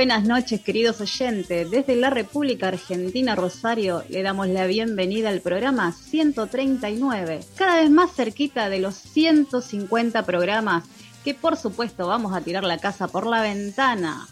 Buenas 0.00 0.24
noches, 0.24 0.62
queridos 0.62 0.98
oyentes. 1.02 1.70
Desde 1.70 1.94
la 1.94 2.08
República 2.08 2.68
Argentina, 2.68 3.34
Rosario, 3.34 4.02
le 4.08 4.22
damos 4.22 4.48
la 4.48 4.66
bienvenida 4.66 5.28
al 5.28 5.42
programa 5.42 5.92
139, 5.92 7.40
cada 7.54 7.76
vez 7.76 7.90
más 7.90 8.10
cerquita 8.14 8.70
de 8.70 8.78
los 8.78 8.94
150 8.94 10.22
programas 10.22 10.84
que 11.22 11.34
por 11.34 11.58
supuesto 11.58 12.06
vamos 12.06 12.34
a 12.34 12.40
tirar 12.40 12.64
la 12.64 12.78
casa 12.78 13.08
por 13.08 13.26
la 13.26 13.42
ventana. 13.42 14.26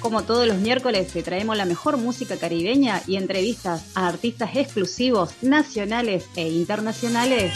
Como 0.00 0.22
todos 0.22 0.46
los 0.46 0.56
miércoles, 0.56 1.12
te 1.12 1.22
traemos 1.22 1.56
la 1.58 1.66
mejor 1.66 1.98
música 1.98 2.38
caribeña 2.38 3.02
y 3.06 3.16
entrevistas 3.16 3.90
a 3.94 4.08
artistas 4.08 4.56
exclusivos, 4.56 5.34
nacionales 5.42 6.24
e 6.36 6.48
internacionales. 6.48 7.52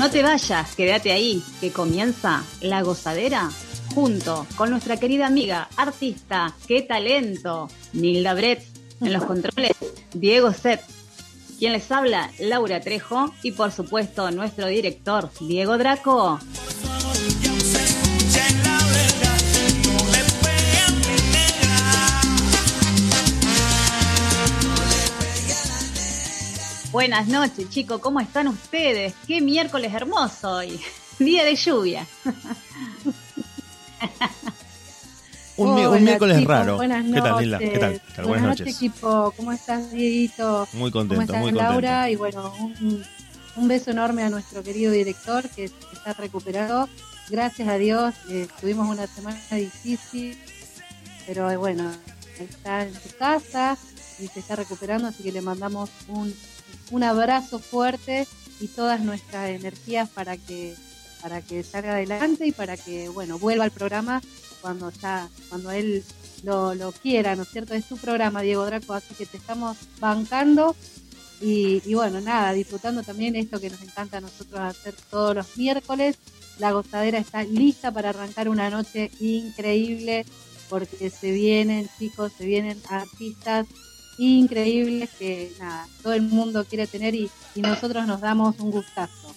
No 0.00 0.10
te 0.10 0.22
vayas, 0.22 0.74
quédate 0.76 1.12
ahí, 1.12 1.44
que 1.60 1.72
comienza 1.72 2.42
La 2.62 2.80
Gozadera 2.80 3.50
junto 3.94 4.46
con 4.56 4.70
nuestra 4.70 4.96
querida 4.96 5.26
amiga, 5.26 5.68
artista, 5.76 6.54
qué 6.66 6.80
talento, 6.80 7.68
Nilda 7.92 8.32
Brett, 8.32 8.64
en 9.02 9.12
los 9.12 9.24
controles, 9.24 9.76
Diego 10.14 10.54
Set, 10.54 10.80
quien 11.58 11.74
les 11.74 11.92
habla, 11.92 12.30
Laura 12.38 12.80
Trejo, 12.80 13.30
y 13.42 13.52
por 13.52 13.72
supuesto 13.72 14.30
nuestro 14.30 14.68
director, 14.68 15.30
Diego 15.38 15.76
Draco. 15.76 16.40
Buenas 26.92 27.28
noches, 27.28 27.70
chicos, 27.70 28.00
¿cómo 28.00 28.18
están 28.20 28.48
ustedes? 28.48 29.14
Qué 29.26 29.40
miércoles 29.40 29.94
hermoso 29.94 30.50
hoy, 30.56 30.80
día 31.20 31.44
de 31.44 31.54
lluvia. 31.54 32.06
Un, 35.56 36.02
miércoles 36.02 36.38
chicos, 36.38 36.52
raro. 36.52 36.76
Buenas 36.76 37.04
¿Qué 37.04 37.20
tal, 37.20 37.40
Nilda? 37.40 37.58
¿Qué 37.58 37.78
tal? 37.78 37.92
noches. 37.92 38.02
¿Qué 38.08 38.14
tal? 38.16 38.26
Buenas 38.26 38.46
noches. 38.48 38.76
equipo. 38.76 39.32
¿Cómo 39.36 39.52
estás, 39.52 39.92
Dieguito? 39.92 40.66
Muy 40.72 40.90
¿Cómo 40.90 41.08
contento, 41.08 41.22
estás, 41.22 41.40
muy 41.40 41.52
contento. 41.52 41.72
Laura? 41.72 42.10
Y 42.10 42.16
bueno, 42.16 42.52
un, 42.58 43.04
un 43.56 43.68
beso 43.68 43.92
enorme 43.92 44.24
a 44.24 44.30
nuestro 44.30 44.62
querido 44.62 44.90
director 44.90 45.48
que 45.50 45.64
está 45.64 46.14
recuperado. 46.14 46.88
Gracias 47.28 47.68
a 47.68 47.78
Dios, 47.78 48.14
eh, 48.28 48.48
tuvimos 48.60 48.88
una 48.88 49.06
semana 49.06 49.38
difícil, 49.52 50.36
pero 51.26 51.48
eh, 51.50 51.56
bueno, 51.56 51.88
está 52.40 52.82
en 52.82 52.92
su 52.92 53.16
casa 53.16 53.78
y 54.18 54.26
se 54.26 54.40
está 54.40 54.56
recuperando, 54.56 55.08
así 55.08 55.22
que 55.22 55.30
le 55.30 55.40
mandamos 55.40 55.90
un, 56.08 56.34
un 56.90 57.02
abrazo 57.02 57.58
fuerte 57.58 58.26
y 58.60 58.68
todas 58.68 59.00
nuestras 59.00 59.50
energías 59.50 60.08
para 60.08 60.36
que 60.36 60.74
para 61.22 61.42
que 61.42 61.62
salga 61.62 61.92
adelante 61.92 62.46
y 62.46 62.52
para 62.52 62.76
que 62.76 63.08
bueno 63.08 63.38
vuelva 63.38 63.64
al 63.64 63.70
programa 63.70 64.22
cuando 64.60 64.90
ya 64.90 65.28
cuando 65.48 65.70
él 65.70 66.02
lo, 66.42 66.74
lo 66.74 66.92
quiera, 66.92 67.36
¿no 67.36 67.42
es 67.42 67.50
cierto? 67.50 67.74
Es 67.74 67.84
su 67.84 67.98
programa, 67.98 68.40
Diego 68.40 68.64
Draco, 68.64 68.94
así 68.94 69.14
que 69.14 69.26
te 69.26 69.36
estamos 69.36 69.76
bancando 69.98 70.74
y, 71.40 71.94
bueno, 71.94 72.20
nada, 72.20 72.52
disfrutando 72.52 73.02
también 73.02 73.34
esto 73.34 73.60
que 73.60 73.70
nos 73.70 73.80
encanta 73.80 74.18
a 74.18 74.20
nosotros 74.20 74.60
hacer 74.60 74.94
todos 75.10 75.34
los 75.34 75.56
miércoles. 75.56 76.18
La 76.58 76.72
gozadera 76.72 77.18
está 77.18 77.42
lista 77.44 77.90
para 77.90 78.10
arrancar 78.10 78.50
una 78.50 78.68
noche 78.68 79.10
increíble 79.20 80.26
porque 80.68 81.08
se 81.08 81.32
vienen, 81.32 81.88
chicos, 81.98 82.32
se 82.36 82.44
vienen 82.44 82.78
artistas 82.90 83.66
increíbles 84.20 85.08
que 85.18 85.52
nada, 85.58 85.86
todo 86.02 86.12
el 86.12 86.22
mundo 86.22 86.64
quiere 86.64 86.86
tener 86.86 87.14
y, 87.14 87.30
y 87.54 87.62
nosotros 87.62 88.06
nos 88.06 88.20
damos 88.20 88.58
un 88.58 88.70
gustazo. 88.70 89.34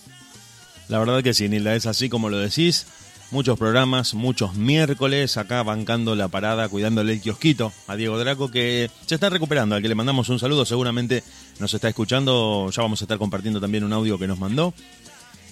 La 0.89 0.99
verdad 0.99 1.23
que 1.23 1.33
sí, 1.33 1.47
Nilda, 1.47 1.75
es 1.75 1.85
así 1.85 2.09
como 2.09 2.29
lo 2.29 2.37
decís. 2.37 2.85
Muchos 3.31 3.57
programas, 3.57 4.13
muchos 4.13 4.53
miércoles, 4.53 5.37
acá 5.37 5.63
bancando 5.63 6.15
la 6.15 6.27
parada, 6.27 6.69
cuidándole 6.69 7.13
el 7.13 7.21
kiosquito 7.21 7.73
a 7.87 7.95
Diego 7.95 8.19
Draco, 8.19 8.51
que 8.51 8.91
se 9.07 9.15
está 9.15 9.29
recuperando, 9.29 9.73
al 9.73 9.81
que 9.81 9.87
le 9.87 9.95
mandamos 9.95 10.29
un 10.29 10.37
saludo, 10.37 10.65
seguramente 10.65 11.23
nos 11.59 11.73
está 11.73 11.89
escuchando, 11.89 12.69
ya 12.69 12.83
vamos 12.83 13.01
a 13.01 13.05
estar 13.05 13.17
compartiendo 13.17 13.59
también 13.59 13.85
un 13.85 13.93
audio 13.93 14.19
que 14.19 14.27
nos 14.27 14.37
mandó. 14.37 14.75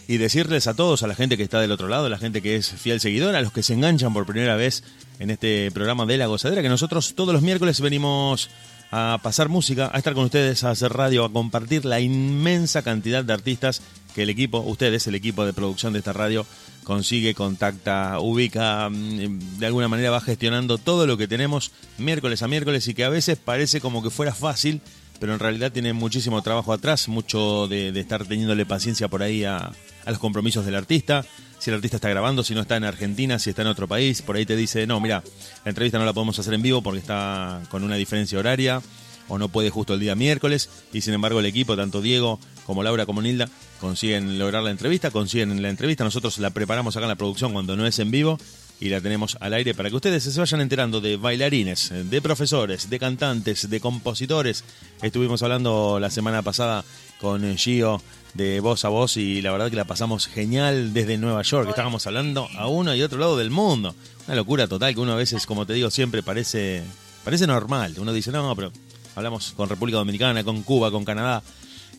Y 0.08 0.18
decirles 0.18 0.68
a 0.68 0.76
todos, 0.76 1.02
a 1.02 1.08
la 1.08 1.16
gente 1.16 1.38
que 1.38 1.44
está 1.44 1.60
del 1.60 1.72
otro 1.72 1.88
lado, 1.88 2.06
a 2.06 2.10
la 2.10 2.20
gente 2.20 2.44
que 2.44 2.56
es 2.56 2.70
fiel 2.70 3.00
seguidora, 3.00 3.40
a 3.40 3.42
los 3.42 3.54
que 3.54 3.64
se 3.64 3.74
enganchan 3.74 4.14
por 4.14 4.28
primera 4.28 4.56
vez 4.56 4.84
en 5.18 5.32
este 5.32 5.72
programa 5.72 6.06
de 6.06 6.18
La 6.18 6.28
Gozadera, 6.28 6.62
que 6.62 6.70
nosotros 6.70 7.16
todos 7.16 7.34
los 7.34 7.42
miércoles 7.42 7.82
venimos 7.82 8.50
a 8.92 9.20
pasar 9.24 9.48
música, 9.48 9.90
a 9.94 9.98
estar 9.98 10.14
con 10.14 10.26
ustedes, 10.26 10.64
a 10.64 10.72
hacer 10.72 10.92
radio, 10.92 11.24
a 11.24 11.32
compartir 11.32 11.86
la 11.86 12.02
inmensa 12.02 12.82
cantidad 12.82 13.24
de 13.24 13.34
artistas 13.34 13.82
que 14.14 14.24
el 14.24 14.30
equipo, 14.30 14.60
ustedes, 14.60 15.08
el 15.08 15.16
equipo 15.16 15.46
de 15.46 15.54
producción 15.54 15.94
de 15.94 16.00
esta 16.00 16.12
radio, 16.12 16.46
consigue, 16.84 17.34
contacta, 17.34 18.20
ubica, 18.20 18.90
mm, 18.90 19.60
de 19.60 19.66
alguna 19.66 19.88
manera 19.88 20.12
va 20.12 20.20
gestionando 20.20 20.78
todo 20.78 21.08
lo 21.08 21.18
que 21.18 21.28
tenemos 21.28 21.72
miércoles 21.98 22.42
a 22.42 22.50
miércoles 22.50 22.88
y 22.90 22.94
que 22.94 23.06
a 23.06 23.10
veces 23.10 23.38
parece 23.38 23.80
como 23.80 24.04
que 24.04 24.10
fuera 24.10 24.34
fácil, 24.34 24.82
pero 25.20 25.34
en 25.34 25.40
realidad 25.40 25.72
tiene 25.72 25.94
muchísimo 25.94 26.42
trabajo 26.42 26.74
atrás, 26.74 27.08
mucho 27.08 27.68
de, 27.70 27.98
estar 27.98 28.26
teniéndole 28.26 28.66
paciencia 28.66 29.08
por 29.08 29.24
ahí 29.24 29.46
a 29.46 29.72
los 30.06 30.20
compromisos 30.20 30.66
del 30.66 30.76
artista, 30.76 31.24
si 31.62 31.70
el 31.70 31.76
artista 31.76 31.98
está 31.98 32.10
grabando, 32.10 32.44
si 32.44 32.56
no 32.56 32.62
está 32.62 32.76
en 32.76 32.86
Argentina, 32.86 33.38
si 33.38 33.52
está 33.52 33.62
en 33.62 33.68
otro 33.68 33.88
país, 33.88 34.24
por 34.24 34.36
ahí 34.36 34.48
te 34.48 34.56
dice, 34.56 34.88
no, 34.88 35.00
mira, 35.00 35.24
la 35.64 35.70
entrevista 35.70 36.00
no 36.00 36.06
la 36.06 36.12
podemos 36.12 36.40
hacer 36.40 36.56
en 36.56 36.64
vivo 36.64 36.82
porque 36.82 36.98
está 36.98 37.62
con 37.70 37.84
una 37.84 37.98
diferencia 37.98 38.40
horaria 38.40 38.82
o 39.28 39.38
no 39.38 39.48
puede 39.48 39.70
justo 39.70 39.94
el 39.94 40.00
día 40.00 40.16
miércoles 40.16 40.72
y 40.92 41.02
sin 41.02 41.14
embargo 41.14 41.40
el 41.40 41.46
equipo, 41.46 41.76
tanto 41.76 42.02
Diego 42.02 42.40
como 42.66 42.82
Laura 42.82 43.06
como 43.06 43.22
Nilda, 43.22 43.48
consiguen 43.80 44.40
lograr 44.40 44.64
la 44.64 44.72
entrevista, 44.72 45.12
consiguen 45.12 45.62
la 45.62 45.70
entrevista, 45.70 46.04
nosotros 46.04 46.40
la 46.40 46.50
preparamos 46.50 46.98
acá 46.98 47.06
en 47.06 47.10
la 47.10 47.16
producción 47.16 47.54
cuando 47.54 47.78
no 47.78 47.86
es 47.86 48.00
en 48.00 48.10
vivo 48.10 48.40
y 48.80 48.90
la 48.90 49.00
tenemos 49.00 49.38
al 49.40 49.54
aire 49.54 49.76
para 49.76 49.92
que 49.92 49.96
ustedes 49.96 50.24
se 50.24 50.40
vayan 50.40 50.62
enterando 50.62 51.00
de 51.00 51.16
bailarines, 51.16 51.94
de 52.10 52.22
profesores, 52.24 52.90
de 52.90 52.98
cantantes, 52.98 53.70
de 53.70 53.80
compositores. 53.80 54.64
Estuvimos 55.04 55.44
hablando 55.44 56.00
la 56.00 56.10
semana 56.10 56.42
pasada 56.42 56.84
con 57.20 57.56
Gio 57.56 58.02
de 58.34 58.60
voz 58.60 58.86
a 58.86 58.90
voz 58.90 59.18
y 59.18 59.42
la 59.42 59.52
verdad 59.52 59.70
que 59.70 59.76
la 59.76 59.86
pasamos 59.86 60.28
genial 60.28 60.94
desde 60.94 61.18
Nueva 61.18 61.42
York. 61.42 61.70
Estábamos 61.70 62.06
hablando 62.08 62.48
a 62.58 62.68
uno 62.68 62.96
y 62.96 63.02
otro 63.02 63.20
lado 63.20 63.38
del 63.38 63.50
mundo. 63.50 63.96
Una 64.28 64.36
locura 64.36 64.68
total 64.68 64.94
que 64.94 65.00
uno 65.00 65.14
a 65.14 65.18
veces, 65.18 65.46
como 65.46 65.66
te 65.66 65.74
digo, 65.74 65.90
siempre 65.90 66.24
parece, 66.24 66.84
parece 67.24 67.48
normal. 67.48 67.96
Uno 67.98 68.14
dice, 68.14 68.32
no, 68.32 68.56
pero 68.56 68.72
hablamos 69.16 69.52
con 69.52 69.70
República 69.70 69.98
Dominicana, 69.98 70.44
con 70.44 70.64
Cuba, 70.64 70.92
con 70.92 71.06
Canadá 71.06 71.44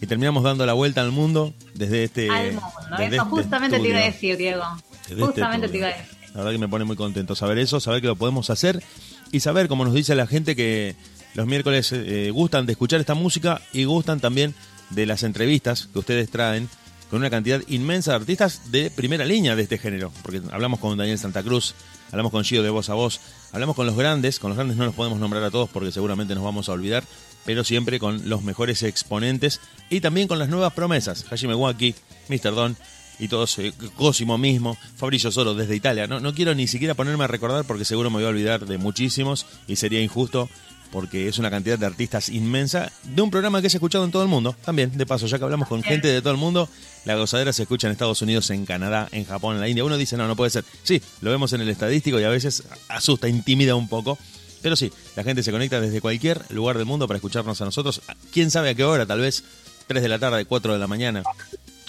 y 0.02 0.06
terminamos 0.06 0.43
dando 0.43 0.67
la 0.67 0.73
vuelta 0.73 1.00
al 1.00 1.12
mundo 1.12 1.55
desde 1.75 2.02
este... 2.02 2.29
Al 2.29 2.55
mundo. 2.55 2.69
desde 2.90 3.05
Eso 3.05 3.14
este 3.23 3.31
justamente 3.31 3.78
te 3.78 3.88
iba 3.88 3.99
a 3.99 4.05
decir, 4.05 4.37
Diego. 4.37 4.64
Desde 5.08 5.12
este 5.12 5.25
Justamente 5.26 5.69
te 5.69 5.78
iba 5.78 5.87
a 5.87 5.90
decir. 5.90 6.19
La 6.35 6.38
verdad 6.38 6.50
que 6.50 6.58
me 6.58 6.69
pone 6.69 6.85
muy 6.85 6.96
contento 6.96 7.37
saber 7.37 7.58
eso, 7.58 7.78
saber 7.78 8.00
que 8.00 8.08
lo 8.08 8.17
podemos 8.17 8.50
hacer 8.50 8.82
y 9.31 9.38
saber, 9.40 9.69
como 9.69 9.85
nos 9.85 9.94
dice 9.94 10.17
la 10.17 10.26
gente, 10.26 10.56
que 10.56 10.96
los 11.35 11.46
miércoles 11.46 11.93
eh, 11.93 12.31
gustan 12.32 12.67
de 12.67 12.73
escuchar 12.73 12.99
esta 12.99 13.14
música 13.14 13.61
y 13.73 13.85
gustan 13.85 14.19
también 14.19 14.56
de 14.94 15.06
las 15.06 15.22
entrevistas 15.22 15.88
que 15.92 15.98
ustedes 15.98 16.30
traen 16.30 16.68
con 17.10 17.18
una 17.18 17.28
cantidad 17.28 17.60
inmensa 17.68 18.12
de 18.12 18.16
artistas 18.16 18.72
de 18.72 18.90
primera 18.90 19.26
línea 19.26 19.54
de 19.54 19.64
este 19.64 19.76
género. 19.76 20.10
Porque 20.22 20.40
hablamos 20.50 20.80
con 20.80 20.96
Daniel 20.96 21.18
Santa 21.18 21.42
Cruz, 21.42 21.74
hablamos 22.10 22.32
con 22.32 22.42
Gio 22.42 22.62
de 22.62 22.70
Voz 22.70 22.88
a 22.88 22.94
Voz, 22.94 23.20
hablamos 23.52 23.76
con 23.76 23.86
los 23.86 23.96
grandes, 23.96 24.38
con 24.38 24.48
los 24.48 24.56
grandes 24.56 24.78
no 24.78 24.86
los 24.86 24.94
podemos 24.94 25.20
nombrar 25.20 25.42
a 25.42 25.50
todos 25.50 25.68
porque 25.68 25.92
seguramente 25.92 26.34
nos 26.34 26.42
vamos 26.42 26.70
a 26.70 26.72
olvidar, 26.72 27.04
pero 27.44 27.64
siempre 27.64 27.98
con 27.98 28.30
los 28.30 28.42
mejores 28.42 28.82
exponentes 28.82 29.60
y 29.90 30.00
también 30.00 30.26
con 30.26 30.38
las 30.38 30.48
nuevas 30.48 30.72
promesas. 30.72 31.26
Hajime 31.30 31.54
Waki, 31.54 31.94
Mr. 32.30 32.54
Don, 32.54 32.76
y 33.18 33.28
todos, 33.28 33.58
eh, 33.58 33.72
Cosimo 33.96 34.38
mismo, 34.38 34.76
Fabricio 34.96 35.30
Solo 35.30 35.54
desde 35.54 35.76
Italia. 35.76 36.06
No, 36.06 36.18
no 36.18 36.34
quiero 36.34 36.54
ni 36.54 36.66
siquiera 36.66 36.94
ponerme 36.94 37.24
a 37.24 37.28
recordar 37.28 37.64
porque 37.64 37.84
seguro 37.84 38.10
me 38.10 38.16
voy 38.16 38.24
a 38.24 38.28
olvidar 38.28 38.66
de 38.66 38.78
muchísimos 38.78 39.46
y 39.68 39.76
sería 39.76 40.00
injusto 40.00 40.48
porque 40.92 41.26
es 41.26 41.38
una 41.38 41.50
cantidad 41.50 41.78
de 41.78 41.86
artistas 41.86 42.28
inmensa 42.28 42.92
de 43.02 43.22
un 43.22 43.30
programa 43.30 43.60
que 43.60 43.66
es 43.66 43.74
escuchado 43.74 44.04
en 44.04 44.10
todo 44.10 44.22
el 44.22 44.28
mundo. 44.28 44.54
También, 44.64 44.96
de 44.96 45.06
paso, 45.06 45.26
ya 45.26 45.38
que 45.38 45.44
hablamos 45.44 45.66
con 45.66 45.82
gente 45.82 46.06
de 46.06 46.20
todo 46.20 46.32
el 46.32 46.38
mundo, 46.38 46.68
la 47.06 47.16
gozadera 47.16 47.52
se 47.52 47.62
escucha 47.62 47.88
en 47.88 47.92
Estados 47.92 48.20
Unidos, 48.22 48.50
en 48.50 48.66
Canadá, 48.66 49.08
en 49.10 49.24
Japón, 49.24 49.56
en 49.56 49.60
la 49.62 49.68
India. 49.68 49.84
Uno 49.84 49.96
dice, 49.96 50.16
no, 50.16 50.28
no 50.28 50.36
puede 50.36 50.50
ser. 50.50 50.64
Sí, 50.82 51.02
lo 51.22 51.30
vemos 51.30 51.52
en 51.54 51.62
el 51.62 51.68
estadístico 51.70 52.20
y 52.20 52.24
a 52.24 52.28
veces 52.28 52.62
asusta, 52.88 53.26
intimida 53.26 53.74
un 53.74 53.88
poco. 53.88 54.18
Pero 54.60 54.76
sí, 54.76 54.92
la 55.16 55.24
gente 55.24 55.42
se 55.42 55.50
conecta 55.50 55.80
desde 55.80 56.00
cualquier 56.00 56.42
lugar 56.50 56.76
del 56.76 56.86
mundo 56.86 57.08
para 57.08 57.16
escucharnos 57.16 57.60
a 57.60 57.64
nosotros. 57.64 58.02
¿Quién 58.30 58.50
sabe 58.50 58.70
a 58.70 58.74
qué 58.74 58.84
hora? 58.84 59.06
Tal 59.06 59.20
vez 59.20 59.42
3 59.86 60.02
de 60.02 60.08
la 60.08 60.18
tarde, 60.18 60.44
4 60.44 60.74
de 60.74 60.78
la 60.78 60.86
mañana, 60.86 61.22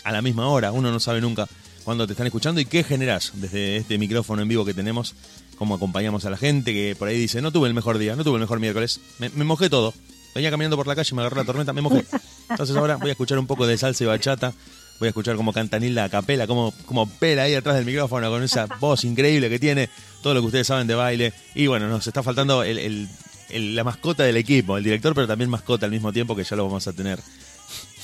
a 0.04 0.12
la 0.12 0.22
misma 0.22 0.48
hora. 0.48 0.72
Uno 0.72 0.92
no 0.92 1.00
sabe 1.00 1.20
nunca 1.20 1.48
cuándo 1.84 2.08
te 2.08 2.14
están 2.14 2.26
escuchando 2.26 2.62
y 2.62 2.66
qué 2.66 2.84
generás 2.84 3.34
desde 3.36 3.78
este 3.78 3.98
micrófono 3.98 4.42
en 4.42 4.48
vivo 4.48 4.66
que 4.66 4.74
tenemos 4.74 5.14
cómo 5.58 5.76
acompañamos 5.76 6.26
a 6.26 6.30
la 6.30 6.38
gente 6.38 6.74
que 6.74 6.96
por 6.98 7.08
ahí 7.08 7.18
dice, 7.18 7.42
no 7.42 7.52
tuve 7.52 7.68
el 7.68 7.74
mejor 7.74 7.98
día, 7.98 8.16
no 8.16 8.24
tuve 8.24 8.36
el 8.36 8.42
mejor 8.42 8.60
miércoles, 8.60 9.00
me, 9.20 9.30
mojé 9.30 9.70
todo. 9.70 9.94
Venía 10.36 10.50
caminando 10.50 10.76
por 10.76 10.88
la 10.88 10.96
calle, 10.96 11.16
me 11.16 11.22
agarró 11.22 11.38
la 11.38 11.46
tormenta, 11.46 11.74
me 11.74 11.82
mojé. 11.82 12.06
Entonces 12.50 12.76
ahora 12.76 12.98
voy 12.98 13.10
a 13.10 13.12
escuchar 13.12 13.38
un 13.38 13.46
poco 13.46 13.68
de 13.68 13.78
salsa 13.78 14.04
y 14.04 14.08
bachata, 14.08 14.54
voy 15.00 15.08
a 15.08 15.10
escuchar 15.10 15.36
cómo 15.36 15.54
canta 15.54 15.78
Nilda 15.78 16.06
a 16.06 16.10
capela, 16.10 16.48
cómo, 16.48 16.74
cómo 16.86 17.08
pela 17.08 17.44
ahí 17.44 17.54
atrás 17.54 17.76
del 17.76 17.86
micrófono 17.86 18.30
con 18.30 18.42
esa 18.42 18.66
voz 18.80 19.04
increíble 19.04 19.50
que 19.50 19.60
tiene, 19.60 19.90
todo 20.22 20.34
lo 20.34 20.42
que 20.42 20.48
ustedes 20.48 20.68
saben 20.68 20.88
de 20.88 20.96
baile. 20.96 21.34
Y 21.54 21.68
bueno, 21.68 21.88
nos 21.88 22.08
está 22.08 22.24
faltando 22.24 22.64
el, 22.64 23.08
la 23.50 23.84
mascota 23.84 24.24
del 24.24 24.38
equipo, 24.38 24.78
el 24.78 24.84
director, 24.84 25.14
pero 25.14 25.28
también 25.28 25.50
mascota 25.50 25.86
al 25.86 25.92
mismo 25.92 26.12
tiempo 26.12 26.36
que 26.36 26.44
ya 26.44 26.56
lo 26.56 26.66
vamos 26.66 26.88
a 26.88 26.94
tener 26.94 27.20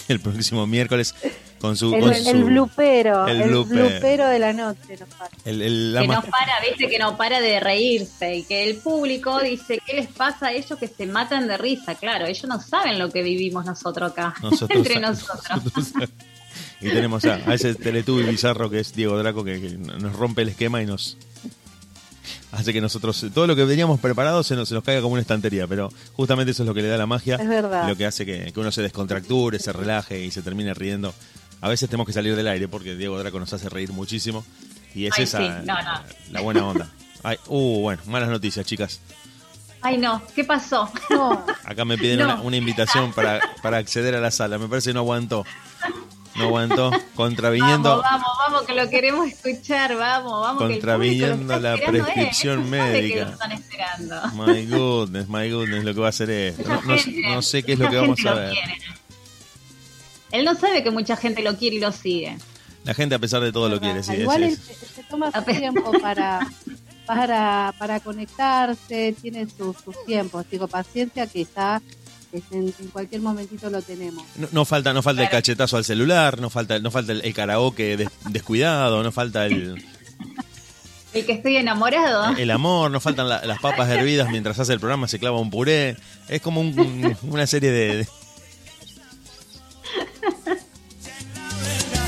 el 0.08 0.20
próximo 0.20 0.68
miércoles 0.68 1.16
con 1.60 1.76
su... 1.76 1.94
El, 1.94 2.02
con 2.02 2.14
el 2.14 2.44
blupero, 2.44 3.28
el, 3.28 3.50
blupero 3.66 4.28
de 4.28 4.40
la 4.40 4.54
noche. 4.54 4.98
El, 5.46 5.96
que 6.00 6.08
no 6.08 6.22
para, 6.22 6.60
viste, 6.68 6.88
que 6.90 7.00
no 7.00 7.18
para 7.18 7.42
de 7.42 7.60
reírse 7.60 8.36
y 8.36 8.44
que 8.44 8.70
el 8.70 8.78
público 8.78 9.40
dice, 9.40 9.80
¿qué 9.86 9.94
les 9.94 10.08
pasa 10.08 10.48
a 10.48 10.52
ellos 10.54 10.78
que 10.80 10.88
se 10.88 11.06
matan 11.06 11.48
de 11.48 11.58
risa? 11.58 11.96
Claro, 11.96 12.26
ellos 12.26 12.46
no 12.46 12.62
saben 12.62 13.00
lo 13.00 13.12
que 13.12 13.22
vivimos 13.22 13.66
nosotros 13.66 14.12
acá, 14.12 14.34
entre 14.70 15.00
nosotros. 15.00 15.62
y 16.82 16.90
tenemos 16.90 17.26
a, 17.26 17.38
ese 17.54 17.76
teletubi 17.76 18.24
bizarro 18.24 18.70
que 18.70 18.80
es 18.80 18.94
Diego 18.94 19.18
Draco 19.18 19.44
que 19.44 19.60
nos 19.60 20.16
rompe 20.16 20.44
el 20.44 20.50
esquema 20.50 20.82
y 20.82 20.86
nos 20.86 21.18
hace 22.52 22.74
que 22.74 22.82
nosotros, 22.82 23.26
todo 23.34 23.48
lo 23.48 23.56
que 23.56 23.64
veníamos 23.64 24.00
preparados 24.00 24.48
se 24.48 24.56
nos, 24.56 24.70
se 24.70 24.76
nos 24.76 24.84
caiga 24.84 25.02
como 25.02 25.14
una 25.14 25.22
estantería, 25.22 25.68
pero 25.68 25.92
justamente 26.14 26.52
eso 26.52 26.64
es 26.64 26.68
lo 26.68 26.74
que 26.74 26.82
le 26.82 26.88
da 26.88 26.98
la 26.98 27.06
magia, 27.06 27.36
es 27.36 27.48
verdad. 27.48 27.88
lo 27.88 27.96
que 27.96 28.06
hace 28.06 28.26
que, 28.26 28.52
uno 28.56 28.72
se 28.72 28.82
descontracture, 28.82 29.60
se 29.60 29.72
relaje 29.72 30.24
y 30.24 30.32
se 30.32 30.42
termine 30.42 30.74
riendo. 30.74 31.14
A 31.62 31.68
veces 31.68 31.90
tenemos 31.90 32.08
que 32.08 32.14
salir 32.14 32.36
del 32.36 32.48
aire 32.48 32.68
porque 32.68 32.96
Diego 32.96 33.20
Draco 33.20 33.40
nos 33.40 33.52
hace 33.54 33.70
reír 33.70 33.92
muchísimo 33.92 34.46
y 34.96 35.06
es 35.06 35.20
esa 35.20 35.40
La, 35.64 36.42
buena 36.42 36.66
onda. 36.66 36.90
Ay, 37.24 37.38
uh, 37.48 37.82
bueno, 37.82 38.02
malas 38.08 38.30
noticias, 38.30 38.66
chicas. 38.66 39.02
Ay, 39.82 39.98
no, 39.98 40.22
¿qué 40.36 40.44
pasó? 40.44 40.92
Acá 41.64 41.86
me 41.86 41.98
piden 41.98 42.22
una, 42.22 42.42
una, 42.42 42.58
invitación 42.58 43.14
para, 43.14 43.40
para 43.62 43.78
acceder 43.78 44.16
a 44.16 44.20
la 44.20 44.32
sala, 44.32 44.58
me 44.58 44.68
parece 44.68 44.90
que 44.90 44.94
no 44.94 45.02
aguantó. 45.02 45.46
No 46.36 46.46
aguantó. 46.46 46.92
Contraviniendo. 47.16 48.02
Vamos, 48.02 48.04
vamos, 48.04 48.38
vamos, 48.40 48.62
que 48.64 48.74
lo 48.74 48.90
queremos 48.90 49.28
escuchar. 49.28 49.96
Vamos, 49.98 50.42
vamos. 50.42 50.64
Contraviniendo 50.64 51.60
la 51.60 51.76
prescripción 51.76 52.70
médica. 52.70 53.38
My 54.34 54.66
goodness, 54.66 55.28
my 55.28 55.50
goodness, 55.50 55.84
lo 55.84 55.94
que 55.94 56.00
va 56.00 56.08
a 56.08 56.10
hacer 56.10 56.30
esto. 56.30 56.64
No, 57.30 57.42
sé 57.42 57.64
qué 57.64 57.74
es 57.74 57.80
lo 57.80 57.90
que 57.90 57.98
vamos 57.98 58.26
a 58.26 58.34
ver. 58.34 58.54
Él 60.32 60.46
no 60.46 60.56
sabe 60.56 60.84
que 60.84 60.92
mucha 60.92 61.16
gente 61.16 61.42
lo 61.42 61.58
quiere 61.58 61.78
y 61.78 61.80
lo 61.80 61.92
sigue. 61.92 62.38
La 62.84 62.94
gente, 62.94 63.16
a 63.16 63.20
pesar 63.20 63.42
de 63.42 63.52
todo, 63.52 63.70
lo 63.70 63.80
quiere. 63.80 64.04
Sí, 64.04 64.14
Igual 64.14 64.44
es, 64.44 64.60
se 64.60 65.04
toma 65.04 65.32
su 65.32 65.44
tiempo 65.44 65.92
para, 66.02 66.48
para, 67.06 67.74
para 67.78 68.00
conectarse, 68.00 69.16
tiene 69.22 69.48
sus, 69.48 69.76
tiempos. 70.06 70.46
Digo, 70.50 70.68
paciencia 70.68 71.28
que 71.28 71.42
está 71.42 71.82
en, 72.32 72.72
cualquier 72.92 73.22
momentito 73.22 73.70
lo 73.70 73.82
tenemos. 73.82 74.24
No, 74.52 74.66
falta, 74.66 74.94
no 74.94 75.02
falta 75.02 75.24
el 75.24 75.30
cachetazo 75.30 75.78
al 75.78 75.86
celular, 75.86 76.40
no 76.40 76.50
falta, 76.50 76.80
no 76.80 76.92
falta 76.92 77.12
el, 77.12 77.34
karaoke 77.34 78.08
descuidado, 78.30 79.04
no 79.04 79.12
falta 79.12 79.46
el... 79.46 79.84
El 81.12 81.26
que 81.26 81.32
estoy 81.32 81.58
enamorado. 81.58 82.38
El 82.38 82.52
amor, 82.52 82.92
no 82.92 83.00
faltan 83.00 83.28
las 83.28 83.60
papas 83.60 83.90
hervidas 83.90 84.30
mientras 84.30 84.60
hace 84.60 84.74
el 84.74 84.80
programa, 84.80 85.08
se 85.08 85.18
clava 85.18 85.40
un 85.40 85.50
puré. 85.50 85.98
Es 86.28 86.40
como 86.40 86.62
una 87.24 87.48
serie 87.48 87.72
de... 87.72 88.08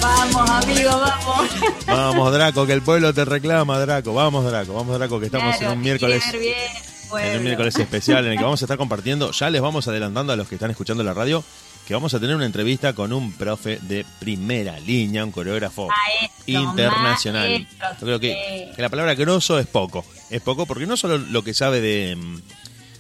Vamos, 0.02 0.50
amigo, 0.50 0.90
vamos. 0.90 1.50
Vamos, 1.86 2.34
Draco, 2.34 2.66
que 2.66 2.74
el 2.74 2.82
pueblo 2.82 3.14
te 3.14 3.24
reclama, 3.24 3.80
Draco. 3.80 4.14
Vamos, 4.14 4.46
Draco, 4.46 4.74
vamos, 4.74 4.98
Draco, 4.98 5.20
que 5.20 5.28
estamos 5.28 5.62
en 5.62 5.70
un 5.70 5.82
miércoles. 5.82 6.24
Bien, 6.32 6.56
en 7.20 7.38
un 7.38 7.44
miércoles 7.44 7.78
especial 7.78 8.26
en 8.26 8.32
el 8.32 8.38
que 8.38 8.44
vamos 8.44 8.62
a 8.62 8.66
estar 8.66 8.78
compartiendo, 8.78 9.32
ya 9.32 9.50
les 9.50 9.62
vamos 9.62 9.88
adelantando 9.88 10.34
a 10.34 10.36
los 10.36 10.48
que 10.48 10.56
están 10.56 10.72
escuchando 10.72 11.04
la 11.04 11.14
radio, 11.14 11.44
que 11.88 11.94
vamos 11.94 12.14
a 12.14 12.20
tener 12.20 12.36
una 12.36 12.46
entrevista 12.46 12.94
con 12.94 13.14
un 13.14 13.34
profe 13.34 13.80
de 13.82 14.06
primera 14.20 14.80
línea, 14.80 15.26
un 15.26 15.32
coreógrafo 15.32 15.88
internacional. 16.46 17.68
Yo 18.00 18.06
creo 18.06 18.20
que, 18.20 18.74
la 18.78 18.90
palabra 18.90 19.14
grosso 19.16 19.60
es 19.60 19.68
poco, 19.68 20.06
es 20.30 20.42
poco 20.42 20.66
porque 20.66 20.86
no 20.86 20.98
solo 20.98 21.18
lo 21.18 21.44
que 21.44 21.54
sabe 21.54 21.82
de, 21.82 22.18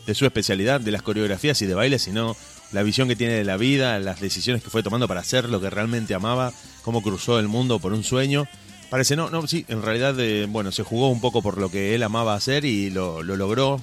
de 0.05 0.15
su 0.15 0.25
especialidad, 0.25 0.81
de 0.81 0.91
las 0.91 1.01
coreografías 1.01 1.61
y 1.61 1.65
de 1.65 1.73
baile, 1.73 1.97
sino 1.97 2.35
la 2.71 2.83
visión 2.83 3.07
que 3.07 3.15
tiene 3.15 3.33
de 3.33 3.43
la 3.43 3.57
vida, 3.57 3.99
las 3.99 4.19
decisiones 4.19 4.63
que 4.63 4.69
fue 4.69 4.83
tomando 4.83 5.07
para 5.07 5.21
hacer 5.21 5.49
lo 5.49 5.59
que 5.59 5.69
realmente 5.69 6.13
amaba, 6.13 6.53
cómo 6.83 7.01
cruzó 7.01 7.39
el 7.39 7.47
mundo 7.47 7.79
por 7.79 7.93
un 7.93 8.03
sueño. 8.03 8.47
Parece, 8.89 9.15
no, 9.15 9.29
no, 9.29 9.47
sí, 9.47 9.65
en 9.67 9.81
realidad, 9.81 10.19
eh, 10.19 10.47
bueno, 10.49 10.71
se 10.71 10.83
jugó 10.83 11.09
un 11.09 11.21
poco 11.21 11.41
por 11.41 11.57
lo 11.57 11.69
que 11.69 11.95
él 11.95 12.03
amaba 12.03 12.35
hacer 12.35 12.65
y 12.65 12.89
lo, 12.89 13.23
lo 13.23 13.35
logró, 13.37 13.79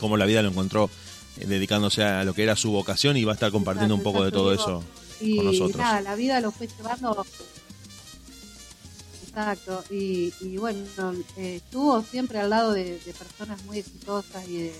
cómo 0.00 0.16
la 0.16 0.26
vida 0.26 0.42
lo 0.42 0.48
encontró 0.48 0.90
eh, 1.38 1.46
dedicándose 1.46 2.02
a 2.02 2.24
lo 2.24 2.34
que 2.34 2.42
era 2.42 2.56
su 2.56 2.70
vocación 2.70 3.16
y 3.16 3.24
va 3.24 3.32
a 3.32 3.34
estar 3.34 3.52
compartiendo 3.52 3.94
un 3.94 4.02
poco 4.02 4.24
de 4.24 4.32
todo 4.32 4.52
eso 4.52 4.82
con 5.20 5.44
nosotros. 5.44 5.76
Nada, 5.76 6.00
la 6.00 6.14
vida 6.14 6.40
lo 6.40 6.50
fue 6.50 6.68
llevando. 6.68 7.24
Exacto, 9.28 9.84
y, 9.90 10.32
bueno, 10.56 10.84
eh, 11.36 11.56
estuvo 11.56 12.02
siempre 12.02 12.40
al 12.40 12.50
lado 12.50 12.72
de, 12.72 12.98
personas 13.16 13.62
muy 13.64 13.78
exitosas 13.78 14.48
y 14.48 14.62
de, 14.62 14.72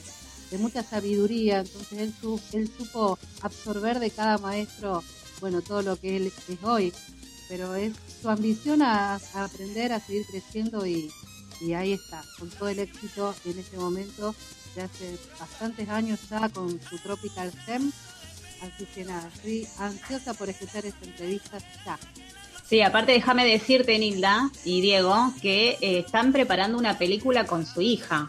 mucha 0.57 0.83
sabiduría, 0.83 1.61
entonces 1.61 1.99
él, 1.99 2.15
él 2.53 2.71
supo 2.79 3.19
absorber 3.43 3.99
de 3.99 4.11
cada 4.11 4.39
maestro, 4.39 5.03
bueno, 5.41 5.61
todo 5.61 5.83
lo 5.83 5.97
que 5.97 6.17
él 6.17 6.33
es 6.49 6.59
hoy, 6.63 6.93
pero 7.49 7.75
es 7.75 7.93
su 8.23 8.31
ambición 8.31 8.81
a, 8.81 9.21
aprender, 9.35 9.93
a 9.93 10.01
seguir 10.01 10.25
creciendo 10.31 10.87
y, 10.87 11.11
y 11.61 11.75
ahí 11.75 11.93
está, 11.93 12.25
con 12.39 12.49
todo 12.49 12.69
el 12.69 12.79
éxito 12.79 13.35
en 13.45 13.59
este 13.59 13.77
momento 13.77 14.35
hace 14.81 15.19
bastantes 15.39 15.89
años 15.89 16.19
ya 16.31 16.49
con 16.49 16.81
su 16.83 16.99
Tropical 16.99 17.53
Gem. 17.65 17.93
Así 18.61 18.87
que 18.95 19.05
nada, 19.05 19.31
estoy 19.35 19.67
ansiosa 19.79 20.35
por 20.35 20.49
escuchar 20.49 20.85
esta 20.85 21.05
entrevista 21.05 21.59
ya. 21.85 21.99
Sí, 22.69 22.83
aparte 22.83 23.13
déjame 23.13 23.47
decirte, 23.47 23.99
Nilda 23.99 24.51
y 24.65 24.81
Diego, 24.81 25.33
que 25.41 25.79
eh, 25.81 26.01
están 26.01 26.33
preparando 26.33 26.77
una 26.77 26.99
película 26.99 27.47
con 27.47 27.65
su 27.65 27.81
hija. 27.81 28.29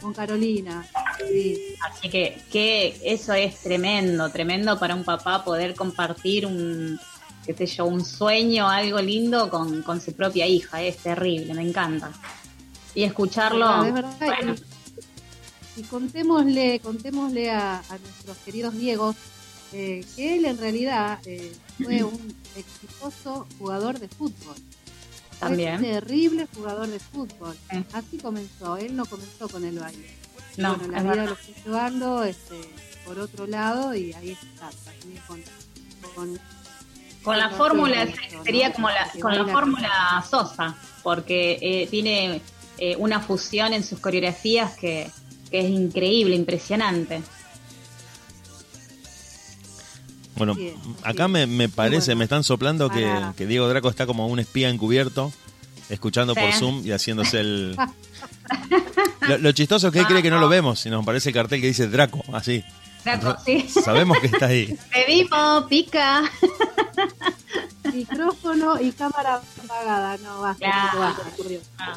Con 0.00 0.14
Carolina, 0.14 0.86
sí. 1.18 1.74
Así 1.88 2.08
que, 2.08 2.40
que 2.50 3.00
eso 3.02 3.32
es 3.32 3.60
tremendo, 3.62 4.30
tremendo 4.30 4.78
para 4.78 4.94
un 4.94 5.04
papá 5.04 5.44
poder 5.44 5.74
compartir 5.74 6.46
un, 6.46 6.98
qué 7.44 7.54
sé 7.54 7.66
yo, 7.66 7.86
un 7.86 8.04
sueño, 8.04 8.68
algo 8.68 9.00
lindo 9.00 9.50
con, 9.50 9.82
con 9.82 10.00
su 10.00 10.12
propia 10.12 10.46
hija. 10.46 10.82
Es 10.82 10.98
terrible, 10.98 11.54
me 11.54 11.62
encanta 11.62 12.12
y 12.94 13.04
escucharlo. 13.04 13.66
Y 15.76 15.82
contémosle, 15.84 16.80
contémosle 16.80 17.50
a, 17.50 17.80
nuestros 18.02 18.36
queridos 18.38 18.76
Diegos 18.76 19.14
eh, 19.72 20.04
que 20.16 20.36
él 20.36 20.46
en 20.46 20.58
realidad 20.58 21.20
eh, 21.24 21.52
fue 21.80 22.02
un 22.02 22.34
exitoso 22.56 23.46
jugador 23.58 24.00
de 24.00 24.08
fútbol. 24.08 24.56
También. 25.38 25.76
un 25.76 25.82
terrible 25.82 26.48
jugador 26.54 26.88
de 26.88 26.98
fútbol. 26.98 27.56
Así 27.92 28.18
comenzó. 28.18 28.76
Él 28.76 28.96
no 28.96 29.06
comenzó 29.06 29.48
con 29.48 29.64
el 29.64 29.78
baile. 29.78 30.16
No, 30.56 30.76
bueno, 30.76 30.92
la 30.92 31.02
vida 31.02 31.24
lo 31.26 31.36
fue 31.36 31.54
llevando 31.64 32.24
este, 32.24 32.56
por 33.06 33.18
otro 33.18 33.46
lado 33.46 33.94
y 33.94 34.12
ahí 34.12 34.30
está. 34.30 34.70
con, 36.14 36.38
con 37.22 37.38
la 37.38 37.50
fórmula 37.50 38.06
sería 38.42 38.72
como 38.72 38.88
la, 38.88 39.10
con 39.20 39.34
la 39.34 39.46
fórmula 39.46 40.24
Sosa, 40.28 40.76
porque 41.02 41.58
eh, 41.60 41.86
tiene 41.90 42.40
eh, 42.78 42.96
una 42.96 43.20
fusión 43.20 43.72
en 43.72 43.84
sus 43.84 43.98
coreografías 43.98 44.76
que, 44.76 45.10
es 45.50 45.70
increíble, 45.70 46.34
impresionante. 46.34 47.22
Bueno, 50.38 50.56
acá 51.02 51.28
me, 51.28 51.68
parece, 51.68 52.14
me 52.14 52.24
están 52.24 52.44
soplando 52.44 52.88
que, 52.90 53.46
Diego 53.46 53.68
Draco 53.68 53.88
está 53.90 54.06
como 54.06 54.26
un 54.26 54.38
espía 54.38 54.68
encubierto, 54.70 55.32
escuchando 55.88 56.34
por 56.34 56.52
Zoom 56.52 56.86
y 56.86 56.92
haciéndose 56.92 57.40
el... 57.40 57.76
lo, 59.40 59.52
chistoso 59.52 59.88
es 59.88 59.92
que 59.92 60.00
él 60.00 60.06
cree 60.06 60.22
que 60.22 60.30
no 60.30 60.38
lo 60.38 60.48
vemos, 60.48 60.84
y 60.86 60.90
nos 60.90 61.04
parece 61.04 61.30
el 61.30 61.34
cartel 61.34 61.60
que 61.60 61.66
dice 61.68 61.88
Draco, 61.88 62.22
así. 62.32 62.64
Draco, 63.04 63.36
sí. 63.44 63.66
Sabemos 63.84 64.18
que 64.18 64.26
está 64.28 64.46
ahí. 64.46 64.76
Pedimos, 64.92 65.64
pica. 65.68 66.22
Y 67.84 67.88
micrófono 67.98 68.80
y 68.80 68.92
cámara 68.92 69.40
apagada. 69.64 70.16
No, 70.18 70.40
basta, 70.40 70.64
Claro. 70.64 70.98
basta, 71.00 71.22
por 71.36 71.48
Dios. 71.48 71.62
Ah, 71.78 71.96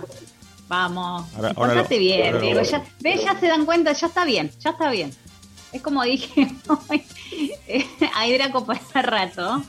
Vamos, 0.67 1.25
Ahora- 1.35 1.53
ahora 1.57 1.75
lo- 1.75 1.83
bien, 1.89 2.27
ahora 2.27 2.39
lo- 2.39 2.45
Diego, 2.45 2.61
ya, 2.61 2.81
ve, 3.01 3.19
ya 3.21 3.37
se 3.37 3.47
dan 3.47 3.65
cuenta, 3.65 3.91
ya 3.91 4.07
está 4.07 4.23
bien, 4.23 4.49
ya 4.57 4.69
está 4.69 4.89
bien. 4.89 5.11
Es 5.73 5.81
como 5.81 6.01
dije, 6.03 6.47
hoy, 6.89 7.03
hay 8.15 8.33
Draco 8.37 8.65
para 8.65 9.01
rato. 9.01 9.63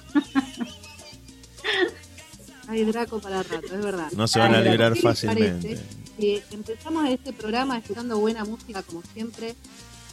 Hay 2.68 2.84
Draco 2.84 3.20
para 3.20 3.42
rato, 3.42 3.66
es 3.74 3.84
verdad. 3.84 4.10
No 4.12 4.26
se 4.28 4.38
van 4.38 4.54
a 4.54 4.58
Ay, 4.58 4.64
librar 4.70 4.92
¿Qué 4.92 4.94
les 4.96 5.02
fácilmente. 5.02 5.78
Eh, 6.18 6.42
empezamos 6.50 7.08
este 7.08 7.32
programa 7.32 7.78
escuchando 7.78 8.18
buena 8.18 8.44
música 8.44 8.82
como 8.82 9.02
siempre 9.14 9.54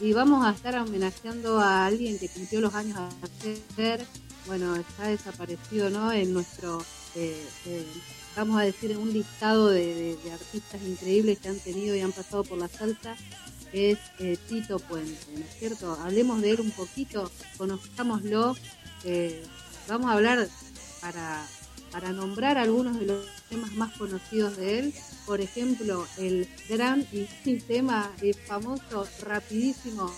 y 0.00 0.12
vamos 0.12 0.44
a 0.46 0.50
estar 0.50 0.74
homenajeando 0.76 1.60
a 1.60 1.86
alguien 1.86 2.18
que 2.18 2.28
cumplió 2.28 2.60
los 2.60 2.74
años 2.74 2.98
ayer. 3.76 4.04
Bueno, 4.46 4.74
está 4.76 5.08
desaparecido, 5.08 5.90
¿no? 5.90 6.10
En 6.12 6.32
nuestro, 6.32 6.82
eh, 7.14 7.46
eh, 7.66 7.86
vamos 8.34 8.58
a 8.60 8.64
decir, 8.64 8.90
en 8.90 8.96
un 8.98 9.12
listado 9.12 9.68
de, 9.68 9.94
de- 9.94 10.16
de 10.16 10.32
artistas 10.32 10.80
increíbles 10.82 11.38
que 11.38 11.48
han 11.50 11.58
tenido 11.60 11.94
y 11.94 12.00
han 12.00 12.12
pasado 12.12 12.42
por 12.44 12.58
la 12.58 12.68
salsa. 12.68 13.16
Es 13.72 13.98
eh, 14.18 14.36
Tito 14.48 14.78
Puente, 14.80 15.16
¿no 15.34 15.44
es 15.44 15.58
cierto? 15.58 15.92
Hablemos 16.02 16.40
de 16.42 16.50
él 16.52 16.60
un 16.60 16.70
poquito, 16.72 17.30
conozcámoslo. 17.56 18.56
eh, 19.04 19.42
vamos 19.88 20.10
a 20.10 20.14
hablar 20.14 20.48
para, 21.00 21.46
para 21.92 22.12
nombrar 22.12 22.58
algunos 22.58 22.98
de 22.98 23.06
los 23.06 23.26
temas 23.48 23.72
más 23.74 23.96
conocidos 23.96 24.56
de 24.56 24.78
él. 24.80 24.94
Por 25.26 25.40
ejemplo, 25.40 26.06
el 26.18 26.48
gran 26.68 27.06
y 27.12 27.26
tema 27.68 28.10
y 28.22 28.32
famoso, 28.32 29.06
rapidísimo, 29.22 30.12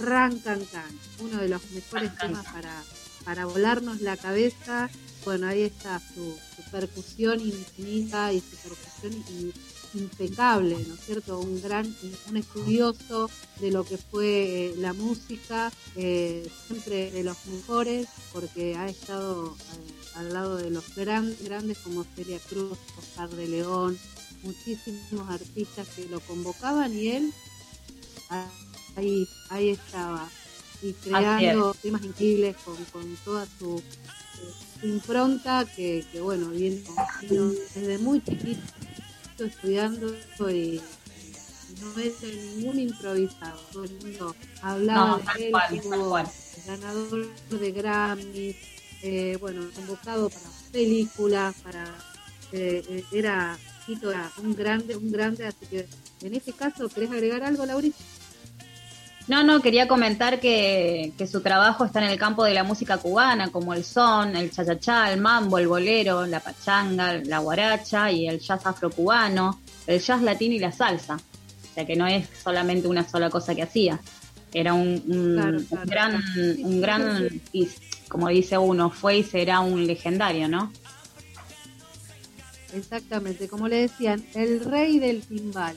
Ran 0.00 0.38
Can 0.40 0.64
Can, 0.66 0.98
uno 1.20 1.38
de 1.38 1.48
los 1.48 1.62
mejores 1.70 2.16
temas 2.18 2.44
para, 2.46 2.82
para 3.24 3.46
volarnos 3.46 4.00
la 4.02 4.16
cabeza. 4.18 4.90
Bueno, 5.24 5.46
ahí 5.46 5.62
está 5.62 6.00
su, 6.14 6.36
su 6.56 6.70
percusión 6.70 7.40
infinita 7.40 8.32
y 8.32 8.40
su 8.40 8.56
percusión 8.56 9.12
i- 9.30 9.52
impecable, 9.94 10.76
¿no 10.86 10.94
es 10.94 11.00
cierto? 11.00 11.40
Un 11.40 11.60
gran, 11.62 11.94
un 12.28 12.36
estudioso 12.36 13.30
de 13.60 13.70
lo 13.70 13.84
que 13.84 13.98
fue 13.98 14.26
eh, 14.26 14.74
la 14.78 14.92
música, 14.92 15.72
eh, 15.96 16.48
siempre 16.66 17.10
de 17.10 17.24
los 17.24 17.46
mejores, 17.46 18.08
porque 18.32 18.76
ha 18.76 18.88
estado 18.88 19.54
eh, 19.54 19.92
al 20.16 20.32
lado 20.32 20.56
de 20.56 20.70
los 20.70 20.94
gran, 20.94 21.34
grandes 21.42 21.78
como 21.78 22.04
Celia 22.04 22.38
Cruz, 22.48 22.78
Oscar 22.98 23.30
de 23.30 23.48
León, 23.48 23.98
muchísimos 24.42 25.28
artistas 25.28 25.88
que 25.88 26.06
lo 26.06 26.20
convocaban 26.20 26.96
y 26.96 27.08
él 27.08 27.32
ah, 28.30 28.48
ahí, 28.96 29.26
ahí 29.50 29.70
estaba. 29.70 30.28
Y 30.82 30.94
creando 30.94 31.74
temas 31.74 32.02
increíbles 32.02 32.56
con, 32.64 32.76
con 32.86 33.16
toda 33.24 33.46
su, 33.58 33.78
eh, 33.78 34.86
impronta 34.86 35.64
que, 35.64 36.04
que, 36.10 36.20
bueno, 36.20 36.48
viene, 36.48 36.82
desde 37.30 37.98
muy 37.98 38.20
chiquito 38.24 38.60
estudiando 39.38 40.14
y 40.50 40.80
no 41.80 41.98
es 42.00 42.22
ningún 42.22 42.78
improvisado. 42.78 43.58
Todo 43.72 43.84
el 43.84 43.92
mundo 44.00 44.36
hablaba 44.62 45.20
No, 45.24 45.32
de 45.34 45.46
él, 45.46 45.52
cual, 45.52 46.08
cual. 46.08 46.26
ganador 46.66 47.28
de 47.50 47.72
Grammy, 47.72 48.56
eh, 49.02 49.36
bueno, 49.40 49.62
convocado 49.74 50.28
para 50.28 50.50
películas, 50.70 51.54
para 51.62 51.84
eh, 52.52 52.84
eh, 52.88 53.04
era 53.12 53.58
era 53.88 54.30
un 54.38 54.54
grande, 54.54 54.96
un 54.96 55.10
grande, 55.10 55.44
así 55.44 55.66
que 55.66 55.88
en 56.22 56.34
este 56.34 56.52
caso, 56.52 56.88
¿querés 56.88 57.10
agregar 57.10 57.42
algo, 57.42 57.66
Laurita? 57.66 57.96
No, 59.32 59.42
no, 59.42 59.62
quería 59.62 59.88
comentar 59.88 60.40
que, 60.40 61.12
que 61.16 61.26
su 61.26 61.40
trabajo 61.40 61.86
está 61.86 62.04
en 62.04 62.10
el 62.10 62.18
campo 62.18 62.44
de 62.44 62.52
la 62.52 62.64
música 62.64 62.98
cubana, 62.98 63.48
como 63.48 63.72
el 63.72 63.82
son, 63.82 64.36
el 64.36 64.50
cha-cha-cha, 64.50 65.10
el 65.10 65.20
mambo, 65.22 65.56
el 65.56 65.68
bolero, 65.68 66.26
la 66.26 66.40
pachanga, 66.40 67.14
la 67.14 67.38
guaracha 67.38 68.10
y 68.12 68.28
el 68.28 68.40
jazz 68.40 68.66
afrocubano, 68.66 69.58
el 69.86 70.00
jazz 70.00 70.20
latino 70.20 70.54
y 70.54 70.58
la 70.58 70.70
salsa. 70.70 71.14
O 71.16 71.74
sea 71.74 71.86
que 71.86 71.96
no 71.96 72.06
es 72.06 72.28
solamente 72.44 72.86
una 72.88 73.08
sola 73.08 73.30
cosa 73.30 73.54
que 73.54 73.62
hacía. 73.62 73.98
Era 74.52 74.74
un, 74.74 75.02
un- 75.06 75.34
Claro, 75.34 75.56
un 75.58 75.64
claro. 75.64 75.86
gran, 75.86 76.22
un 76.66 76.80
gran, 76.82 77.40
y 77.54 77.68
como 78.08 78.28
dice 78.28 78.58
uno, 78.58 78.90
fue 78.90 79.16
y 79.16 79.22
será 79.24 79.60
un 79.60 79.86
legendario, 79.86 80.46
¿no? 80.46 80.70
Exactamente, 82.74 83.48
como 83.48 83.66
le 83.68 83.76
decían, 83.82 84.22
el 84.34 84.60
rey 84.64 84.98
del 84.98 85.22
timbal. 85.22 85.76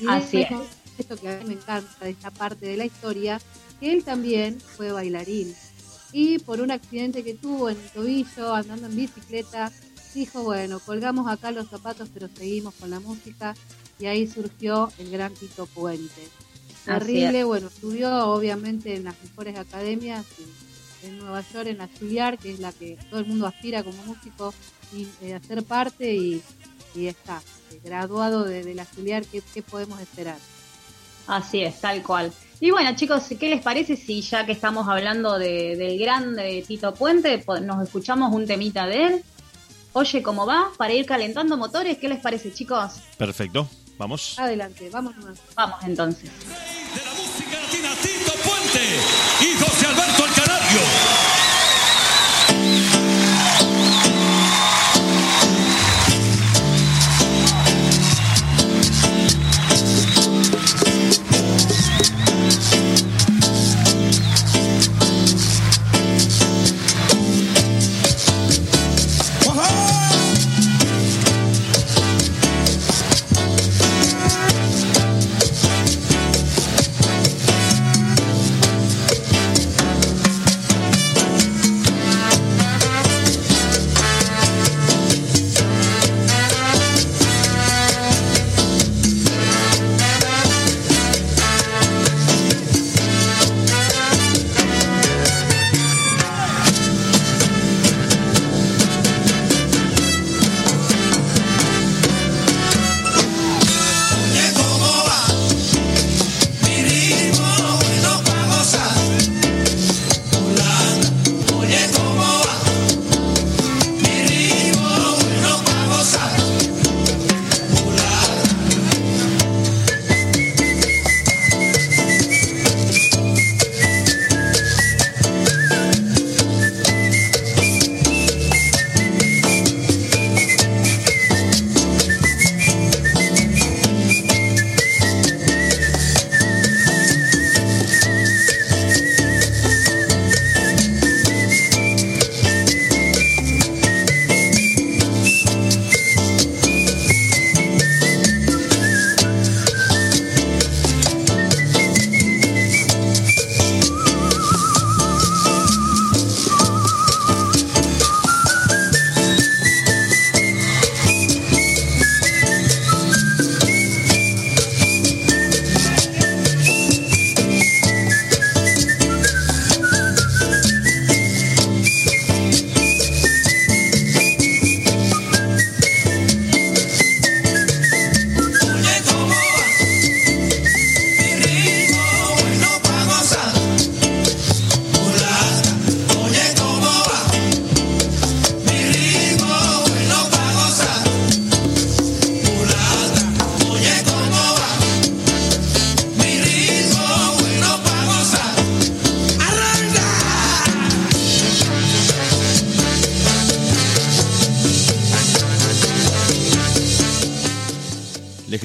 Y 0.00 0.06
Así 0.08 0.42
hecho, 0.42 0.64
esto 1.02 1.16
que 1.16 1.28
a 1.28 1.38
mí 1.38 1.44
me 1.46 1.54
encanta 1.54 2.04
de 2.04 2.10
esta 2.10 2.30
parte 2.30 2.66
de 2.66 2.76
la 2.76 2.84
historia, 2.84 3.40
que 3.78 3.92
él 3.92 4.04
también 4.04 4.60
fue 4.60 4.90
bailarín. 4.90 5.54
Y 6.12 6.38
por 6.38 6.60
un 6.60 6.70
accidente 6.70 7.24
que 7.24 7.34
tuvo 7.34 7.70
en 7.70 7.78
el 7.80 7.90
tobillo, 7.90 8.54
andando 8.54 8.86
en 8.86 8.96
bicicleta, 8.96 9.72
dijo, 10.14 10.42
bueno, 10.42 10.78
colgamos 10.80 11.26
acá 11.28 11.50
los 11.52 11.68
zapatos, 11.68 12.08
pero 12.12 12.28
seguimos 12.28 12.74
con 12.74 12.90
la 12.90 13.00
música. 13.00 13.54
Y 13.98 14.06
ahí 14.06 14.26
surgió 14.26 14.92
el 14.98 15.10
gran 15.10 15.32
Tito 15.34 15.66
Puente. 15.66 16.28
Terrible, 16.84 17.44
bueno, 17.44 17.68
estudió 17.68 18.26
obviamente 18.28 18.96
en 18.96 19.04
las 19.04 19.14
mejores 19.22 19.56
academias 19.56 20.26
en 21.04 21.18
Nueva 21.18 21.42
York, 21.52 21.68
en 21.68 21.78
la 21.78 21.88
Juilliard, 21.98 22.38
que 22.38 22.52
es 22.52 22.60
la 22.60 22.72
que 22.72 22.98
todo 23.08 23.20
el 23.20 23.26
mundo 23.26 23.46
aspira 23.46 23.82
como 23.82 24.04
músico 24.04 24.52
y 24.92 25.06
eh, 25.22 25.34
hacer 25.34 25.62
parte 25.62 26.14
y, 26.14 26.42
y 26.94 27.06
está, 27.06 27.42
eh, 27.70 27.80
graduado 27.84 28.44
de, 28.44 28.64
de 28.64 28.74
la 28.74 28.84
Juilliard, 28.84 29.24
¿qué, 29.26 29.42
qué 29.54 29.62
podemos 29.62 30.00
esperar? 30.00 30.38
Así 31.26 31.62
es, 31.62 31.80
tal 31.80 32.02
cual. 32.02 32.32
Y 32.60 32.70
bueno, 32.70 32.94
chicos, 32.94 33.24
¿qué 33.40 33.48
les 33.48 33.60
parece 33.60 33.96
si 33.96 34.20
ya 34.22 34.46
que 34.46 34.52
estamos 34.52 34.86
hablando 34.88 35.38
de, 35.38 35.76
del 35.76 35.98
grande 35.98 36.64
Tito 36.66 36.94
Puente, 36.94 37.44
nos 37.62 37.82
escuchamos 37.82 38.32
un 38.32 38.46
temita 38.46 38.86
de 38.86 39.06
él? 39.06 39.24
Oye, 39.94 40.22
¿cómo 40.22 40.46
va? 40.46 40.70
Para 40.76 40.92
ir 40.92 41.04
calentando 41.04 41.56
motores, 41.56 41.98
¿qué 41.98 42.08
les 42.08 42.20
parece, 42.20 42.52
chicos? 42.52 42.92
Perfecto, 43.18 43.68
vamos. 43.98 44.38
Adelante, 44.38 44.88
vamos 44.90 45.16
nomás. 45.16 45.38
Vamos 45.56 45.78
entonces. 45.84 46.30
de 46.30 47.04
la 47.04 47.12
música 47.14 47.60
latina, 47.60 47.90
Tito 48.00 48.32
Puente 48.48 48.80
y 49.40 49.58
José 49.58 49.86
Alberto 49.86 50.24
el 50.24 50.32
Canario. 50.32 51.31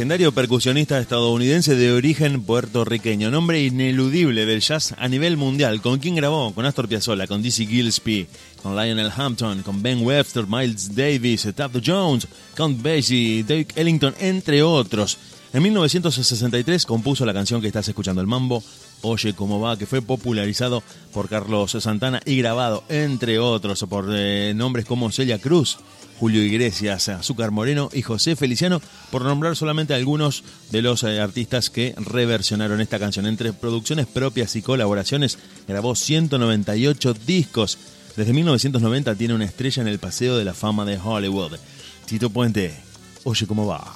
Percusionista 0.07 0.99
estadounidense 0.99 1.75
de 1.75 1.91
origen 1.91 2.41
puertorriqueño, 2.43 3.29
nombre 3.29 3.61
ineludible 3.61 4.45
del 4.45 4.61
jazz 4.61 4.95
a 4.97 5.09
nivel 5.09 5.35
mundial. 5.35 5.81
¿Con 5.81 5.99
quién 5.99 6.15
grabó? 6.15 6.53
Con 6.53 6.65
Astor 6.65 6.87
Piazzolla, 6.87 7.27
con 7.27 7.41
Dizzy 7.41 7.67
Gillespie, 7.67 8.25
con 8.63 8.73
Lionel 8.77 9.11
Hampton, 9.13 9.63
con 9.63 9.81
Ben 9.81 10.01
Webster, 10.05 10.45
Miles 10.47 10.95
Davis, 10.95 11.49
Taft 11.53 11.75
Jones, 11.85 12.25
Count 12.55 12.81
Basie, 12.81 13.43
Dave 13.43 13.67
Ellington, 13.75 14.15
entre 14.19 14.63
otros. 14.63 15.17
En 15.51 15.61
1963 15.63 16.85
compuso 16.85 17.25
la 17.25 17.33
canción 17.33 17.59
que 17.59 17.67
estás 17.67 17.89
escuchando, 17.89 18.21
el 18.21 18.27
mambo 18.27 18.63
Oye 19.01 19.33
cómo 19.33 19.59
va, 19.59 19.77
que 19.77 19.85
fue 19.85 20.01
popularizado 20.01 20.83
por 21.13 21.29
Carlos 21.29 21.71
Santana 21.79 22.21
y 22.25 22.37
grabado, 22.37 22.83
entre 22.89 23.39
otros, 23.39 23.85
por 23.87 24.07
eh, 24.11 24.53
nombres 24.55 24.85
como 24.85 25.11
Celia 25.11 25.39
Cruz, 25.39 25.77
Julio 26.19 26.43
Iglesias, 26.43 27.09
Azúcar 27.09 27.51
Moreno 27.51 27.89
y 27.93 28.01
José 28.01 28.35
Feliciano, 28.35 28.81
por 29.11 29.23
nombrar 29.23 29.55
solamente 29.55 29.93
algunos 29.93 30.43
de 30.71 30.81
los 30.81 31.03
eh, 31.03 31.21
artistas 31.21 31.69
que 31.69 31.93
reversionaron 31.97 32.81
esta 32.81 32.99
canción. 32.99 33.27
Entre 33.27 33.53
producciones 33.53 34.07
propias 34.07 34.55
y 34.55 34.61
colaboraciones, 34.61 35.37
grabó 35.67 35.95
198 35.95 37.13
discos. 37.25 37.77
Desde 38.15 38.33
1990 38.33 39.13
tiene 39.15 39.35
una 39.35 39.45
estrella 39.45 39.81
en 39.81 39.87
el 39.87 39.99
Paseo 39.99 40.37
de 40.37 40.45
la 40.45 40.55
Fama 40.55 40.85
de 40.85 40.97
Hollywood. 40.97 41.57
Tito 42.05 42.31
Puente, 42.31 42.73
oye 43.23 43.45
cómo 43.45 43.67
va. 43.67 43.95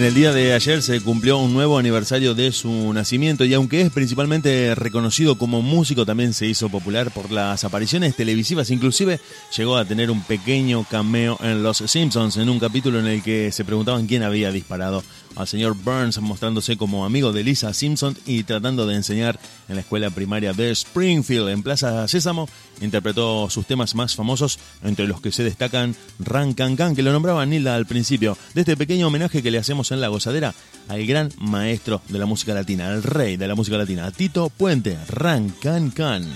En 0.00 0.06
el 0.06 0.14
día 0.14 0.32
de 0.32 0.54
ayer 0.54 0.80
se 0.80 0.98
cumplió 1.02 1.36
un 1.36 1.52
nuevo 1.52 1.76
aniversario 1.76 2.34
de 2.34 2.52
su 2.52 2.90
nacimiento 2.94 3.44
y 3.44 3.52
aunque 3.52 3.82
es 3.82 3.92
principalmente 3.92 4.74
reconocido 4.74 5.36
como 5.36 5.60
músico, 5.60 6.06
también 6.06 6.32
se 6.32 6.46
hizo 6.46 6.70
popular 6.70 7.10
por 7.10 7.30
las 7.30 7.64
apariciones 7.64 8.16
televisivas. 8.16 8.70
Inclusive 8.70 9.20
llegó 9.54 9.76
a 9.76 9.84
tener 9.84 10.10
un 10.10 10.22
pequeño 10.22 10.86
cameo 10.90 11.36
en 11.42 11.62
Los 11.62 11.82
Simpsons, 11.84 12.38
en 12.38 12.48
un 12.48 12.58
capítulo 12.58 12.98
en 12.98 13.08
el 13.08 13.22
que 13.22 13.52
se 13.52 13.62
preguntaban 13.62 14.06
quién 14.06 14.22
había 14.22 14.50
disparado 14.50 15.04
al 15.36 15.48
señor 15.48 15.74
Burns, 15.74 16.20
mostrándose 16.20 16.76
como 16.76 17.04
amigo 17.04 17.32
de 17.32 17.44
Lisa 17.44 17.72
Simpson 17.72 18.16
y 18.26 18.42
tratando 18.44 18.86
de 18.86 18.96
enseñar 18.96 19.38
en 19.68 19.76
la 19.76 19.82
escuela 19.82 20.10
primaria 20.10 20.52
de 20.52 20.70
Springfield, 20.70 21.48
en 21.48 21.62
Plaza 21.62 22.06
Sésamo. 22.08 22.48
Interpretó 22.80 23.48
sus 23.50 23.66
temas 23.66 23.94
más 23.94 24.14
famosos, 24.14 24.58
entre 24.82 25.06
los 25.06 25.20
que 25.20 25.32
se 25.32 25.44
destacan 25.44 25.94
Ran 26.18 26.54
Can 26.54 26.94
que 26.94 27.02
lo 27.02 27.12
nombraba 27.12 27.44
Nilda 27.46 27.74
al 27.74 27.86
principio, 27.86 28.36
de 28.54 28.62
este 28.62 28.76
pequeño 28.76 29.08
homenaje 29.08 29.42
que 29.42 29.50
le 29.50 29.58
hacemos 29.58 29.92
en 29.92 30.00
la 30.00 30.08
gozadera 30.08 30.54
al 30.88 31.06
gran 31.06 31.30
maestro 31.38 32.02
de 32.08 32.18
la 32.18 32.26
música 32.26 32.54
latina, 32.54 32.88
al 32.88 33.02
rey 33.02 33.36
de 33.36 33.48
la 33.48 33.54
música 33.54 33.76
latina, 33.76 34.10
Tito 34.10 34.48
Puente, 34.50 34.98
Ran 35.08 35.50
Can 35.60 35.90
Can. 35.90 36.26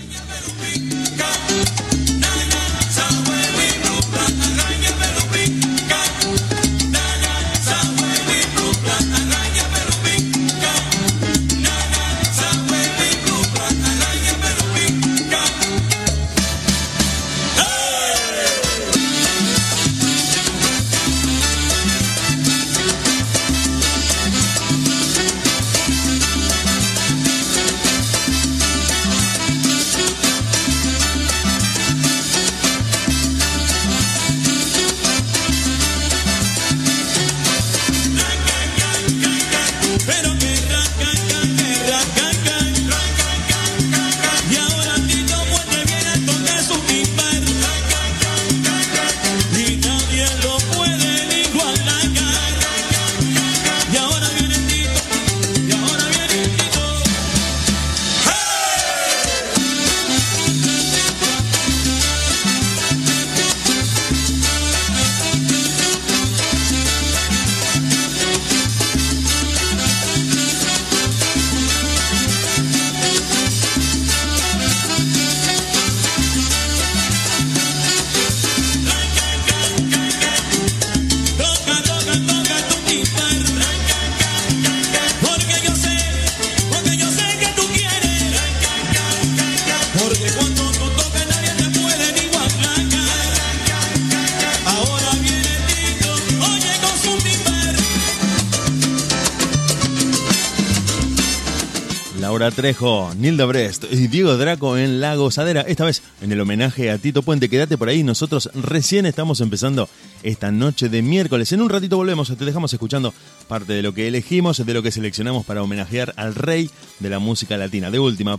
Laura 102.39 102.51
Nilda 103.15 103.45
Brest 103.45 103.85
y 103.89 104.07
Diego 104.07 104.35
Draco 104.35 104.77
en 104.77 104.99
La 104.99 105.15
Gozadera. 105.15 105.61
Esta 105.61 105.85
vez 105.85 106.01
en 106.21 106.33
el 106.33 106.41
homenaje 106.41 106.91
a 106.91 106.97
Tito 106.97 107.21
Puente. 107.21 107.47
Quédate 107.47 107.77
por 107.77 107.87
ahí, 107.87 108.03
nosotros 108.03 108.49
recién 108.53 109.05
estamos 109.05 109.39
empezando 109.39 109.87
esta 110.21 110.51
noche 110.51 110.89
de 110.89 111.01
miércoles. 111.01 111.53
En 111.53 111.61
un 111.61 111.69
ratito 111.69 111.95
volvemos, 111.95 112.35
te 112.35 112.43
dejamos 112.43 112.73
escuchando 112.73 113.13
parte 113.47 113.71
de 113.71 113.81
lo 113.81 113.93
que 113.93 114.09
elegimos, 114.09 114.65
de 114.65 114.73
lo 114.73 114.83
que 114.83 114.91
seleccionamos 114.91 115.45
para 115.45 115.63
homenajear 115.63 116.13
al 116.17 116.35
rey 116.35 116.69
de 116.99 117.09
la 117.09 117.19
música 117.19 117.55
latina. 117.55 117.89
De 117.89 117.99
última, 117.99 118.37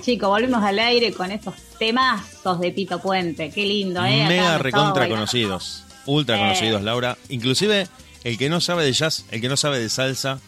Bien, 0.00 0.16
chicos, 0.16 0.28
volvemos 0.30 0.62
al 0.64 0.78
aire 0.78 1.12
con 1.12 1.30
estos 1.30 1.54
temazos 1.78 2.58
de 2.60 2.70
Tito 2.70 3.00
Puente. 3.02 3.50
Qué 3.50 3.66
lindo, 3.66 4.02
¿eh? 4.04 4.20
Acá 4.22 4.28
Mega 4.30 4.58
recontra 4.58 5.08
conocidos, 5.08 5.84
ultra 6.06 6.36
Eh. 6.36 6.40
conocidos, 6.40 6.82
Laura. 6.82 7.18
Inclusive 7.28 7.86
el 8.24 8.38
que 8.38 8.48
no 8.48 8.60
sabe 8.62 8.84
de 8.84 8.92
jazz, 8.94 9.26
el 9.30 9.40
que 9.42 9.48
no 9.50 9.58
sabe 9.58 9.78
de 9.78 9.90
salsa, 9.90 10.38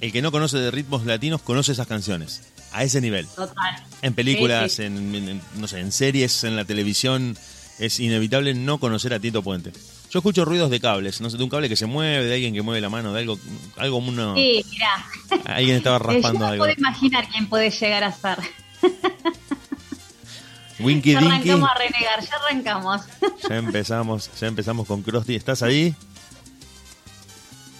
el 0.00 0.10
que 0.10 0.22
no 0.22 0.32
conoce 0.32 0.58
de 0.58 0.70
ritmos 0.72 1.04
latinos, 1.06 1.40
conoce 1.42 1.70
esas 1.72 1.86
canciones. 1.86 2.42
A 2.72 2.82
ese 2.82 3.00
nivel. 3.00 3.26
Total. 3.28 3.76
En 4.02 4.12
películas, 4.14 4.72
Sí, 4.72 4.76
sí. 4.78 4.82
En, 4.84 5.14
en- 5.14 5.40
no 5.56 5.68
sé, 5.68 5.78
en 5.80 5.92
series, 5.92 6.42
en 6.44 6.56
la 6.56 6.64
televisión, 6.64 7.36
es 7.78 8.00
inevitable 8.00 8.54
no 8.54 8.78
conocer 8.78 9.14
a 9.14 9.20
Tito 9.20 9.40
Puente. 9.42 9.72
Yo 10.10 10.18
escucho 10.18 10.44
ruidos 10.44 10.70
de 10.70 10.80
cables, 10.80 11.20
no 11.20 11.30
sé, 11.30 11.36
de 11.36 11.44
un 11.44 11.50
cable 11.50 11.68
que 11.68 11.76
se 11.76 11.86
mueve, 11.86 12.24
de 12.24 12.34
alguien 12.34 12.54
que 12.54 12.62
mueve 12.62 12.80
la 12.80 12.88
mano, 12.88 13.12
de 13.12 13.20
algo, 13.20 13.38
algo 13.76 13.98
uno, 13.98 14.34
Sí, 14.34 14.64
mirá. 14.70 15.06
alguien 15.54 15.76
estaba 15.76 15.96
Eh, 15.98 16.00
yo 16.02 16.06
raspando 16.12 16.38
no 16.40 16.46
algo. 16.46 16.64
puedo 16.64 16.74
imaginar 16.76 17.28
quién 17.28 17.48
puede 17.48 17.70
llegar 17.70 18.02
a 18.04 18.12
ser. 18.12 18.38
Winky 20.80 21.12
Ya 21.12 21.20
Dinky, 21.20 21.34
arrancamos 21.50 21.70
a 21.70 21.74
renegar, 21.74 22.20
ya 22.22 22.36
arrancamos. 22.36 23.02
ya 23.48 23.56
empezamos, 23.56 24.30
ya 24.38 24.46
empezamos 24.46 24.86
con 24.86 25.02
Krusty. 25.02 25.34
¿Estás 25.34 25.62
ahí? 25.62 25.94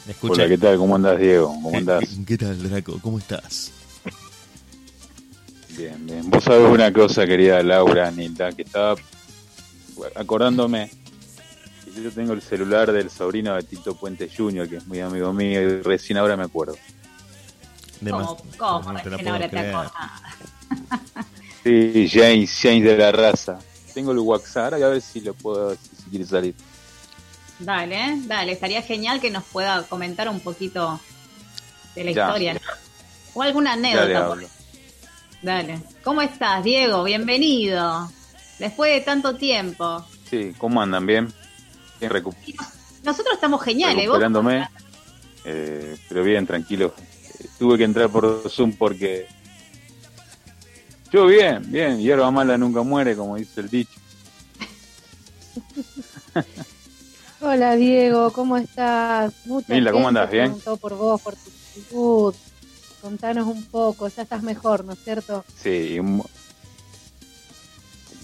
Escucha. 0.09 0.35
Hola, 0.35 0.49
¿qué 0.49 0.57
tal? 0.59 0.79
¿Cómo 0.79 0.95
andás, 0.97 1.19
Diego? 1.19 1.49
¿Cómo 1.49 1.71
¿Qué- 1.73 1.77
andás? 1.79 2.05
qué- 2.09 2.25
¿Qué 2.25 2.39
tal, 2.39 2.63
Draco? 2.71 2.99
¿Cómo 3.03 3.19
estás? 3.19 3.73
Bien, 5.77 6.07
bien. 6.07 6.31
Vos 6.31 6.43
sabés 6.45 6.71
una 6.71 6.91
cosa, 6.93 7.27
querida 7.27 7.63
Laura, 7.63 8.11
Nilda, 8.11 8.51
que 8.53 8.63
estaba 8.63 8.95
acordándome 10.15 10.91
que 11.85 12.03
yo 12.03 12.11
tengo 12.13 12.33
el 12.33 12.41
celular 12.41 12.91
del 12.93 13.11
sobrino 13.11 13.55
de 13.55 13.63
Tito 13.63 13.95
Puente 13.95 14.31
Jr., 14.35 14.69
que 14.69 14.77
es 14.77 14.87
muy 14.87 15.01
amigo 15.01 15.33
mío, 15.35 15.61
y 15.61 15.83
recién 15.83 16.17
ahora 16.19 16.37
me 16.37 16.45
acuerdo. 16.45 16.77
¿Cómo, 18.09 18.37
cómo 18.57 18.93
no 18.93 19.01
te 19.03 19.11
recién 19.11 19.29
ahora 19.29 19.49
te 19.51 19.59
acordás? 19.59 19.93
Sí, 21.65 22.09
James, 22.13 22.59
James 22.63 22.85
de 22.85 22.97
la 22.97 23.13
raza. 23.13 23.59
Tengo 23.93 24.13
el 24.13 24.19
WhatsApp, 24.19 24.75
ahora 24.75 24.87
a 24.87 24.91
ver 24.91 25.01
si 25.01 25.21
lo 25.21 25.35
puedo, 25.35 25.75
si, 25.75 25.97
si 25.97 26.11
quiere 26.11 26.25
salir. 26.25 26.55
Dale, 27.59 28.21
dale, 28.27 28.53
estaría 28.53 28.83
genial 28.83 29.21
que 29.21 29.31
nos 29.31 29.43
pueda 29.45 29.83
comentar 29.85 30.29
un 30.29 30.41
poquito 30.41 31.01
de 31.95 32.05
la 32.05 32.11
Ya. 32.13 32.27
historia. 32.27 32.61
O 33.35 33.43
alguna 33.43 33.73
anécdota. 33.73 34.37
Dale. 35.43 35.81
¿Cómo 36.05 36.23
estás, 36.23 36.63
Diego? 36.63 37.05
Bienvenido. 37.05 38.11
Después 38.59 38.93
de 38.93 39.01
tanto 39.01 39.37
tiempo. 39.37 40.07
Sí, 40.31 40.55
¿cómo 40.59 40.81
andan? 40.81 41.07
¿Bien? 41.07 41.33
Bien, 42.01 42.13
Nosotros 43.03 43.35
estamos 43.35 43.63
geniales. 43.63 43.97
¿Vos? 44.09 44.19
recuperándome. 44.19 44.69
Eh, 45.45 45.97
pero 46.09 46.23
bien, 46.25 46.47
tranquilo. 46.47 46.95
Eh, 47.39 47.47
tuve 47.59 47.79
que 47.79 47.85
entrar 47.85 48.09
por 48.11 48.49
Zoom 48.51 48.73
porque... 48.73 49.29
Yo 51.13 51.27
bien, 51.27 51.63
bien. 51.71 51.99
Hierba 51.99 52.31
mala 52.31 52.59
nunca 52.59 52.83
muere, 52.83 53.17
como 53.17 53.37
dice 53.37 53.61
el 53.61 53.71
dicho. 53.71 53.99
Hola 57.41 57.77
Diego, 57.77 58.33
¿cómo 58.33 58.57
estás? 58.57 59.33
Mucha 59.45 59.75
Mila, 59.75 59.93
¿cómo 59.93 60.09
andás? 60.09 60.31
¿Bien? 60.31 60.55
por 60.81 60.95
vos, 60.97 61.21
por 61.21 61.35
tu 61.35 61.51
actitud. 61.51 62.35
Contanos 63.03 63.47
un 63.47 63.65
poco, 63.67 64.09
ya 64.09 64.23
estás 64.23 64.43
mejor, 64.43 64.85
¿no 64.85 64.95
es 64.95 64.99
cierto? 65.05 65.45
Sí, 65.63 65.99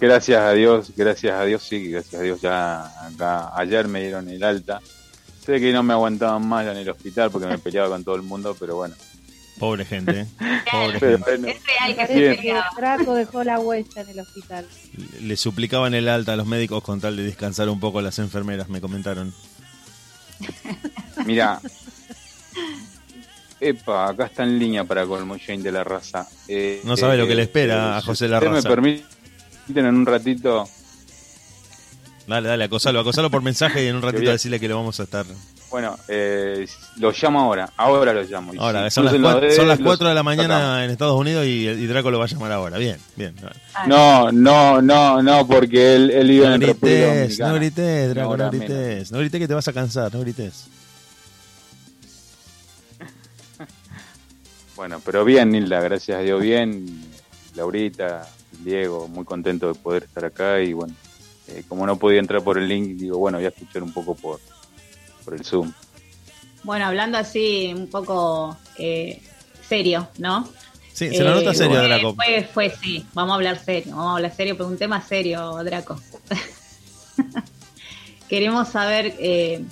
gracias 0.01 0.41
a 0.41 0.53
Dios, 0.53 0.93
gracias 0.97 1.35
a 1.39 1.45
Dios, 1.45 1.63
sí, 1.63 1.91
gracias 1.91 2.21
a 2.21 2.25
Dios 2.25 2.41
ya 2.41 3.07
acá, 3.07 3.57
ayer 3.57 3.87
me 3.87 4.01
dieron 4.01 4.29
el 4.29 4.43
alta. 4.43 4.81
Sé 5.45 5.61
que 5.61 5.73
no 5.73 5.83
me 5.83 5.93
aguantaban 5.93 6.47
más 6.49 6.65
ya 6.65 6.73
en 6.73 6.79
el 6.79 6.89
hospital 6.89 7.31
porque 7.31 7.47
me 7.47 7.59
peleaba 7.59 7.91
con 7.91 8.03
todo 8.05 8.17
el 8.17 8.23
mundo, 8.23 8.57
pero 8.59 8.77
bueno. 8.77 8.95
Pobre 9.59 9.85
gente, 9.85 10.21
¿eh? 10.21 10.27
Pobre 10.73 10.99
Pero 10.99 11.19
gente. 11.19 11.31
bueno, 11.37 11.49
Es 11.49 11.57
real 11.65 11.97
que 11.97 12.07
se 12.07 12.35
peleaba. 12.37 12.67
Draco 12.77 13.15
dejó 13.15 13.45
la 13.45 13.59
huella 13.61 14.01
en 14.03 14.09
el 14.09 14.21
hospital. 14.21 14.67
Le 15.21 15.37
suplicaban 15.37 15.95
el 15.95 16.09
alta 16.09 16.33
a 16.33 16.37
los 16.37 16.47
médicos 16.47 16.83
con 16.83 17.01
tal 17.01 17.17
de 17.17 17.23
descansar 17.23 17.69
un 17.69 17.79
poco 17.81 18.01
las 18.03 18.19
enfermeras, 18.19 18.69
me 18.69 18.81
comentaron. 18.81 19.33
mira. 21.27 21.61
Epa, 23.61 24.09
acá 24.09 24.27
está 24.27 24.43
en 24.43 24.59
línea 24.59 24.83
para 24.85 25.07
colmo 25.07 25.37
Jane 25.45 25.63
de 25.63 25.71
la 25.71 25.85
raza. 25.85 26.27
Eh, 26.49 26.81
No 26.85 26.97
sabe 26.97 27.17
lo 27.17 27.29
que 27.29 27.37
le 27.37 27.43
espera 27.43 27.97
a 27.97 28.03
José 28.03 28.27
La 28.27 28.41
Raza. 28.41 28.69
me 28.69 28.75
permiten 28.75 29.07
en 29.77 29.87
un 29.87 30.05
ratito, 30.07 30.69
Dale, 32.27 32.49
dale, 32.49 32.65
acosalo, 32.65 33.01
acosalo 33.01 33.31
por 33.31 33.43
mensaje 33.43 33.85
y 33.85 33.89
en 33.89 33.97
un 33.97 34.03
ratito 34.03 34.31
decirle 34.31 34.61
que 34.61 34.69
lo 34.69 34.77
vamos 34.77 34.99
a 35.01 35.03
estar. 35.03 35.27
bueno, 35.71 35.97
eh, 36.07 36.67
lo 36.99 37.11
llamo 37.11 37.41
ahora, 37.41 37.73
ahora 37.77 38.13
lo 38.13 38.23
llamo. 38.23 38.53
Ahora, 38.59 38.89
si 38.91 38.95
son 38.95 39.07
las, 39.07 39.15
4, 39.15 39.51
son 39.53 39.67
las 39.69 39.79
dedos, 39.79 39.89
4 39.99 40.09
de 40.09 40.15
la 40.15 40.21
sacamos. 40.21 40.37
mañana 40.37 40.85
en 40.85 40.91
Estados 40.91 41.19
Unidos 41.19 41.45
y, 41.47 41.67
y 41.69 41.87
Draco 41.87 42.11
lo 42.13 42.19
va 42.21 42.27
a 42.27 42.29
llamar 42.29 42.53
ahora. 42.53 42.79
Bien, 42.79 42.99
bien. 43.17 43.35
No, 43.89 44.31
no, 44.31 44.81
no, 44.81 45.21
no, 45.23 45.47
porque 45.49 45.97
él, 45.97 46.11
él 46.11 46.29
vive 46.29 46.47
No 46.47 46.55
en 46.55 46.61
República 46.61 47.15
grites, 47.15 47.39
Dominicana. 47.39 47.49
no 47.49 47.55
grites, 47.57 48.15
Draco, 48.15 48.29
no 48.29 48.35
hora 48.35 48.51
grites. 48.57 49.13
No 49.13 49.19
grites 49.19 49.41
que 49.41 49.49
te 49.49 49.55
vas 49.55 49.69
a 49.69 49.73
cansar, 49.73 50.15
no 50.15 50.21
grites. 50.21 50.67
Bueno, 54.77 55.01
pero 55.05 55.25
bien, 55.25 55.51
Nilda, 55.51 55.81
gracias 55.81 56.19
a 56.19 56.23
Dios, 56.23 56.41
bien. 56.41 57.03
Laurita, 57.55 58.27
Diego, 58.65 59.07
muy 59.07 59.25
contento 59.25 59.69
de 59.73 59.79
poder 59.79 60.05
estar 60.05 60.25
acá 60.25 60.61
y 60.61 60.73
bueno, 60.73 60.95
eh, 61.55 61.65
como 61.69 61.87
no 61.87 61.99
podía 61.99 62.21
entrar 62.21 62.43
por 62.43 62.59
el 62.59 62.69
link, 62.69 62.97
digo, 62.99 63.19
bueno, 63.19 63.39
voy 63.39 63.45
a 63.45 63.49
escuchar 63.49 63.83
un 63.83 63.93
poco 63.93 64.15
por, 64.15 64.41
por 65.25 65.35
el 65.35 65.45
Zoom. 65.45 65.73
Bueno, 66.65 66.87
hablando 66.87 67.19
así 67.19 67.73
un 67.75 67.89
poco 67.89 68.57
eh, 68.79 69.21
serio, 69.69 70.09
¿no? 70.19 70.49
Sí, 70.93 71.13
se 71.15 71.25
lo 71.25 71.35
nota 71.35 71.51
Eh, 71.51 71.55
serio, 71.55 71.79
fue- 71.79 71.89
Draco. 71.89 72.15
Fue, 72.15 72.49
fue, 72.53 72.71
sí, 72.83 73.07
vamos 73.15 73.33
a 73.33 73.35
hablar 73.37 73.59
serio, 73.59 73.95
vamos 73.97 74.13
a 74.13 74.17
hablar 74.17 74.35
serio, 74.37 74.57
pero 74.57 74.69
un 74.69 74.79
tema 74.79 75.01
serio, 75.01 75.55
Draco. 75.65 75.99
Queremos 78.29 78.69
saber 78.69 79.15
eh, 79.19 79.63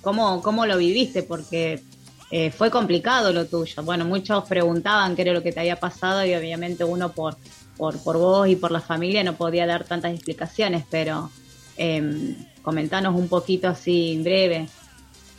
cómo, 0.00 0.42
cómo 0.42 0.66
lo 0.66 0.78
viviste, 0.78 1.22
porque 1.22 1.82
eh, 2.30 2.50
fue 2.50 2.70
complicado 2.70 3.32
lo 3.32 3.46
tuyo. 3.46 3.82
Bueno, 3.82 4.04
muchos 4.04 4.44
preguntaban 4.48 5.16
qué 5.16 5.22
era 5.22 5.32
lo 5.32 5.42
que 5.42 5.52
te 5.52 5.60
había 5.60 5.76
pasado 5.76 6.24
y 6.24 6.34
obviamente 6.34 6.84
uno 6.84 7.12
por, 7.12 7.36
por, 7.80 7.98
por 8.02 8.18
vos 8.18 8.46
y 8.46 8.56
por 8.56 8.72
la 8.72 8.82
familia 8.82 9.24
no 9.24 9.36
podía 9.36 9.66
dar 9.66 9.84
tantas 9.84 10.12
explicaciones, 10.12 10.84
pero 10.90 11.30
eh, 11.78 12.36
comentanos 12.60 13.18
un 13.18 13.26
poquito 13.26 13.68
así 13.68 14.12
en 14.12 14.22
breve, 14.22 14.68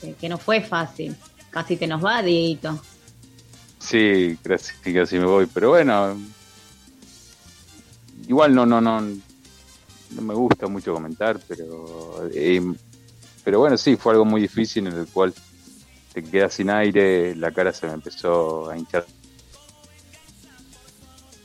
eh, 0.02 0.16
que 0.20 0.28
no 0.28 0.40
fue 0.40 0.62
fácil. 0.62 1.16
Casi 1.52 1.78
te 1.78 1.86
nos 1.86 2.04
va, 2.04 2.24
Dieguito. 2.24 2.82
Sí, 3.78 4.40
casi, 4.42 4.74
casi 4.92 5.20
me 5.20 5.26
voy, 5.26 5.46
pero 5.46 5.70
bueno, 5.70 6.18
igual 8.28 8.56
no, 8.56 8.66
no, 8.66 8.82
no, 8.82 9.02
no 9.02 10.22
me 10.24 10.34
gusta 10.34 10.66
mucho 10.66 10.96
comentar, 10.96 11.40
pero, 11.48 12.28
eh, 12.34 12.74
pero 13.44 13.60
bueno, 13.60 13.78
sí, 13.78 13.98
fue 13.98 14.14
algo 14.14 14.26
muy 14.26 14.42
difícil 14.42 14.88
en 14.88 14.94
el 14.94 15.06
cual 15.06 15.32
te 16.12 16.24
quedas 16.24 16.56
sin 16.56 16.72
aire, 16.72 17.36
la 17.36 17.52
cara 17.52 17.72
se 17.72 17.86
me 17.86 17.94
empezó 17.94 18.68
a 18.72 18.76
hinchar. 18.80 19.06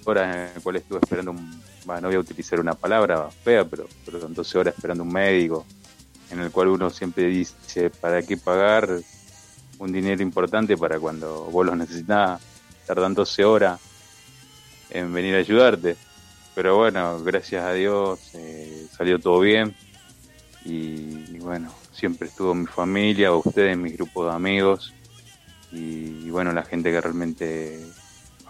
Horas 0.09 0.37
en 0.37 0.57
el 0.57 0.63
cual 0.63 0.77
estuve 0.77 1.01
esperando, 1.03 1.33
un, 1.33 1.63
bah, 1.85 2.01
no 2.01 2.07
voy 2.09 2.17
a 2.17 2.21
utilizar 2.21 2.61
una 2.61 2.75
palabra 2.75 3.29
fea, 3.29 3.65
pero, 3.65 3.89
pero 4.05 4.21
12 4.21 4.59
horas 4.59 4.75
esperando 4.75 5.03
un 5.03 5.13
médico, 5.13 5.67
en 6.31 6.41
el 6.41 6.51
cual 6.53 6.69
uno 6.69 6.91
siempre 6.91 7.25
dice, 7.25 7.91
¿para 7.91 8.23
qué 8.23 8.37
pagar 8.37 8.89
un 9.79 9.93
dinero 9.93 10.23
importante 10.23 10.77
para 10.77 11.01
cuando 11.01 11.47
vos 11.47 11.67
los 11.67 11.77
necesitas? 11.77 12.41
Tardan 12.87 13.15
12 13.15 13.45
horas 13.45 13.81
en 14.91 15.13
venir 15.13 15.35
a 15.35 15.39
ayudarte. 15.39 15.97
Pero 16.55 16.77
bueno, 16.77 17.23
gracias 17.23 17.65
a 17.65 17.73
Dios 17.73 18.19
eh, 18.35 18.87
salió 18.97 19.19
todo 19.19 19.41
bien. 19.41 19.75
Y, 20.65 21.39
bueno, 21.39 21.73
siempre 21.93 22.29
estuvo 22.29 22.55
mi 22.55 22.67
familia, 22.67 23.33
ustedes, 23.33 23.77
mis 23.77 23.97
grupos 23.97 24.29
de 24.29 24.35
amigos. 24.35 24.95
Y 25.71 26.31
bueno, 26.31 26.53
la 26.53 26.63
gente 26.63 26.91
que 26.91 27.01
realmente 27.01 27.87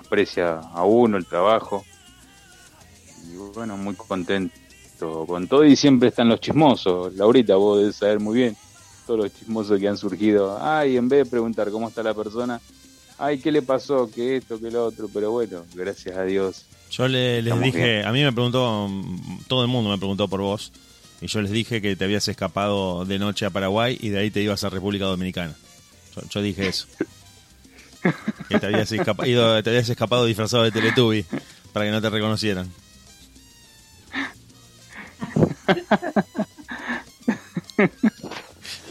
aprecia 0.06 0.58
a 0.60 0.84
uno 0.84 1.16
el 1.16 1.26
trabajo. 1.26 1.84
Y 3.32 3.36
bueno, 3.54 3.76
muy 3.76 3.94
contento 3.94 4.52
con 5.26 5.46
todo. 5.48 5.64
Y 5.64 5.76
siempre 5.76 6.08
están 6.08 6.28
los 6.28 6.40
chismosos. 6.40 7.14
Laurita, 7.14 7.56
vos 7.56 7.80
debes 7.80 7.96
saber 7.96 8.20
muy 8.20 8.38
bien 8.38 8.56
todos 9.06 9.20
los 9.20 9.34
chismosos 9.34 9.78
que 9.78 9.88
han 9.88 9.96
surgido. 9.98 10.58
Ay, 10.60 10.96
en 10.96 11.08
vez 11.08 11.24
de 11.24 11.30
preguntar 11.30 11.70
cómo 11.70 11.88
está 11.88 12.02
la 12.02 12.14
persona, 12.14 12.60
ay, 13.18 13.38
¿qué 13.38 13.52
le 13.52 13.62
pasó? 13.62 14.10
¿Qué 14.12 14.36
esto? 14.38 14.58
¿Qué 14.58 14.70
lo 14.70 14.86
otro? 14.86 15.08
Pero 15.12 15.30
bueno, 15.32 15.64
gracias 15.74 16.16
a 16.16 16.22
Dios. 16.24 16.64
Yo 16.90 17.06
le- 17.08 17.42
les 17.42 17.60
dije, 17.60 17.94
bien. 17.94 18.06
a 18.06 18.12
mí 18.12 18.22
me 18.22 18.32
preguntó, 18.32 18.88
todo 19.48 19.62
el 19.62 19.68
mundo 19.68 19.90
me 19.90 19.98
preguntó 19.98 20.28
por 20.28 20.40
vos, 20.40 20.72
y 21.20 21.26
yo 21.26 21.40
les 21.42 21.50
dije 21.50 21.82
que 21.82 21.96
te 21.96 22.04
habías 22.04 22.28
escapado 22.28 23.04
de 23.04 23.18
noche 23.18 23.44
a 23.46 23.50
Paraguay 23.50 23.98
y 24.00 24.10
de 24.10 24.20
ahí 24.20 24.30
te 24.30 24.40
ibas 24.40 24.62
a 24.64 24.70
República 24.70 25.04
Dominicana. 25.06 25.54
Yo, 26.14 26.22
yo 26.30 26.42
dije 26.42 26.68
eso. 26.68 26.86
Que 28.48 28.58
te 28.60 28.66
habías, 28.66 28.90
escapa- 28.92 29.26
ido- 29.26 29.62
te 29.62 29.70
habías 29.70 29.88
escapado 29.88 30.24
disfrazado 30.26 30.62
de 30.62 30.70
Teletubby 30.70 31.24
para 31.72 31.84
que 31.86 31.90
no 31.90 32.00
te 32.00 32.10
reconocieran. 32.10 32.70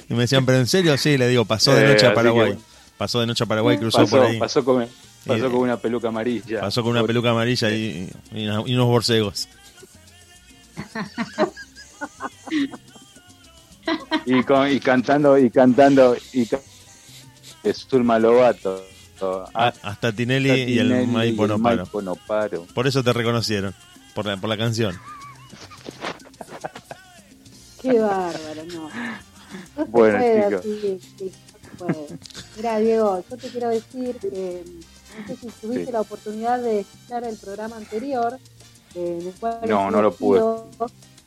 Y 0.09 0.13
me 0.13 0.21
decían, 0.21 0.45
pero 0.45 0.59
en 0.59 0.67
serio, 0.67 0.97
sí, 0.97 1.17
le 1.17 1.27
digo, 1.27 1.45
pasó 1.45 1.73
de 1.73 1.85
Eh, 1.85 1.93
noche 1.93 2.05
a 2.05 2.09
que 2.09 2.15
Paraguay. 2.15 2.57
Pasó 2.97 3.19
de 3.19 3.25
noche 3.27 3.43
a 3.43 3.47
Paraguay, 3.47 3.77
cruzó 3.77 3.99
pasó, 3.99 4.17
por 4.17 4.25
ahí. 4.25 4.39
pasó 4.39 4.63
con, 4.63 4.87
pasó 5.25 5.51
con 5.51 5.59
una 5.61 5.77
peluca 5.77 6.07
amarilla. 6.09 6.61
Pasó 6.61 6.83
con 6.83 6.91
una 6.91 7.03
peluca 7.03 7.31
amarilla 7.31 7.71
y, 7.71 8.09
y 8.33 8.47
una- 8.47 8.63
y 8.65 8.73
unos 8.75 8.87
borcegos. 8.87 9.49
Y, 14.25 14.43
con- 14.43 14.71
y 14.71 14.79
cantando, 14.79 15.37
y 15.37 15.49
cantando, 15.49 16.15
y 16.33 16.47
es 17.63 17.87
Zulma 17.89 18.19
Lobato. 18.19 18.83
A- 19.53 19.73
hasta 19.81 20.11
Tinelli 20.11 20.49
Hasta 20.49 20.61
y 20.71 20.79
el 20.79 21.07
Maipo 21.07 21.45
y 21.45 21.47
no 21.47 21.55
el 21.55 21.61
paro. 21.61 21.77
Maipo 21.77 22.01
no 22.01 22.15
paro. 22.15 22.65
Por 22.73 22.87
eso 22.87 23.03
te 23.03 23.13
reconocieron, 23.13 23.73
por 24.13 24.25
la, 24.25 24.37
por 24.37 24.49
la 24.49 24.57
canción. 24.57 24.95
Qué 27.81 27.99
bárbaro, 27.99 28.65
no. 28.73 28.89
No 29.77 29.85
Bueno, 29.87 30.19
sí, 30.63 30.99
no. 31.79 31.95
Mira, 32.57 32.79
Diego, 32.79 33.23
yo 33.29 33.37
te 33.37 33.49
quiero 33.49 33.69
decir 33.69 34.17
que 34.17 34.63
no 35.17 35.27
sé 35.27 35.35
si 35.37 35.47
tuviste 35.61 35.85
Sí. 35.87 35.91
la 35.91 36.01
oportunidad 36.01 36.59
de 36.61 36.79
escuchar 36.81 37.23
el 37.25 37.37
programa 37.37 37.77
anterior, 37.77 38.37
eh, 38.95 39.17
en 39.21 39.27
el 39.27 39.33
cual 39.33 39.59
No, 39.67 39.91
no 39.91 40.01
lo 40.01 40.11
pude. 40.13 40.41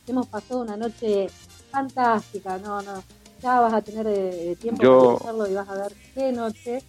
hemos 0.07 0.27
pasado 0.27 0.61
una 0.61 0.75
noche 0.75 1.29
fantástica, 1.71 2.57
no, 2.57 2.81
no, 2.81 3.03
ya 3.41 3.59
vas 3.61 3.73
a 3.73 3.81
tener 3.81 4.07
eh, 4.07 4.57
tiempo 4.59 4.81
Yo- 4.83 4.99
para 4.99 5.13
escucharlo 5.13 5.47
y 5.47 5.53
vas 5.53 5.69
a 5.69 5.73
ver 5.75 5.93
qué 6.13 6.31
noche. 6.31 6.83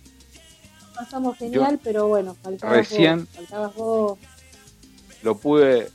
Pasamos 1.05 1.39
genial, 1.39 1.81
pero 1.83 2.09
bueno, 2.09 2.37
faltabas 2.43 2.77
recién- 2.77 3.21
vos, 3.21 3.29
faltabas 3.37 3.75
vos. 3.75 4.19
Lo 5.23 5.35
pude, 5.37 5.91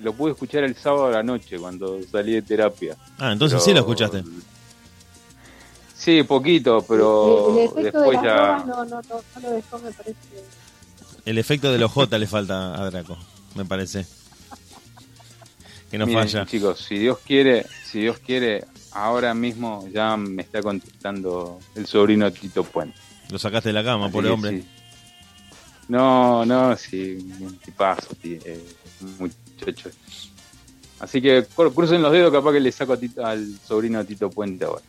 lo 0.00 0.12
pude 0.12 0.32
escuchar 0.32 0.62
el 0.64 0.76
sábado 0.76 1.06
a 1.06 1.10
la 1.10 1.22
noche 1.24 1.58
cuando 1.58 1.98
salí 2.10 2.32
de 2.34 2.42
terapia. 2.42 2.96
Ah, 3.18 3.32
entonces 3.32 3.56
Pero- 3.56 3.64
sí 3.64 3.72
lo 3.72 3.80
escuchaste. 3.80 4.22
Sí, 5.96 6.22
poquito, 6.22 6.84
pero 6.86 7.48
el, 7.50 7.58
el 7.58 7.64
efecto 7.64 7.76
de 7.80 7.82
después 7.84 8.14
las 8.14 8.24
ya. 8.24 8.64
no, 8.66 8.84
no, 8.84 9.00
no 9.02 9.40
lo 9.42 9.50
dejó, 9.50 9.78
me 9.80 9.90
parece. 9.90 10.16
El 11.24 11.38
efecto 11.38 11.72
de 11.72 11.78
los 11.78 11.90
J 11.90 12.18
le 12.18 12.26
falta 12.28 12.80
a 12.80 12.88
Draco, 12.90 13.16
me 13.56 13.64
parece. 13.64 14.06
Que 15.90 15.98
no 15.98 16.06
Miren, 16.06 16.22
falla. 16.28 16.46
chicos, 16.46 16.80
si 16.80 16.98
Dios 16.98 17.18
quiere, 17.26 17.66
si 17.84 18.00
Dios 18.00 18.18
quiere, 18.18 18.64
ahora 18.92 19.34
mismo 19.34 19.88
ya 19.92 20.16
me 20.16 20.42
está 20.42 20.62
contestando 20.62 21.58
el 21.74 21.86
sobrino 21.86 22.30
Tito 22.32 22.62
Puente. 22.62 22.98
Lo 23.30 23.38
sacaste 23.38 23.68
de 23.70 23.72
la 23.72 23.84
cama, 23.84 24.08
pobre 24.10 24.28
que 24.28 24.32
hombre. 24.34 24.50
sí. 24.60 24.68
No, 25.88 26.44
no, 26.44 26.76
sí, 26.76 27.16
un 27.40 27.58
tipazo, 27.58 28.08
sí, 28.20 28.38
eh, 28.44 28.64
muchacho. 29.18 29.90
Así 30.98 31.20
que 31.22 31.46
cru- 31.48 31.72
crucen 31.74 32.02
los 32.02 32.10
dedos, 32.12 32.32
capaz 32.32 32.52
que 32.52 32.60
le 32.60 32.72
saco 32.72 32.94
a 32.94 32.96
Tito- 32.96 33.24
al 33.24 33.46
sobrino 33.66 34.04
Tito 34.04 34.28
Puente 34.30 34.64
ahora. 34.64 34.82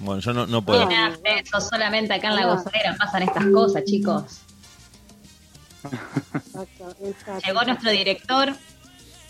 Bueno, 0.00 0.20
yo 0.20 0.32
no, 0.32 0.46
no 0.46 0.62
puedo. 0.64 0.82
Acceso 0.82 1.60
solamente 1.60 2.12
acá 2.14 2.28
en 2.30 2.36
la 2.36 2.46
gozadera 2.54 2.96
pasan 2.98 3.22
estas 3.22 3.46
cosas, 3.46 3.84
chicos. 3.84 4.24
Exacto, 6.34 6.96
exacto. 7.04 7.46
Llegó 7.46 7.64
nuestro 7.64 7.90
director 7.90 8.52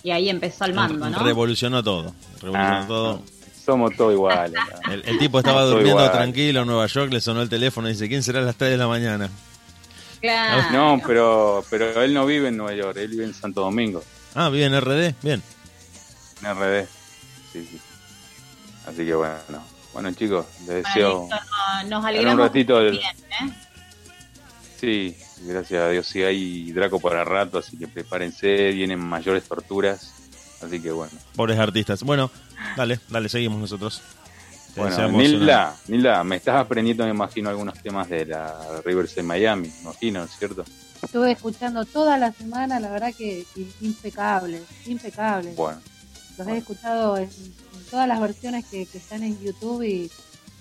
y 0.03 0.11
ahí 0.11 0.29
empezó 0.29 0.65
el 0.67 0.75
mando, 0.75 1.09
¿no? 1.11 1.19
Revolucionó 1.19 1.83
todo. 1.83 2.15
Revolucionó 2.41 2.77
Ah, 2.83 2.85
todo. 2.87 3.23
Somos 3.65 3.95
todos 3.97 4.13
iguales. 4.13 4.53
¿no? 4.87 4.93
El, 4.93 5.03
el 5.07 5.19
tipo 5.19 5.39
estaba 5.39 5.63
durmiendo 5.63 5.91
igual. 6.03 6.13
tranquilo 6.13 6.61
en 6.63 6.67
Nueva 6.67 6.87
York, 6.87 7.13
le 7.13 7.21
sonó 7.21 7.43
el 7.43 7.49
teléfono 7.49 7.89
y 7.89 7.93
dice, 7.93 8.09
¿quién 8.09 8.23
será 8.23 8.41
a 8.41 8.43
las 8.43 8.57
3 8.57 8.71
de 8.73 8.77
la 8.77 8.89
mañana? 8.89 9.31
Claro. 10.21 10.71
No, 10.73 11.03
pero, 11.07 11.65
pero 11.71 12.03
él 12.03 12.13
no 12.15 12.25
vive 12.27 12.49
en 12.49 12.57
Nueva 12.57 12.75
York, 12.75 12.97
él 12.99 13.09
vive 13.09 13.25
en 13.25 13.35
Santo 13.35 13.61
Domingo, 13.61 14.03
Ah, 14.35 14.49
bien, 14.49 14.73
RD, 14.81 15.15
bien. 15.23 15.43
en 16.43 16.55
RD. 16.55 16.87
Sí, 17.53 17.67
sí. 17.71 17.81
Así 18.87 19.05
que 19.05 19.15
bueno, 19.15 19.35
bueno 19.93 20.11
chicos, 20.13 20.47
les 20.61 20.67
Bueno, 20.67 20.83
deseo... 20.89 21.21
listo, 21.23 21.37
no- 21.37 21.89
nos 21.89 22.01
un 22.03 22.07
alegramos 22.09 22.39
ratito 22.47 22.79
del- 22.81 22.99
bien, 22.99 23.17
¿eh? 23.51 23.55
Sí, 24.81 25.17
gracias 25.43 25.83
a 25.83 25.89
Dios 25.91 26.07
sí 26.07 26.23
hay 26.23 26.73
Draco 26.73 26.99
para 26.99 27.25
rato, 27.25 27.59
así 27.59 27.77
que 27.77 27.87
prepárense, 27.87 28.71
vienen 28.73 28.99
mayores 29.01 29.45
torturas. 29.45 30.15
Así 30.63 30.81
que 30.81 30.91
bueno. 30.93 31.13
Pobres 31.37 31.59
artistas. 31.59 32.03
Bueno, 32.03 32.31
dale, 32.77 33.01
dale, 33.09 33.29
seguimos 33.29 33.59
nosotros. 33.61 34.03
Te 34.75 34.81
Bueno, 34.81 35.09
Nilda, 35.09 35.77
Nilda, 35.89 36.25
me 36.25 36.37
estás 36.37 36.57
aprendiendo, 36.57 37.05
me 37.05 37.11
imagino, 37.11 37.51
algunos 37.51 37.79
temas 37.83 38.09
de 38.09 38.25
la 38.27 38.81
Riverside 38.85 39.23
Miami, 39.23 39.69
me 39.69 39.81
imagino, 39.83 40.27
¿cierto? 40.27 40.65
Estuve 41.03 41.33
escuchando 41.33 41.85
toda 41.85 42.17
la 42.17 42.33
semana, 42.33 42.81
la 42.81 42.89
verdad 42.91 43.13
que 43.17 43.45
impecable, 43.83 44.63
impecable. 44.87 45.53
Bueno, 45.57 45.81
Los 46.39 46.47
he 46.49 46.57
escuchado 46.59 47.17
en, 47.19 47.25
en 47.25 47.85
todas 47.91 48.09
las 48.09 48.19
versiones 48.21 48.65
que, 48.67 48.87
que 48.87 48.99
están 48.99 49.23
en 49.25 49.39
YouTube 49.41 49.83
y 49.83 50.11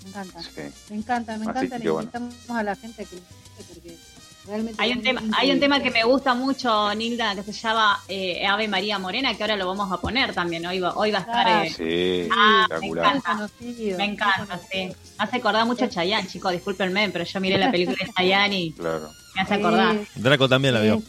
me 0.04 0.10
encantan. 0.10 0.44
sí. 0.44 0.62
Me 0.90 0.96
encanta, 0.98 1.38
me 1.38 1.44
Así 1.44 1.50
encanta. 1.52 1.78
que 1.78 1.84
Le 1.86 1.92
bueno. 1.92 2.02
invitamos 2.14 2.36
a 2.50 2.64
la 2.64 2.76
gente 2.76 3.06
que 3.06 3.16
lo 3.16 3.22
escuche 3.22 3.74
porque 3.74 3.98
realmente. 4.47 4.82
Hay 4.82 4.91
un, 4.91 5.01
tema, 5.01 5.21
hay 5.38 5.51
un 5.51 5.60
tema 5.60 5.80
que 5.82 5.91
me 5.91 6.04
gusta 6.04 6.34
mucho, 6.34 6.93
Nilda, 6.95 7.36
que 7.36 7.43
se 7.43 7.54
llama 7.54 8.01
eh, 8.08 8.45
Ave 8.45 8.67
María 8.67 8.97
Morena, 8.99 9.36
que 9.36 9.43
ahora 9.43 9.56
lo 9.56 9.67
vamos 9.67 9.91
a 9.91 9.97
poner 10.01 10.34
también. 10.34 10.65
Hoy 10.65 10.80
va, 10.80 10.93
hoy 10.95 11.12
va 11.12 11.19
a 11.19 11.21
estar. 11.21 11.47
Ah, 11.47 11.65
eh, 11.65 11.69
Sí, 11.75 12.30
Ah, 12.32 12.67
me 12.80 12.88
encanta. 12.88 13.49
me 13.97 14.06
encanta, 14.06 14.60
sí. 14.71 14.77
Me 14.88 14.95
hace 15.17 15.38
acordar 15.38 15.65
mucho 15.65 15.86
a 15.86 15.89
Chayanne, 15.89 16.27
chicos, 16.27 16.51
discúlpenme, 16.51 17.10
pero 17.10 17.23
yo 17.25 17.39
miré 17.39 17.58
la 17.58 17.71
película 17.71 17.97
de 18.06 18.12
Chayanne 18.13 18.60
y 18.60 18.71
Claro. 18.73 19.10
me 19.36 19.41
hace 19.41 19.54
acordar. 19.56 19.95
Sí, 19.97 20.08
Draco 20.21 20.49
también 20.49 20.73
la 20.73 20.82
vio. 20.82 21.01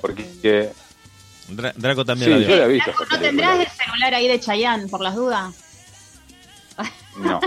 Porque 0.00 0.24
que, 0.40 0.70
Dra- 1.50 1.74
Draco 1.74 2.02
sí, 2.02 2.06
también 2.06 2.30
la 2.30 2.38
yo 2.38 2.46
vio. 2.46 2.56
la. 2.56 2.66
Draco, 2.84 3.04
¿No 3.10 3.18
tendrás 3.18 3.58
el 3.60 3.66
celular 3.68 4.14
ahí 4.14 4.28
de 4.28 4.38
Chayanne, 4.40 4.88
por 4.88 5.00
las 5.00 5.14
dudas? 5.16 5.54
No, 7.16 7.40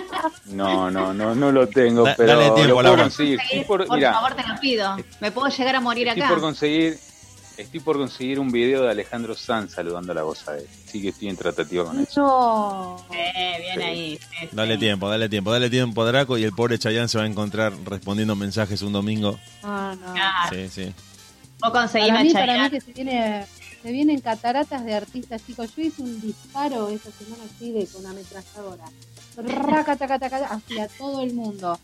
no, 0.47 0.91
no, 0.91 1.13
no, 1.13 1.35
no 1.35 1.51
lo 1.51 1.67
tengo, 1.67 2.03
Da- 2.03 2.15
pero 2.15 2.37
dale 2.37 2.51
tiempo, 2.51 2.81
lo 2.81 2.89
puedo 2.89 2.97
conseguir. 3.03 3.39
Por, 3.67 3.85
por 3.87 3.97
mirá, 3.97 4.13
favor, 4.13 4.33
te 4.35 4.47
lo 4.47 4.59
pido. 4.59 4.95
Me 5.21 5.31
puedo 5.31 5.47
llegar 5.47 5.75
a 5.75 5.79
morir 5.81 6.07
estoy 6.07 6.21
acá. 6.21 6.29
por 6.33 6.41
conseguir, 6.41 6.99
estoy 7.57 7.79
por 7.79 7.97
conseguir 7.97 8.39
un 8.39 8.51
video 8.51 8.83
de 8.83 8.91
Alejandro 8.91 9.35
Sanz 9.35 9.71
saludando 9.73 10.11
a 10.11 10.15
la 10.15 10.21
gozadera. 10.23 10.67
Sí 10.85 11.01
que 11.01 11.09
estoy 11.09 11.29
en 11.29 11.37
tratativa 11.37 11.85
con 11.85 11.99
eso. 11.99 12.21
No. 12.21 13.05
Eh, 13.15 13.55
bien 13.59 13.75
Sí. 13.77 13.81
ahí. 13.83 14.17
sí, 14.17 14.27
sí. 14.41 14.49
Dale 14.51 14.77
tiempo, 14.77 15.09
dale 15.09 15.29
tiempo, 15.29 15.51
dale 15.51 15.69
tiempo 15.69 16.01
a 16.03 16.05
Draco 16.05 16.37
y 16.37 16.43
el 16.43 16.51
pobre 16.51 16.77
Chayanne 16.77 17.07
se 17.07 17.17
va 17.17 17.23
a 17.23 17.27
encontrar 17.27 17.73
respondiendo 17.85 18.35
mensajes 18.35 18.81
un 18.81 18.93
domingo. 18.93 19.39
No, 19.63 19.95
no. 19.95 20.13
Sí, 20.51 20.69
sí. 20.69 20.93
Vos 21.61 21.71
conseguime 21.71 22.09
Para 22.11 22.19
a 22.19 22.23
mí, 22.23 22.33
para 22.33 22.63
mí 22.63 22.69
que 22.69 22.81
se 22.81 22.91
viene, 22.91 23.45
se 23.81 23.91
vienen 23.91 24.19
cataratas 24.19 24.83
de 24.85 24.93
artistas, 24.95 25.41
chicos. 25.47 25.73
Yo 25.75 25.83
hice 25.83 26.01
un 26.01 26.19
disparo 26.19 26.89
esta 26.89 27.09
semana 27.11 27.43
así 27.55 27.71
de 27.71 27.87
con 27.87 28.05
ametralladora. 28.05 28.83
Raca, 29.37 29.95
taca, 29.95 30.19
taca, 30.19 30.37
hacia 30.45 30.87
todo 30.89 31.21
el 31.21 31.33
mundo. 31.33 31.79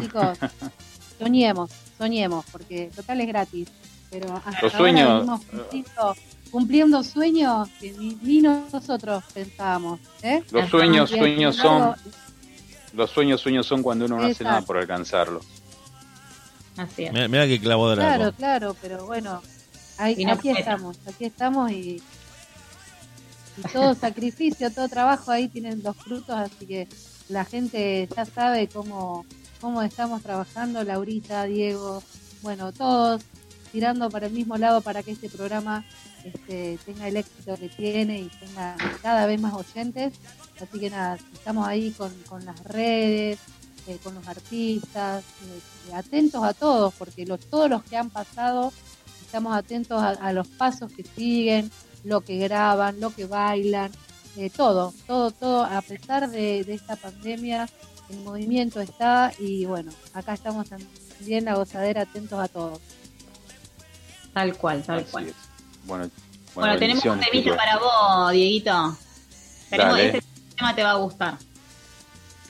Chicos, 0.00 0.38
soñemos, 1.18 1.70
soñemos, 1.98 2.44
porque 2.52 2.90
total 2.94 3.20
es 3.20 3.28
gratis. 3.28 3.68
Pero 4.10 4.34
hasta 4.44 4.60
Los 4.62 4.72
sueños, 4.72 5.24
cumpliendo, 5.50 6.14
cumpliendo 6.50 7.02
sueños 7.02 7.68
que 7.80 7.92
ni, 7.92 8.14
ni 8.22 8.42
nosotros 8.42 9.24
pensábamos. 9.32 10.00
¿eh? 10.22 10.42
Los 10.50 10.68
sueños, 10.68 11.08
sueños 11.10 11.56
son, 11.56 11.94
los 12.92 13.10
sueños, 13.10 13.40
sueños 13.40 13.66
son 13.66 13.82
cuando 13.82 14.04
uno 14.04 14.18
no 14.18 14.26
hace 14.26 14.44
nada 14.44 14.60
por 14.62 14.76
alcanzarlos. 14.76 15.44
Así 16.76 17.04
es. 17.04 17.12
Mira, 17.12 17.28
mira 17.28 17.46
que 17.46 17.58
clavó 17.60 17.90
Draco. 17.90 18.06
Claro, 18.16 18.32
claro, 18.34 18.76
pero 18.80 19.06
bueno, 19.06 19.40
ahí- 19.98 20.24
no 20.24 20.32
aquí 20.32 20.50
estamos, 20.50 20.98
aquí 21.06 21.24
estamos 21.24 21.70
y 21.70 22.02
todo 23.72 23.94
sacrificio, 23.94 24.70
todo 24.70 24.88
trabajo 24.88 25.30
ahí 25.30 25.48
tienen 25.48 25.82
los 25.82 25.96
frutos, 25.96 26.34
así 26.36 26.66
que 26.66 26.88
la 27.28 27.44
gente 27.44 28.08
ya 28.14 28.24
sabe 28.24 28.68
cómo, 28.68 29.24
cómo 29.60 29.82
estamos 29.82 30.22
trabajando, 30.22 30.84
Laurita, 30.84 31.44
Diego, 31.44 32.02
bueno, 32.42 32.72
todos 32.72 33.22
tirando 33.70 34.10
para 34.10 34.26
el 34.26 34.32
mismo 34.32 34.56
lado 34.58 34.82
para 34.82 35.02
que 35.02 35.12
este 35.12 35.30
programa 35.30 35.84
este, 36.24 36.78
tenga 36.84 37.08
el 37.08 37.16
éxito 37.16 37.56
que 37.56 37.68
tiene 37.70 38.20
y 38.20 38.28
tenga 38.28 38.76
cada 39.00 39.26
vez 39.26 39.40
más 39.40 39.54
oyentes. 39.54 40.12
Así 40.60 40.78
que 40.78 40.90
nada, 40.90 41.18
estamos 41.32 41.66
ahí 41.66 41.90
con, 41.92 42.12
con 42.28 42.44
las 42.44 42.62
redes, 42.64 43.38
eh, 43.86 43.98
con 44.02 44.14
los 44.14 44.28
artistas, 44.28 45.24
eh, 45.24 45.94
atentos 45.94 46.44
a 46.44 46.52
todos, 46.52 46.92
porque 46.94 47.24
los, 47.26 47.40
todos 47.40 47.70
los 47.70 47.82
que 47.82 47.96
han 47.96 48.10
pasado, 48.10 48.72
estamos 49.24 49.56
atentos 49.56 50.00
a 50.02 50.32
los 50.32 50.46
pasos 50.46 50.92
que 50.92 51.04
siguen, 51.04 51.70
lo 52.04 52.20
que 52.22 52.38
graban, 52.38 53.00
lo 53.00 53.14
que 53.14 53.26
bailan, 53.26 53.90
eh, 54.36 54.50
todo, 54.50 54.92
todo, 55.06 55.30
todo, 55.30 55.62
a 55.64 55.82
pesar 55.82 56.30
de, 56.30 56.64
de 56.64 56.74
esta 56.74 56.96
pandemia, 56.96 57.68
el 58.10 58.18
movimiento 58.20 58.80
está 58.80 59.32
y 59.38 59.64
bueno, 59.66 59.92
acá 60.14 60.34
estamos 60.34 60.68
también 60.68 61.44
la 61.44 61.54
gozadera 61.54 62.02
atentos 62.02 62.38
a 62.40 62.48
todos. 62.48 62.80
Tal 64.32 64.56
cual, 64.56 64.82
tal 64.82 65.00
Así 65.00 65.10
cual. 65.10 65.26
es. 65.28 65.34
Bueno, 65.84 66.10
Bueno, 66.54 66.78
tenemos 66.78 67.04
un 67.04 67.20
temita 67.20 67.42
chicos. 67.42 67.56
para 67.56 67.78
vos, 67.78 68.32
Dieguito. 68.32 68.96
Tenemos, 69.70 69.92
Dale. 69.96 70.06
este 70.06 70.22
tema 70.56 70.74
te 70.74 70.82
va 70.82 70.90
a 70.92 70.94
gustar. 70.96 71.38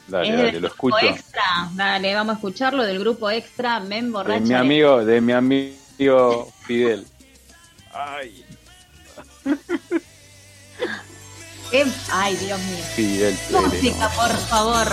Dale, 0.09 0.29
es 0.29 0.37
dale, 0.37 0.53
del 0.53 0.63
lo 0.63 0.69
grupo 0.69 0.89
escucho. 0.99 1.15
extra. 1.15 1.43
Dale, 1.75 2.15
vamos 2.15 2.33
a 2.35 2.37
escucharlo 2.37 2.83
del 2.85 2.99
grupo 2.99 3.31
extra 3.31 3.81
Men 3.81 4.13
De 4.13 4.41
mi 4.41 4.55
amigo, 4.55 5.05
de 5.05 5.21
mi 5.21 5.33
amigo 5.33 6.53
Fidel. 6.67 7.07
Ay. 7.93 8.45
Ay, 12.13 12.37
Dios 12.37 12.61
mío. 12.61 12.85
Fidel. 12.95 13.39
Música, 13.51 14.09
por 14.11 14.37
favor. 14.49 14.89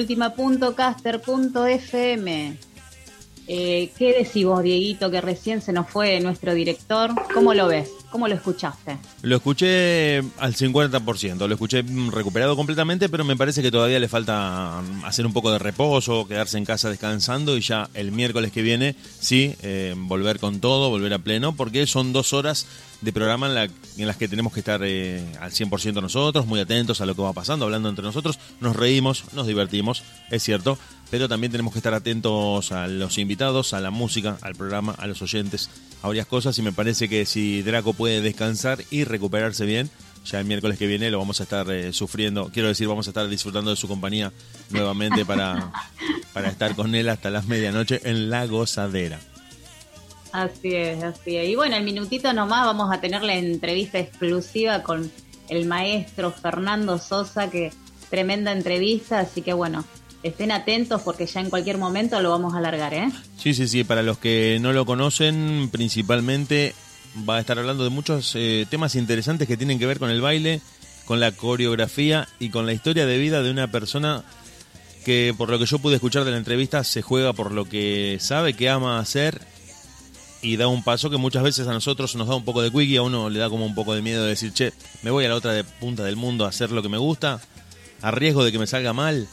En 0.00 0.06
deultima.caster.fm. 0.06 2.56
Eh, 3.46 3.90
¿Qué 3.98 4.14
decís 4.18 4.46
vos, 4.46 4.62
Dieguito, 4.62 5.10
que 5.10 5.20
recién 5.20 5.60
se 5.60 5.72
nos 5.72 5.88
fue 5.88 6.20
nuestro 6.20 6.54
director? 6.54 7.10
¿Cómo 7.34 7.52
lo 7.54 7.66
ves? 7.66 7.90
¿Cómo 8.10 8.28
lo 8.28 8.34
escuchaste? 8.34 8.96
Lo 9.22 9.36
escuché 9.36 10.18
al 10.38 10.54
50%, 10.54 11.46
lo 11.46 11.52
escuché 11.54 11.84
recuperado 12.10 12.56
completamente, 12.56 13.10
pero 13.10 13.22
me 13.22 13.36
parece 13.36 13.60
que 13.60 13.70
todavía 13.70 14.00
le 14.00 14.08
falta 14.08 14.78
hacer 15.04 15.26
un 15.26 15.34
poco 15.34 15.52
de 15.52 15.58
reposo, 15.58 16.26
quedarse 16.26 16.56
en 16.56 16.64
casa 16.64 16.88
descansando 16.88 17.54
y 17.58 17.60
ya 17.60 17.90
el 17.92 18.12
miércoles 18.12 18.50
que 18.50 18.62
viene, 18.62 18.96
sí, 19.18 19.54
eh, 19.60 19.94
volver 19.94 20.38
con 20.40 20.60
todo, 20.60 20.88
volver 20.88 21.12
a 21.12 21.18
pleno, 21.18 21.54
porque 21.54 21.86
son 21.86 22.14
dos 22.14 22.32
horas 22.32 22.66
de 23.02 23.12
programa 23.12 23.46
en, 23.48 23.54
la- 23.54 23.64
en 23.64 24.06
las 24.06 24.16
que 24.16 24.26
tenemos 24.26 24.54
que 24.54 24.60
estar 24.60 24.80
eh, 24.84 25.22
al 25.38 25.52
100% 25.52 26.00
nosotros, 26.00 26.46
muy 26.46 26.58
atentos 26.60 27.02
a 27.02 27.06
lo 27.06 27.14
que 27.14 27.20
va 27.20 27.34
pasando, 27.34 27.66
hablando 27.66 27.90
entre 27.90 28.04
nosotros, 28.04 28.38
nos 28.60 28.74
reímos, 28.74 29.24
nos 29.34 29.46
divertimos, 29.46 30.02
es 30.30 30.42
cierto, 30.42 30.78
pero 31.10 31.28
también 31.28 31.50
tenemos 31.50 31.72
que 31.72 31.78
estar 31.78 31.94
atentos 31.94 32.72
a 32.72 32.86
los 32.86 33.18
invitados, 33.18 33.74
a 33.74 33.80
la 33.80 33.90
música, 33.90 34.38
al 34.42 34.54
programa, 34.54 34.94
a 34.98 35.06
los 35.06 35.20
oyentes, 35.22 35.68
a 36.02 36.08
varias 36.08 36.26
cosas 36.26 36.58
y 36.58 36.62
me 36.62 36.72
parece 36.72 37.08
que 37.08 37.26
si 37.26 37.62
Draco 37.62 37.92
puede 37.92 38.20
descansar 38.20 38.78
y 38.90 39.04
recuperarse 39.04 39.66
bien, 39.66 39.90
ya 40.24 40.38
el 40.38 40.46
miércoles 40.46 40.78
que 40.78 40.86
viene 40.86 41.10
lo 41.10 41.18
vamos 41.18 41.40
a 41.40 41.44
estar 41.44 41.70
eh, 41.70 41.92
sufriendo, 41.92 42.50
quiero 42.52 42.68
decir, 42.68 42.86
vamos 42.86 43.06
a 43.06 43.10
estar 43.10 43.28
disfrutando 43.28 43.70
de 43.70 43.76
su 43.76 43.88
compañía 43.88 44.32
nuevamente 44.70 45.24
para, 45.24 45.72
para 46.32 46.48
estar 46.48 46.76
con 46.76 46.94
él 46.94 47.08
hasta 47.08 47.30
las 47.30 47.46
medianoche 47.46 48.00
en 48.04 48.30
la 48.30 48.46
gozadera. 48.46 49.18
Así 50.32 50.74
es, 50.74 51.02
así 51.02 51.36
es. 51.36 51.48
Y 51.48 51.56
bueno, 51.56 51.74
el 51.76 51.82
minutito 51.82 52.32
nomás 52.32 52.64
vamos 52.64 52.92
a 52.92 53.00
tener 53.00 53.22
la 53.22 53.34
entrevista 53.34 53.98
exclusiva 53.98 54.84
con 54.84 55.10
el 55.48 55.66
maestro 55.66 56.30
Fernando 56.30 56.98
Sosa, 56.98 57.50
que 57.50 57.72
tremenda 58.10 58.52
entrevista, 58.52 59.18
así 59.18 59.42
que 59.42 59.52
bueno, 59.52 59.84
estén 60.22 60.52
atentos 60.52 61.02
porque 61.02 61.26
ya 61.26 61.40
en 61.40 61.50
cualquier 61.50 61.78
momento 61.78 62.20
lo 62.20 62.30
vamos 62.30 62.54
a 62.54 62.58
alargar, 62.58 62.94
¿eh? 62.94 63.10
Sí, 63.38 63.54
sí, 63.54 63.68
sí, 63.68 63.84
para 63.84 64.02
los 64.02 64.18
que 64.18 64.58
no 64.60 64.72
lo 64.72 64.84
conocen, 64.86 65.68
principalmente 65.72 66.74
va 67.28 67.36
a 67.36 67.40
estar 67.40 67.58
hablando 67.58 67.84
de 67.84 67.90
muchos 67.90 68.32
eh, 68.36 68.66
temas 68.70 68.94
interesantes 68.94 69.48
que 69.48 69.56
tienen 69.56 69.78
que 69.78 69.86
ver 69.86 69.98
con 69.98 70.10
el 70.10 70.20
baile, 70.20 70.60
con 71.04 71.20
la 71.20 71.32
coreografía 71.32 72.28
y 72.38 72.50
con 72.50 72.66
la 72.66 72.72
historia 72.72 73.06
de 73.06 73.18
vida 73.18 73.42
de 73.42 73.50
una 73.50 73.70
persona 73.70 74.24
que, 75.04 75.34
por 75.36 75.48
lo 75.48 75.58
que 75.58 75.66
yo 75.66 75.78
pude 75.78 75.96
escuchar 75.96 76.24
de 76.24 76.30
la 76.30 76.36
entrevista, 76.36 76.84
se 76.84 77.02
juega 77.02 77.32
por 77.32 77.52
lo 77.52 77.64
que 77.64 78.18
sabe, 78.20 78.54
que 78.54 78.68
ama 78.68 78.98
hacer 78.98 79.40
y 80.42 80.56
da 80.56 80.68
un 80.68 80.82
paso 80.82 81.10
que 81.10 81.16
muchas 81.16 81.42
veces 81.42 81.66
a 81.66 81.72
nosotros 81.72 82.14
nos 82.16 82.28
da 82.28 82.34
un 82.34 82.44
poco 82.44 82.62
de 82.62 82.70
quickie, 82.70 82.96
a 82.96 83.02
uno 83.02 83.28
le 83.28 83.38
da 83.38 83.50
como 83.50 83.66
un 83.66 83.74
poco 83.74 83.94
de 83.94 84.02
miedo 84.02 84.22
de 84.22 84.30
decir, 84.30 84.52
che, 84.52 84.72
me 85.02 85.10
voy 85.10 85.24
a 85.24 85.28
la 85.28 85.34
otra 85.34 85.62
punta 85.80 86.04
del 86.04 86.16
mundo 86.16 86.44
a 86.44 86.48
hacer 86.48 86.70
lo 86.70 86.82
que 86.82 86.88
me 86.88 86.98
gusta, 86.98 87.40
a 88.02 88.10
riesgo 88.10 88.44
de 88.44 88.52
que 88.52 88.58
me 88.58 88.66
salga 88.66 88.92
mal. 88.92 89.28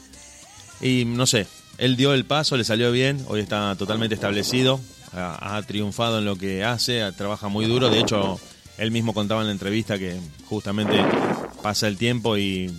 Y 0.82 1.05
no 1.05 1.25
sé, 1.25 1.47
él 1.78 1.95
dio 1.95 2.13
el 2.13 2.25
paso, 2.25 2.57
le 2.57 2.63
salió 2.63 2.91
bien, 2.91 3.23
hoy 3.28 3.39
está 3.39 3.75
totalmente 3.75 4.15
establecido, 4.15 4.80
ha, 5.13 5.61
triunfado 5.65 6.19
en 6.19 6.25
lo 6.25 6.36
que 6.36 6.63
hace, 6.63 7.01
ha- 7.01 7.11
trabaja 7.11 7.47
muy 7.47 7.65
duro, 7.65 7.89
de 7.89 7.99
hecho, 7.99 8.39
él 8.78 8.91
mismo 8.91 9.13
contaba 9.13 9.41
en 9.41 9.47
la 9.47 9.53
entrevista 9.53 9.97
que 9.97 10.19
justamente 10.45 11.03
pasa 11.63 11.88
el 11.88 11.97
tiempo 11.97 12.38
y, 12.38 12.71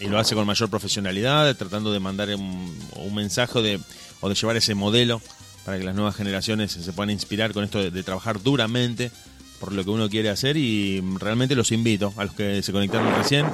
lo 0.00 0.18
hace 0.18 0.34
con 0.34 0.46
mayor 0.46 0.68
profesionalidad, 0.68 1.56
tratando 1.56 1.90
de 1.90 2.00
mandar 2.00 2.28
un, 2.34 3.14
mensaje 3.14 3.62
de, 3.62 3.80
o 4.20 4.28
de 4.28 4.34
llevar 4.34 4.56
ese 4.56 4.74
modelo 4.74 5.22
para 5.64 5.78
que 5.78 5.84
las 5.84 5.94
nuevas 5.94 6.14
generaciones 6.14 6.72
se 6.72 6.92
puedan 6.92 7.10
inspirar 7.10 7.54
con 7.54 7.64
esto 7.64 7.90
de 7.90 8.02
trabajar 8.02 8.42
duramente 8.42 9.10
por 9.58 9.72
lo 9.72 9.84
que 9.84 9.90
uno 9.90 10.08
quiere 10.08 10.28
hacer 10.28 10.56
y 10.56 11.02
realmente 11.18 11.54
los 11.54 11.72
invito 11.72 12.12
a 12.16 12.24
los 12.24 12.34
que 12.34 12.62
se 12.62 12.72
conectaron 12.72 13.14
recién, 13.16 13.46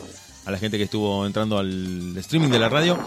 a 0.44 0.50
la 0.50 0.58
gente 0.58 0.78
que 0.78 0.84
estuvo 0.84 1.24
entrando 1.26 1.58
al 1.58 2.16
streaming 2.16 2.48
de 2.48 2.58
la 2.58 2.68
radio, 2.68 2.98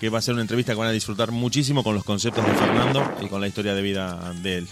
que 0.00 0.08
va 0.08 0.18
a 0.18 0.22
ser 0.22 0.32
una 0.34 0.42
entrevista 0.42 0.72
que 0.72 0.78
van 0.78 0.88
a 0.88 0.92
disfrutar 0.92 1.30
muchísimo 1.30 1.84
con 1.84 1.94
los 1.94 2.04
conceptos 2.04 2.44
de 2.46 2.52
Fernando 2.54 3.04
y 3.20 3.28
con 3.28 3.40
la 3.40 3.46
historia 3.48 3.74
de 3.74 3.82
vida 3.82 4.32
de 4.42 4.58
él. 4.58 4.68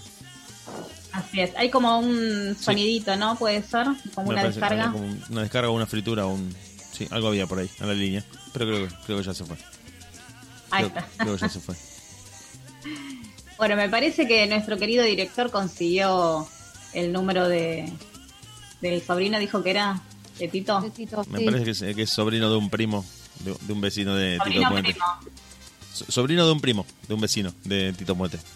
Así 1.13 1.41
es. 1.41 1.51
Hay 1.57 1.71
como 1.71 1.99
un 1.99 2.57
sonidito, 2.59 3.15
¿no? 3.17 3.37
Puede 3.37 3.63
ser, 3.63 3.87
como 4.15 4.29
Me 4.29 4.35
una 4.35 4.45
descarga. 4.45 4.91
como 4.93 5.07
una 5.31 5.43
descarga 5.43 5.69
o 5.69 5.73
una 5.75 5.87
fritura 5.87 6.27
o 6.27 6.31
un... 6.35 6.55
Sí, 6.93 7.07
algo 7.11 7.29
había 7.29 7.47
por 7.47 7.59
ahí, 7.59 7.69
en 7.81 7.87
la 7.89 7.95
línea. 7.95 8.25
Pero 8.53 8.67
creo, 8.67 8.89
que- 8.89 8.95
creo 9.07 9.19
que 9.19 9.25
ya 9.25 9.35
se 9.35 9.45
fue. 9.45 9.57
Ahí 10.71 10.85
Creo, 10.85 10.99
está. 10.99 11.09
creo 11.19 11.35
que 11.37 11.41
ya 11.41 11.49
se 11.49 11.61
fue. 11.61 11.75
Bueno, 13.59 13.75
me 13.75 13.89
parece 13.89 14.29
que 14.29 14.47
nuestro 14.47 14.77
querido 14.79 15.03
director 15.03 15.51
consiguió 15.51 16.47
el 16.95 17.13
número 17.13 17.49
de 17.49 17.93
del 18.81 19.03
sobrino, 19.03 19.41
dijo 19.41 19.65
que 19.65 19.71
era 19.71 20.01
de 20.39 20.47
Tito. 20.47 20.81
Besito, 20.81 21.25
Me 21.29 21.41
sí. 21.41 21.45
parece 21.45 21.65
que 21.65 21.71
es, 21.73 21.97
que 21.97 22.03
es 22.03 22.11
sobrino 22.11 22.49
de 22.51 22.57
un 22.57 22.71
primo, 22.71 23.05
de, 23.41 23.57
de 23.61 23.73
un 23.73 23.81
vecino 23.81 24.15
de 24.15 24.35
Tito 24.35 24.45
Sobrino 24.45 24.69
Puente. 24.71 24.91
primo. 24.93 25.07
So- 25.93 26.05
Sobrino 26.11 26.47
de 26.47 26.53
un 26.53 26.61
primo, 26.61 26.87
de 27.09 27.15
un 27.15 27.21
vecino 27.21 27.53
de 27.65 27.93
Tito 27.93 28.15
Puente. 28.17 28.39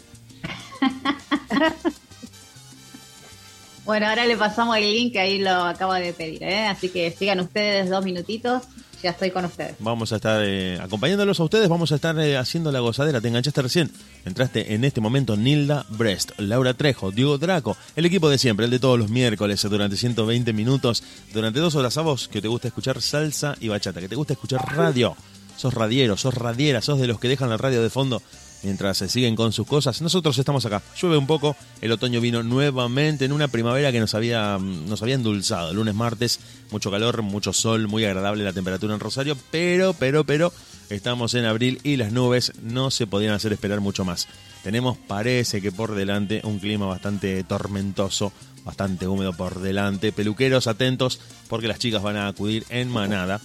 Bueno, 3.85 4.07
ahora 4.07 4.26
le 4.26 4.37
pasamos 4.37 4.76
el 4.76 4.93
link 4.93 5.12
que 5.12 5.18
ahí 5.20 5.39
lo 5.41 5.51
acabo 5.51 5.93
de 5.95 6.12
pedir, 6.12 6.41
¿eh? 6.45 6.66
Así 6.68 6.89
que 6.89 7.11
sigan 7.11 7.41
ustedes 7.41 7.91
dos 7.91 8.05
minutitos, 8.05 8.62
ya 9.03 9.11
estoy 9.11 9.31
con 9.31 9.45
ustedes. 9.45 9.77
Vamos 9.81 10.13
a 10.13 10.17
estar 10.17 10.43
eh, 10.45 10.79
acompañándolos 10.81 11.41
a 11.41 11.45
ustedes, 11.45 11.69
vamos 11.69 11.93
a 11.93 11.97
estar 11.97 12.19
eh, 12.19 12.37
haciendo 12.37 12.71
la 12.71 12.81
gozadera. 12.81 13.21
Te 13.21 13.29
enganchaste 13.29 13.63
recién. 13.63 13.91
Entraste 14.25 14.75
en 14.75 14.85
este 14.85 15.01
momento 15.01 15.37
Nilda 15.37 15.85
Brest, 15.89 16.33
Laura 16.39 16.75
Trejo, 16.75 17.11
Diego 17.11 17.39
Draco, 17.39 17.77
el 17.97 18.07
equipo 18.07 18.31
de 18.31 18.39
siempre, 18.39 18.67
el 18.67 18.71
de 18.71 18.79
todos 18.79 18.99
los 18.99 19.11
miércoles, 19.11 19.61
durante 19.63 19.97
120 19.97 20.53
minutos, 20.53 21.03
durante 21.33 21.61
dos 21.61 21.75
horas 21.75 21.97
a 21.99 22.03
vos, 22.03 22.29
que 22.29 22.41
te 22.41 22.49
gusta 22.49 22.69
escuchar 22.69 23.01
salsa 23.03 23.57
y 23.61 23.69
bachata, 23.69 24.01
que 24.01 24.09
te 24.09 24.17
gusta 24.17 24.35
escuchar 24.35 24.61
radio. 24.77 25.17
Sos 25.57 25.75
radiero, 25.75 26.17
sos 26.17 26.35
radiera, 26.35 26.81
sos 26.81 26.99
de 26.99 27.07
los 27.07 27.21
que 27.21 27.29
dejan 27.29 27.51
la 27.51 27.57
radio 27.57 27.83
de 27.83 27.91
fondo 27.91 28.23
mientras 28.63 28.99
se 28.99 29.09
siguen 29.09 29.37
con 29.37 29.53
sus 29.53 29.67
cosas. 29.67 30.01
Nosotros 30.03 30.39
estamos 30.39 30.65
acá. 30.67 30.83
Llueve 31.01 31.17
un 31.17 31.27
poco, 31.27 31.57
el 31.81 31.93
otoño 31.93 32.21
vino 32.21 32.43
nuevamente 32.43 33.25
en 33.25 33.33
una 33.33 33.49
primavera 33.49 33.93
que 33.93 34.01
nos 34.01 34.15
había, 34.15 34.59
nos 34.59 35.03
había 35.03 35.15
endulzado. 35.15 35.73
Lunes, 35.73 35.95
martes, 35.95 36.41
mucho 36.71 36.91
calor, 36.91 37.23
mucho 37.23 37.53
sol, 37.53 37.89
muy 37.89 38.05
agradable 38.05 38.45
la 38.45 38.53
temperatura 38.53 38.95
en 38.95 39.01
Rosario, 39.01 39.37
pero, 39.51 39.95
pero, 39.95 40.25
pero, 40.25 40.53
estamos 40.91 41.35
en 41.35 41.45
abril 41.45 41.81
y 41.83 41.97
las 41.97 42.13
nubes 42.13 42.53
no 42.63 42.91
se 42.91 43.07
podían 43.07 43.35
hacer 43.35 43.53
esperar 43.53 43.81
mucho 43.81 44.05
más. 44.05 44.29
Tenemos, 44.63 44.97
parece 44.97 45.61
que 45.61 45.73
por 45.73 45.95
delante, 45.95 46.41
un 46.45 46.59
clima 46.59 46.87
bastante 46.87 47.43
tormentoso, 47.45 48.33
bastante 48.65 49.09
húmedo 49.09 49.33
por 49.33 49.61
delante. 49.61 50.13
Peluqueros, 50.13 50.67
atentos, 50.69 51.21
porque 51.49 51.69
las 51.69 51.79
chicas 51.79 52.03
van 52.03 52.17
a 52.17 52.29
acudir 52.29 52.65
en 52.69 52.89
manada 52.89 53.41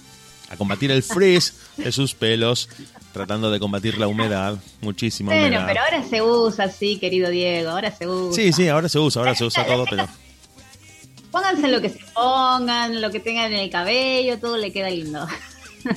a 0.50 0.56
combatir 0.56 0.90
el 0.90 1.02
frizz 1.02 1.54
de 1.76 1.92
sus 1.92 2.14
pelos, 2.14 2.68
tratando 3.12 3.50
de 3.50 3.58
combatir 3.60 3.98
la 3.98 4.06
humedad, 4.08 4.56
muchísima 4.80 5.32
Bueno, 5.32 5.46
humedad. 5.48 5.66
pero 5.66 5.80
ahora 5.82 6.04
se 6.08 6.22
usa 6.22 6.64
así, 6.66 6.98
querido 6.98 7.30
Diego, 7.30 7.70
ahora 7.70 7.90
se 7.94 8.06
usa. 8.08 8.34
Sí, 8.42 8.52
sí, 8.52 8.68
ahora 8.68 8.88
se 8.88 8.98
usa, 8.98 9.20
ahora 9.20 9.34
se 9.34 9.44
usa 9.44 9.66
todo, 9.66 9.84
pero 9.88 10.08
Pónganse 11.30 11.68
lo 11.68 11.80
que 11.82 11.90
se 11.90 12.00
pongan, 12.14 13.02
lo 13.02 13.10
que 13.10 13.20
tengan 13.20 13.52
en 13.52 13.58
el 13.60 13.70
cabello, 13.70 14.38
todo 14.38 14.56
le 14.56 14.72
queda 14.72 14.88
lindo. 14.88 15.26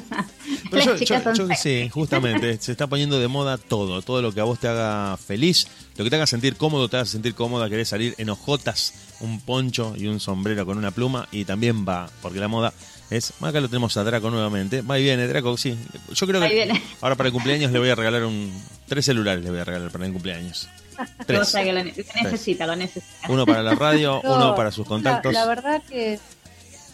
Pero 0.69 0.95
yo, 0.95 0.95
yo- 0.97 1.33
yo 1.33 1.47
sí, 1.55 1.89
justamente, 1.89 2.57
se 2.61 2.71
está 2.71 2.87
poniendo 2.87 3.19
de 3.19 3.27
moda 3.27 3.57
todo, 3.57 4.01
todo 4.01 4.21
lo 4.21 4.31
que 4.33 4.39
a 4.39 4.43
vos 4.43 4.59
te 4.59 4.67
haga 4.67 5.17
feliz, 5.17 5.67
lo 5.97 6.03
que 6.03 6.09
te 6.09 6.15
haga 6.17 6.27
sentir 6.27 6.55
cómodo, 6.55 6.87
te 6.87 6.97
haga 6.97 7.05
sentir 7.05 7.33
cómoda, 7.33 7.67
querés 7.69 7.89
salir 7.89 8.13
en 8.17 8.29
hojotas, 8.29 8.93
un 9.21 9.39
poncho 9.41 9.93
y 9.97 10.07
un 10.07 10.19
sombrero 10.19 10.65
con 10.65 10.77
una 10.77 10.91
pluma 10.91 11.27
y 11.31 11.45
también 11.45 11.85
va, 11.87 12.09
porque 12.21 12.39
la 12.39 12.47
moda 12.47 12.73
es, 13.11 13.33
acá 13.41 13.59
lo 13.61 13.67
tenemos 13.67 13.95
a 13.97 14.03
Draco 14.03 14.29
nuevamente, 14.31 14.81
va 14.81 14.97
y 14.97 15.03
viene 15.03 15.27
Draco, 15.27 15.55
sí, 15.57 15.77
yo 16.13 16.25
creo 16.27 16.41
que 16.41 16.47
viene. 16.49 16.81
ahora 17.01 17.15
para 17.15 17.27
el 17.27 17.33
cumpleaños 17.33 17.71
le 17.71 17.77
voy 17.79 17.89
a 17.89 17.95
regalar 17.95 18.23
un, 18.25 18.51
tres 18.87 19.05
celulares 19.05 19.43
le 19.43 19.51
voy 19.51 19.59
a 19.59 19.63
regalar 19.65 19.91
para 19.91 20.05
el 20.05 20.13
cumpleaños, 20.13 20.67
O 21.19 21.25
tres, 21.25 21.47
sea, 21.47 21.63
que 21.63 21.73
lo 21.73 21.83
ne- 21.83 21.93
lo 21.95 22.23
necesita, 22.23 22.65
lo 22.65 22.75
necesita. 22.75 23.27
uno 23.29 23.45
para 23.45 23.61
la 23.61 23.75
radio, 23.75 24.19
No, 24.23 24.35
uno 24.35 24.55
para 24.55 24.71
sus 24.71 24.85
la- 24.85 24.89
contactos, 24.89 25.33
La, 25.33 25.45
verdad 25.45 25.81
que 25.87 26.19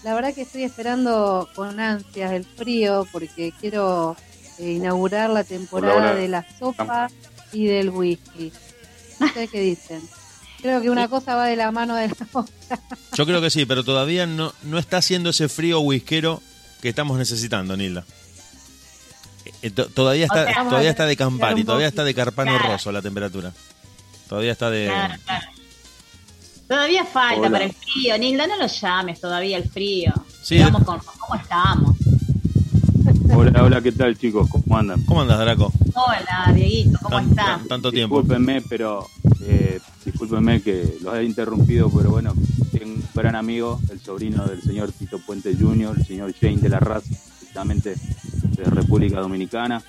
la 0.04 0.14
verdad 0.14 0.34
que 0.34 0.42
estoy 0.44 0.64
esperando 0.64 1.50
con 1.56 1.80
ansias 1.80 2.32
el 2.32 2.46
frío 2.46 3.08
porque 3.12 3.52
quiero 3.60 4.16
eh, 4.60 4.72
inaugurar 4.74 5.30
la 5.30 5.44
temporada 5.44 5.96
Hola, 5.96 6.12
hola. 6.12 6.16
de 6.20 6.28
la 6.28 6.46
sopa 6.58 7.10
y 7.52 7.66
del 7.66 7.90
whisky. 7.90 8.52
¿Ustedes 9.20 9.50
qué 9.50 9.60
dicen? 9.62 10.02
Creo 10.62 10.82
que 10.82 10.90
una 10.90 11.08
cosa 11.08 11.36
va 11.36 11.46
de 11.46 11.56
la 11.56 11.72
mano 11.72 11.96
de 11.96 12.08
la 12.08 12.16
otra. 12.34 12.80
yo 13.16 13.26
creo 13.26 13.42
que 13.42 13.50
sí, 13.50 13.66
pero 13.66 13.84
todavía 13.84 14.26
no, 14.26 14.54
no 14.64 14.80
está 14.80 14.98
haciendo 14.98 15.30
ese 15.30 15.50
frío 15.50 15.80
whiskero 15.82 16.42
que 16.82 16.90
estamos 16.90 17.18
necesitando, 17.18 17.78
Nilda. 17.78 18.04
Eh, 19.46 19.52
eh, 19.64 19.72
to- 19.72 19.88
todavía 19.88 20.26
está, 20.26 20.42
O 20.44 20.46
sea, 20.46 20.64
todavía 20.64 20.90
está 20.90 21.06
de 21.06 21.16
Campari, 21.16 21.64
todavía 21.64 21.88
está 21.88 22.04
de 22.04 22.14
Carpano 22.14 22.52
Claro. 22.58 22.74
Rosso 22.74 22.92
la 22.92 23.02
temperatura. 23.02 23.54
Todavía 24.28 24.52
está 24.52 24.70
de. 24.70 24.88
Claro, 24.88 25.14
claro. 25.26 25.46
Todavía 26.68 27.06
falta 27.06 27.40
Hola. 27.40 27.50
para 27.52 27.64
el 27.66 27.72
frío, 27.74 28.18
Nilda, 28.18 28.46
no 28.48 28.58
lo 28.58 28.68
llames 28.68 29.22
todavía 29.22 29.58
el 29.58 29.70
frío. 29.70 30.12
Sí. 30.44 30.60
Vamos 30.60 30.84
con 30.84 31.00
cómo 31.00 31.40
estamos. 31.40 31.96
Hola, 33.34 33.64
hola, 33.64 33.82
¿qué 33.82 33.92
tal 33.94 34.18
chicos? 34.18 34.50
¿Cómo 34.50 34.78
andan? 34.78 35.02
¿Cómo 35.06 35.22
andas, 35.22 35.40
Draco? 35.40 35.72
Hola, 35.94 36.52
Dieguito, 36.54 36.98
¿cómo 37.02 37.16
Tan- 37.18 37.30
estás? 37.30 37.46
tan- 37.46 37.68
tanto 37.68 37.92
tiempo. 37.92 38.22
Discúlpenme, 38.22 38.62
pero 38.64 39.08
eh, 39.46 39.80
discúlpenme 40.08 40.62
que 40.62 40.98
los 41.02 41.14
he 41.16 41.24
interrumpido, 41.26 41.90
pero 41.90 42.10
bueno, 42.10 42.34
tengo 42.72 42.86
un 42.86 43.04
gran 43.14 43.36
amigo, 43.36 43.82
el 43.92 44.00
sobrino 44.00 44.46
del 44.46 44.62
señor 44.62 44.92
Tito 44.94 45.20
Puente 45.20 45.54
Jr., 45.54 45.96
el 45.98 46.06
señor 46.06 46.34
Jane 46.34 46.58
de 46.58 46.70
la 46.70 46.80
Raza, 46.80 47.14
justamente 47.42 47.96
de 48.58 48.64
República 48.64 49.20
Dominicana. 49.20 49.84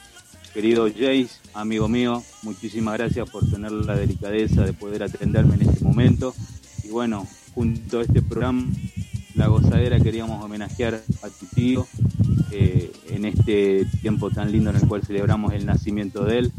Querido 0.52 0.88
Jace, 0.88 1.30
amigo 1.54 1.88
mío, 1.88 2.22
muchísimas 2.42 2.98
gracias 2.98 3.30
por 3.30 3.48
tener 3.48 3.70
la 3.70 3.94
delicadeza 3.94 4.64
de 4.64 4.72
poder 4.72 5.04
atenderme 5.04 5.54
en 5.54 5.62
este 5.62 5.84
momento. 5.84 6.34
Y 6.82 6.88
bueno, 6.88 7.24
junto 7.54 8.00
a 8.00 8.02
este 8.02 8.20
programa, 8.20 8.66
La 9.36 9.46
Gozadera, 9.46 10.00
queríamos 10.00 10.44
homenajear 10.44 10.94
a 11.22 11.28
tu 11.28 11.46
tío 11.54 11.86
eh, 12.50 12.90
en 13.10 13.24
este 13.24 13.86
tiempo 14.02 14.30
tan 14.30 14.50
lindo 14.50 14.70
en 14.70 14.76
el 14.76 14.88
cual 14.88 15.02
celebramos 15.04 15.52
el 15.52 15.64
nacimiento 15.64 16.24
de 16.24 16.38
él. 16.38 16.52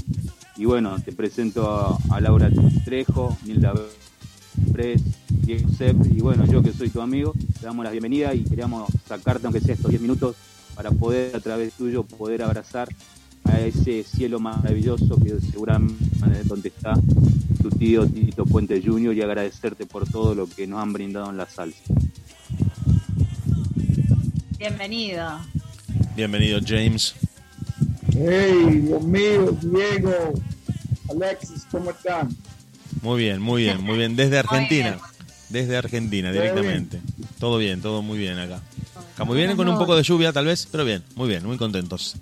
Y 0.60 0.66
bueno, 0.66 0.97
te 0.99 1.14
presento 1.14 1.72
a, 1.72 1.97
a 2.14 2.20
Laura 2.20 2.49
Trejo, 2.84 3.38
Nilda 3.45 3.74
Pres, 4.74 5.01
Diego 5.30 5.70
Sepp, 5.70 5.95
y 6.12 6.20
bueno, 6.20 6.45
yo 6.47 6.62
que 6.62 6.74
soy 6.74 6.89
tu 6.89 6.99
amigo, 6.99 7.34
te 7.57 7.66
damos 7.66 7.86
la 7.86 7.91
bienvenida 7.91 8.34
y 8.34 8.43
queríamos 8.43 8.91
sacarte, 9.07 9.47
aunque 9.47 9.62
sea 9.62 9.76
estos 9.76 9.89
10 9.89 10.01
minutos, 10.01 10.36
para 10.76 10.91
poder 10.91 11.34
a 11.34 11.39
través 11.39 11.72
tuyo 11.76 12.03
poder 12.03 12.43
abrazar 12.43 12.89
a 13.45 13.57
ese 13.62 14.03
cielo 14.03 14.41
maravilloso 14.41 15.16
que 15.16 15.39
seguramente 15.39 16.03
es 16.41 16.47
donde 16.49 16.68
está 16.68 16.93
tu 17.62 17.70
tío 17.70 18.05
Tito 18.05 18.43
Puente 18.45 18.82
Jr. 18.86 19.16
y 19.16 19.22
agradecerte 19.22 19.86
por 19.86 20.10
todo 20.10 20.36
lo 20.36 20.45
que 20.45 20.68
nos 20.68 20.82
han 20.82 20.91
brindado 20.91 21.30
en 21.30 21.38
la 21.38 21.49
salsa. 21.49 21.82
Bienvenido. 24.57 25.39
Bienvenido, 26.18 26.60
James. 26.62 27.16
Hey, 28.22 28.82
Dios 28.84 29.02
mío, 29.04 29.58
Diego, 29.62 30.34
Alexis, 31.10 31.66
¿cómo 31.72 31.92
están? 31.92 32.28
Muy 33.02 33.22
bien, 33.22 33.42
muy 33.42 33.64
bien, 33.64 33.82
muy 33.82 33.98
bien. 33.98 34.18
Desde 34.18 34.40
Argentina. 34.40 35.00
Desde 35.48 35.78
Argentina, 35.78 36.30
directamente. 36.30 37.00
Todo 37.40 37.58
bien, 37.58 37.82
todo 37.82 38.02
muy 38.02 38.18
bien 38.20 38.38
acá. 38.38 38.62
Acá 39.14 39.24
muy 39.24 39.38
bien, 39.38 39.56
con 39.56 39.70
un 39.70 39.78
poco 39.78 39.96
de 39.96 40.04
lluvia 40.04 40.34
tal 40.34 40.48
vez, 40.48 40.68
pero 40.70 40.84
bien, 40.84 41.02
muy 41.16 41.30
bien, 41.30 41.46
muy 41.46 41.56
contentos. 41.56 42.18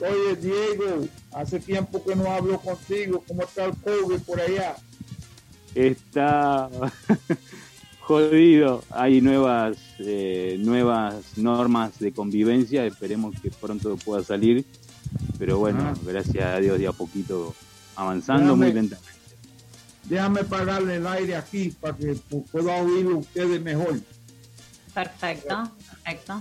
Oye, 0.00 0.34
Diego, 0.40 1.06
hace 1.32 1.60
tiempo 1.60 2.02
que 2.04 2.16
no 2.16 2.32
hablo 2.32 2.58
contigo. 2.58 3.22
¿Cómo 3.28 3.42
está 3.42 3.66
el 3.66 3.76
COVID 3.76 4.18
por 4.22 4.40
allá? 4.40 4.74
está 5.76 6.68
jodido. 8.12 8.82
Hay 8.90 9.20
nuevas 9.20 9.76
eh, 9.98 10.56
nuevas 10.60 11.16
normas 11.36 11.98
de 11.98 12.12
convivencia. 12.12 12.84
Esperemos 12.86 13.34
que 13.40 13.50
pronto 13.50 13.96
pueda 13.96 14.22
salir. 14.24 14.64
Pero 15.38 15.58
bueno, 15.58 15.80
Ah. 15.82 15.94
gracias 16.04 16.44
a 16.44 16.58
Dios 16.58 16.78
de 16.78 16.86
a 16.86 16.92
poquito 16.92 17.54
avanzando 17.96 18.54
Déjame- 18.54 18.56
muy 18.66 18.72
lentamente. 18.72 19.12
Déjame 20.04 20.44
pagarle 20.44 20.96
el 20.96 21.06
aire 21.06 21.36
aquí 21.36 21.70
para 21.80 21.96
que 21.96 22.14
pu- 22.14 22.44
pueda 22.50 22.82
oírlo 22.82 23.18
ustedes 23.18 23.60
mejor. 23.62 24.00
Perfecto, 24.94 25.70
perfecto. 25.90 26.40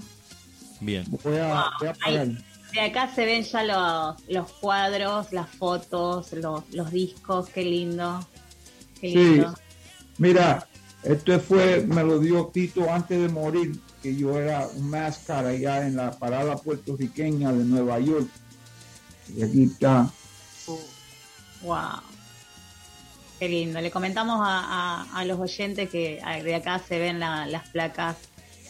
Bien. 0.80 1.06
Voy 1.24 1.38
a, 1.38 1.70
voy 1.80 1.88
a 1.88 1.92
Ahí. 2.02 2.18
pagar. 2.18 2.28
De 2.74 2.80
acá 2.80 3.14
se 3.14 3.26
ven 3.26 3.44
ya 3.44 3.64
los, 3.64 4.16
los 4.30 4.52
cuadros, 4.54 5.32
las 5.34 5.50
fotos, 5.50 6.32
los, 6.34 6.64
los 6.74 6.92
discos, 6.92 7.50
qué 7.50 7.64
lindo. 7.64 8.26
Qué 9.00 9.10
Sí. 9.10 9.16
lindo. 9.16 9.54
Mira, 10.18 10.68
esto 11.04 11.40
fue, 11.40 11.84
me 11.88 12.04
lo 12.04 12.20
dio 12.20 12.46
Tito 12.48 12.92
antes 12.92 13.20
de 13.20 13.28
morir, 13.30 13.80
que 14.04 14.16
yo 14.16 14.40
era 14.40 14.68
un 14.76 14.90
máscara 14.90 15.50
allá 15.50 15.86
en 15.86 15.96
la 15.96 16.12
parada 16.12 16.56
puertorriqueña 16.58 17.52
de 17.52 17.64
Nueva 17.64 18.00
York. 18.00 18.28
Y 19.36 19.44
aquí 19.44 19.64
está. 19.64 20.10
Wow. 21.64 21.78
Qué 23.40 23.50
lindo. 23.50 23.82
Le 23.82 23.90
comentamos 23.92 24.40
a, 24.42 25.04
a- 25.04 25.20
a 25.20 25.26
los 25.26 25.40
oyentes 25.40 25.90
que 25.90 26.20
de 26.44 26.56
acá 26.56 26.80
se 26.88 27.00
ven 27.00 27.20
la- 27.20 27.46
las 27.48 27.68
placas, 27.70 28.18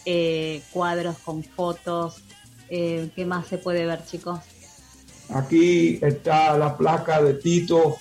eh, 0.06 0.62
cuadros 0.72 1.18
con 1.18 1.42
fotos. 1.44 2.22
Eh, 2.70 3.10
¿Qué 3.14 3.26
más 3.26 3.46
se 3.48 3.58
puede 3.58 3.84
ver, 3.84 4.04
chicos? 4.06 4.40
Aquí 5.28 5.98
está 6.02 6.56
la 6.58 6.76
placa 6.76 7.22
de 7.22 7.34
Tito 7.34 7.96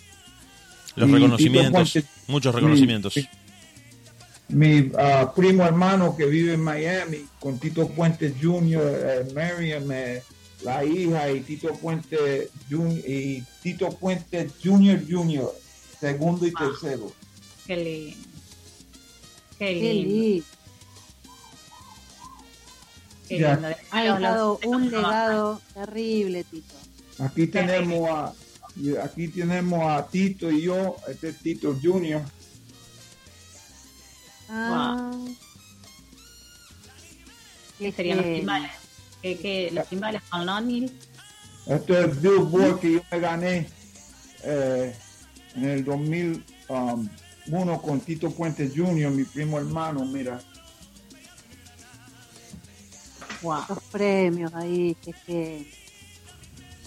Los 0.95 1.09
reconocimientos. 1.11 1.91
Tito 1.93 2.07
Muchos 2.27 2.55
reconocimientos. 2.55 3.15
Mi, 3.17 3.27
mi, 4.51 4.91
ah, 4.97 5.31
primo 5.35 5.63
hermano 5.63 6.15
que 6.15 6.25
vive 6.25 6.53
en 6.53 6.61
Miami, 6.61 7.25
con 7.39 7.59
Tito 7.59 7.87
Puente 7.87 8.33
Jr., 8.41 8.81
eh, 8.83 9.33
Mariam, 9.33 9.91
eh, 9.91 10.23
la 10.63 10.83
hija, 10.83 11.31
y 11.31 11.41
Tito 11.41 11.73
Puente 11.73 12.49
Jr., 12.69 12.97
y 13.07 13.43
Tito 13.61 13.89
Puente 13.89 14.49
Jr. 14.63 15.01
Jr., 15.09 15.51
segundo 15.99 16.45
y 16.45 16.53
tercero. 16.53 17.11
Qué 17.65 17.77
lindo. 17.77 18.17
Qué 19.57 19.65
Qué 19.65 19.93
lindo. 19.93 20.45
Qué 23.27 23.39
lindo. 23.39 23.67
Ha 23.91 24.03
dejado 24.03 24.59
un 24.65 24.91
legado 24.91 25.61
terrible, 25.73 26.43
Tito. 26.43 26.75
Aquí 27.19 27.47
tenemos 27.47 28.09
a 28.09 28.33
aquí 29.03 29.27
tenemos 29.27 29.81
a 29.83 30.07
Tito 30.07 30.49
y 30.49 30.61
yo, 30.63 30.95
este 31.07 31.29
es 31.29 31.37
Tito 31.37 31.77
Jr. 31.81 32.21
Ah. 34.51 35.11
¿Qué 37.79 37.91
serían 37.91 38.17
los 38.17 38.25
Qué 38.25 38.35
timbales? 38.35 38.71
¿Qué, 39.21 39.37
qué, 39.37 39.71
los 39.71 39.87
timbales 39.87 40.21
con 40.29 40.45
Lonnie? 40.45 40.91
Este 41.65 41.93
es 41.93 42.05
el 42.05 42.11
Billboard 42.11 42.79
que 42.79 42.93
yo 42.93 43.01
me 43.11 43.19
gané 43.19 43.69
eh, 44.43 44.95
en 45.55 45.63
el 45.63 45.85
2001 45.85 47.81
con 47.81 47.99
Tito 48.01 48.29
Puente 48.31 48.71
Jr., 48.75 49.11
mi 49.11 49.23
primo 49.23 49.57
hermano, 49.57 50.03
mira. 50.05 50.39
Wow, 53.41 53.63
Los 53.69 53.83
premios 53.85 54.53
ahí, 54.53 54.95
que, 55.03 55.13
que 55.25 55.71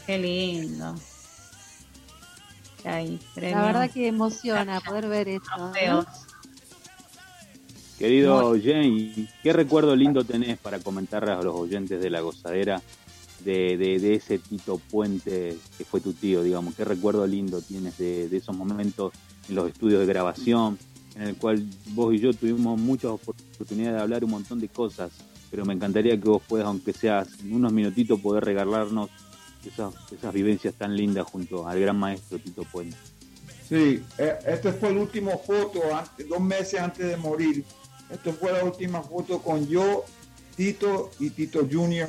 qué 0.07 0.19
lindo. 0.19 0.95
Ahí, 2.85 3.19
la 3.37 3.63
verdad 3.63 3.91
que 3.91 4.09
emociona 4.09 4.81
poder 4.81 5.09
ver 5.09 5.29
esto. 5.29 5.57
¿no? 5.57 6.05
Querido 8.05 8.55
Jane, 8.63 9.29
¿qué 9.43 9.53
recuerdo 9.55 9.97
lindo 9.97 10.25
tenés 10.25 10.59
para 10.59 10.79
comentarle 10.79 11.31
a 11.33 11.41
los 11.43 11.55
oyentes 11.55 12.03
de 12.03 12.11
la 12.11 12.21
gozadera 12.21 12.83
de, 13.43 13.79
de- 13.79 13.99
de 13.99 14.15
ese 14.17 14.39
Tito 14.39 14.77
Puente 14.77 15.57
que 15.79 15.85
fue 15.87 16.03
tu 16.03 16.13
tío, 16.13 16.43
digamos? 16.43 16.75
¿Qué 16.75 16.85
recuerdo 16.85 17.27
lindo 17.27 17.63
tienes 17.63 17.97
de, 17.97 18.29
de 18.29 18.37
esos 18.37 18.55
momentos 18.55 19.13
en 19.49 19.55
los 19.55 19.69
estudios 19.71 20.01
de 20.01 20.07
grabación, 20.07 20.79
en 21.17 21.23
el 21.23 21.37
cual 21.37 21.65
vos 21.95 22.13
y 22.15 22.19
yo 22.19 22.35
tuvimos 22.35 22.79
muchas 22.79 23.13
oportunidades 23.13 23.97
de 23.97 24.03
hablar 24.03 24.23
un 24.23 24.33
montón 24.33 24.61
de 24.61 24.69
cosas, 24.69 25.11
pero 25.51 25.65
me 25.65 25.73
encantaría 25.73 26.13
que 26.21 26.29
vos 26.29 26.43
puedas, 26.47 26.67
aunque 26.67 26.93
sea 26.93 27.27
en 27.43 27.55
unos 27.55 27.73
minutitos, 27.73 28.21
poder 28.21 28.45
regalarnos 28.45 29.09
esas, 29.65 29.95
esas 30.13 30.35
vivencias 30.35 30.75
tan 30.75 30.95
lindas 30.95 31.27
junto 31.27 31.67
al 31.67 31.81
gran 31.81 31.97
maestro 31.99 32.39
Tito 32.39 32.65
Puente. 32.71 32.99
Sí, 33.67 34.03
eh, 34.19 34.35
este 34.47 34.75
fue 34.75 34.91
el 34.91 34.99
último 34.99 35.39
foto, 35.39 35.81
antes- 35.95 36.29
dos 36.29 36.41
meses 36.41 36.79
antes 36.79 37.07
de 37.09 37.17
morir. 37.17 37.65
Esta 38.11 38.33
fue 38.33 38.53
la 38.53 38.65
última 38.65 39.03
foto 39.03 39.41
con 39.43 39.67
yo, 39.67 40.05
Tito 40.57 41.11
y 41.19 41.31
Tito 41.31 41.67
Jr., 41.71 42.09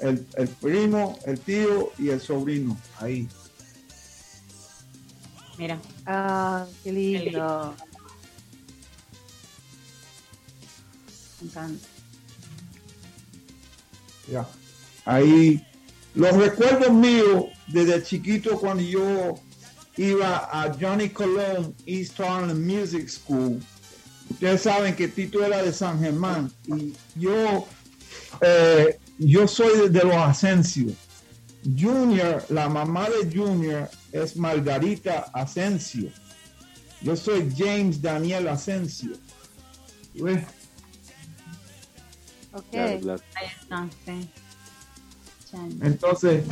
el, 0.00 0.26
el 0.36 0.48
primo, 0.48 1.18
el 1.24 1.38
tío 1.38 1.92
y 1.98 2.08
el 2.10 2.20
sobrino. 2.20 2.76
Ahí. 2.98 3.28
Mira, 5.56 5.80
Ah, 6.06 6.66
qué 6.82 6.92
lindo. 6.92 7.74
me 11.40 11.48
encanta. 11.48 11.86
Ya. 14.30 14.48
Ahí, 15.04 15.64
los 16.14 16.32
recuerdos 16.36 16.92
míos 16.92 17.44
desde 17.68 18.02
chiquito 18.02 18.58
cuando 18.58 18.82
yo 18.82 19.34
iba 19.96 20.48
a 20.50 20.74
Johnny 20.78 21.10
Colón 21.10 21.74
East 21.86 22.18
Harlem 22.20 22.66
Music 22.66 23.08
School. 23.08 23.62
Ustedes 24.34 24.62
saben 24.62 24.94
que 24.96 25.08
Tito 25.08 25.44
era 25.44 25.62
de 25.62 25.72
San 25.72 25.98
Germán 26.00 26.50
y 26.66 26.92
yo, 27.14 27.66
eh, 28.40 28.98
yo 29.18 29.46
soy 29.48 29.88
de 29.88 30.02
los 30.02 30.16
Asensio. 30.16 30.92
Junior, 31.64 32.44
la 32.50 32.68
mamá 32.68 33.08
de 33.08 33.34
Junior 33.34 33.88
es 34.12 34.36
Margarita 34.36 35.30
Asensio. 35.32 36.10
Yo 37.00 37.16
soy 37.16 37.50
James 37.56 38.02
Daniel 38.02 38.48
Asensio. 38.48 39.12
Entonces, 45.80 46.44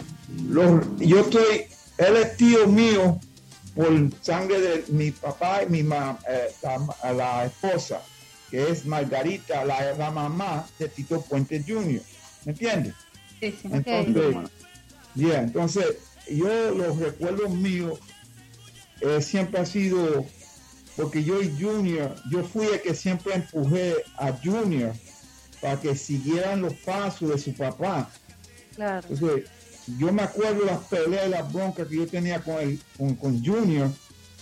los- 0.48 0.84
yo 0.98 1.20
estoy, 1.20 1.62
él 1.98 2.16
es 2.16 2.36
tío 2.36 2.66
mío 2.68 3.20
por 3.74 4.10
sangre 4.20 4.60
de 4.60 4.84
mi 4.88 5.10
papá 5.10 5.62
y 5.62 5.66
mi 5.70 5.82
ma- 5.82 6.18
eh, 6.28 6.52
la, 6.62 7.12
la 7.12 7.44
esposa, 7.46 8.02
que 8.50 8.70
es 8.70 8.84
Margarita, 8.84 9.64
la, 9.64 9.94
la 9.94 10.10
mamá 10.10 10.66
de 10.78 10.88
Tito 10.88 11.20
Puente 11.22 11.64
Jr. 11.66 12.02
¿Me 12.44 12.52
entiendes? 12.52 12.94
Sí, 13.40 13.54
sí. 13.62 13.68
Entonces, 13.72 14.36
yeah, 15.14 15.40
entonces, 15.42 15.86
yo 16.28 16.70
los 16.72 16.98
recuerdos 16.98 17.50
míos 17.50 17.98
eh, 19.00 19.20
siempre 19.22 19.60
ha 19.60 19.66
sido, 19.66 20.24
porque 20.96 21.24
yo 21.24 21.40
y 21.42 21.50
Junior, 21.60 22.14
yo 22.30 22.44
fui 22.44 22.66
el 22.66 22.80
que 22.82 22.94
siempre 22.94 23.34
empujé 23.34 23.96
a 24.16 24.32
Junior 24.32 24.92
para 25.60 25.80
que 25.80 25.96
siguieran 25.96 26.60
los 26.62 26.74
pasos 26.74 27.30
de 27.30 27.38
su 27.38 27.54
papá. 27.54 28.10
Claro. 28.74 29.06
Entonces, 29.08 29.48
yo 29.98 30.12
me 30.12 30.22
acuerdo 30.22 30.64
las 30.64 30.80
peleas 30.84 31.26
y 31.26 31.30
las 31.30 31.52
broncas 31.52 31.88
que 31.88 31.96
yo 31.96 32.06
tenía 32.06 32.40
con, 32.40 32.58
el, 32.58 32.80
con, 32.96 33.14
con 33.16 33.44
Junior, 33.44 33.90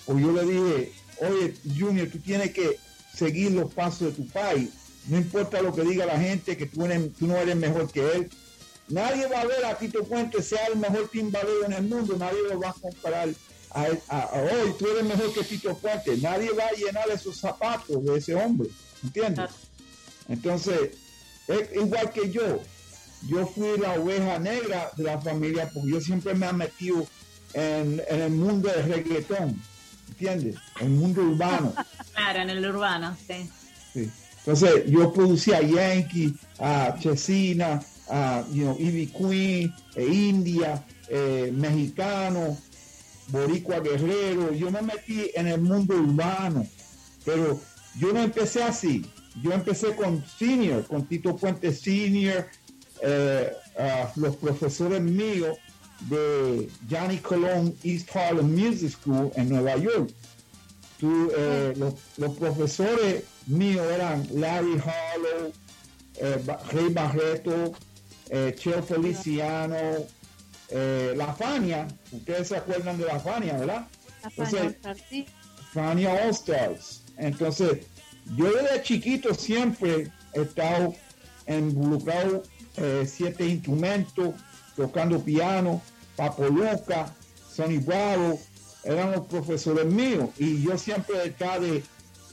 porque 0.07 0.23
yo 0.23 0.33
le 0.33 0.43
dije, 0.45 0.93
oye, 1.21 1.55
Junior, 1.79 2.09
tú 2.09 2.19
tienes 2.19 2.53
que 2.53 2.79
seguir 3.15 3.53
los 3.53 3.73
pasos 3.73 4.01
de 4.01 4.13
tu 4.23 4.29
país. 4.29 4.71
No 5.09 5.17
importa 5.17 5.63
lo 5.63 5.75
que 5.75 5.83
diga 5.83 6.05
la 6.07 6.19
gente, 6.19 6.57
que 6.57 6.67
tú, 6.67 6.85
eres- 6.85 7.13
tú 7.19 7.27
no 7.27 7.37
eres 7.37 7.57
mejor 7.57 7.91
que 7.91 8.01
él. 8.13 8.31
Nadie 8.89 9.27
va 9.29 9.41
a 9.43 9.47
ver 9.47 9.65
a 9.65 9.79
Tito 9.79 10.05
Puente 10.05 10.43
sea 10.43 10.67
el 10.67 10.77
mejor 10.79 11.09
timbalero 11.09 11.65
en 11.65 11.73
el 11.73 11.83
mundo. 11.85 12.17
Nadie 12.19 12.39
lo 12.49 12.59
va 12.61 12.71
a 12.71 12.73
comparar 12.75 13.29
a, 13.71 13.87
él- 13.87 14.01
a- 14.09 14.21
a 14.21 14.41
hoy. 14.43 14.75
Tú 14.79 14.87
eres 14.89 15.05
mejor 15.05 15.33
que 15.33 15.43
Tito 15.45 15.77
Puente. 15.79 16.17
Nadie 16.19 16.51
va 16.53 16.65
a 16.67 16.73
llenar 16.73 17.09
esos 17.11 17.39
zapatos 17.39 18.05
de 18.05 18.19
ese 18.19 18.35
hombre. 18.35 18.69
¿Entiendes? 19.03 19.39
Entonces, 20.29 20.91
es 21.49 21.69
igual 21.75 22.13
que 22.13 22.31
yo. 22.31 22.61
Yo 23.23 23.47
fui 23.47 23.79
la 23.79 23.95
oveja 23.95 24.39
negra 24.39 24.91
de 24.97 25.05
la 25.05 25.21
familia 25.21 25.71
porque 25.73 25.91
yo 25.91 26.01
siempre 26.01 26.35
me 26.35 26.47
he 26.47 26.53
metido 26.53 27.07
en, 27.53 28.03
en 28.09 28.21
el 28.21 28.33
mundo 28.33 28.69
del 28.69 28.89
reggaetón. 28.89 29.61
¿Entiendes? 30.09 30.57
El 30.81 30.91
mundo 30.91 31.23
urbano. 31.23 31.75
Claro, 32.13 32.41
en 32.41 32.51
el 32.51 32.67
urbano, 32.67 33.17
sí. 33.27 33.49
Sí. 33.95 34.11
Entonces, 34.39 34.85
yo 34.87 35.11
producía 35.13 35.59
a 35.59 35.63
Yankee, 35.63 36.35
a 36.59 36.97
Chesina, 36.99 37.81
a 38.11 38.45
you 38.53 38.65
know, 38.65 38.77
Ivy 38.79 39.07
Queen, 39.07 39.75
e 39.95 40.07
India, 40.07 40.85
eh, 41.09 41.51
mexicano, 41.55 42.59
Boricua 43.29 43.81
Guerrero. 43.81 44.53
Yo 44.53 44.71
me 44.71 44.83
metí 44.83 45.31
en 45.35 45.47
el 45.47 45.61
mundo 45.61 45.95
urbano, 45.95 46.67
pero 47.25 47.61
yo 47.99 48.13
no 48.13 48.23
empecé 48.23 48.63
así. 48.63 49.05
Yo 49.43 49.53
empecé 49.53 49.95
con 49.95 50.25
Senior, 50.27 50.87
con 50.87 51.07
Tito 51.07 51.37
Puente 51.37 51.73
Senior, 51.73 52.49
eh, 53.03 53.53
los 54.17 54.37
profesores 54.37 55.01
míos 55.01 55.57
de 56.09 56.69
Johnny 56.91 57.19
Colón 57.19 57.75
East 57.83 58.15
Harlem 58.15 58.55
Music 58.55 58.91
School 58.91 59.31
en 59.37 59.49
Nueva 59.51 59.77
York. 59.77 60.11
Tú, 60.99 61.31
eh, 61.37 61.73
los, 61.77 61.95
los 62.19 62.37
profesores 62.37 63.25
míos 63.47 63.87
eran 63.91 64.27
Larry 64.33 64.79
Harlow, 64.79 65.53
eh, 66.17 66.43
Rey 66.73 66.89
Barreto, 66.93 67.73
eh, 68.29 68.55
Cheo 68.59 68.83
Feliciano, 68.83 69.77
La 71.17 71.35
Fania. 71.35 71.89
Ustedes 72.13 72.49
se 72.49 72.57
acuerdan 72.57 72.99
de 72.99 73.07
La 73.07 73.19
Fania, 73.19 73.57
¿verdad? 73.57 73.89
Entonces- 74.25 74.77
Oscar, 74.77 74.97
sí. 75.09 75.27
Fania 75.73 76.13
All 76.13 76.31
Stars. 76.31 77.03
Entonces, 77.17 77.87
yo 78.37 78.53
desde 78.53 78.83
chiquito 78.83 79.35
siempre 79.35 80.11
he 80.35 80.43
estado 80.43 80.95
involucrado 81.47 82.43
eh, 82.81 83.07
siete 83.07 83.47
instrumentos, 83.47 84.35
tocando 84.75 85.23
piano, 85.23 85.83
Papo 86.17 86.47
Luca, 86.49 87.15
Sonny 87.55 87.79
Bravo, 87.79 88.41
eran 88.85 89.13
los 89.13 89.27
profesores 89.27 89.87
míos. 89.87 90.31
Y 90.39 90.63
yo 90.63 90.77
siempre 90.79 91.19
detrás 91.19 91.61
de, 91.61 91.83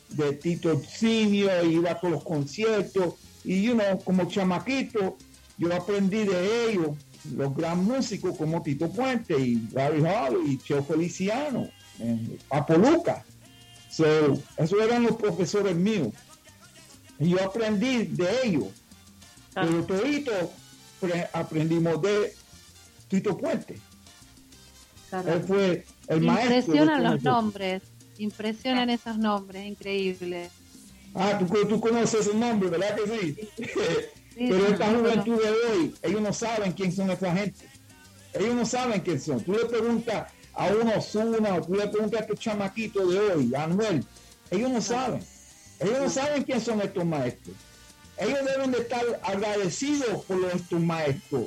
de 0.10 0.34
Tito 0.34 0.82
Senior, 0.84 1.66
iba 1.66 2.00
con 2.00 2.12
los 2.12 2.24
conciertos. 2.24 3.16
Y, 3.44 3.64
you 3.64 3.74
know, 3.74 4.02
como 4.04 4.26
chamaquito, 4.26 5.18
yo 5.58 5.74
aprendí 5.74 6.26
de 6.26 6.72
ellos, 6.72 6.98
los 7.36 7.56
gran 7.56 7.84
músicos 7.84 8.38
como 8.38 8.62
Tito 8.62 8.90
Puente 8.90 9.38
y 9.38 9.68
Larry 9.72 10.06
Harlow 10.06 10.46
y 10.46 10.58
Cheo 10.60 10.84
Feliciano, 10.84 11.68
eh, 12.00 12.38
Papo 12.48 12.76
Luca. 12.76 13.26
So, 13.90 14.34
esos 14.58 14.82
eran 14.82 15.04
los 15.04 15.16
profesores 15.16 15.76
míos. 15.76 16.10
Y 17.20 17.30
yo 17.30 17.44
aprendí 17.44 18.06
de 18.06 18.28
ellos. 18.44 18.68
Pero 19.66 19.84
todito 19.86 20.32
pre- 21.00 21.30
aprendimos 21.34 22.02
de 22.02 22.34
Tito 23.08 23.38
Puente. 23.38 23.80
Claro. 25.10 25.34
Él 25.34 25.44
fue 25.44 25.86
el 26.08 26.22
maestro. 26.22 26.56
impresionan 26.58 27.04
los 27.04 27.24
nombres. 27.24 27.84
Impresionan 28.18 28.90
esos 28.90 29.18
nombres, 29.18 29.66
increíble. 29.66 30.50
Ah, 31.14 31.40
tú, 31.40 31.46
tú 31.68 31.80
conoces 31.80 32.22
esos 32.22 32.36
nombres, 32.36 32.72
¿verdad 32.72 32.96
que 32.96 33.20
sí? 33.20 33.36
Sí, 33.58 33.66
Pero 34.50 34.68
sí, 34.68 34.72
esta 34.74 34.86
juventud 34.94 35.42
de 35.42 35.50
hoy, 35.50 35.96
ellos 36.02 36.22
no 36.22 36.34
saben 36.34 36.72
quién 36.74 36.92
son 36.92 37.10
esta 37.12 37.34
gente. 37.36 37.68
Ellos 38.34 38.56
no 38.56 38.66
saben 38.66 39.02
quién 39.02 39.20
son. 39.20 39.40
Tú 39.44 39.54
le 39.54 39.66
preguntas 39.66 40.32
a 40.54 40.68
uno 40.68 40.94
Osuna, 40.98 41.56
o 41.56 41.62
tú 41.62 41.76
le 41.76 41.88
preguntas 41.88 42.20
a 42.22 42.24
este 42.24 42.36
chamaquito 42.36 43.08
de 43.08 43.20
hoy, 43.20 43.56
a 43.56 43.64
Anuel, 43.64 44.04
ellos 44.52 44.72
no 44.72 44.82
saben. 44.82 45.22
Ellos 45.80 46.00
no 46.00 46.10
saben 46.10 46.44
quién 46.44 46.60
son 46.60 46.82
estos 46.82 47.06
maestros. 47.06 47.56
Ellos 48.20 48.40
deben 48.46 48.72
de 48.72 48.80
estar 48.80 49.04
agradecidos 49.24 50.24
por 50.26 50.44
estos 50.54 50.80
maestros. 50.80 51.46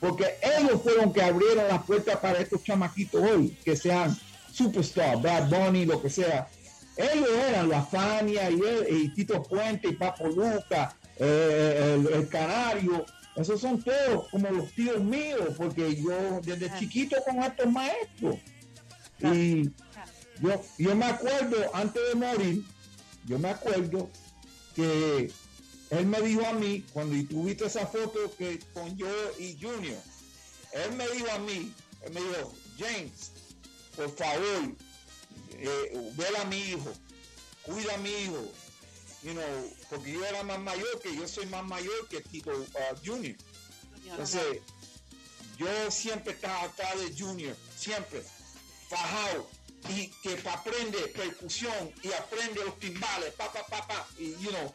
Porque 0.00 0.34
ellos 0.58 0.82
fueron 0.82 1.12
que 1.12 1.22
abrieron 1.22 1.66
las 1.68 1.82
puertas 1.84 2.16
para 2.18 2.38
estos 2.38 2.62
chamaquitos 2.62 3.22
hoy, 3.22 3.56
que 3.64 3.74
sean 3.74 4.14
superstar, 4.52 5.20
Bad 5.22 5.48
Bunny, 5.48 5.86
lo 5.86 6.00
que 6.02 6.10
sea. 6.10 6.48
Ellos 6.96 7.28
eran 7.48 7.68
la 7.70 7.82
Fania 7.82 8.50
y, 8.50 8.54
él- 8.60 8.86
y 8.90 9.08
Tito 9.14 9.42
Puente 9.42 9.88
y 9.88 9.92
Papo 9.94 10.28
Luca, 10.28 10.94
eh, 11.16 11.94
el, 11.98 12.12
el 12.12 12.28
Canario. 12.28 13.04
Esos 13.34 13.60
son 13.60 13.82
todos 13.82 14.28
como 14.30 14.48
los 14.50 14.70
tíos 14.74 15.00
míos, 15.02 15.54
porque 15.56 15.96
yo 15.96 16.40
desde 16.42 16.70
chiquito 16.78 17.16
con 17.24 17.42
estos 17.42 17.66
maestros. 17.72 18.36
Y 19.20 19.70
yo, 20.40 20.62
yo 20.78 20.94
me 20.94 21.06
acuerdo, 21.06 21.56
antes 21.72 22.02
de 22.10 22.14
morir, 22.14 22.62
yo 23.26 23.38
me 23.38 23.48
acuerdo 23.50 24.08
que 24.76 25.32
él 25.90 26.06
me 26.06 26.20
dijo 26.20 26.46
a 26.46 26.52
mí, 26.52 26.84
cuando 26.92 27.14
tuviste 27.28 27.66
esa 27.66 27.86
foto 27.86 28.34
que 28.36 28.58
con 28.72 28.96
yo 28.96 29.08
y 29.38 29.56
Junior, 29.60 30.00
él 30.72 30.92
me 30.92 31.08
dijo 31.10 31.30
a 31.30 31.38
mí, 31.38 31.72
él 32.02 32.12
me 32.12 32.20
dijo, 32.20 32.54
James, 32.78 33.32
por 33.96 34.14
favor, 34.16 34.74
eh, 35.52 36.12
vela 36.16 36.42
a 36.42 36.44
mi 36.46 36.58
hijo, 36.58 36.92
cuida 37.62 37.94
a 37.94 37.98
mi 37.98 38.10
hijo, 38.10 38.52
you 39.22 39.32
know, 39.32 39.74
porque 39.88 40.12
yo 40.12 40.24
era 40.24 40.42
más 40.42 40.58
mayor 40.58 41.00
que 41.00 41.14
yo 41.14 41.28
soy 41.28 41.46
más 41.46 41.64
mayor 41.64 42.08
que 42.08 42.20
Tito 42.20 42.50
uh, 42.50 42.96
Junior. 43.04 43.36
Entonces, 44.06 44.60
yo 45.56 45.90
siempre 45.90 46.32
estaba 46.32 46.64
atrás 46.64 46.98
de 46.98 47.14
Junior, 47.16 47.56
siempre, 47.76 48.22
fajado, 48.88 49.48
y 49.88 50.08
que 50.22 50.38
aprende 50.48 50.98
percusión 51.08 51.92
y 52.02 52.12
aprende 52.12 52.64
los 52.64 52.78
timbales, 52.78 53.32
pa, 53.34 53.52
pa, 53.52 53.66
pa, 53.66 53.86
pa, 53.86 54.08
y, 54.18 54.32
you 54.42 54.50
know, 54.50 54.74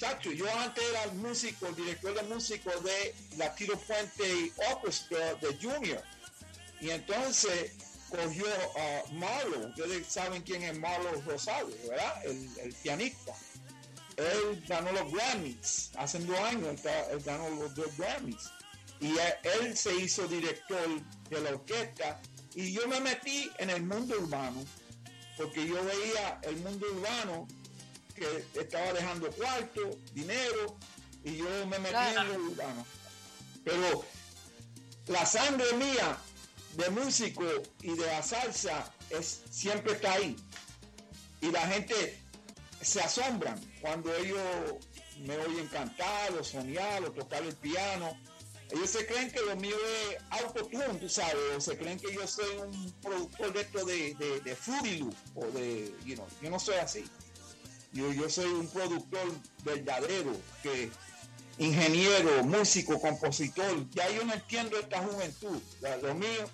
chacho, 0.00 0.32
yo 0.32 0.46
antes 0.58 0.82
era 0.82 1.04
el 1.04 1.12
músico, 1.12 1.66
el 1.66 1.76
director 1.76 2.14
de 2.14 2.22
músico 2.22 2.70
de 2.80 3.14
la 3.36 3.54
Tiro 3.54 3.78
Puente 3.78 4.50
Orchestra 4.72 5.34
de 5.34 5.54
Junior, 5.60 6.02
y 6.80 6.88
entonces 6.90 7.72
cogió 8.08 8.46
a 8.46 9.12
Marlo, 9.12 9.68
ustedes 9.68 10.06
saben 10.06 10.42
quién 10.42 10.62
es 10.62 10.78
Marlo 10.78 11.20
Rosario, 11.26 11.76
¿verdad? 11.86 12.24
El, 12.24 12.74
pianista. 12.82 13.34
Él 14.16 14.64
ganó 14.66 14.90
los 14.92 15.12
Grammys, 15.12 15.90
hace 15.96 16.18
dos 16.20 16.38
años 16.40 16.80
él, 17.10 17.22
ganó 17.24 17.48
los 17.50 17.74
dos 17.74 17.96
Grammys. 17.96 18.50
Y 19.00 19.14
él 19.42 19.76
se 19.76 19.94
hizo 19.94 20.26
director 20.28 21.00
de 21.28 21.40
la 21.40 21.50
orquesta 21.50 22.20
y 22.54 22.72
yo 22.72 22.86
me 22.88 23.00
metí 23.00 23.50
en 23.58 23.70
el 23.70 23.82
mundo 23.82 24.14
urbano, 24.18 24.64
porque 25.36 25.66
yo 25.66 25.82
veía 25.84 26.40
el 26.42 26.56
mundo 26.56 26.86
urbano 26.92 27.48
que 28.20 28.60
estaba 28.60 28.92
dejando 28.92 29.30
cuarto, 29.32 29.98
dinero, 30.12 30.76
y 31.24 31.38
yo 31.38 31.66
me 31.66 31.78
metí 31.78 31.96
en 31.96 32.28
lo 32.28 32.50
urbano. 32.50 32.86
Pero 33.64 34.04
la 35.06 35.24
sangre 35.24 35.72
mía 35.74 36.18
de 36.76 36.90
músico 36.90 37.44
y 37.82 37.94
de 37.94 38.06
la 38.06 38.22
salsa 38.22 38.92
es, 39.08 39.42
siempre 39.50 39.94
está 39.94 40.12
ahí. 40.12 40.36
Y 41.40 41.50
la 41.50 41.66
gente 41.66 42.20
se 42.82 43.00
asombran 43.00 43.58
cuando 43.80 44.14
ellos 44.14 44.40
me 45.20 45.36
oyen 45.38 45.66
cantar 45.68 46.32
o 46.38 46.44
soñar 46.44 47.02
o 47.04 47.12
tocar 47.12 47.42
el 47.42 47.54
piano. 47.56 48.18
Ellos 48.70 48.90
se 48.90 49.06
creen 49.06 49.30
que 49.30 49.40
lo 49.40 49.56
mío 49.56 49.76
es 50.10 50.18
autotune, 50.42 50.94
tú 51.00 51.08
sabes, 51.08 51.42
o 51.56 51.60
se 51.60 51.76
creen 51.76 51.98
que 51.98 52.12
yo 52.14 52.26
soy 52.26 52.56
un 52.58 52.92
productor 53.00 53.52
de 53.52 53.60
esto 53.62 53.84
de, 53.84 54.14
de, 54.14 54.40
de 54.40 54.56
o 55.34 55.46
de, 55.46 55.94
you 56.04 56.14
know, 56.14 56.26
yo 56.40 56.50
no 56.50 56.60
soy 56.60 56.76
así. 56.76 57.04
Yo, 57.92 58.12
yo 58.12 58.28
soy 58.28 58.46
un 58.46 58.68
productor 58.68 59.32
verdadero, 59.64 60.32
que 60.62 60.90
ingeniero, 61.58 62.42
músico, 62.44 63.00
compositor. 63.00 63.88
Ya 63.90 64.10
yo 64.10 64.24
no 64.24 64.32
entiendo 64.34 64.78
esta 64.78 65.02
juventud. 65.02 65.60
Lo 66.02 66.14
mío, 66.14 66.48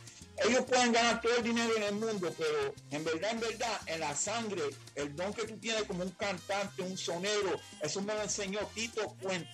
ellos 0.44 0.64
pueden 0.64 0.92
ganar 0.92 1.20
todo 1.20 1.36
el 1.36 1.44
dinero 1.44 1.76
en 1.76 1.82
el 1.84 1.94
mundo, 1.94 2.32
pero 2.36 2.74
en 2.90 3.04
verdad, 3.04 3.30
en 3.30 3.40
verdad, 3.40 3.80
en 3.86 4.00
la 4.00 4.14
sangre, 4.14 4.62
el 4.94 5.14
don 5.14 5.32
que 5.32 5.46
tú 5.46 5.56
tienes 5.58 5.84
como 5.84 6.02
un 6.02 6.10
cantante, 6.10 6.82
un 6.82 6.96
sonero, 6.96 7.58
eso 7.80 8.02
me 8.02 8.14
lo 8.14 8.22
enseñó 8.22 8.60
Tito 8.74 9.14
Puente, 9.22 9.50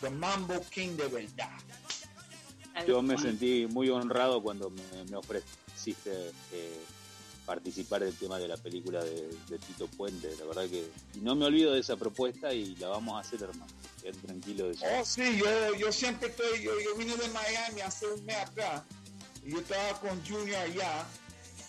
The 0.00 0.10
Mambo 0.10 0.60
King 0.70 0.96
de 0.96 1.08
verdad. 1.08 1.58
Yo 2.86 3.02
me 3.02 3.16
sentí 3.16 3.66
muy 3.68 3.88
honrado 3.88 4.42
cuando 4.42 4.68
me, 4.70 5.04
me 5.08 5.16
ofreciste 5.16 6.32
eh, 6.52 6.84
participar 7.44 8.02
del 8.02 8.16
tema 8.16 8.38
de 8.38 8.48
la 8.48 8.56
película 8.56 9.02
de, 9.04 9.28
de 9.48 9.58
Tito 9.58 9.86
Puente. 9.88 10.34
La 10.38 10.46
verdad 10.46 10.68
que 10.68 10.88
no 11.20 11.34
me 11.34 11.44
olvido 11.44 11.72
de 11.72 11.80
esa 11.80 11.96
propuesta 11.96 12.52
y 12.52 12.74
la 12.76 12.88
vamos 12.88 13.16
a 13.16 13.20
hacer, 13.20 13.42
hermano. 13.42 13.72
Quédate 14.00 14.26
tranquilo 14.26 14.66
de 14.66 14.72
eso. 14.72 14.84
Oh, 14.98 15.04
sí, 15.04 15.36
yo, 15.36 15.74
yo 15.76 15.92
siempre 15.92 16.28
estoy, 16.28 16.62
yo, 16.62 16.72
vine 16.96 17.16
de 17.16 17.28
Miami 17.28 17.80
hace 17.82 18.06
un 18.06 18.24
mes 18.24 18.36
atrás 18.36 18.82
y 19.44 19.52
yo 19.52 19.60
estaba 19.60 20.00
con 20.00 20.24
Junior 20.26 20.56
allá 20.56 21.06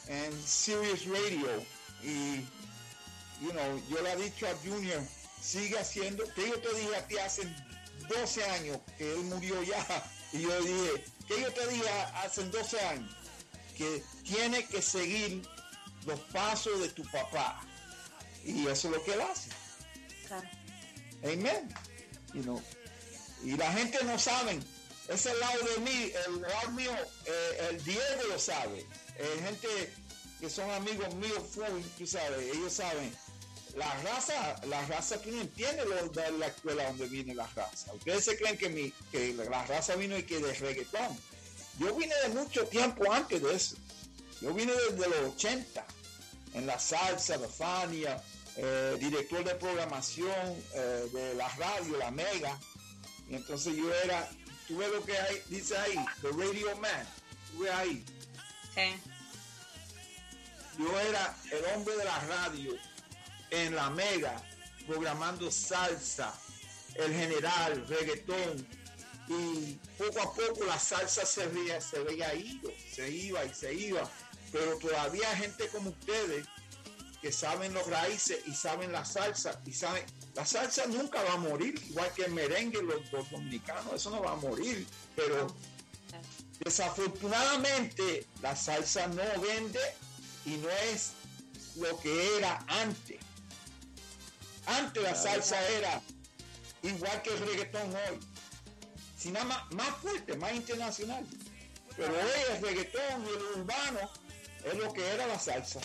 en 0.08 0.44
Sirius 0.46 1.06
Radio 1.06 1.64
y, 2.04 2.42
you 3.42 3.52
know, 3.52 3.82
yo 3.90 4.02
le 4.02 4.14
he 4.14 4.16
dicho 4.18 4.48
a 4.48 4.56
Junior, 4.64 5.02
sigue 5.42 5.78
haciendo, 5.78 6.24
que 6.34 6.50
yo 6.50 6.60
te 6.60 6.74
dije 6.74 6.96
a 6.96 7.08
ti 7.08 7.18
hace 7.18 7.54
12 8.08 8.44
años 8.46 8.80
que 8.98 9.12
él 9.12 9.22
murió 9.24 9.62
ya 9.64 10.12
y 10.32 10.42
yo 10.42 10.62
dije, 10.62 11.06
que 11.28 11.42
yo 11.42 11.52
te 11.52 11.68
dije 11.68 11.90
hace 12.24 12.44
12 12.44 12.80
años 12.82 13.16
que 13.78 14.04
tiene 14.24 14.66
que 14.66 14.82
seguir 14.82 15.42
los 16.06 16.20
pasos 16.32 16.80
de 16.82 16.90
tu 16.90 17.04
papá 17.12 17.62
y 18.46 18.68
eso 18.68 18.88
es 18.88 18.96
lo 18.96 19.04
que 19.04 19.14
él 19.14 19.22
hace. 19.22 19.50
Amén. 21.24 21.74
You 22.34 22.44
know. 22.44 22.62
Y 23.44 23.58
la 23.58 23.72
gente 23.74 24.04
no 24.04 24.18
sabe. 24.20 24.60
Ese 25.08 25.34
lado 25.36 25.60
de 25.66 25.78
mí, 25.82 26.12
el 26.28 26.42
lado 26.42 26.72
mío, 26.72 26.92
eh, 27.26 27.68
el 27.70 27.84
Diego 27.84 28.24
lo 28.30 28.40
sabe. 28.40 28.86
Eh, 29.18 29.42
gente 29.44 29.94
que 30.40 30.50
son 30.50 30.70
amigos 30.72 31.14
míos, 31.16 31.44
tú 31.98 32.08
sabes, 32.08 32.56
ellos 32.56 32.74
saben. 32.74 33.16
La 33.76 33.94
raza, 34.04 34.56
la 34.68 34.86
raza, 34.86 35.22
tú 35.22 35.32
no 35.32 35.42
entiendes 35.42 35.86
lo 35.86 36.08
de 36.10 36.32
la 36.32 36.48
escuela 36.48 36.88
donde 36.88 37.08
viene 37.08 37.36
la 37.36 37.46
raza. 37.48 37.94
Ustedes 37.94 38.24
se 38.24 38.38
creen 38.38 38.58
que, 38.58 38.70
mi, 38.70 38.92
que 39.12 39.34
la 39.34 39.66
raza 39.66 39.96
vino 39.96 40.18
y 40.18 40.24
que 40.24 40.40
de 40.40 40.54
reggaetón. 40.54 41.20
Yo 41.78 41.94
vine 41.94 42.16
de 42.24 42.30
mucho 42.30 42.66
tiempo 42.68 43.12
antes 43.12 43.42
de 43.42 43.54
eso. 43.54 43.76
Yo 44.42 44.54
vine 44.54 44.74
desde 44.74 45.08
los 45.10 45.34
80 45.36 45.86
en 46.54 46.68
la 46.68 46.80
salsa, 46.80 47.38
la 47.38 47.48
Fania, 47.48 48.22
eh, 48.58 48.96
director 49.00 49.44
de 49.44 49.56
programación 49.56 50.64
eh, 50.74 51.10
de 51.12 51.36
la 51.36 51.50
radio, 51.50 51.98
la 51.98 52.12
Mega. 52.12 52.58
Y 53.30 53.36
entonces 53.36 53.76
yo 53.76 53.94
era, 53.94 54.30
tú 54.68 54.78
ves 54.78 54.90
lo 54.92 55.04
que 55.04 55.18
hay, 55.18 55.42
dice 55.50 55.78
ahí, 55.78 55.96
The 56.22 56.30
Radio 56.30 56.76
Man, 56.78 57.08
tú 57.52 57.60
ves 57.60 57.72
ahí. 57.72 58.06
Sí. 58.74 59.02
Yo 60.78 61.00
era 61.00 61.36
el 61.52 61.66
hombre 61.76 61.96
de 61.98 62.06
la 62.06 62.20
radio 62.20 62.78
en 63.50 63.76
la 63.76 63.90
Mega, 63.90 64.42
programando 64.88 65.52
salsa, 65.52 66.34
el 66.96 67.14
general, 67.14 67.86
reggaetón. 67.88 68.68
Y 69.28 69.80
poco 69.98 70.22
a 70.22 70.34
poco 70.34 70.66
la 70.66 70.78
salsa 70.78 71.26
se 71.26 71.48
veía, 71.48 71.82
se 71.82 72.00
veía 72.00 72.34
ido, 72.36 72.72
se 72.94 73.10
iba 73.10 73.44
y 73.44 73.54
se 73.54 73.74
iba. 73.74 74.10
Pero 74.52 74.78
todavía 74.78 75.30
hay 75.32 75.38
gente 75.38 75.68
como 75.70 75.90
ustedes 75.90 76.46
que 77.22 77.32
saben 77.32 77.74
los 77.74 77.88
raíces 77.88 78.40
y 78.46 78.54
saben 78.54 78.92
la 78.92 79.04
salsa 79.04 79.60
y 79.66 79.74
saben 79.74 80.06
la 80.36 80.46
salsa 80.46 80.86
nunca 80.86 81.24
va 81.24 81.34
a 81.34 81.38
morir 81.38 81.74
igual 81.90 82.12
que 82.14 82.26
el 82.26 82.32
merengue 82.34 82.84
los, 82.84 83.12
los 83.12 83.32
dominicanos 83.32 83.94
eso 83.94 84.12
no 84.12 84.22
va 84.22 84.34
a 84.34 84.36
morir 84.36 84.86
pero 85.16 85.48
desafortunadamente 86.60 88.28
la 88.44 88.56
salsa 88.56 89.08
no 89.08 89.24
vende 89.42 89.80
y 90.46 90.58
no 90.58 90.70
es 90.70 91.14
lo 91.78 92.00
que 92.00 92.38
era 92.38 92.64
antes. 92.68 93.20
Antes 94.68 95.02
la 95.02 95.16
salsa 95.16 95.68
era 95.70 96.02
igual 96.84 97.22
que 97.22 97.32
el 97.32 97.40
reggaetón 97.40 97.92
hoy 97.92 98.20
si 99.18 99.32
nada 99.32 99.46
más, 99.46 99.72
más 99.72 99.98
fuerte 99.98 100.38
más 100.38 100.54
internacional 100.54 101.26
pero 101.98 102.14
hoy 102.14 102.56
el 102.56 102.62
reggaetón 102.62 103.26
y 103.26 103.30
el 103.30 103.62
urbano 103.62 104.12
es 104.66 104.78
lo 104.78 104.92
que 104.94 105.08
era 105.08 105.28
la 105.28 105.40
salsa 105.40 105.80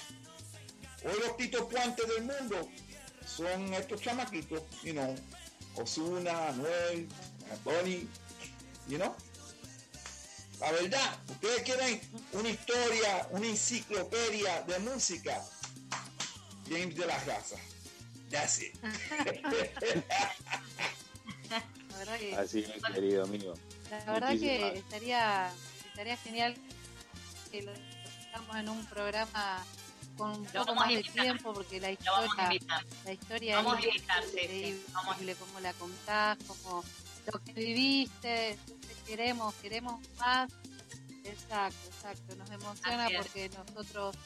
Hoy 1.05 1.19
los 1.27 1.37
Tito 1.37 1.69
Puentes 1.69 2.07
del 2.09 2.25
mundo 2.25 2.69
son 3.25 3.73
estos 3.73 4.01
chamaquitos, 4.03 4.63
you 4.83 4.93
know, 4.93 5.15
Osuna, 5.77 6.49
Anuel, 6.49 7.09
Bonnie, 7.65 8.09
you 8.87 8.99
know. 8.99 9.15
La 10.61 10.73
verdad, 10.73 11.19
ustedes 11.29 11.63
quieren 11.63 12.01
una 12.33 12.51
historia, 12.51 13.29
una 13.31 13.47
enciclopedia 13.47 14.63
de 14.63 14.79
música. 14.81 15.43
James 16.69 16.95
de 16.95 17.07
la 17.07 17.19
Raza. 17.25 17.57
That's 18.31 18.61
it. 18.61 18.75
La 21.51 21.99
verdad 21.99 22.19
que, 22.19 22.37
Así 22.37 22.61
es, 22.61 22.83
querido 22.95 23.25
amigo. 23.25 23.55
la 23.91 24.13
verdad 24.13 24.31
muchísimas. 24.33 24.73
que 24.73 24.79
estaría, 24.79 25.53
estaría 25.89 26.17
genial 26.19 26.55
que 27.51 27.63
lo 27.63 27.73
estamos 28.31 28.57
en 28.57 28.69
un 28.69 28.85
programa 28.87 29.65
con 30.17 30.31
un 30.33 30.45
Lo 30.53 30.65
poco 30.65 30.75
más 30.75 30.89
de 30.89 31.03
tiempo 31.03 31.53
porque 31.53 31.81
la 31.81 31.91
historia, 31.91 32.61
la 33.05 33.13
historia 33.13 33.57
Vamos 33.57 33.79
es 33.79 33.85
sí, 33.85 33.91
sí. 33.99 34.39
increíble, 34.39 34.81
Vamos. 34.93 35.17
cómo 35.39 35.61
la 35.61 35.73
contás, 35.75 36.39
cómo 36.47 36.85
lo 37.33 37.39
que 37.45 37.53
viviste, 37.53 38.59
queremos, 39.07 39.55
queremos 39.57 40.01
más. 40.19 40.51
Exacto, 41.25 41.87
exacto. 41.87 42.35
Nos 42.37 42.51
emociona 42.51 43.09
porque 43.17 43.51
nosotros 43.51 44.17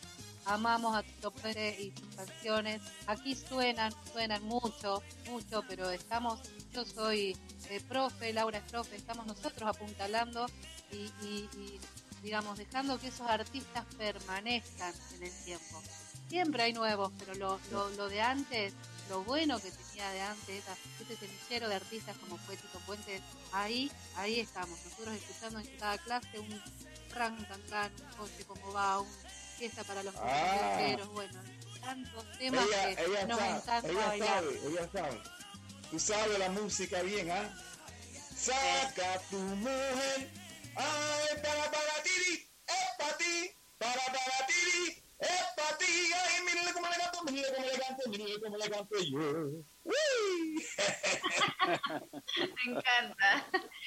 amamos 0.46 0.96
a 0.96 1.02
Tito 1.02 1.30
Pérez 1.32 1.78
y 1.80 1.92
sus 1.98 2.14
canciones. 2.14 2.80
Aquí 3.06 3.34
suenan, 3.34 3.92
suenan 4.12 4.42
mucho, 4.44 5.02
mucho, 5.28 5.62
pero 5.68 5.90
estamos, 5.90 6.40
yo 6.72 6.84
soy 6.84 7.36
eh, 7.68 7.80
profe, 7.88 8.32
Laura 8.32 8.58
es 8.58 8.64
profe, 8.70 8.96
estamos 8.96 9.26
nosotros 9.26 9.68
apuntalando 9.68 10.46
y, 10.92 10.96
y- 11.26 11.48
y, 11.56 11.80
digamos, 12.24 12.58
dejando 12.58 12.98
que 12.98 13.08
esos 13.08 13.28
artistas 13.28 13.84
permanezcan 13.96 14.92
en 15.16 15.22
el 15.24 15.44
tiempo. 15.44 15.82
Siempre 16.28 16.62
hay 16.64 16.72
nuevos, 16.72 17.12
pero 17.18 17.34
lo, 17.34 17.60
lo, 17.70 17.90
lo 17.90 18.08
de 18.08 18.20
antes, 18.22 18.72
lo 19.10 19.22
bueno 19.24 19.60
que 19.60 19.70
tenía 19.70 20.10
de 20.10 20.22
antes, 20.22 20.64
ese 21.00 21.16
semillero 21.16 21.68
de 21.68 21.74
artistas 21.76 22.16
como 22.16 22.38
fue 22.38 22.56
Tito 22.56 22.78
Puentes, 22.80 23.20
ahí, 23.52 23.90
ahí 24.16 24.40
estamos, 24.40 24.78
nosotros 24.84 25.14
escuchando 25.14 25.58
en 25.60 25.66
cada 25.78 25.98
clase 25.98 26.38
un 26.40 26.62
ran, 27.10 27.36
can, 27.44 27.60
can, 27.70 27.92
un 27.94 28.16
coche 28.16 28.44
como 28.48 28.72
va, 28.72 29.00
un 29.00 29.08
fiesta 29.58 29.84
para 29.84 30.02
los 30.02 30.14
Ah. 30.16 30.78
viajeros, 30.78 31.08
bueno, 31.10 31.40
tantos 31.80 32.38
temas 32.38 32.66
Ella, 32.66 32.96
que 32.96 33.04
ella 33.04 33.26
nos 33.26 33.38
sabe, 33.38 33.56
encanta 33.58 33.88
ella 33.90 34.06
bailar. 34.08 34.28
sabe, 34.44 34.60
ella 34.68 34.88
sabe. 34.92 35.20
Tú 35.90 36.00
sabes 36.00 36.38
la 36.38 36.48
música 36.50 37.02
bien, 37.02 37.30
¿ah? 37.30 37.54
Saca 38.34 39.20
tu 39.30 39.36
mujer, 39.38 40.30
¡Ay, 40.76 41.36
para 41.42 41.70
para 41.70 42.02
tiri! 42.02 42.48
¡Es 42.66 42.88
para 42.98 43.16
ti! 43.16 43.50
¡Para 43.78 44.04
para 44.06 44.46
tiri! 44.46 45.02
¡Es 45.18 45.44
para 45.56 45.78
ti! 45.78 46.12
¡Ay, 46.14 46.42
mírenle 46.44 46.72
cómo 46.72 46.88
le 46.88 46.96
canto! 46.96 47.24
¡Mírenle 47.24 47.54
cómo 47.54 47.66
le 47.66 47.78
canto! 47.78 48.10
¡Mírenle 48.10 48.40
cómo 48.40 48.56
le 48.56 48.70
canto 48.70 48.96
yo! 49.02 49.18
Me 52.64 52.72
encanta. 52.72 53.46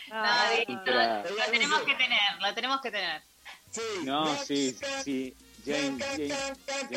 No, 0.10 1.52
tenemos 1.52 1.82
que 1.82 1.96
tener, 1.96 2.42
lo 2.42 2.54
tenemos 2.54 2.82
que 2.82 2.92
tener. 2.92 3.22
Sí. 3.72 3.82
No, 4.04 4.44
sí, 4.44 4.78
sí. 5.04 5.36
James, 5.66 6.02
James, 6.02 6.34
James 6.66 6.88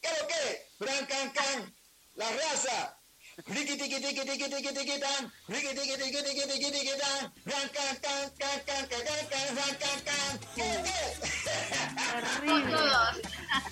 ¿Qué 0.00 0.08
lo 0.08 0.26
que? 0.26 1.06
Can, 1.06 1.30
can. 1.30 1.74
La 2.14 2.30
raza, 2.30 2.98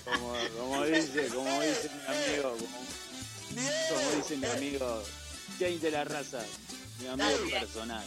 como, 0.05 0.85
dice, 0.85 1.23
dice 1.23 1.89
mi 1.89 2.15
amigo, 2.15 2.57
como, 3.89 4.11
dice 4.15 4.37
mi 4.37 4.47
amigo 4.47 5.03
James 5.59 5.81
de 5.81 5.91
la 5.91 6.03
raza, 6.03 6.43
mi 6.99 7.07
amigo 7.07 7.49
personal. 7.49 8.05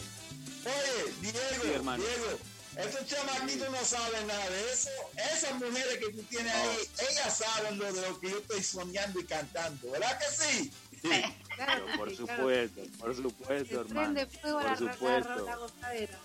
Oye, 0.65 1.13
Diego, 1.21 1.39
Sí. 1.61 1.67
Diego, 1.67 2.39
estos 2.77 3.07
chamaquitos 3.07 3.69
no 3.69 3.83
saben 3.83 4.27
nada 4.27 4.49
de 4.49 4.73
eso. 4.73 4.89
Esas 5.35 5.53
mujeres 5.55 5.97
que 5.97 6.09
tú 6.11 6.23
tienes 6.23 6.53
ahí, 6.53 6.77
ellas 7.09 7.37
saben 7.37 7.79
lo 7.79 7.91
de 7.91 8.01
lo 8.01 8.19
que 8.19 8.29
yo 8.29 8.37
estoy 8.37 8.63
soñando 8.63 9.19
y 9.19 9.25
cantando, 9.25 9.91
¿verdad 9.91 10.17
que 10.19 10.25
sí? 10.25 10.71
Claro 11.01 11.48
Pero 11.65 11.85
por 11.97 12.09
sí, 12.09 12.15
claro 12.17 12.27
que 12.27 12.35
supuesto, 12.37 12.81
por 12.99 13.15
supuesto, 13.15 13.81
hermano. 13.81 14.19
Por 14.41 14.51
la, 14.53 14.63
la, 14.63 14.69
la, 14.69 14.77
supuesto. 14.77 16.17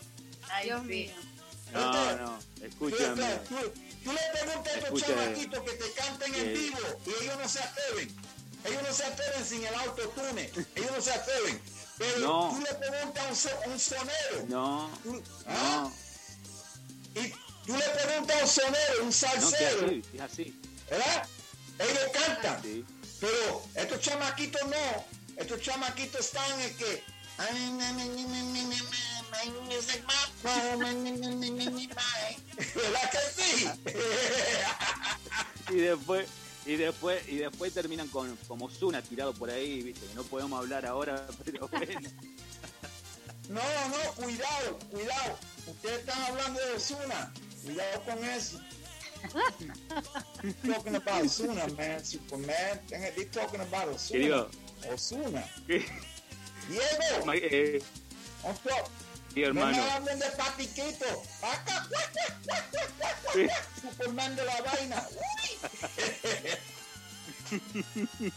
Ay, 0.51 0.64
Dios 0.64 0.80
sí. 0.82 0.87
mío. 0.87 1.12
No, 1.72 2.16
no, 2.16 2.39
escúchame. 2.62 3.35
tú, 3.49 3.57
tú 4.05 4.12
le 4.12 4.20
preguntas 4.45 4.74
a 4.74 4.78
estos 4.78 5.03
chamaquitos 5.03 5.61
que 5.64 5.70
te 5.72 5.93
canten 5.93 6.35
en 6.35 6.55
vivo 6.55 6.78
y 7.07 7.24
ellos 7.24 7.39
no 7.39 7.49
se 7.49 7.59
atreven. 7.61 8.16
Ellos 8.64 8.82
no 8.82 8.95
se 8.95 9.05
atreven 9.05 9.45
sin 9.45 9.64
el 9.66 9.74
autotune. 9.74 10.51
Ellos 10.76 10.91
no 10.93 11.01
se 11.03 11.12
atreven. 11.12 11.61
Pero 11.99 12.18
No. 12.20 12.51
tú 12.55 12.61
le 12.62 12.74
preguntas 12.74 13.24
a 13.24 13.28
un, 13.28 13.37
so- 13.37 13.61
un 13.66 13.78
sonero. 13.80 14.45
No, 14.49 14.91
tú- 15.03 15.22
¿ah? 15.47 15.91
no, 17.14 17.20
Y 17.20 17.30
tú 17.66 17.76
le 17.76 17.85
preguntas 17.89 18.37
a 18.41 18.45
un 18.45 18.49
sonero, 18.51 19.01
un 19.01 19.07
no, 19.07 19.12
salsero, 19.12 19.87
así, 19.87 20.03
es 20.14 20.20
así. 20.20 20.61
¿verdad? 20.91 21.28
Ellos 21.78 22.05
cantan. 22.12 22.62
Sí. 22.62 22.85
Pero 23.20 23.62
estos 23.74 24.01
chamaquitos 24.01 24.62
no. 24.68 25.05
Estos 25.37 25.61
chamaquitos 25.61 26.20
están 26.20 26.61
en 26.61 26.76
que. 26.76 27.03
¿Verdad 32.74 33.11
que 33.11 33.18
sí? 33.43 33.68
Y 35.70 35.76
después, 35.76 36.28
y 36.66 36.76
después, 36.76 37.26
y 37.28 37.37
después 37.37 37.72
terminan 37.72 38.07
con 38.09 38.37
como 38.47 38.68
Zuna 38.68 39.01
tirado 39.01 39.32
por 39.32 39.49
ahí, 39.51 39.82
viste, 39.82 40.07
que 40.07 40.14
no 40.14 40.22
podemos 40.24 40.61
hablar 40.61 40.85
ahora, 40.85 41.26
pero 41.45 41.66
bueno. 41.68 42.11
No, 43.49 43.61
no, 43.61 44.12
cuidado, 44.14 44.78
cuidado. 44.91 45.39
Ustedes 45.66 46.01
están 46.01 46.22
hablando 46.22 46.61
de 46.61 46.72
Osuna. 46.72 47.32
Cuidado 47.64 48.03
con 48.05 48.24
eso. 48.24 48.61
talking 50.66 50.95
about 50.97 51.24
Osuna, 51.24 51.66
man. 51.76 52.05
Superman. 52.05 52.80
They 52.89 53.24
talking 53.24 53.61
about 53.61 53.89
Osuna. 53.89 54.47
Osuna. 54.93 55.45
Diego, 55.66 55.87
Ma- 57.26 57.35
eh, 57.37 57.80
sí, 57.82 59.41
No 59.41 59.47
hermano. 59.47 59.76
me 59.76 59.91
hablen 59.91 60.18
de 60.18 60.26
patiquito. 60.30 61.22
Acá. 61.43 61.89
Sí. 63.32 63.47
Superman 63.82 64.37
de 64.37 64.45
la 64.45 64.61
vaina. 64.62 65.09
Uy. 65.11 65.93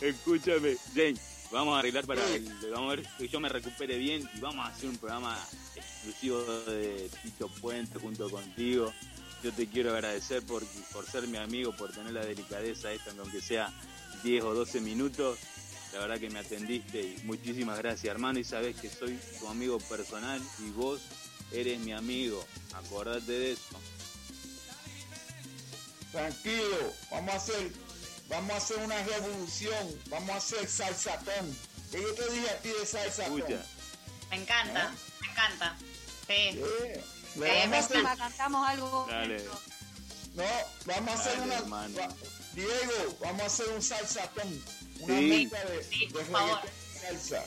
Escúchame, 0.00 0.76
James, 0.94 1.20
vamos 1.50 1.76
a 1.76 1.80
arreglar 1.80 2.06
para 2.06 2.24
el- 2.34 2.48
vamos 2.70 2.92
a 2.92 2.96
ver 2.96 3.06
que 3.18 3.28
yo 3.28 3.40
me 3.40 3.48
recupere 3.48 3.96
bien 3.98 4.28
y 4.34 4.40
vamos 4.40 4.64
a 4.66 4.68
hacer 4.70 4.88
un 4.88 4.96
programa 4.98 5.38
exclusivo 5.76 6.42
de 6.42 7.10
Tito 7.22 7.48
Puente 7.48 7.98
junto 7.98 8.30
contigo. 8.30 8.92
Yo 9.42 9.52
te 9.52 9.66
quiero 9.68 9.92
agradecer 9.94 10.42
por, 10.44 10.64
por 10.92 11.06
ser 11.06 11.26
mi 11.28 11.36
amigo, 11.38 11.72
por 11.76 11.92
tener 11.92 12.12
la 12.12 12.24
delicadeza 12.24 12.90
esta, 12.92 13.12
aunque 13.18 13.40
sea 13.40 13.72
10 14.24 14.42
o 14.44 14.54
12 14.54 14.80
minutos. 14.80 15.38
La 15.92 16.00
verdad 16.00 16.18
que 16.20 16.30
me 16.30 16.38
atendiste 16.40 17.00
y 17.00 17.18
muchísimas 17.24 17.78
gracias, 17.78 18.04
hermano. 18.12 18.38
Y 18.38 18.44
sabes 18.44 18.76
que 18.76 18.90
soy 18.90 19.18
tu 19.38 19.48
amigo 19.48 19.78
personal 19.78 20.40
y 20.58 20.70
vos 20.70 21.00
eres 21.52 21.78
mi 21.80 21.92
amigo. 21.92 22.44
Acordate 22.74 23.32
de 23.32 23.52
eso. 23.52 23.80
Tranquilo, 26.12 26.92
vamos 27.10 27.34
a 27.34 27.36
hacer, 27.36 27.72
vamos 28.28 28.50
a 28.52 28.56
hacer 28.56 28.78
una 28.78 29.02
revolución, 29.04 30.00
vamos 30.08 30.30
a 30.30 30.36
hacer 30.36 30.66
salsatón. 30.68 31.56
¿Qué 31.90 32.00
yo 32.00 32.14
te 32.14 32.30
dije 32.32 32.50
a 32.50 32.58
ti 32.60 32.68
de 32.70 32.86
salsatón? 32.86 33.38
Escucha, 33.40 33.62
Me 34.30 34.36
encanta, 34.36 34.94
me 35.20 35.30
encanta. 35.30 35.76
Sí. 36.26 36.32
Yeah. 36.54 36.56
Eh, 36.56 37.04
vamos 37.36 37.76
a 37.76 37.78
hacer- 37.78 38.02
cantamos 38.18 38.68
algo. 38.68 39.06
Dale. 39.10 39.44
no, 40.34 40.44
vamos 40.86 41.10
a 41.10 41.14
hacer 41.20 41.40
una, 41.40 41.54
hermano. 41.58 41.98
Diego, 42.54 43.18
vamos 43.20 43.42
a 43.42 43.46
hacer 43.46 43.68
un 43.68 43.82
salsatón, 43.82 44.64
una 45.00 45.18
Sí. 45.18 45.24
mezcla 45.24 45.64
de, 45.64 45.84
Sí, 45.84 46.06
de 46.06 47.00
salsa. 47.00 47.44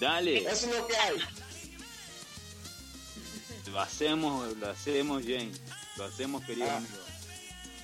dale. 0.00 0.38
Eso 0.38 0.66
es 0.70 0.76
lo 0.76 0.86
que 0.86 0.96
hay. 0.96 1.16
Lo 3.66 3.80
hacemos, 3.80 4.56
lo 4.56 4.70
hacemos, 4.70 5.22
James. 5.22 5.60
Lo 5.96 6.04
hacemos, 6.04 6.44
querido 6.44 6.70
Ah. 6.70 6.76
amigo. 6.76 6.94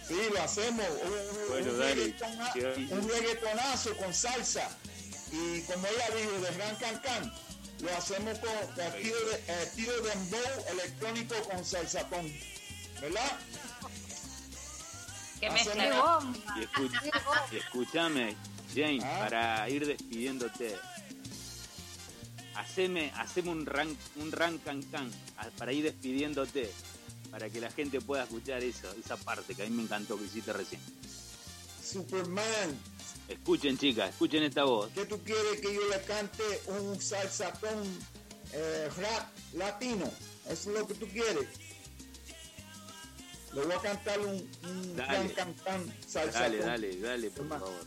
Sí, 0.08 0.14
lo 0.32 0.42
hacemos. 0.42 0.86
Un, 1.04 1.48
Bueno, 1.50 1.72
un 1.72 1.78
dale. 1.78 1.94
reggaetona- 2.16 2.90
un 2.92 3.08
reggaetonazo 3.08 3.96
con 3.96 4.14
salsa. 4.14 4.68
Y 5.32 5.60
como 5.62 5.86
ella 5.86 6.08
dijo, 6.16 6.32
de 6.40 6.54
Gran 6.56 6.76
Can 6.76 6.98
Can, 7.00 7.32
lo 7.80 7.96
hacemos 7.96 8.38
con 8.38 8.50
estilo 8.80 9.16
de, 9.28 9.62
estilo 9.64 9.92
de 10.02 10.08
dembow 10.10 10.64
electrónico 10.70 11.34
con 11.48 11.64
salsatón. 11.64 12.32
¿Verdad? 13.00 13.38
Qué 15.40 15.50
mezcla. 15.50 16.20
Y, 16.56 16.60
escu- 16.60 17.12
y 17.52 17.56
escúchame, 17.56 18.36
James, 18.74 19.04
Ah. 19.04 19.18
para 19.20 19.68
ir 19.70 19.86
despidiéndote. 19.86 20.76
Haceme, 22.54 23.12
haceme 23.16 23.50
un 23.50 23.66
ran, 23.66 23.94
un 24.16 24.32
ran 24.32 24.58
can 24.58 24.82
can 24.84 25.10
para 25.58 25.72
ir 25.72 25.84
despidiéndote. 25.84 26.72
Para 27.30 27.50
que 27.50 27.60
la 27.60 27.70
gente 27.70 28.00
pueda 28.00 28.22
escuchar 28.22 28.62
eso, 28.62 28.90
esa 28.98 29.16
parte 29.18 29.54
que 29.54 29.62
a 29.62 29.66
mí 29.66 29.72
me 29.76 29.82
encantó 29.82 30.16
que 30.16 30.24
hiciste 30.24 30.52
recién. 30.52 30.80
Superman, 31.84 32.78
Escuchen, 33.28 33.76
chicas, 33.76 34.10
escuchen 34.10 34.44
esta 34.44 34.62
voz. 34.64 34.88
¿qué 34.94 35.04
tú 35.04 35.20
quieres 35.24 35.60
que 35.60 35.74
yo 35.74 35.80
le 35.88 36.00
cante 36.02 36.44
un 36.68 37.00
salsatón 37.00 37.82
eh, 38.52 38.88
rap 38.96 39.28
latino? 39.54 40.04
Eso 40.48 40.70
es 40.70 40.78
lo 40.78 40.86
que 40.86 40.94
tú 40.94 41.08
quieres. 41.08 41.48
Le 43.56 43.66
voy 43.66 43.74
a 43.74 43.78
cantar 43.80 44.18
un, 44.20 44.50
un 44.64 44.96
Dale. 44.96 45.12
gran 45.12 45.28
cantán 45.30 45.94
salsa. 46.06 46.40
Dale, 46.40 46.58
con- 46.58 46.66
dale, 46.66 47.00
dale, 47.00 47.30
por 47.30 47.40
Hermano. 47.44 47.64
favor. 47.66 47.86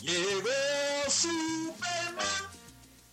Llegó 0.00 0.50
Superman 1.10 2.16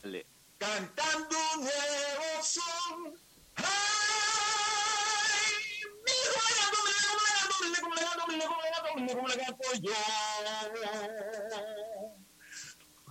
Dale. 0.04 0.26
cantando 0.60 1.38
un 1.56 1.62
nuevo 1.62 2.44
son. 2.44 3.18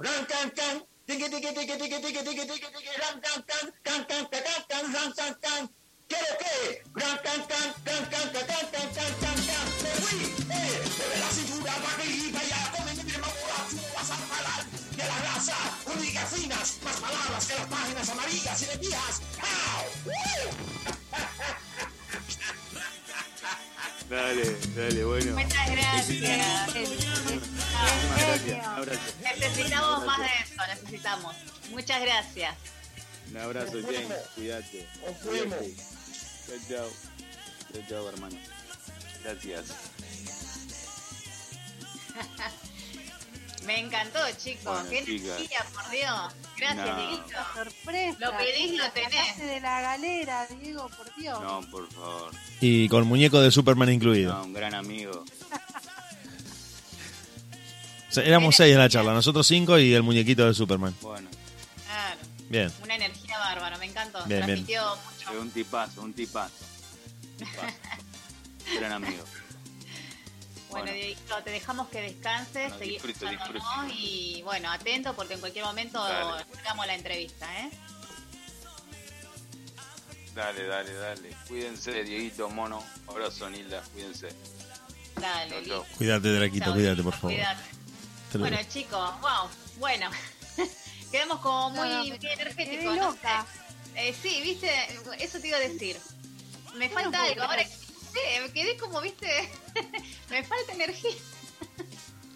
Can, 0.02 0.50
can, 0.50 0.82
tiqui, 1.06 1.28
tiqui, 1.30 1.50
tiqui, 1.54 1.76
tiqui, 1.78 1.98
tiqui, 2.00 2.22
tiqui, 2.24 2.92
ran, 3.00 3.20
can, 3.20 3.42
can, 3.46 3.66
can, 3.84 4.04
can, 4.06 4.24
can, 4.30 4.42
can, 4.42 4.62
can, 4.68 4.92
ran, 4.92 5.12
can, 5.12 5.34
can. 5.42 5.68
¿Quiero 6.12 6.36
qué? 6.38 6.82
Ran, 6.94 7.16
can, 7.24 7.40
can, 7.48 7.72
can, 7.84 8.04
can, 8.12 8.26
can, 8.32 8.44
can, 8.44 8.66
can, 8.68 8.88
can, 8.92 9.12
can, 9.22 9.38
can. 9.48 9.66
Me 9.82 9.90
fui, 10.02 10.20
eh, 10.50 10.76
de 11.08 11.18
la 11.18 11.30
cintura 11.30 11.72
para 11.72 11.94
arriba 11.94 12.38
y 12.42 12.46
allá, 12.52 12.60
come 12.76 12.92
mi 12.92 13.02
prima 13.02 13.28
borracho, 13.28 13.80
vas 13.94 14.10
a 14.10 14.16
jalar 14.28 14.62
de 14.68 15.04
la 15.08 15.18
raza, 15.20 15.56
únicas 15.86 16.28
finas, 16.28 16.78
más 16.84 16.96
palabras 16.96 17.46
que 17.46 17.54
las 17.54 17.66
páginas 17.66 18.08
amarillas 18.10 18.60
y 18.60 18.64
de 18.66 18.76
viejas. 18.76 19.22
¡Au! 19.40 19.84
Dale, 24.10 24.56
dale, 24.76 25.04
bueno. 25.06 25.32
Muchas 25.32 25.70
gracias. 25.70 26.20
Gracias. 26.20 26.90
Un 28.44 28.60
abrazo. 28.60 29.00
Necesitamos 29.22 30.04
más 30.04 30.18
de 30.18 30.26
eso, 30.26 30.66
necesitamos. 30.68 31.36
Muchas 31.70 32.02
gracias. 32.02 32.54
Un 33.30 33.38
abrazo, 33.38 33.78
James. 33.82 34.12
Cuídate. 34.34 34.86
Nos. 35.48 36.01
Chao, 36.52 36.60
chao. 36.68 36.88
Chao, 37.72 37.82
chao, 37.88 38.08
hermano. 38.10 38.36
Gracias. 39.24 39.64
Me 43.66 43.78
encantó, 43.78 44.18
chicos. 44.42 44.64
Bueno, 44.64 44.88
Qué 44.90 45.04
chicas. 45.04 45.36
energía, 45.38 45.64
por 45.72 45.88
Dios. 45.90 46.34
Gracias, 46.58 46.86
No. 46.86 46.96
Dieguito. 46.96 47.38
Sorpresa. 47.54 48.16
Lo 48.18 48.36
pedís, 48.36 48.76
lo 48.78 48.90
tenés. 48.92 49.38
de 49.38 49.60
la 49.60 49.80
galera, 49.80 50.46
Diego, 50.60 50.88
por 50.88 51.14
Dios. 51.14 51.40
No, 51.40 51.60
por 51.70 51.88
favor. 51.92 52.32
Y 52.60 52.88
con 52.88 53.06
muñeco 53.06 53.40
de 53.40 53.50
Superman 53.52 53.90
incluido. 53.92 54.32
No, 54.34 54.42
un 54.44 54.52
gran 54.52 54.74
amigo. 54.74 55.24
O 58.10 58.14
sea, 58.14 58.24
éramos 58.24 58.56
seis 58.56 58.72
en 58.72 58.78
la 58.78 58.88
charla, 58.90 59.14
nosotros 59.14 59.46
cinco 59.46 59.78
y 59.78 59.94
el 59.94 60.02
muñequito 60.02 60.44
de 60.46 60.52
Superman. 60.54 60.94
Bueno, 61.00 61.30
Claro. 61.86 62.20
Bien. 62.50 62.70
Una 62.82 62.96
energía 62.96 63.21
encantó. 63.92 64.18
Bien, 64.24 64.28
bien. 64.46 64.64
Transmitió 64.64 64.94
es 64.94 65.26
mucho. 65.28 65.40
un 65.40 65.50
tipazo, 65.50 66.02
un 66.02 66.12
tipazo. 66.12 66.64
Tipazo. 67.38 67.66
gran 68.78 68.92
amigo. 68.92 69.24
Bueno, 70.70 70.86
Bueno. 70.86 70.92
Dieguito, 70.92 71.42
te 71.44 71.50
dejamos 71.50 71.88
que 71.88 72.00
descanses, 72.00 72.54
Bueno, 72.70 72.78
seguir 72.78 72.96
escuchándonos 72.96 73.52
disfrute. 73.52 73.94
y 73.94 74.42
bueno, 74.42 74.70
atento 74.72 75.14
porque 75.14 75.34
en 75.34 75.40
cualquier 75.40 75.64
momento 75.66 76.02
Dale. 76.02 76.44
hagamos 76.60 76.86
la 76.86 76.94
entrevista, 76.94 77.60
¿eh? 77.60 77.70
Dale, 80.34 80.66
dale, 80.66 80.94
dale. 80.94 81.36
Cuídense, 81.46 82.02
Dieguito, 82.04 82.48
mono. 82.48 82.82
Abrazo, 83.06 83.50
Nilda. 83.50 83.82
Cuídense. 83.92 84.28
Dale, 85.20 85.60
listo. 85.60 85.84
Cuídate, 85.98 86.32
Draquito, 86.32 86.72
cuídate, 86.72 87.02
por 87.02 87.12
favor. 87.12 87.34
cuídate. 87.36 87.62
Bueno, 88.38 88.56
chicos, 88.70 89.20
wow, 89.20 89.50
bueno. 89.78 90.08
Quedamos 91.12 91.38
como 91.40 91.68
muy, 91.70 91.86
No, 91.86 92.04
no, 92.06 92.14
energéticos. 92.14 92.96
no 92.96 93.12
sé. 93.12 93.18
Eh, 93.94 94.14
sí, 94.20 94.40
viste, 94.42 94.70
eso 95.18 95.38
te 95.38 95.48
iba 95.48 95.56
a 95.56 95.60
decir. 95.60 95.96
Me 96.76 96.88
falta 96.88 97.22
algo. 97.24 97.42
Ahora, 97.42 97.64
sí, 97.64 98.20
me 98.42 98.52
quedé 98.52 98.76
como, 98.76 99.00
viste, 99.00 99.26
me 100.30 100.42
falta 100.42 100.72
energía. 100.72 101.14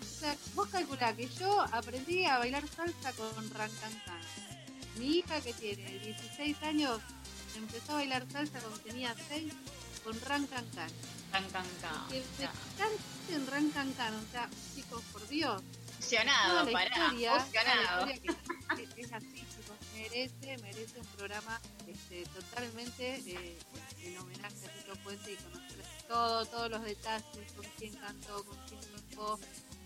O 0.01 0.19
sea, 0.19 0.37
vos 0.55 0.69
calculá 0.69 1.15
que 1.15 1.29
yo 1.29 1.61
aprendí 1.73 2.25
a 2.25 2.39
bailar 2.39 2.65
salsa 2.69 3.13
con 3.13 3.51
Rancancán. 3.51 4.21
Mi 4.97 5.19
hija 5.19 5.41
que 5.41 5.53
tiene 5.53 5.99
16 5.99 6.63
años 6.63 7.01
empezó 7.55 7.93
a 7.93 7.97
bailar 7.97 8.27
salsa 8.31 8.61
cuando 8.61 8.79
tenía 8.81 9.15
6 9.29 9.53
con 10.05 10.21
Rancancán. 10.23 10.91
Can, 11.33 11.45
can, 11.51 11.67
can. 11.83 12.09
Que 12.09 12.23
Ya. 12.41 12.53
canten 12.79 13.47
Rancancán, 13.47 14.15
o 14.15 14.31
sea, 14.31 14.49
chicos, 14.75 15.03
por 15.13 15.27
Dios. 15.29 15.63
Emocionado, 15.99 16.71
pará, 16.73 17.09
emocionado. 17.13 18.07
es, 18.97 19.13
así, 19.13 19.45
merece, 20.17 20.63
merece 20.63 20.99
un 20.99 21.07
programa 21.17 21.61
este, 21.87 22.25
totalmente 22.31 23.17
eh, 23.27 23.59
en 24.03 24.19
homenaje 24.19 24.67
a 24.67 24.71
Tito 24.71 24.97
Puente 25.05 25.33
y 25.33 25.37
conocer 25.37 25.77
todo, 26.09 26.47
todos 26.47 26.71
los 26.71 26.83
detalles, 26.83 27.53
con 27.55 27.67
quién 27.79 27.93
cantó, 27.95 28.45
con 28.45 28.57
quién 28.67 28.81
tocó, 29.11 29.39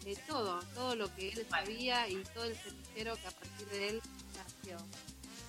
eh, 0.07 0.17
todo, 0.29 0.61
todo 0.75 0.95
lo 0.95 1.15
que 1.17 1.31
él 1.31 1.47
sabía 1.51 2.09
y 2.09 2.23
todo 2.35 2.45
el 2.45 2.57
semillero 2.57 3.17
que 3.17 3.27
a 3.27 3.31
partir 3.31 3.67
de 3.69 3.89
él 3.89 4.03
nació. 4.37 4.77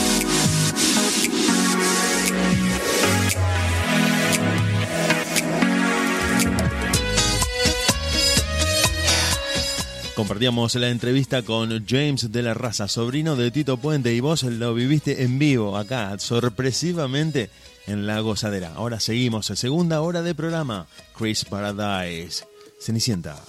Compartíamos 10.19 10.75
la 10.75 10.89
entrevista 10.89 11.43
con 11.43 11.85
James 11.87 12.29
de 12.29 12.43
la 12.43 12.53
Raza, 12.53 12.89
sobrino 12.89 13.37
de 13.37 13.51
Tito 13.51 13.77
Puente, 13.77 14.13
y 14.13 14.19
vos 14.19 14.43
lo 14.43 14.73
viviste 14.73 15.23
en 15.23 15.39
vivo 15.39 15.77
acá, 15.77 16.19
sorpresivamente 16.19 17.49
en 17.87 18.05
la 18.05 18.19
gozadera. 18.19 18.73
Ahora 18.75 18.99
seguimos, 18.99 19.45
segunda 19.45 20.01
hora 20.01 20.21
de 20.21 20.35
programa, 20.35 20.87
Chris 21.17 21.45
Paradise, 21.45 22.43
Cenicienta. 22.81 23.41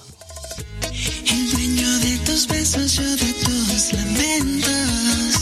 El 0.92 1.50
dueño 1.50 1.98
de 1.98 2.18
tus 2.18 2.46
besos, 2.46 2.94
yo 2.94 3.16
de 3.16 3.32
tus 3.32 3.92
lamentos. 3.92 5.39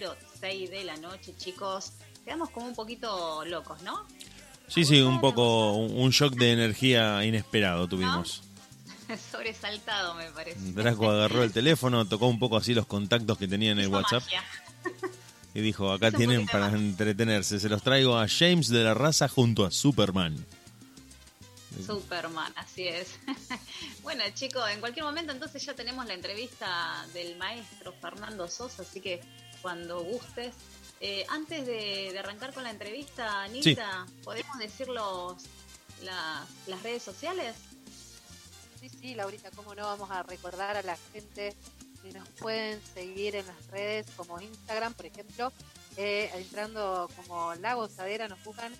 23.06 0.00 0.70
de 0.70 0.84
la 0.84 0.96
noche, 0.96 1.34
chicos. 1.36 1.92
Quedamos 2.24 2.50
como 2.50 2.66
un 2.66 2.74
poquito 2.74 3.44
locos, 3.44 3.82
¿no? 3.82 4.06
Sí, 4.68 4.84
sí, 4.84 5.00
un 5.00 5.20
poco 5.20 5.74
un 5.74 6.10
shock 6.10 6.34
de 6.34 6.52
energía 6.52 7.24
inesperado 7.24 7.88
tuvimos. 7.88 8.42
Sobresaltado, 9.32 10.14
me 10.14 10.30
parece. 10.30 10.58
Draco 10.72 11.10
agarró 11.10 11.42
el 11.42 11.52
teléfono, 11.52 12.06
tocó 12.06 12.26
un 12.26 12.38
poco 12.38 12.58
así 12.58 12.74
los 12.74 12.86
contactos 12.86 13.38
que 13.38 13.48
tenía 13.48 13.72
en 13.72 13.78
el 13.78 13.86
Hizo 13.86 13.96
WhatsApp 13.96 14.22
magia. 14.24 14.44
y 15.54 15.60
dijo, 15.60 15.90
acá 15.90 16.08
Hizo 16.08 16.18
tienen 16.18 16.46
para 16.46 16.68
entretenerse. 16.68 17.58
Se 17.58 17.68
los 17.70 17.82
traigo 17.82 18.18
a 18.18 18.26
James 18.28 18.68
de 18.68 18.84
la 18.84 18.92
raza 18.92 19.28
junto 19.28 19.64
a 19.64 19.70
Superman. 19.70 20.44
Superman, 21.86 22.52
así 22.56 22.88
es. 22.88 23.18
bueno, 24.02 24.24
chicos, 24.34 24.68
en 24.70 24.80
cualquier 24.80 25.04
momento 25.04 25.32
entonces 25.32 25.64
ya 25.64 25.74
tenemos 25.74 26.04
la 26.06 26.14
entrevista 26.14 27.06
del 27.14 27.36
maestro 27.36 27.94
Fernando 28.00 28.48
Sosa, 28.48 28.82
así 28.82 29.00
que 29.00 29.20
cuando 29.62 30.02
gustes. 30.02 30.54
Eh, 31.00 31.24
antes 31.28 31.64
de, 31.66 32.10
de 32.12 32.18
arrancar 32.18 32.52
con 32.52 32.64
la 32.64 32.70
entrevista, 32.70 33.42
Anita, 33.42 34.06
¿podemos 34.24 34.58
decir 34.58 34.88
los, 34.88 35.36
las, 36.02 36.48
las 36.66 36.82
redes 36.82 37.02
sociales? 37.02 37.54
Sí, 38.80 38.88
sí, 38.88 39.14
Laurita, 39.14 39.50
cómo 39.52 39.74
no 39.74 39.84
vamos 39.84 40.10
a 40.10 40.22
recordar 40.24 40.76
a 40.76 40.82
la 40.82 40.96
gente 41.12 41.54
que 42.02 42.12
nos 42.12 42.28
pueden 42.30 42.80
seguir 42.94 43.36
en 43.36 43.46
las 43.46 43.66
redes 43.68 44.06
como 44.16 44.40
Instagram, 44.40 44.94
por 44.94 45.06
ejemplo, 45.06 45.52
eh, 45.96 46.30
entrando 46.34 47.08
como 47.16 47.54
La 47.56 47.74
Gozadera, 47.74 48.28
nos 48.28 48.42
buscan 48.44 48.72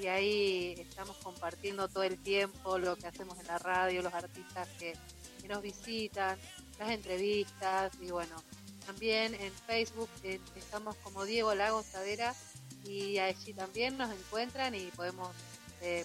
y 0.00 0.08
ahí 0.08 0.74
estamos 0.78 1.16
compartiendo 1.18 1.88
todo 1.88 2.02
el 2.02 2.18
tiempo 2.18 2.78
lo 2.78 2.96
que 2.96 3.06
hacemos 3.06 3.38
en 3.38 3.46
la 3.46 3.58
radio, 3.58 4.02
los 4.02 4.12
artistas 4.12 4.68
que, 4.78 4.94
que 5.40 5.48
nos 5.48 5.62
visitan, 5.62 6.38
las 6.78 6.90
entrevistas 6.90 7.92
y 8.00 8.10
bueno, 8.10 8.36
también 8.86 9.34
en 9.34 9.52
Facebook 9.66 10.08
estamos 10.54 10.96
como 10.96 11.24
Diego 11.24 11.54
La 11.54 11.70
Gozadera 11.70 12.34
y 12.84 13.18
allí 13.18 13.52
también 13.52 13.98
nos 13.98 14.10
encuentran 14.10 14.74
y 14.74 14.86
podemos 14.92 15.34
eh, 15.82 16.04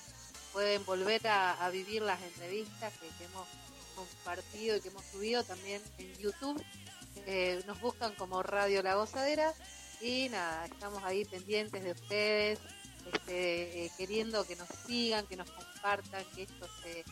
pueden 0.51 0.83
volver 0.85 1.25
a, 1.27 1.69
vivir 1.69 2.01
las 2.01 2.21
entrevistas 2.21 2.91
que, 2.99 3.07
que 3.17 3.25
hemos 3.25 3.47
compartido 3.95 4.77
y 4.77 4.81
que 4.81 4.89
hemos 4.89 5.05
subido 5.05 5.43
también 5.43 5.81
en 5.97 6.13
YouTube. 6.17 6.61
Eh, 7.27 7.61
nos 7.67 7.79
buscan 7.79 8.15
como 8.15 8.41
Radio 8.41 8.81
La 8.81 8.95
Gozadera 8.95 9.53
y 10.01 10.29
nada, 10.29 10.65
estamos 10.65 11.03
ahí 11.03 11.25
pendientes 11.25 11.83
de 11.83 11.91
ustedes, 11.91 12.59
este, 13.13 13.85
eh, 13.85 13.91
queriendo 13.97 14.45
que 14.45 14.55
nos 14.55 14.67
sigan, 14.87 15.27
que 15.27 15.35
nos 15.35 15.49
compartan, 15.51 16.25
que 16.35 16.43
esto 16.43 16.67
se, 16.81 17.05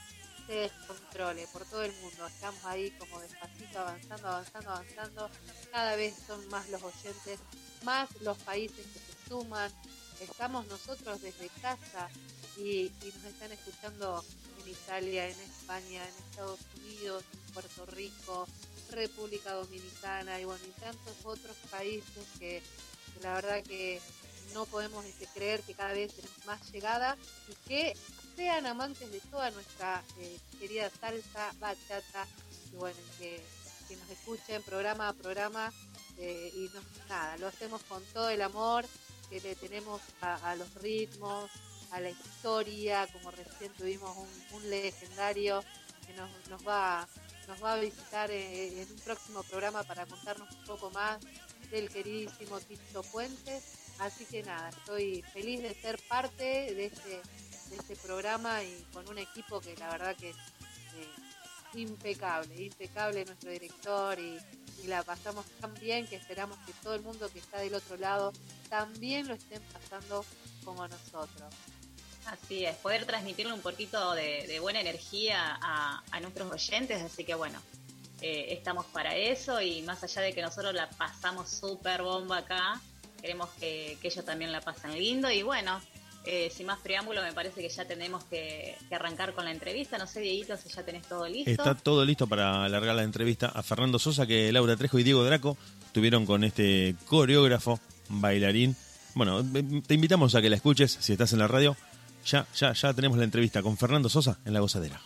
se 0.50 0.56
descontrole 0.56 1.46
por 1.54 1.64
todo 1.66 1.84
el 1.84 1.94
mundo. 2.02 2.26
Estamos 2.26 2.66
ahí 2.66 2.90
como 2.98 3.20
despacito, 3.20 3.80
avanzando, 3.80 4.28
avanzando, 4.28 4.72
avanzando. 4.72 5.30
Cada 5.72 5.96
vez 5.96 6.16
son 6.26 6.48
más 6.50 6.68
los 6.70 6.82
oyentes, 6.82 7.40
más 7.84 8.10
los 8.22 8.36
países 8.40 8.84
que 8.88 9.00
se 9.00 9.30
suman. 9.30 9.72
Estamos 10.20 10.66
nosotros 10.66 11.22
desde 11.22 11.50
casa 11.62 12.10
y, 12.58 12.92
nos 13.06 13.26
están 13.26 13.52
escuchando 13.52 14.26
en 14.64 14.72
Italia, 14.72 15.28
en 15.28 15.40
España, 15.40 16.04
en 16.04 16.26
Estados 16.32 16.60
Unidos, 16.80 17.24
en 17.32 17.54
Puerto 17.54 17.86
Rico, 17.86 18.48
República 18.90 19.54
Dominicana 19.54 20.42
y 20.42 20.46
bueno, 20.46 20.64
y 20.66 20.82
tantos 20.82 21.14
otros 21.26 21.56
países 21.70 22.26
que, 22.40 22.64
que 23.14 23.20
la 23.22 23.36
verdad 23.36 23.62
que 23.62 24.02
no 24.56 24.66
podemos 24.66 25.06
este, 25.06 25.28
creer 25.28 25.62
que 25.62 25.76
cada 25.76 25.94
vez 25.94 26.14
tenemos 26.14 26.46
más 26.48 26.72
llegada 26.72 27.18
y 27.48 27.54
que 27.68 27.96
sean 28.40 28.66
amantes 28.68 29.12
de 29.12 29.20
toda 29.20 29.52
nuestra 29.52 30.02
eh, 30.18 30.40
querida 30.62 30.90
salsa, 30.90 31.52
bachata 31.60 32.26
y 32.72 32.78
bueno, 32.78 32.98
que, 33.18 33.44
que 33.90 33.98
nos 33.98 34.10
escuchen 34.12 34.64
programa 34.64 35.10
a 35.10 35.14
programa 35.14 35.74
eh, 36.18 36.50
y 36.56 36.70
no, 36.74 36.80
nada, 37.10 37.36
lo 37.36 37.48
hacemos 37.48 37.84
con 37.84 38.02
todo 38.14 38.30
el 38.30 38.42
amor 38.42 38.86
que 39.30 39.42
le 39.42 39.56
tenemos 39.56 40.00
a, 40.22 40.56
los 40.56 40.74
ritmos, 40.76 41.52
a 41.92 42.00
la 42.00 42.12
historia, 42.12 43.08
como 43.12 43.30
recién 43.30 43.74
tuvimos 43.74 44.16
un, 44.16 44.30
un 44.56 44.70
legendario 44.70 45.62
que 46.08 46.14
nos, 46.14 46.30
nos 46.48 46.66
va 46.66 47.06
nos 47.50 47.62
va 47.62 47.74
a 47.74 47.80
visitar 47.80 48.32
eh, 48.32 48.84
en 48.84 48.90
un 48.90 49.00
próximo 49.00 49.44
programa 49.44 49.84
para 49.84 50.06
contarnos 50.06 50.50
un 50.56 50.64
poco 50.64 50.92
más 50.92 51.20
del 51.72 51.90
queridísimo 51.90 52.60
Tito 52.62 53.02
Puentes. 53.04 53.64
Así 53.98 54.24
que 54.26 54.44
nada, 54.44 54.70
estoy 54.70 55.24
feliz 55.34 55.62
de 55.62 55.74
ser 55.74 56.00
parte 56.08 56.44
de 56.44 56.86
este, 56.86 57.22
de 57.70 57.78
este 57.78 57.96
programa 57.96 58.64
y 58.64 58.86
con 58.94 59.08
un 59.10 59.18
equipo 59.18 59.62
que 59.62 59.76
la 59.78 59.90
verdad 59.90 60.16
que 60.16 60.30
es 60.30 60.36
eh, 60.36 61.80
impecable, 61.80 62.64
impecable 62.64 63.26
nuestro 63.26 63.52
director 63.52 64.20
y, 64.20 64.40
la 64.88 65.04
pasamos 65.04 65.46
tan 65.60 65.74
bien 65.74 66.08
que 66.08 66.16
esperamos 66.16 66.58
que 66.66 66.72
todo 66.82 66.96
el 66.96 67.02
mundo 67.02 67.30
que 67.32 67.40
está 67.40 67.60
del 67.60 67.74
otro 67.74 67.98
lado 67.98 68.32
también 68.70 69.28
lo 69.28 69.34
estén 69.34 69.62
pasando 69.74 70.26
como 70.64 70.88
nosotros. 70.88 71.54
Así 72.26 72.66
es, 72.66 72.78
poder 72.78 73.06
transmitirle 73.06 73.52
un 73.52 73.62
poquito 73.62 74.14
de, 74.14 74.58
buena 74.62 74.80
energía 74.80 75.60
a, 75.62 76.02
a 76.10 76.20
nuestros 76.22 76.50
oyentes, 76.50 77.02
así 77.02 77.26
que 77.26 77.36
bueno, 77.36 77.62
eh, 78.22 78.54
estamos 78.54 78.86
para 78.88 79.16
eso 79.16 79.62
y 79.62 79.82
más 79.84 80.04
allá 80.04 80.22
de 80.22 80.34
que 80.34 80.42
nosotros 80.42 80.74
la 80.74 80.90
pasamos 80.90 81.50
súper 81.50 82.02
bomba 82.02 82.40
acá, 82.40 82.82
queremos 83.22 83.50
que, 83.52 83.98
que 84.02 84.10
ellos 84.10 84.26
también 84.26 84.52
la 84.52 84.60
pasen 84.60 84.94
lindo 84.98 85.32
y 85.32 85.42
bueno, 85.42 85.82
eh, 86.26 86.52
sin 86.54 86.66
más 86.66 86.80
preámbulo 86.80 87.22
me 87.22 87.34
parece 87.34 87.62
que 87.62 87.70
ya 87.70 87.86
tenemos 87.86 88.24
que, 88.26 88.76
arrancar 88.92 89.34
con 89.34 89.46
la 89.46 89.52
entrevista, 89.52 89.98
no 89.98 90.08
sé 90.08 90.20
Dieguito 90.20 90.58
si 90.58 90.70
ya 90.70 90.84
tenés 90.84 91.08
todo 91.08 91.28
listo. 91.28 91.50
Está 91.50 91.76
todo 91.76 92.06
listo 92.06 92.28
para 92.28 92.64
alargar 92.66 92.96
la 92.96 93.04
entrevista 93.04 93.48
a 93.48 93.64
Fernando 93.64 94.00
Sosa 94.00 94.28
que 94.28 94.52
Laura 94.52 94.76
Trejo 94.76 95.00
y 95.00 95.04
Diego 95.04 95.24
Draco 95.24 95.58
tuvieron 95.94 96.26
con 96.26 96.44
este 96.44 96.96
coreógrafo, 97.08 97.80
bailarín. 98.10 98.76
Bueno, 99.16 99.44
te 99.86 99.94
invitamos 99.94 100.36
a 100.36 100.42
que 100.42 100.50
la 100.50 100.56
escuches 100.56 100.98
si 101.00 101.14
estás 101.14 101.34
en 101.34 101.40
la 101.40 101.48
radio. 101.48 101.76
Ya, 102.26 102.46
ya, 102.56 102.74
ya 102.74 102.94
tenemos 102.94 103.18
la 103.18 103.24
entrevista 103.24 103.62
con 103.64 103.78
Fernando 103.78 104.10
Sosa 104.10 104.40
en 104.46 104.54
La 104.54 104.60
Gozadera. 104.60 105.02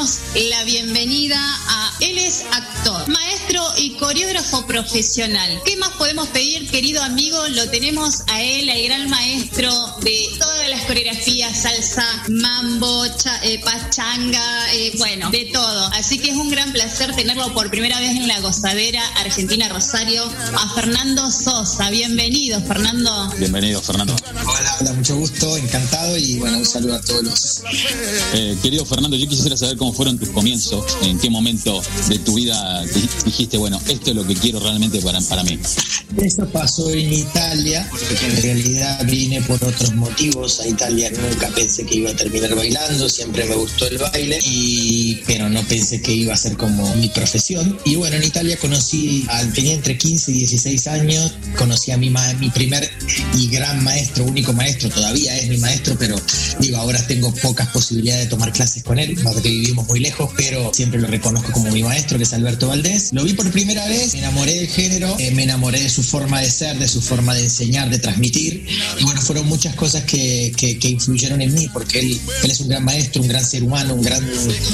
La 0.00 0.64
bienvenida 0.64 1.38
a 1.38 1.92
él 2.00 2.16
es 2.16 2.46
actor, 2.50 3.06
maestro 3.08 3.62
y 3.76 3.98
coreógrafo 3.98 4.66
profesional. 4.66 5.60
¿Qué 5.66 5.76
más 5.76 5.90
podemos 5.90 6.26
pedir, 6.28 6.70
querido 6.70 7.02
amigo? 7.02 7.36
Lo 7.48 7.68
tenemos 7.68 8.22
a 8.28 8.40
él, 8.40 8.70
el 8.70 8.84
gran 8.84 9.10
maestro 9.10 9.70
de 10.00 10.26
todas 10.38 10.49
las 10.70 10.84
coreografías, 10.84 11.62
salsa, 11.62 12.04
mambo, 12.28 13.04
cha- 13.16 13.40
eh, 13.42 13.60
pachanga, 13.64 14.72
eh, 14.74 14.92
bueno, 14.98 15.30
de 15.30 15.46
todo. 15.52 15.86
Así 15.94 16.18
que 16.18 16.30
es 16.30 16.36
un 16.36 16.50
gran 16.50 16.72
placer 16.72 17.14
tenerlo 17.14 17.52
por 17.54 17.70
primera 17.70 17.98
vez 17.98 18.10
en 18.16 18.28
la 18.28 18.38
gozadera 18.40 19.02
Argentina 19.18 19.68
Rosario 19.68 20.24
a 20.24 20.74
Fernando 20.74 21.30
Sosa. 21.30 21.90
Bienvenido, 21.90 22.60
Fernando. 22.62 23.32
Bienvenido, 23.38 23.80
Fernando. 23.82 24.14
Hola, 24.46 24.76
hola, 24.80 24.92
mucho 24.92 25.16
gusto, 25.16 25.56
encantado 25.56 26.16
y 26.16 26.36
bueno, 26.38 26.58
un 26.58 26.66
saludo 26.66 26.94
a 26.96 27.00
todos 27.00 27.22
los. 27.24 27.62
Eh, 28.34 28.56
querido 28.62 28.84
Fernando, 28.84 29.16
yo 29.16 29.28
quisiera 29.28 29.56
saber 29.56 29.76
cómo 29.76 29.92
fueron 29.92 30.18
tus 30.18 30.28
comienzos, 30.30 30.84
en 31.02 31.18
qué 31.18 31.30
momento 31.30 31.82
de 32.08 32.18
tu 32.20 32.34
vida 32.34 32.82
di- 32.84 33.08
dijiste, 33.24 33.56
bueno, 33.58 33.80
esto 33.88 34.10
es 34.10 34.16
lo 34.16 34.26
que 34.26 34.34
quiero 34.34 34.60
realmente 34.60 35.00
para, 35.00 35.20
para 35.22 35.42
mí. 35.42 35.58
Eso 36.16 36.46
pasó 36.50 36.90
en 36.90 37.12
Italia, 37.12 37.86
porque 37.90 38.26
en 38.26 38.42
realidad 38.42 39.04
vine 39.06 39.40
por 39.42 39.62
otros 39.64 39.92
motivos 39.94 40.59
a 40.62 40.66
Italia. 40.68 41.10
Nunca 41.10 41.48
pensé 41.48 41.84
que 41.84 41.96
iba 41.96 42.10
a 42.10 42.16
terminar 42.16 42.54
bailando, 42.54 43.08
siempre 43.08 43.44
me 43.44 43.54
gustó 43.54 43.86
el 43.86 43.98
baile, 43.98 44.38
pero 45.26 45.48
no 45.48 45.62
pensé 45.64 46.00
que 46.00 46.12
iba 46.12 46.34
a 46.34 46.36
ser 46.36 46.56
como 46.56 46.94
mi 46.96 47.08
profesión. 47.08 47.78
Y 47.84 47.96
bueno, 47.96 48.16
en 48.16 48.24
Italia 48.24 48.56
conocí, 48.56 49.26
tenía 49.54 49.72
entre 49.74 49.96
15 49.98 50.30
y 50.32 50.34
16 50.40 50.86
años, 50.88 51.32
conocí 51.56 51.90
a 51.90 51.96
mi, 51.96 52.10
ma- 52.10 52.32
mi 52.34 52.50
primer 52.50 52.88
y 53.36 53.48
gran 53.48 53.82
maestro, 53.82 54.24
único 54.24 54.52
maestro, 54.52 54.88
todavía 54.90 55.36
es 55.36 55.48
mi 55.48 55.58
maestro, 55.58 55.96
pero 55.98 56.16
digo, 56.60 56.76
ahora 56.76 57.04
tengo 57.06 57.32
pocas 57.34 57.68
posibilidades 57.68 58.24
de 58.24 58.30
tomar 58.30 58.52
clases 58.52 58.82
con 58.82 58.98
él, 58.98 59.18
porque 59.22 59.48
vivimos 59.48 59.86
muy 59.86 60.00
lejos, 60.00 60.30
pero 60.36 60.72
siempre 60.74 61.00
lo 61.00 61.06
reconozco 61.08 61.52
como 61.52 61.70
mi 61.70 61.82
maestro, 61.82 62.18
que 62.18 62.24
es 62.24 62.32
Alberto 62.32 62.68
Valdés. 62.68 63.10
Lo 63.12 63.24
vi 63.24 63.32
por 63.34 63.50
primera 63.50 63.86
vez, 63.88 64.12
me 64.14 64.20
enamoré 64.20 64.54
del 64.54 64.68
género, 64.68 65.16
eh, 65.18 65.30
me 65.32 65.44
enamoré 65.44 65.80
de 65.80 65.90
su 65.90 66.02
forma 66.02 66.40
de 66.40 66.50
ser, 66.50 66.78
de 66.78 66.88
su 66.88 67.00
forma 67.00 67.34
de 67.34 67.44
enseñar, 67.44 67.90
de 67.90 67.98
transmitir. 67.98 68.66
Y 68.98 69.04
bueno, 69.04 69.20
fueron 69.20 69.46
muchas 69.46 69.74
cosas 69.74 70.04
que, 70.04 70.49
que- 70.52 70.78
que 70.78 70.88
influyeron 70.88 71.40
en 71.40 71.52
mí, 71.54 71.68
porque 71.72 72.00
él, 72.00 72.20
él 72.44 72.50
es 72.50 72.60
un 72.60 72.68
gran 72.68 72.84
maestro, 72.84 73.22
un 73.22 73.28
gran 73.28 73.44
ser 73.44 73.62
humano, 73.62 73.94
un 73.94 74.02
gran 74.02 74.24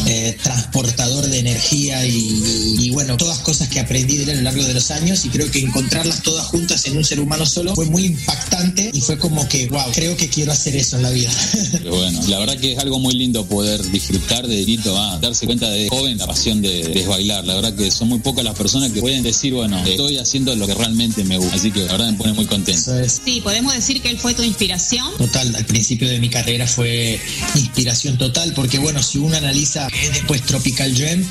eh, 0.06 0.36
transportador 0.42 1.26
de 1.28 1.38
energía 1.38 2.06
y, 2.06 2.76
y 2.80 2.90
bueno, 2.90 3.16
todas 3.16 3.38
cosas 3.40 3.68
que 3.68 3.80
aprendí 3.80 4.16
de 4.16 4.24
él 4.24 4.30
a 4.30 4.34
lo 4.34 4.42
largo 4.42 4.64
de 4.64 4.74
los 4.74 4.90
años 4.90 5.24
y 5.24 5.28
creo 5.28 5.50
que 5.50 5.60
encontrarlas 5.60 6.22
todas 6.22 6.46
juntas 6.46 6.84
en 6.86 6.96
un 6.96 7.04
ser 7.04 7.20
humano 7.20 7.46
solo 7.46 7.74
fue 7.74 7.86
muy 7.86 8.04
impactante 8.04 8.90
y 8.92 9.00
fue 9.00 9.18
como 9.18 9.48
que, 9.48 9.66
wow, 9.68 9.90
creo 9.92 10.16
que 10.16 10.28
quiero 10.28 10.52
hacer 10.52 10.76
eso 10.76 10.96
en 10.96 11.02
la 11.02 11.10
vida. 11.10 11.30
Pero 11.72 11.96
bueno, 11.96 12.20
la 12.28 12.38
verdad 12.38 12.56
que 12.58 12.72
es 12.72 12.78
algo 12.78 12.98
muy 12.98 13.14
lindo 13.14 13.44
poder 13.46 13.82
disfrutar 13.90 14.46
de 14.46 14.64
Tito, 14.64 14.96
ah, 14.98 15.18
darse 15.20 15.46
cuenta 15.46 15.68
de 15.70 15.88
joven 15.88 16.18
la 16.18 16.26
pasión 16.26 16.60
de, 16.62 16.88
de 16.88 17.06
bailar. 17.06 17.44
La 17.44 17.54
verdad 17.54 17.74
que 17.74 17.90
son 17.90 18.08
muy 18.08 18.18
pocas 18.18 18.44
las 18.44 18.56
personas 18.56 18.92
que 18.92 19.00
pueden 19.00 19.22
decir, 19.22 19.52
bueno, 19.54 19.84
estoy 19.84 20.18
haciendo 20.18 20.54
lo 20.56 20.66
que 20.66 20.74
realmente 20.74 21.24
me 21.24 21.38
gusta. 21.38 21.56
Así 21.56 21.70
que 21.70 21.80
la 21.84 21.92
verdad 21.92 22.10
me 22.12 22.18
pone 22.18 22.32
muy 22.32 22.46
contento. 22.46 22.98
Es 22.98 23.20
Sí, 23.24 23.40
podemos 23.40 23.74
decir 23.74 24.00
que 24.02 24.10
él 24.10 24.18
fue 24.18 24.34
tu 24.34 24.42
inspiración. 24.42 25.06
Total, 25.18 25.54
al 25.54 25.65
principio 25.66 26.08
de 26.08 26.18
mi 26.18 26.28
carrera 26.28 26.66
fue 26.66 27.20
inspiración 27.54 28.18
total, 28.18 28.52
porque 28.54 28.78
bueno, 28.78 29.02
si 29.02 29.18
uno 29.18 29.36
analiza 29.36 29.88
después 30.12 30.42
Tropical 30.42 30.94
Jam, 30.96 31.24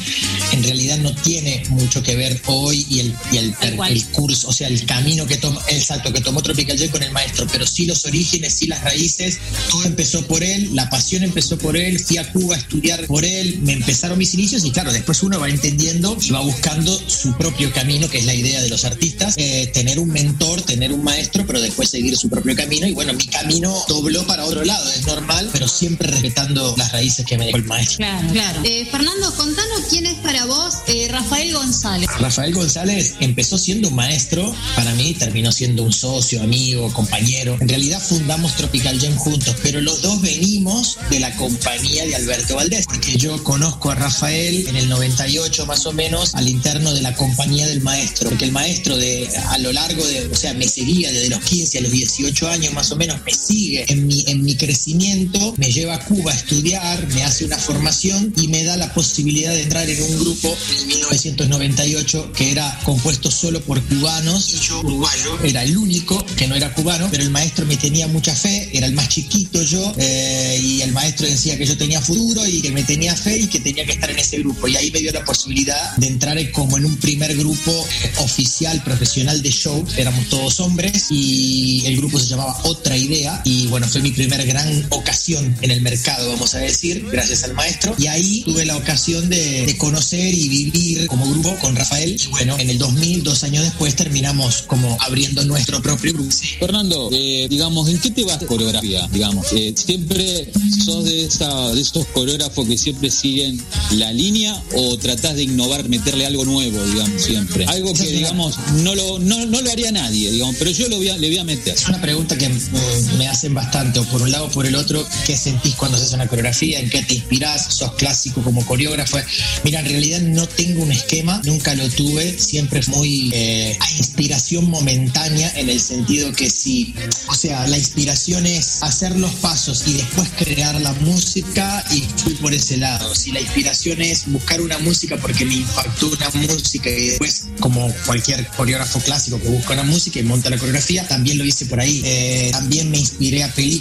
en 0.52 0.64
realidad 0.64 0.98
no 1.00 1.14
tiene 1.16 1.64
mucho 1.70 2.04
que 2.04 2.16
ver 2.16 2.42
hoy 2.46 2.86
y 2.90 3.00
el, 3.00 3.16
y 3.32 3.38
el, 3.38 3.56
el 3.90 4.06
curso, 4.08 4.50
o 4.50 4.54
sea, 4.54 4.68
el 4.68 4.86
camino 4.86 5.26
que 5.26 5.38
tomó, 5.38 5.60
exacto, 5.68 6.12
que 6.14 6.22
tomó 6.22 6.42
Tropical 6.42 6.78
Jam 6.78 6.90
con 6.90 7.04
el 7.04 7.12
maestro, 7.12 7.48
pero 7.52 7.66
sí 7.66 7.86
los 7.86 8.06
orígenes, 8.06 8.54
sí 8.54 8.68
las 8.68 8.84
raíces, 8.84 9.40
todo 9.70 9.84
empezó 9.86 10.26
por 10.28 10.44
él, 10.44 10.70
la 10.74 10.90
pasión 10.90 11.24
empezó 11.24 11.58
por 11.58 11.78
él, 11.78 12.00
fui 12.00 12.18
a 12.18 12.32
Cuba 12.32 12.56
a 12.56 12.60
estudiar 12.60 13.06
por 13.08 13.26
él, 13.26 13.60
me 13.62 13.74
empezaron 13.74 14.18
mis 14.18 14.34
inicios 14.34 14.66
y 14.66 14.72
claro, 14.72 14.92
después 14.92 15.24
uno 15.24 15.40
va 15.40 15.50
entendiendo 15.50 16.18
y 16.22 16.30
va 16.32 16.42
buscando 16.42 17.02
su 17.08 17.36
propio 17.38 17.72
camino, 17.72 18.10
que 18.10 18.20
es 18.20 18.26
la 18.26 18.34
idea 18.34 18.62
de 18.62 18.70
los 18.70 18.86
artistas, 18.86 19.36
eh, 19.38 19.70
tener 19.74 20.00
un 20.00 20.10
mentor, 20.10 20.62
tener 20.62 20.92
un 20.92 21.04
maestro, 21.04 21.46
pero 21.46 21.62
después 21.62 21.90
seguir 21.90 22.18
su 22.18 22.30
propio 22.30 22.56
camino 22.56 22.88
y 22.88 22.94
bueno, 22.94 23.14
mi 23.14 23.26
camino 23.28 23.74
dobló 24.16 24.28
para 24.28 24.46
otro 24.46 24.64
lado, 24.64 24.90
es 24.92 25.06
normal, 25.06 25.50
pero 25.52 25.68
siempre 25.68 26.10
respetando 26.10 26.76
las 26.78 26.92
raíces 26.92 27.26
que 27.26 27.38
me 27.38 27.46
dejó 27.46 27.58
el 27.58 27.66
maestro. 27.66 27.98
Claro, 27.98 28.28
claro. 28.32 28.62
Eh, 28.64 28.88
Fernando, 28.90 29.34
contanos 29.36 29.82
quién 29.90 30.06
es 30.06 30.16
para 30.16 30.46
vos 30.46 30.76
eh, 30.88 31.08
Rafael 31.10 31.54
González. 31.54 32.10
Rafael 32.20 32.54
González 32.54 33.16
empezó 33.20 33.58
siendo 33.58 33.90
un 33.90 33.96
maestro, 33.96 34.54
para 34.76 34.94
mí 34.96 35.14
terminó 35.14 35.52
siendo 35.52 35.84
un 35.84 35.92
socio, 35.92 36.42
amigo, 36.42 36.92
compañero. 36.94 37.58
En 37.60 37.68
realidad 37.68 38.02
fundamos 38.02 38.56
Tropical 38.56 39.00
Jam 39.00 39.16
juntos, 39.16 39.56
pero 39.62 39.82
los 39.82 40.02
dos 40.02 40.22
venimos 40.22 40.98
de 41.10 41.20
la 41.20 41.36
compañía 41.36 42.06
de 42.06 42.16
Alberto 42.16 42.56
Valdés, 42.56 42.86
porque 42.86 43.18
yo 43.18 43.44
conozco 43.44 43.92
a 43.92 43.96
Rafael 43.96 44.68
en 44.68 44.76
el 44.76 44.90
98 44.90 45.66
más 45.66 45.86
o 45.86 45.94
menos 45.94 46.36
al 46.36 46.48
interno 46.48 46.94
de 46.94 47.02
la 47.02 47.14
compañía 47.16 47.68
del 47.68 47.82
maestro, 47.82 48.30
porque 48.30 48.46
el 48.46 48.52
maestro 48.52 48.98
de 48.98 49.30
a 49.50 49.58
lo 49.58 49.72
largo 49.74 50.06
de, 50.06 50.28
o 50.28 50.36
sea, 50.36 50.54
me 50.54 50.68
seguía 50.68 51.12
desde 51.12 51.30
los 51.30 51.40
15 51.40 51.80
a 51.80 51.82
los 51.82 51.92
18 51.92 52.48
años 52.50 52.74
más 52.74 52.92
o 52.92 52.96
menos, 52.96 53.20
me 53.26 53.34
sigue 53.34 53.86
en 53.88 54.05
mi, 54.08 54.24
en 54.28 54.44
mi 54.44 54.56
crecimiento, 54.56 55.54
me 55.58 55.72
lleva 55.72 55.96
a 55.96 56.00
Cuba 56.06 56.32
a 56.32 56.36
estudiar, 56.36 57.08
me 57.14 57.24
hace 57.24 57.46
una 57.46 57.58
formación 57.58 58.34
y 58.42 58.48
me 58.48 58.64
da 58.64 58.78
la 58.78 58.94
posibilidad 58.94 59.52
de 59.54 59.64
entrar 59.64 59.90
en 59.90 60.02
un 60.04 60.20
grupo 60.20 60.56
en 60.82 60.88
1998 60.88 62.32
que 62.34 62.52
era 62.52 62.80
compuesto 62.84 63.30
solo 63.32 63.62
por 63.62 63.82
cubanos. 63.84 64.54
Y 64.54 64.60
yo 64.68 64.80
uruguayo, 64.82 65.40
era 65.44 65.64
el 65.64 65.78
único 65.78 66.24
que 66.38 66.48
no 66.48 66.56
era 66.56 66.74
cubano, 66.74 67.08
pero 67.12 67.24
el 67.24 67.30
maestro 67.30 67.66
me 67.66 67.78
tenía 67.78 68.08
mucha 68.08 68.36
fe, 68.36 68.70
era 68.74 68.88
el 68.88 68.94
más 68.94 69.10
chiquito 69.10 69.62
yo 69.64 69.94
eh, 69.98 70.60
y 70.62 70.82
el 70.82 70.92
maestro 70.92 71.28
decía 71.28 71.58
que 71.58 71.66
yo 71.66 71.78
tenía 71.78 72.02
futuro 72.02 72.46
y 72.48 72.62
que 72.62 72.72
me 72.72 72.84
tenía 72.84 73.16
fe 73.16 73.40
y 73.40 73.48
que 73.48 73.60
tenía 73.60 73.86
que 73.86 73.94
estar 73.94 74.10
en 74.10 74.20
ese 74.20 74.38
grupo. 74.40 74.68
Y 74.68 74.76
ahí 74.76 74.92
me 74.92 75.00
dio 75.00 75.12
la 75.12 75.24
posibilidad 75.24 75.96
de 75.98 76.08
entrar 76.08 76.38
en- 76.38 76.52
como 76.52 76.78
en 76.78 76.86
un 76.86 76.96
primer 76.98 77.36
grupo 77.36 77.72
eh, 78.04 78.12
oficial, 78.20 78.82
profesional 78.84 79.42
de 79.42 79.52
show, 79.52 79.86
éramos 79.98 80.28
todos 80.30 80.60
hombres 80.60 81.08
y 81.10 81.84
el 81.86 81.98
grupo 81.98 82.20
se 82.20 82.28
llamaba 82.28 82.60
Otra 82.64 82.98
Idea 82.98 83.42
y 83.46 83.68
bueno, 83.68 83.88
fue 83.96 84.02
mi 84.02 84.12
primer 84.12 84.46
gran 84.46 84.86
ocasión 84.90 85.56
en 85.62 85.72
el 85.72 85.80
mercado, 85.80 86.28
vamos 86.28 86.54
a 86.54 86.58
decir, 86.58 87.06
gracias 87.10 87.46
al 87.46 87.54
maestro 87.54 87.96
y 87.98 88.08
ahí 88.08 88.42
tuve 88.44 88.66
la 88.66 88.76
ocasión 88.76 89.30
de, 89.30 89.66
de 89.66 89.78
conocer 89.78 90.34
y 90.34 90.50
vivir 90.50 91.08
como 91.08 91.26
grupo 91.30 91.56
con 91.62 91.78
Rafael 91.78 92.18
y 92.22 92.28
bueno, 92.28 92.58
en 92.60 92.70
el 92.70 92.78
2000, 92.78 93.24
dos 93.24 93.46
años 93.46 93.64
después 93.64 93.96
terminamos 93.96 94.64
como 94.64 94.98
abriendo 95.00 95.46
nuestro 95.46 95.82
propio 95.82 96.12
grupo. 96.12 96.30
Fernando, 96.60 97.10
eh, 97.14 97.48
digamos, 97.50 97.88
¿en 97.88 98.00
qué 98.00 98.12
te 98.12 98.26
vas 98.26 98.44
coreografía? 98.44 99.08
Digamos, 99.14 99.48
eh, 99.54 99.74
siempre 99.78 100.52
sos 100.84 101.06
de, 101.06 101.26
esa, 101.26 101.74
de 101.74 101.80
esos 101.80 102.06
coreógrafos 102.08 102.68
que 102.68 102.78
siempre 102.78 103.10
siguen 103.10 103.62
la 103.92 104.12
línea 104.12 104.62
o 104.74 104.98
tratás 104.98 105.36
de 105.36 105.44
innovar, 105.44 105.88
meterle 105.88 106.26
algo 106.26 106.44
nuevo, 106.44 106.84
digamos, 106.86 107.22
siempre. 107.22 107.66
Algo 107.66 107.94
que, 107.94 108.08
digamos, 108.08 108.58
no 108.84 108.94
lo, 108.94 109.20
no, 109.20 109.46
no 109.46 109.62
lo 109.62 109.72
haría 109.72 109.94
nadie, 109.94 110.32
digamos, 110.32 110.58
pero 110.60 110.72
yo 110.72 110.90
lo 110.90 110.98
voy 110.98 111.08
a, 111.08 111.18
le 111.18 111.28
voy 111.28 111.38
a 111.38 111.46
meter. 111.46 111.76
Es 111.76 111.88
una 111.88 112.02
pregunta 112.02 112.38
que 112.38 112.50
mm, 112.50 113.18
me 113.18 113.28
hacen 113.28 113.54
bastante, 113.54 113.85
o 113.96 114.04
por 114.06 114.22
un 114.22 114.32
lado 114.32 114.46
o 114.46 114.50
por 114.50 114.66
el 114.66 114.76
otro, 114.76 115.06
¿qué 115.26 115.38
sentís 115.38 115.76
cuando 115.76 115.98
haces 115.98 116.14
una 116.14 116.28
coreografía? 116.28 116.80
¿En 116.80 116.90
qué 116.90 117.04
te 117.04 117.16
inspirás? 117.16 117.74
¿Sos 117.74 117.94
clásico 117.94 118.42
como 118.42 118.66
coreógrafo? 118.66 119.18
Mira, 119.64 119.80
en 119.80 119.86
realidad 119.86 120.22
no 120.22 120.48
tengo 120.48 120.84
un 120.84 120.92
esquema, 120.92 121.42
nunca 121.46 121.74
lo 121.76 121.88
tuve, 121.90 122.38
siempre 122.40 122.80
es 122.80 122.88
muy 122.90 123.32
eh, 123.34 123.78
a 123.80 123.92
inspiración 123.98 124.70
momentánea 124.70 125.52
en 125.56 125.70
el 125.70 125.80
sentido 125.80 126.32
que 126.32 126.50
si, 126.50 126.96
o 127.28 127.36
sea, 127.36 127.68
la 127.68 127.78
inspiración 127.78 128.46
es 128.46 128.84
hacer 128.84 129.18
los 129.18 129.32
pasos 129.36 129.84
y 129.88 129.94
después 129.94 130.30
crear 130.38 130.80
la 130.82 130.94
música 130.94 131.84
y 131.92 132.02
fui 132.02 132.34
por 132.36 132.54
ese 132.54 132.78
lado. 132.78 133.14
Si 133.16 133.32
la 133.32 133.42
inspiración 133.42 134.02
es 134.02 134.24
buscar 134.32 134.62
una 134.62 134.78
música 134.80 135.18
porque 135.18 135.46
me 135.46 135.56
impactó 135.56 136.08
una 136.08 136.30
música 136.48 136.90
y 136.90 137.08
después, 137.10 137.46
como 137.60 137.94
cualquier 138.06 138.48
coreógrafo 138.48 139.00
clásico 139.00 139.40
que 139.40 139.50
busca 139.50 139.74
una 139.74 139.84
música 139.84 140.20
y 140.20 140.24
monta 140.24 140.50
la 140.50 140.58
coreografía, 140.58 141.08
también 141.08 141.38
lo 141.38 141.46
hice 141.46 141.66
por 141.66 141.80
ahí. 141.80 142.02
Eh, 142.06 142.50
también 142.52 142.90
me 142.92 142.98
inspiré 142.98 143.44
a 143.44 143.52
películas, 143.52 143.75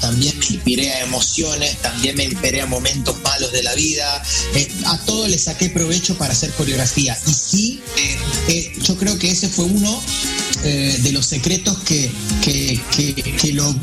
también 0.00 0.38
me 0.38 0.46
inspiré 0.46 0.92
a 0.92 1.04
emociones, 1.04 1.76
también 1.82 2.16
me 2.16 2.24
inspiré 2.24 2.60
a 2.60 2.66
momentos 2.66 3.20
malos 3.22 3.52
de 3.52 3.62
la 3.62 3.74
vida. 3.74 4.22
Eh, 4.54 4.68
a 4.86 4.98
todo 4.98 5.26
le 5.28 5.38
saqué 5.38 5.70
provecho 5.70 6.16
para 6.16 6.32
hacer 6.32 6.50
coreografía. 6.52 7.16
Y 7.26 7.32
sí, 7.32 7.80
eh, 7.96 8.18
eh, 8.48 8.72
yo 8.82 8.96
creo 8.96 9.18
que 9.18 9.30
ese 9.30 9.48
fue 9.48 9.64
uno 9.64 10.02
eh, 10.64 10.98
de 11.02 11.12
los 11.12 11.26
secretos 11.26 11.78
que, 11.78 12.10
que, 12.42 12.80
que, 12.94 13.14
que 13.14 13.52
lo 13.52 13.74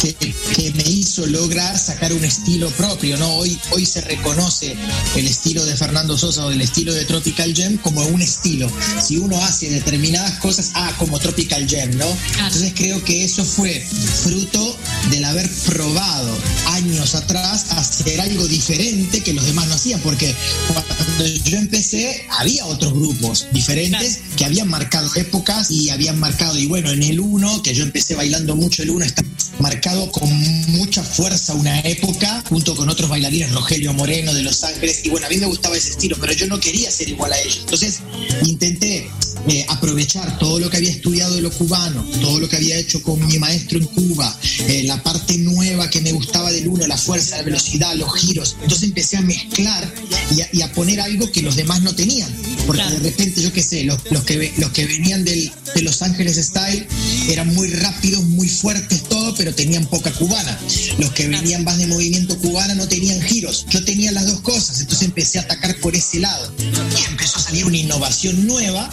que, 0.00 0.14
que 0.14 0.72
me 0.72 0.88
hizo 0.88 1.26
lograr 1.26 1.78
sacar 1.78 2.12
un 2.12 2.24
estilo 2.24 2.70
propio, 2.70 3.16
¿no? 3.16 3.34
Hoy, 3.34 3.58
hoy 3.70 3.86
se 3.86 4.00
reconoce 4.00 4.76
el 5.16 5.26
estilo 5.26 5.64
de 5.64 5.76
Fernando 5.76 6.16
Sosa 6.16 6.46
o 6.46 6.50
el 6.50 6.60
estilo 6.60 6.94
de 6.94 7.04
Tropical 7.04 7.54
Jam 7.54 7.76
como 7.78 8.04
un 8.06 8.22
estilo. 8.22 8.70
Si 9.00 9.18
uno 9.18 9.42
hace 9.44 9.70
determinadas 9.70 10.38
cosas, 10.38 10.72
ah, 10.74 10.92
como 10.98 11.18
Tropical 11.18 11.66
Jam, 11.68 11.96
¿no? 11.96 12.06
Entonces 12.38 12.72
creo 12.74 13.02
que 13.04 13.24
eso 13.24 13.44
fue 13.44 13.80
fruto 14.22 14.76
del 15.10 15.24
haber 15.24 15.48
probado 15.66 16.36
años 16.66 17.14
atrás 17.14 17.72
hacer 17.72 18.20
algo 18.20 18.46
diferente 18.46 19.22
que 19.22 19.32
los 19.32 19.44
demás 19.46 19.68
no 19.68 19.74
hacían, 19.74 20.00
porque 20.00 20.34
cuando 20.72 21.26
yo 21.44 21.58
empecé 21.58 22.26
había 22.38 22.66
otros 22.66 22.92
grupos 22.92 23.46
diferentes 23.52 24.20
que 24.36 24.44
habían 24.44 24.68
marcado 24.68 25.08
épocas 25.16 25.67
y 25.68 25.90
habían 25.90 26.18
marcado, 26.18 26.58
y 26.58 26.66
bueno, 26.66 26.90
en 26.90 27.02
el 27.02 27.20
1, 27.20 27.62
que 27.62 27.74
yo 27.74 27.82
empecé 27.82 28.14
bailando 28.14 28.56
mucho 28.56 28.82
el 28.82 28.90
1, 28.90 29.04
está 29.04 29.24
marcado 29.58 30.10
con 30.10 30.28
mucha 30.72 31.02
fuerza 31.02 31.54
una 31.54 31.80
época, 31.80 32.44
junto 32.48 32.74
con 32.76 32.88
otros 32.88 33.10
bailarines, 33.10 33.52
Rogelio 33.52 33.92
Moreno 33.92 34.32
de 34.34 34.42
Los 34.42 34.62
Ángeles, 34.64 35.02
y 35.04 35.10
bueno, 35.10 35.26
a 35.26 35.30
mí 35.30 35.36
me 35.36 35.46
gustaba 35.46 35.76
ese 35.76 35.90
estilo, 35.90 36.16
pero 36.20 36.32
yo 36.32 36.46
no 36.46 36.60
quería 36.60 36.90
ser 36.90 37.08
igual 37.08 37.32
a 37.32 37.38
ellos. 37.40 37.58
Entonces 37.60 38.00
intenté 38.44 39.10
eh, 39.48 39.64
aprovechar 39.68 40.38
todo 40.38 40.58
lo 40.58 40.68
que 40.68 40.78
había 40.78 40.90
estudiado 40.90 41.34
de 41.34 41.40
lo 41.40 41.50
cubano, 41.50 42.04
todo 42.20 42.40
lo 42.40 42.48
que 42.48 42.56
había 42.56 42.76
hecho 42.76 43.02
con 43.02 43.24
mi 43.26 43.38
maestro 43.38 43.78
en 43.78 43.86
Cuba, 43.86 44.36
eh, 44.68 44.82
la 44.84 45.02
parte 45.02 45.38
nueva 45.38 45.88
que 45.88 46.00
me 46.00 46.12
gustaba 46.12 46.50
del 46.52 46.68
uno, 46.68 46.86
la 46.86 46.98
fuerza, 46.98 47.36
la 47.36 47.42
velocidad, 47.42 47.94
los 47.94 48.14
giros. 48.14 48.56
Entonces 48.62 48.88
empecé 48.88 49.16
a 49.16 49.22
mezclar 49.22 49.92
y 50.36 50.40
a, 50.42 50.48
y 50.52 50.62
a 50.62 50.72
poner 50.72 51.00
algo 51.00 51.30
que 51.30 51.42
los 51.42 51.56
demás 51.56 51.82
no 51.82 51.94
tenían. 51.94 52.30
Porque 52.66 52.82
de 52.82 52.98
repente, 52.98 53.40
yo 53.40 53.52
qué 53.52 53.62
sé, 53.62 53.84
los, 53.84 53.98
los 54.10 54.24
que, 54.24 54.52
los 54.58 54.70
que 54.70 54.86
venían 54.86 55.24
del, 55.24 55.50
de 55.74 55.82
Los 55.82 56.02
Ángeles 56.02 56.36
Style 56.36 56.86
eran 57.28 57.54
muy 57.54 57.68
rápidos, 57.68 58.22
muy 58.24 58.48
fuertes, 58.48 59.02
todo, 59.04 59.34
pero 59.34 59.54
tenían 59.54 59.86
poca 59.86 60.12
cubana. 60.12 60.58
Los 60.98 61.10
que 61.12 61.28
venían 61.28 61.64
más 61.64 61.78
de 61.78 61.86
movimiento 61.86 62.38
cubana 62.38 62.74
no 62.74 62.88
tenían 62.88 63.20
giros. 63.20 63.66
Yo 63.68 63.84
tenía 63.84 64.12
las 64.12 64.26
dos 64.26 64.40
cosas, 64.40 64.80
entonces 64.80 65.06
empecé 65.06 65.38
a 65.38 65.42
atacar 65.42 65.76
por 65.80 65.94
ese 65.94 66.20
lado. 66.20 66.52
Y 66.58 67.10
empezó 67.10 67.38
a 67.38 67.42
salir 67.42 67.64
una 67.64 67.76
innovación 67.76 68.46
nueva, 68.46 68.90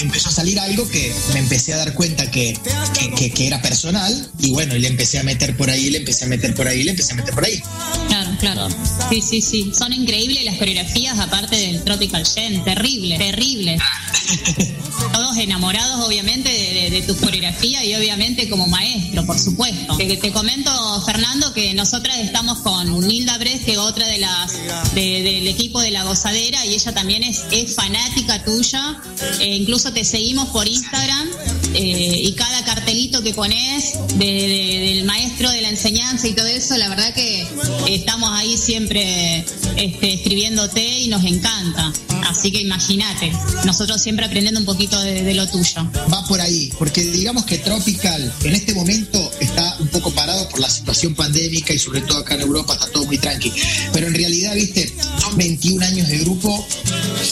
empezó 0.00 0.28
a 0.28 0.32
salir 0.32 0.58
algo 0.60 0.88
que 0.88 1.12
me 1.32 1.38
empecé 1.40 1.72
a 1.74 1.78
dar 1.78 1.94
cuenta 1.94 2.30
que, 2.30 2.56
que, 2.98 3.10
que- 3.14 3.30
que 3.30 3.46
era 3.46 3.60
personal, 3.62 4.28
y 4.38 4.50
bueno, 4.52 4.74
y 4.76 4.80
le 4.80 4.88
empecé 4.88 5.18
a 5.18 5.22
meter 5.22 5.56
por 5.56 5.70
ahí, 5.70 5.90
le 5.90 5.98
empecé 5.98 6.24
a 6.24 6.28
meter 6.28 6.54
por 6.54 6.66
ahí, 6.68 6.82
le 6.82 6.90
empecé 6.92 7.12
a 7.12 7.16
meter 7.16 7.34
por 7.34 7.44
ahí. 7.44 7.62
Claro, 8.08 8.30
claro. 8.38 8.68
Sí, 9.10 9.20
sí, 9.22 9.40
sí. 9.42 9.72
Son 9.76 9.92
increíbles 9.92 10.44
las 10.44 10.56
coreografías, 10.56 11.18
aparte 11.18 11.56
del 11.56 11.82
Tropical 11.84 12.26
Gen. 12.26 12.64
Terrible, 12.64 13.18
terrible. 13.18 13.78
Todos 15.12 15.36
enamorados, 15.38 16.04
obviamente, 16.06 16.50
de, 16.50 16.74
de- 16.74 16.90
de 16.90 17.02
tu 17.02 17.16
coreografía 17.16 17.84
y 17.84 17.94
obviamente 17.94 18.48
como 18.48 18.66
maestro, 18.66 19.24
por 19.26 19.38
supuesto. 19.38 19.96
Te, 19.96 20.16
te 20.16 20.30
comento, 20.32 20.70
Fernando, 21.06 21.52
que 21.54 21.72
nosotras 21.74 22.18
estamos 22.18 22.58
con 22.58 23.06
Nilda 23.06 23.38
Bres, 23.38 23.62
que 23.62 23.78
otra 23.78 24.06
de 24.06 24.18
las 24.18 24.52
de- 24.94 25.22
del 25.22 25.48
equipo 25.48 25.80
de 25.80 25.90
La 25.90 26.04
Gozadera, 26.04 26.64
y 26.66 26.74
ella 26.74 26.92
también 26.92 27.22
es, 27.24 27.44
es 27.50 27.74
fanática 27.74 28.44
tuya. 28.44 29.00
Eh, 29.40 29.56
incluso 29.56 29.89
te 29.92 30.04
seguimos 30.04 30.48
por 30.50 30.66
Instagram 30.68 31.28
eh, 31.74 32.22
y 32.24 32.32
cada 32.32 32.64
cartelito 32.64 33.22
que 33.22 33.32
pones 33.34 33.92
de- 34.14 34.24
de- 34.24 34.94
del 34.94 35.04
maestro 35.04 35.50
de 35.50 35.62
la 35.62 35.68
enseñanza 35.68 36.26
y 36.28 36.32
todo 36.34 36.46
eso, 36.46 36.76
la 36.76 36.88
verdad 36.88 37.12
que 37.14 37.46
estamos 37.88 38.30
ahí 38.32 38.56
siempre 38.56 39.44
este, 39.76 40.14
escribiéndote 40.14 41.00
y 41.00 41.08
nos 41.08 41.24
encanta. 41.24 41.92
Así 42.28 42.52
que 42.52 42.60
imagínate, 42.60 43.32
nosotros 43.64 44.00
siempre 44.00 44.24
aprendiendo 44.26 44.60
un 44.60 44.66
poquito 44.66 45.00
de, 45.02 45.22
de 45.24 45.34
lo 45.34 45.48
tuyo. 45.48 45.90
Va 46.12 46.24
por 46.26 46.40
ahí, 46.40 46.70
porque 46.78 47.02
digamos 47.02 47.44
que 47.44 47.58
Tropical 47.58 48.32
en 48.44 48.54
este 48.54 48.72
momento 48.74 49.30
está 49.40 49.76
un 49.80 49.88
poco 49.88 50.10
parado 50.12 50.48
por 50.48 50.60
la 50.60 50.70
situación 50.70 51.14
pandémica 51.14 51.72
y 51.72 51.78
sobre 51.78 52.02
todo 52.02 52.18
acá 52.18 52.34
en 52.36 52.42
Europa 52.42 52.74
está 52.74 52.86
todo 52.90 53.04
muy 53.06 53.18
tranqui. 53.18 53.52
Pero 53.92 54.06
en 54.06 54.14
realidad, 54.14 54.54
viste, 54.54 54.94
son 55.20 55.36
21 55.36 55.84
años 55.84 56.08
de 56.08 56.18
grupo 56.18 56.66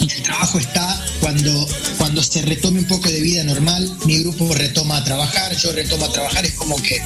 y 0.01 0.11
el 0.11 0.23
trabajo 0.23 0.59
está 0.59 1.05
cuando, 1.21 1.69
cuando 1.99 2.23
se 2.23 2.43
retome 2.49 2.81
un 2.81 2.87
poco 2.87 3.11
de 3.11 3.21
vida 3.21 3.45
normal, 3.45 3.97
mi 4.07 4.19
grupo 4.21 4.53
retoma 4.55 4.97
a 4.97 5.05
trabajar, 5.05 5.55
yo 5.57 5.73
retomo 5.73 6.07
a 6.07 6.13
trabajar, 6.13 6.47
es 6.47 6.55
como 6.55 6.77
que 6.77 7.01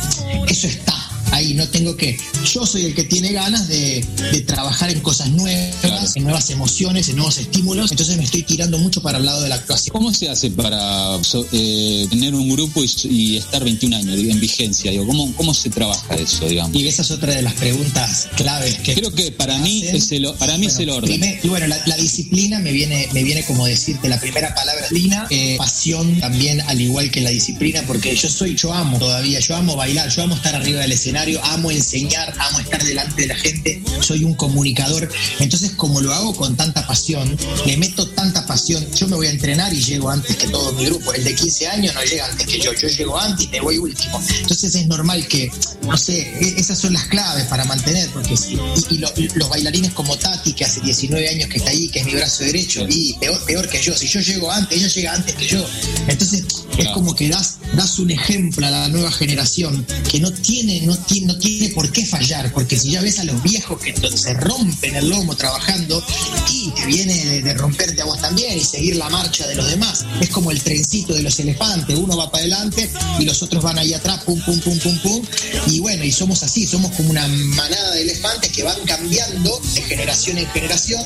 eso 0.49 0.67
está 0.67 1.02
ahí, 1.33 1.55
no 1.55 1.69
tengo 1.69 1.97
que, 1.97 2.17
yo 2.53 2.65
soy 2.67 2.87
el 2.87 2.95
que 2.95 3.05
tiene 3.05 3.33
ganas 3.33 3.69
de, 3.69 4.05
de 4.33 4.41
trabajar 4.43 4.91
en 4.91 5.01
cosas 5.01 5.29
nuevas, 5.31 6.17
en 6.17 6.23
nuevas 6.25 6.51
emociones, 6.51 7.09
en 7.09 7.17
nuevos 7.17 7.39
estímulos, 7.39 7.91
entonces 7.91 8.17
me 8.17 8.25
estoy 8.25 8.43
tirando 8.43 8.79
mucho 8.79 9.03
para 9.03 9.19
el 9.19 9.25
lado 9.25 9.41
de 9.43 9.49
la 9.49 9.57
actuación. 9.57 9.93
¿Cómo 9.93 10.13
se 10.15 10.29
hace 10.29 10.51
para 10.51 11.23
so- 11.25 11.47
eh, 11.53 12.07
tener 12.11 12.35
un 12.35 12.49
grupo 12.49 12.83
y, 12.85 12.91
y 13.11 13.37
estar 13.39 13.65
21 13.65 13.97
años 13.97 14.19
en 14.19 14.41
vigencia? 14.41 14.91
Digo, 14.91 15.07
¿cómo, 15.07 15.33
¿Cómo 15.35 15.55
se 15.55 15.71
trabaja 15.71 16.15
eso, 16.15 16.47
digamos? 16.47 16.77
Y 16.81 16.87
esa 16.87 17.03
es 17.03 17.11
otra 17.11 17.35
de 17.35 17.43
las 17.43 17.55
preguntas 17.55 18.29
claves 18.37 18.77
que 18.79 18.95
Creo 18.95 19.13
que 19.13 19.33
para 19.33 19.59
mí 19.59 19.83
es 19.87 20.13
el, 20.13 20.27
para 20.39 20.57
mí 20.59 20.67
es 20.67 20.79
el 20.79 20.91
orden. 20.91 21.11
Primer- 21.21 21.41
y 21.45 21.49
bueno, 21.49 21.67
la, 21.67 21.81
la 21.87 21.97
disciplina 21.97 22.59
me 22.59 22.73
viene, 22.73 23.09
me 23.13 23.23
viene 23.25 23.45
como 23.45 23.67
decirte 23.67 24.09
la 24.09 24.21
primera 24.21 24.55
palabra, 24.55 24.83
disciplina, 24.83 25.27
eh, 25.31 25.57
pasión 25.59 26.21
también 26.21 26.61
al 26.63 26.81
igual 26.81 27.11
que 27.11 27.21
la 27.21 27.31
disciplina, 27.31 27.83
porque 27.87 28.15
yo 28.15 28.29
soy, 28.29 28.55
yo 28.57 28.73
amo 28.73 28.99
todavía, 28.99 29.41
yo 29.41 29.57
amo 29.57 29.77
bailar, 29.77 30.09
yo 30.11 30.23
amo 30.23 30.35
estar 30.35 30.55
arriba 30.55 30.81
del 30.81 30.93
escenario, 30.93 31.22
amo 31.45 31.71
enseñar, 31.71 32.35
amo 32.39 32.61
estar 32.61 32.83
delante 32.83 33.23
de 33.23 33.27
la 33.29 33.35
gente, 33.37 33.83
soy 34.01 34.25
un 34.25 34.35
comunicador. 34.35 35.09
Entonces, 35.41 35.73
como 35.73 36.01
lo 36.01 36.13
hago 36.13 36.35
con 36.35 36.57
tanta 36.57 36.87
pasión, 36.87 37.37
le 37.67 37.77
meto 37.77 38.07
tanta 38.11 38.45
pasión, 38.47 38.85
yo 38.95 39.09
me 39.09 39.17
voy 39.17 39.27
a 39.27 39.31
entrenar 39.31 39.73
y 39.73 39.83
llego 39.83 40.11
antes 40.11 40.37
que 40.37 40.49
todo 40.49 40.73
mi 40.73 40.85
grupo. 40.87 41.13
El 41.13 41.25
de 41.25 41.35
15 41.35 41.69
años 41.69 41.95
no 41.95 42.03
llega 42.05 42.27
antes 42.27 42.47
que 42.47 42.59
yo, 42.61 42.73
yo 42.75 42.89
llego 42.89 43.19
antes 43.19 43.47
y 43.47 43.49
me 43.49 43.61
voy 43.61 43.79
último. 43.79 44.21
Entonces 44.41 44.75
es 44.75 44.87
normal 44.87 45.27
que, 45.29 45.51
no 45.83 45.97
sé, 45.97 46.19
e- 46.41 46.55
esas 46.59 46.79
son 46.79 46.93
las 46.95 47.05
claves 47.05 47.45
para 47.47 47.65
mantener, 47.65 48.09
porque 48.11 48.37
si, 48.37 48.55
y, 48.55 48.95
y 48.95 48.99
lo- 48.99 49.13
los 49.35 49.49
bailarines 49.49 49.93
como 49.93 50.17
Tati, 50.17 50.53
que 50.53 50.65
hace 50.65 50.81
19 50.81 51.29
años 51.29 51.49
que 51.49 51.59
está 51.59 51.71
ahí, 51.71 51.89
que 51.89 52.01
es 52.01 52.07
mi 52.07 52.15
brazo 52.15 52.45
derecho, 52.45 52.85
y 52.89 53.15
peor, 53.21 53.41
peor 53.45 53.69
que 53.69 53.81
yo, 53.81 53.95
si 53.97 54.09
yo 54.09 54.21
llego 54.21 54.51
antes, 54.51 54.79
ella 54.79 54.89
llega 54.89 55.15
antes 55.15 55.35
que 55.35 55.47
yo. 55.47 55.65
Entonces 56.09 56.45
es 56.79 56.89
como 56.89 57.15
que 57.15 57.29
das, 57.29 57.57
das 57.75 57.99
un 57.99 58.11
ejemplo 58.11 58.67
a 58.67 58.71
la 58.71 58.89
nueva 58.89 59.11
generación 59.13 59.87
que 60.11 60.21
no 60.21 60.33
tiene, 60.33 60.81
no 60.83 60.97
tiene, 60.97 61.12
no 61.21 61.37
tiene 61.39 61.69
por 61.71 61.91
qué 61.93 62.07
fallar, 62.07 62.53
porque 62.53 62.79
si 62.79 62.91
ya 62.91 63.01
ves 63.01 63.19
a 63.19 63.25
los 63.25 63.43
viejos 63.43 63.81
que 63.81 63.95
se 64.17 64.35
rompen 64.35 64.97
el 64.97 65.09
lomo 65.09 65.37
trabajando 65.37 66.03
y 66.51 66.71
te 66.71 66.87
viene 66.87 67.15
de, 67.15 67.43
de 67.43 67.55
romperte 67.55 68.03
a 68.03 68.05
vos 68.05 68.21
también 68.21 68.57
y 68.57 68.65
seguir 68.65 68.97
la 68.97 69.09
marcha 69.09 69.47
de 69.47 69.55
los 69.55 69.69
demás, 69.69 70.05
es 70.21 70.31
como 70.31 70.51
el 70.51 70.63
trencito 70.63 71.15
de 71.15 71.23
los 71.23 71.39
elefantes, 71.39 71.97
uno 71.97 72.17
va 72.17 72.31
para 72.31 72.43
adelante 72.43 72.91
y 73.19 73.25
los 73.25 73.43
otros 73.43 73.63
van 73.63 73.79
ahí 73.79 73.95
atrás, 73.95 74.23
pum, 74.25 74.41
pum, 74.41 74.59
pum, 74.61 74.79
pum, 74.79 74.99
pum, 75.01 75.23
y 75.69 75.81
bueno, 75.81 76.05
y 76.05 76.13
somos 76.13 76.43
así, 76.43 76.67
somos 76.67 76.93
como 76.93 77.11
una 77.11 77.27
manada 77.29 77.93
de 77.93 78.03
elefantes 78.03 78.51
que 78.51 78.63
van 78.63 78.81
cambiando 78.87 79.61
de 79.75 79.83
generación 79.83 80.39
en 80.39 80.47
generación, 80.49 81.05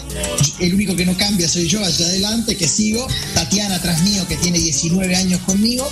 el 0.60 0.74
único 0.74 0.94
que 0.94 1.04
no 1.04 1.16
cambia 1.16 1.48
soy 1.48 1.68
yo 1.68 1.84
allá 1.84 2.06
adelante, 2.06 2.56
que 2.56 2.68
sigo, 2.68 3.06
Tatiana 3.34 3.76
atrás 3.76 4.02
mío, 4.02 4.26
que 4.28 4.36
tiene 4.36 4.58
19 4.58 5.16
años 5.16 5.40
conmigo, 5.42 5.90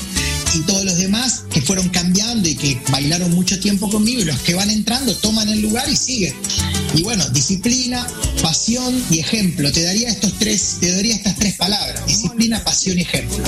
y 0.54 0.60
todos 0.60 0.84
los 0.84 0.96
demás 0.96 1.42
que 1.52 1.60
fueron 1.60 1.88
cambiando 1.88 2.48
y 2.48 2.54
que 2.54 2.80
bailaron 2.90 3.32
mucho 3.32 3.58
tiempo 3.58 3.90
conmigo 3.90 4.22
y 4.22 4.24
los 4.24 4.38
que 4.40 4.54
van 4.54 4.70
entrando 4.70 5.14
toman 5.16 5.48
el 5.48 5.60
lugar 5.60 5.88
y 5.88 5.96
siguen. 5.96 6.34
Y 6.94 7.02
bueno, 7.02 7.28
disciplina, 7.30 8.06
pasión 8.40 9.02
y 9.10 9.18
ejemplo. 9.18 9.70
Te 9.72 9.82
daría 9.82 10.08
estos 10.08 10.32
tres, 10.38 10.76
te 10.80 10.92
daría 10.92 11.16
estas 11.16 11.36
tres 11.36 11.54
palabras: 11.54 12.06
disciplina, 12.06 12.62
pasión 12.62 12.98
y 12.98 13.02
ejemplo. 13.02 13.38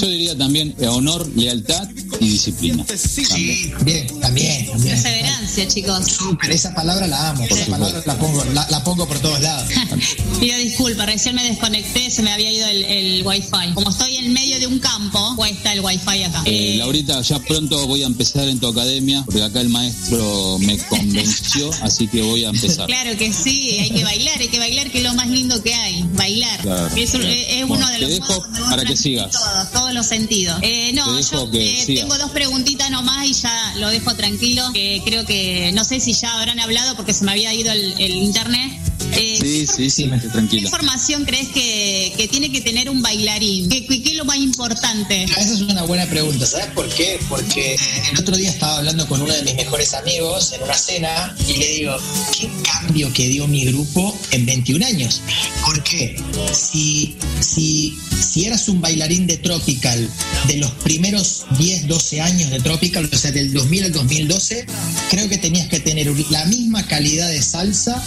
Yo 0.00 0.08
diría 0.08 0.36
también 0.36 0.74
eh, 0.80 0.86
honor, 0.86 1.30
lealtad 1.36 1.88
y 2.20 2.28
disciplina. 2.30 2.84
Sí, 2.96 3.72
bien, 3.82 4.06
también, 4.20 4.66
también. 4.66 4.66
Perseverancia, 4.82 5.68
chicos. 5.68 6.06
Súper, 6.06 6.50
esa 6.52 6.74
palabra 6.74 7.06
la 7.06 7.30
amo, 7.30 7.44
esa 7.44 7.66
palabra 7.66 8.02
la 8.06 8.18
pongo, 8.18 8.44
la, 8.54 8.66
la 8.70 8.82
pongo 8.82 9.06
por 9.06 9.18
todos 9.18 9.40
lados. 9.40 9.68
Pido 10.40 10.56
disculpas, 10.58 11.06
recién 11.06 11.34
me 11.34 11.44
desconecté, 11.44 12.10
se 12.10 12.22
me 12.22 12.32
había 12.32 12.50
ido 12.50 12.66
el, 12.66 12.84
el 12.84 13.26
wifi. 13.26 13.74
Como 13.74 13.90
estoy 13.90 14.16
en 14.16 14.32
medio 14.32 14.58
de 14.58 14.66
un 14.66 14.78
campo, 14.78 15.34
pues 15.36 15.52
está 15.52 15.74
el 15.74 15.80
wifi 15.80 16.13
acá. 16.22 16.42
Eh, 16.46 16.76
Laurita, 16.78 17.20
ya 17.20 17.38
pronto 17.40 17.86
voy 17.86 18.02
a 18.02 18.06
empezar 18.06 18.48
en 18.48 18.60
tu 18.60 18.66
academia, 18.68 19.22
porque 19.24 19.42
acá 19.42 19.60
el 19.60 19.68
maestro 19.68 20.58
me 20.60 20.78
convenció, 20.78 21.70
así 21.82 22.06
que 22.08 22.22
voy 22.22 22.44
a 22.44 22.48
empezar. 22.50 22.86
Claro 22.86 23.16
que 23.18 23.32
sí, 23.32 23.78
hay 23.80 23.90
que 23.90 24.04
bailar, 24.04 24.38
hay 24.40 24.48
que 24.48 24.58
bailar, 24.58 24.90
que 24.90 24.98
es 24.98 25.04
lo 25.04 25.14
más 25.14 25.28
lindo 25.28 25.62
que 25.62 25.74
hay, 25.74 26.04
bailar. 26.14 26.60
Claro, 26.60 26.86
es, 26.96 27.10
claro. 27.10 27.26
es- 27.28 27.46
es 27.48 27.68
Bueno, 27.68 27.84
uno 27.84 27.86
de 27.88 27.94
te 27.94 28.00
los 28.00 28.10
dejo 28.10 28.26
modos 28.50 28.70
para 28.70 28.84
que 28.84 28.96
sigas. 28.96 29.30
Todos, 29.32 29.70
todos 29.72 29.94
los 29.94 30.06
sentidos. 30.06 30.58
Eh, 30.62 30.92
no, 30.94 31.06
Te 31.10 31.16
dejo 31.16 31.44
yo 31.46 31.50
que 31.50 31.80
eh, 31.82 31.86
tengo 31.86 32.16
dos 32.18 32.30
preguntitas 32.30 32.90
nomás 32.90 33.26
y 33.26 33.32
ya 33.34 33.74
lo 33.78 33.88
dejo 33.90 34.14
tranquilo, 34.14 34.70
que 34.72 35.02
creo 35.04 35.24
que 35.24 35.72
no 35.74 35.84
sé 35.84 36.00
si 36.00 36.12
ya 36.12 36.34
habrán 36.38 36.60
hablado 36.60 36.94
porque 36.96 37.12
se 37.14 37.24
me 37.24 37.32
había 37.32 37.52
ido 37.54 37.72
el, 37.72 37.94
el 37.98 38.12
internet. 38.14 38.70
Eh, 39.16 39.38
Sí, 39.40 39.66
sí, 39.66 39.90
sí, 39.90 40.10
¿Qué 40.22 40.28
tranquila. 40.28 40.62
información 40.62 41.24
crees 41.24 41.48
que, 41.48 42.12
que 42.16 42.26
tiene 42.26 42.50
que 42.50 42.60
tener 42.62 42.88
un 42.88 43.02
bailarín? 43.02 43.68
¿Qué, 43.68 43.84
qué- 43.86 44.02
qué 44.02 44.10
es 44.10 44.16
lo 44.16 44.24
más 44.24 44.38
importante? 44.38 45.24
Esa 45.24 45.40
es 45.40 45.60
una 45.60 45.82
buena 45.82 46.03
pregunta, 46.06 46.46
¿sabes 46.46 46.66
por 46.68 46.88
qué? 46.88 47.18
Porque 47.28 47.76
el 48.12 48.18
otro 48.18 48.36
día 48.36 48.50
estaba 48.50 48.78
hablando 48.78 49.06
con 49.08 49.20
uno 49.20 49.32
de 49.32 49.42
mis 49.42 49.54
mejores 49.54 49.94
amigos 49.94 50.52
en 50.52 50.62
una 50.62 50.74
cena 50.74 51.36
y 51.48 51.54
le 51.54 51.68
digo, 51.68 51.96
¿qué 52.36 52.50
cambio 52.62 53.12
que 53.12 53.28
dio 53.28 53.46
mi 53.46 53.64
grupo 53.66 54.16
en 54.30 54.46
21 54.46 54.86
años? 54.86 55.22
¿Por 55.64 55.82
qué? 55.82 56.16
Si, 56.52 57.16
si, 57.40 57.98
si 58.10 58.46
eras 58.46 58.68
un 58.68 58.80
bailarín 58.80 59.26
de 59.26 59.36
Tropical 59.36 60.08
de 60.46 60.56
los 60.56 60.70
primeros 60.72 61.44
10, 61.58 61.88
12 61.88 62.20
años 62.20 62.50
de 62.50 62.60
Tropical, 62.60 63.08
o 63.12 63.16
sea, 63.16 63.32
del 63.32 63.52
2000 63.52 63.84
al 63.84 63.92
2012, 63.92 64.66
creo 65.10 65.28
que 65.28 65.38
tenías 65.38 65.68
que 65.68 65.80
tener 65.80 66.12
la 66.30 66.44
misma 66.46 66.86
calidad 66.86 67.28
de 67.28 67.42
salsa 67.42 68.02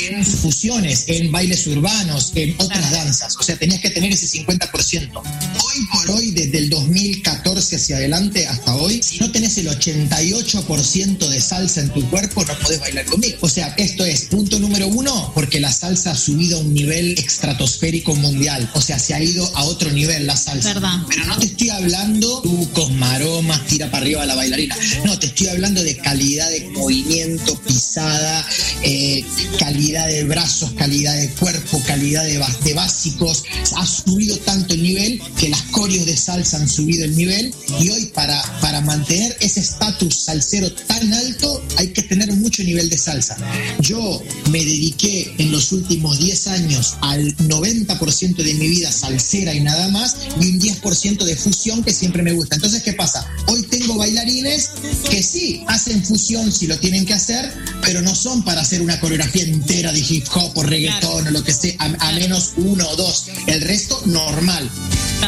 en 0.00 0.24
fusiones, 0.24 1.04
en 1.06 1.30
bailes 1.30 1.66
urbanos, 1.66 2.32
en 2.34 2.54
otras 2.58 2.90
danzas. 2.90 3.36
O 3.38 3.42
sea, 3.42 3.56
tenías 3.56 3.80
que 3.80 3.90
tener 3.90 4.12
ese 4.12 4.26
50%. 4.26 5.22
Hoy 5.22 5.86
por 5.92 6.10
hoy, 6.12 6.30
desde 6.32 6.58
el 6.58 6.70
2014 6.70 7.76
hacia 7.76 7.96
adelante 7.96 8.46
hasta 8.46 8.74
hoy, 8.76 9.02
si 9.02 9.18
no 9.18 9.30
tenés 9.30 9.58
el 9.58 9.68
88% 9.68 11.28
de 11.28 11.40
salsa 11.40 11.80
en 11.80 11.90
tu 11.90 12.08
cuerpo, 12.10 12.44
no 12.44 12.58
podés 12.58 12.80
bailar 12.80 13.04
conmigo. 13.06 13.38
O 13.40 13.48
sea, 13.48 13.74
esto 13.76 14.04
es 14.04 14.22
punto 14.22 14.58
número 14.58 14.88
uno, 14.88 15.32
porque 15.34 15.60
la 15.60 15.72
salsa 15.72 16.12
ha 16.12 16.16
subido 16.16 16.58
a 16.58 16.60
un 16.60 16.74
nivel 16.74 17.18
estratosférico 17.18 18.14
mundial. 18.14 18.70
O 18.74 18.80
sea, 18.80 18.98
se 18.98 19.14
ha 19.14 19.22
ido 19.22 19.50
a 19.56 19.64
otro 19.64 19.90
nivel 19.90 20.26
la 20.26 20.36
salsa. 20.36 20.74
Verdad. 20.74 21.00
Pero 21.08 21.26
no 21.26 21.38
te 21.38 21.46
estoy 21.46 21.70
hablando 21.70 22.40
trucos, 22.42 22.90
maromas, 22.92 23.66
tira 23.66 23.90
para 23.90 24.04
arriba 24.04 24.22
a 24.22 24.26
la 24.26 24.34
bailarina. 24.34 24.76
No, 25.04 25.18
te 25.18 25.26
estoy 25.26 25.48
hablando 25.48 25.82
de 25.82 25.96
calidad 25.96 26.50
de 26.50 26.68
movimiento, 26.70 27.58
pisada, 27.60 28.46
eh, 28.82 29.24
calidad 29.58 29.81
de 29.90 30.24
brazos, 30.24 30.70
calidad 30.72 31.16
de 31.16 31.28
cuerpo, 31.30 31.82
calidad 31.84 32.24
de, 32.24 32.40
de 32.64 32.74
básicos. 32.74 33.42
Ha 33.76 33.84
subido 33.86 34.36
tanto 34.38 34.74
el 34.74 34.82
nivel 34.82 35.20
que 35.36 35.48
las 35.48 35.62
coreos 35.62 36.06
de 36.06 36.16
salsa 36.16 36.58
han 36.58 36.68
subido 36.68 37.04
el 37.04 37.16
nivel 37.16 37.52
y 37.80 37.90
hoy 37.90 38.06
para, 38.06 38.40
para 38.60 38.80
mantener 38.82 39.36
ese 39.40 39.60
estatus 39.60 40.24
salsero 40.24 40.72
tan 40.72 41.12
alto 41.12 41.64
hay 41.78 41.88
que 41.88 42.02
tener 42.02 42.32
mucho 42.34 42.62
nivel 42.62 42.88
de 42.88 42.96
salsa. 42.96 43.36
Yo 43.80 44.22
me 44.50 44.64
dediqué 44.64 45.34
en 45.38 45.50
los 45.50 45.72
últimos 45.72 46.18
10 46.18 46.46
años 46.46 46.94
al 47.00 47.36
90% 47.38 48.36
de 48.36 48.54
mi 48.54 48.68
vida 48.68 48.92
salsera 48.92 49.52
y 49.52 49.60
nada 49.60 49.88
más 49.88 50.16
y 50.40 50.46
un 50.46 50.60
10% 50.60 51.24
de 51.24 51.36
fusión 51.36 51.82
que 51.82 51.92
siempre 51.92 52.22
me 52.22 52.32
gusta. 52.32 52.54
Entonces, 52.54 52.82
¿qué 52.82 52.92
pasa? 52.92 53.26
Hoy 53.48 53.62
tengo 53.64 53.96
bailarines 53.96 54.70
que 55.10 55.22
sí, 55.22 55.64
hacen 55.66 56.04
fusión 56.04 56.52
si 56.52 56.68
lo 56.68 56.78
tienen 56.78 57.04
que 57.04 57.14
hacer, 57.14 57.52
pero 57.82 58.00
no 58.00 58.14
son 58.14 58.44
para 58.44 58.60
hacer 58.60 58.80
una 58.80 59.00
coreografía 59.00 59.42
entera 59.42 59.71
de 59.72 59.98
hip 59.98 60.26
hop 60.34 60.52
o 60.54 60.62
reggaetón 60.62 61.26
o 61.26 61.30
lo 61.30 61.42
que 61.42 61.52
sea, 61.52 61.74
a, 61.78 62.08
a 62.08 62.12
menos 62.12 62.52
uno 62.56 62.86
o 62.88 62.96
dos. 62.96 63.26
El 63.46 63.62
resto, 63.62 64.00
normal. 64.04 64.70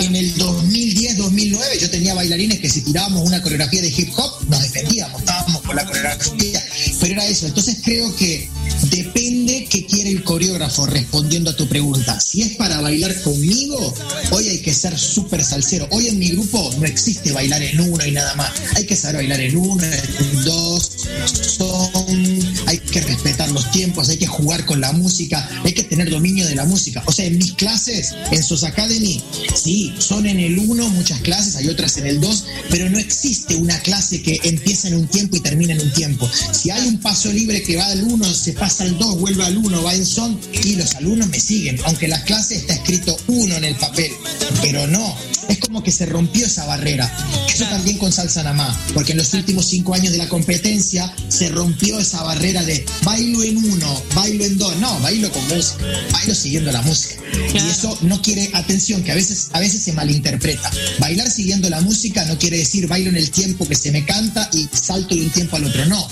En 0.00 0.14
el 0.14 0.34
2010-2009 0.34 1.78
yo 1.80 1.90
tenía 1.90 2.14
bailarines 2.14 2.58
que 2.58 2.68
si 2.68 2.82
tirábamos 2.82 3.26
una 3.26 3.40
coreografía 3.40 3.80
de 3.80 3.88
hip 3.88 4.10
hop, 4.16 4.48
nos 4.48 4.60
defendíamos, 4.60 5.20
estábamos 5.20 5.62
con 5.62 5.76
la 5.76 5.86
coreografía, 5.86 6.62
pero 7.00 7.12
era 7.12 7.26
eso. 7.26 7.46
Entonces 7.46 7.78
creo 7.82 8.14
que 8.16 8.50
depende 8.90 9.33
qué 9.46 9.86
quiere 9.86 10.10
el 10.10 10.24
coreógrafo 10.24 10.86
respondiendo 10.86 11.50
a 11.50 11.56
tu 11.56 11.68
pregunta. 11.68 12.18
Si 12.20 12.42
es 12.42 12.56
para 12.56 12.80
bailar 12.80 13.20
conmigo, 13.22 13.94
hoy 14.30 14.48
hay 14.48 14.58
que 14.58 14.72
ser 14.72 14.98
súper 14.98 15.44
salsero. 15.44 15.86
Hoy 15.90 16.08
en 16.08 16.18
mi 16.18 16.30
grupo 16.30 16.74
no 16.78 16.86
existe 16.86 17.32
bailar 17.32 17.62
en 17.62 17.80
uno 17.80 18.04
y 18.04 18.10
nada 18.10 18.34
más. 18.36 18.52
Hay 18.76 18.86
que 18.86 18.96
saber 18.96 19.16
bailar 19.16 19.40
en 19.40 19.56
uno, 19.56 19.84
en 19.84 20.44
dos, 20.44 20.90
hay 22.66 22.78
que 22.78 23.00
respetar 23.00 23.50
los 23.50 23.70
tiempos, 23.70 24.08
hay 24.08 24.16
que 24.16 24.26
jugar 24.26 24.64
con 24.64 24.80
la 24.80 24.92
música, 24.92 25.48
hay 25.64 25.72
que 25.72 25.84
tener 25.84 26.10
dominio 26.10 26.46
de 26.46 26.54
la 26.54 26.64
música. 26.64 27.02
O 27.06 27.12
sea, 27.12 27.26
en 27.26 27.38
mis 27.38 27.52
clases, 27.52 28.14
en 28.30 28.42
SOS 28.42 28.64
Academy, 28.64 29.22
sí, 29.54 29.92
son 29.98 30.26
en 30.26 30.40
el 30.40 30.58
1 30.58 30.88
muchas 30.90 31.20
clases, 31.20 31.56
hay 31.56 31.68
otras 31.68 31.96
en 31.98 32.06
el 32.06 32.20
2, 32.20 32.44
pero 32.70 32.88
no 32.88 32.98
existe 32.98 33.56
una 33.56 33.78
clase 33.80 34.22
que 34.22 34.40
empieza 34.44 34.88
en 34.88 34.94
un 34.94 35.06
tiempo 35.08 35.36
y 35.36 35.40
termina 35.40 35.74
en 35.74 35.80
un 35.80 35.92
tiempo. 35.92 36.28
Si 36.52 36.70
hay 36.70 36.86
un 36.88 37.00
paso 37.00 37.32
libre 37.32 37.62
que 37.62 37.76
va 37.76 37.86
al 37.86 38.04
1, 38.04 38.34
se 38.34 38.52
pasa 38.52 38.84
al 38.84 38.96
2, 38.98 39.18
vuelve 39.18 39.33
al 39.42 39.56
1, 39.56 39.82
va 39.82 39.94
en 39.94 40.06
son, 40.06 40.38
y 40.52 40.76
los 40.76 40.94
alumnos 40.94 41.28
me 41.28 41.40
siguen, 41.40 41.78
aunque 41.84 42.08
la 42.08 42.22
clase 42.24 42.56
está 42.56 42.74
escrito 42.74 43.16
1 43.26 43.56
en 43.56 43.64
el 43.64 43.76
papel, 43.76 44.12
pero 44.62 44.86
no, 44.86 45.16
es 45.48 45.58
como 45.58 45.82
que 45.82 45.90
se 45.90 46.06
rompió 46.06 46.46
esa 46.46 46.66
barrera. 46.66 47.10
Eso 47.52 47.64
también 47.64 47.98
con 47.98 48.12
Salsa 48.12 48.42
Namá, 48.42 48.78
porque 48.94 49.12
en 49.12 49.18
los 49.18 49.32
últimos 49.34 49.66
cinco 49.66 49.94
años 49.94 50.12
de 50.12 50.18
la 50.18 50.28
competencia 50.28 51.14
se 51.28 51.48
rompió 51.48 51.98
esa 51.98 52.22
barrera 52.22 52.62
de 52.64 52.84
bailo 53.02 53.42
en 53.42 53.58
uno, 53.58 54.02
bailo 54.14 54.44
en 54.44 54.58
dos, 54.58 54.76
no, 54.78 54.98
bailo 55.00 55.30
con 55.30 55.46
música, 55.48 55.84
bailo 56.12 56.34
siguiendo 56.34 56.72
la 56.72 56.82
música. 56.82 57.14
Y 57.52 57.58
eso 57.58 57.96
no 58.02 58.20
quiere, 58.22 58.50
atención, 58.54 59.02
que 59.02 59.12
a 59.12 59.14
veces, 59.14 59.48
a 59.52 59.60
veces 59.60 59.82
se 59.82 59.92
malinterpreta. 59.92 60.70
Bailar 60.98 61.30
siguiendo 61.30 61.70
la 61.70 61.80
música 61.80 62.24
no 62.24 62.38
quiere 62.38 62.58
decir 62.58 62.86
bailo 62.86 63.10
en 63.10 63.16
el 63.16 63.30
tiempo 63.30 63.66
que 63.66 63.74
se 63.74 63.92
me 63.92 64.04
canta 64.04 64.48
y 64.52 64.68
salto 64.72 65.14
de 65.14 65.22
un 65.22 65.30
tiempo 65.30 65.56
al 65.56 65.64
otro, 65.64 65.84
no. 65.86 66.08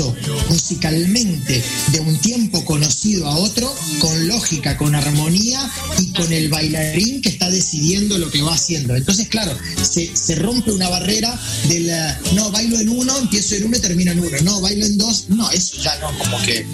Paso 0.00 0.16
musicalmente 0.48 1.62
de 1.92 2.00
un 2.00 2.16
tiempo 2.18 2.64
conocido 2.64 3.26
a 3.26 3.36
otro 3.36 3.70
con 3.98 4.28
lógica, 4.28 4.76
con 4.78 4.94
armonía 4.94 5.60
y 5.98 6.10
con 6.12 6.32
el 6.32 6.48
bailarín 6.48 7.20
que 7.20 7.28
está 7.28 7.50
decidiendo 7.50 8.16
lo 8.16 8.30
que 8.30 8.40
va 8.40 8.54
haciendo. 8.54 8.96
Entonces, 8.96 9.28
claro, 9.28 9.54
se, 9.82 10.16
se 10.16 10.36
rompe 10.36 10.70
una 10.72 10.88
barrera 10.88 11.38
del 11.68 11.90
no, 12.34 12.50
bailo 12.50 12.80
en 12.80 12.88
uno, 12.88 13.18
empiezo 13.18 13.56
en 13.56 13.66
uno 13.66 13.76
y 13.76 13.80
termino 13.80 14.12
en 14.12 14.20
uno. 14.20 14.30
No, 14.42 14.60
bailo 14.62 14.86
en 14.86 14.96
dos, 14.96 15.26
no, 15.28 15.50
eso 15.50 15.76
ya 15.82 15.98
no, 15.98 16.16
como 16.18 16.40
que, 16.42 16.64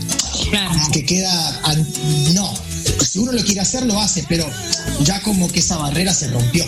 como 0.69 0.91
que 0.93 1.05
queda. 1.05 1.63
No, 2.33 2.55
si 3.05 3.19
uno 3.19 3.33
lo 3.33 3.43
quiere 3.43 3.61
hacer, 3.61 3.87
lo 3.87 4.01
hace, 4.01 4.25
pero 4.29 4.49
ya 5.03 5.21
como 5.23 5.49
que 5.51 5.59
esa 5.59 5.77
barrera 5.79 6.15
se 6.15 6.29
rompió. 6.29 6.65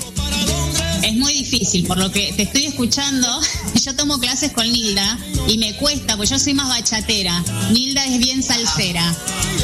Es 1.03 1.15
muy 1.15 1.33
difícil, 1.33 1.87
por 1.87 1.99
lo 1.99 2.11
que 2.11 2.33
te 2.33 2.43
estoy 2.43 2.67
escuchando. 2.67 3.29
Yo 3.85 3.95
tomo 3.95 4.19
clases 4.19 4.53
con 4.53 4.71
Nilda 4.71 5.19
y 5.47 5.59
me 5.59 5.75
cuesta, 5.77 6.17
pues 6.17 6.29
yo 6.29 6.39
soy 6.39 6.53
más 6.53 6.69
bachatera. 6.69 7.43
Nilda 7.73 8.05
es 8.05 8.19
bien 8.19 8.43
salsera. 8.43 9.17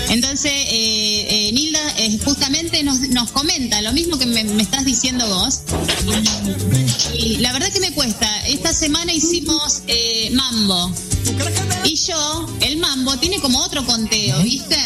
Entonces, 0.08 0.52
eh, 0.52 1.26
eh, 1.28 1.52
Nilda 1.52 1.80
eh, 1.98 2.18
justamente 2.24 2.82
nos, 2.82 3.00
nos 3.00 3.32
comenta 3.32 3.82
lo 3.82 3.92
mismo 3.92 4.18
que 4.18 4.26
me, 4.26 4.44
me 4.44 4.62
estás 4.62 4.84
diciendo 4.84 5.26
vos. 5.26 5.60
Y 7.12 7.38
la 7.38 7.52
verdad 7.52 7.70
que 7.70 7.80
me 7.80 7.92
cuesta. 7.92 8.28
Esta 8.46 8.72
semana 8.72 9.12
hicimos 9.12 9.82
mambo. 10.32 10.92
Y 11.84 11.96
yo, 11.96 12.48
el 12.60 12.78
mambo, 12.78 13.16
tiene 13.18 13.40
como 13.40 13.58
otro 13.60 13.84
conteo, 13.84 14.42
¿viste? 14.42 14.76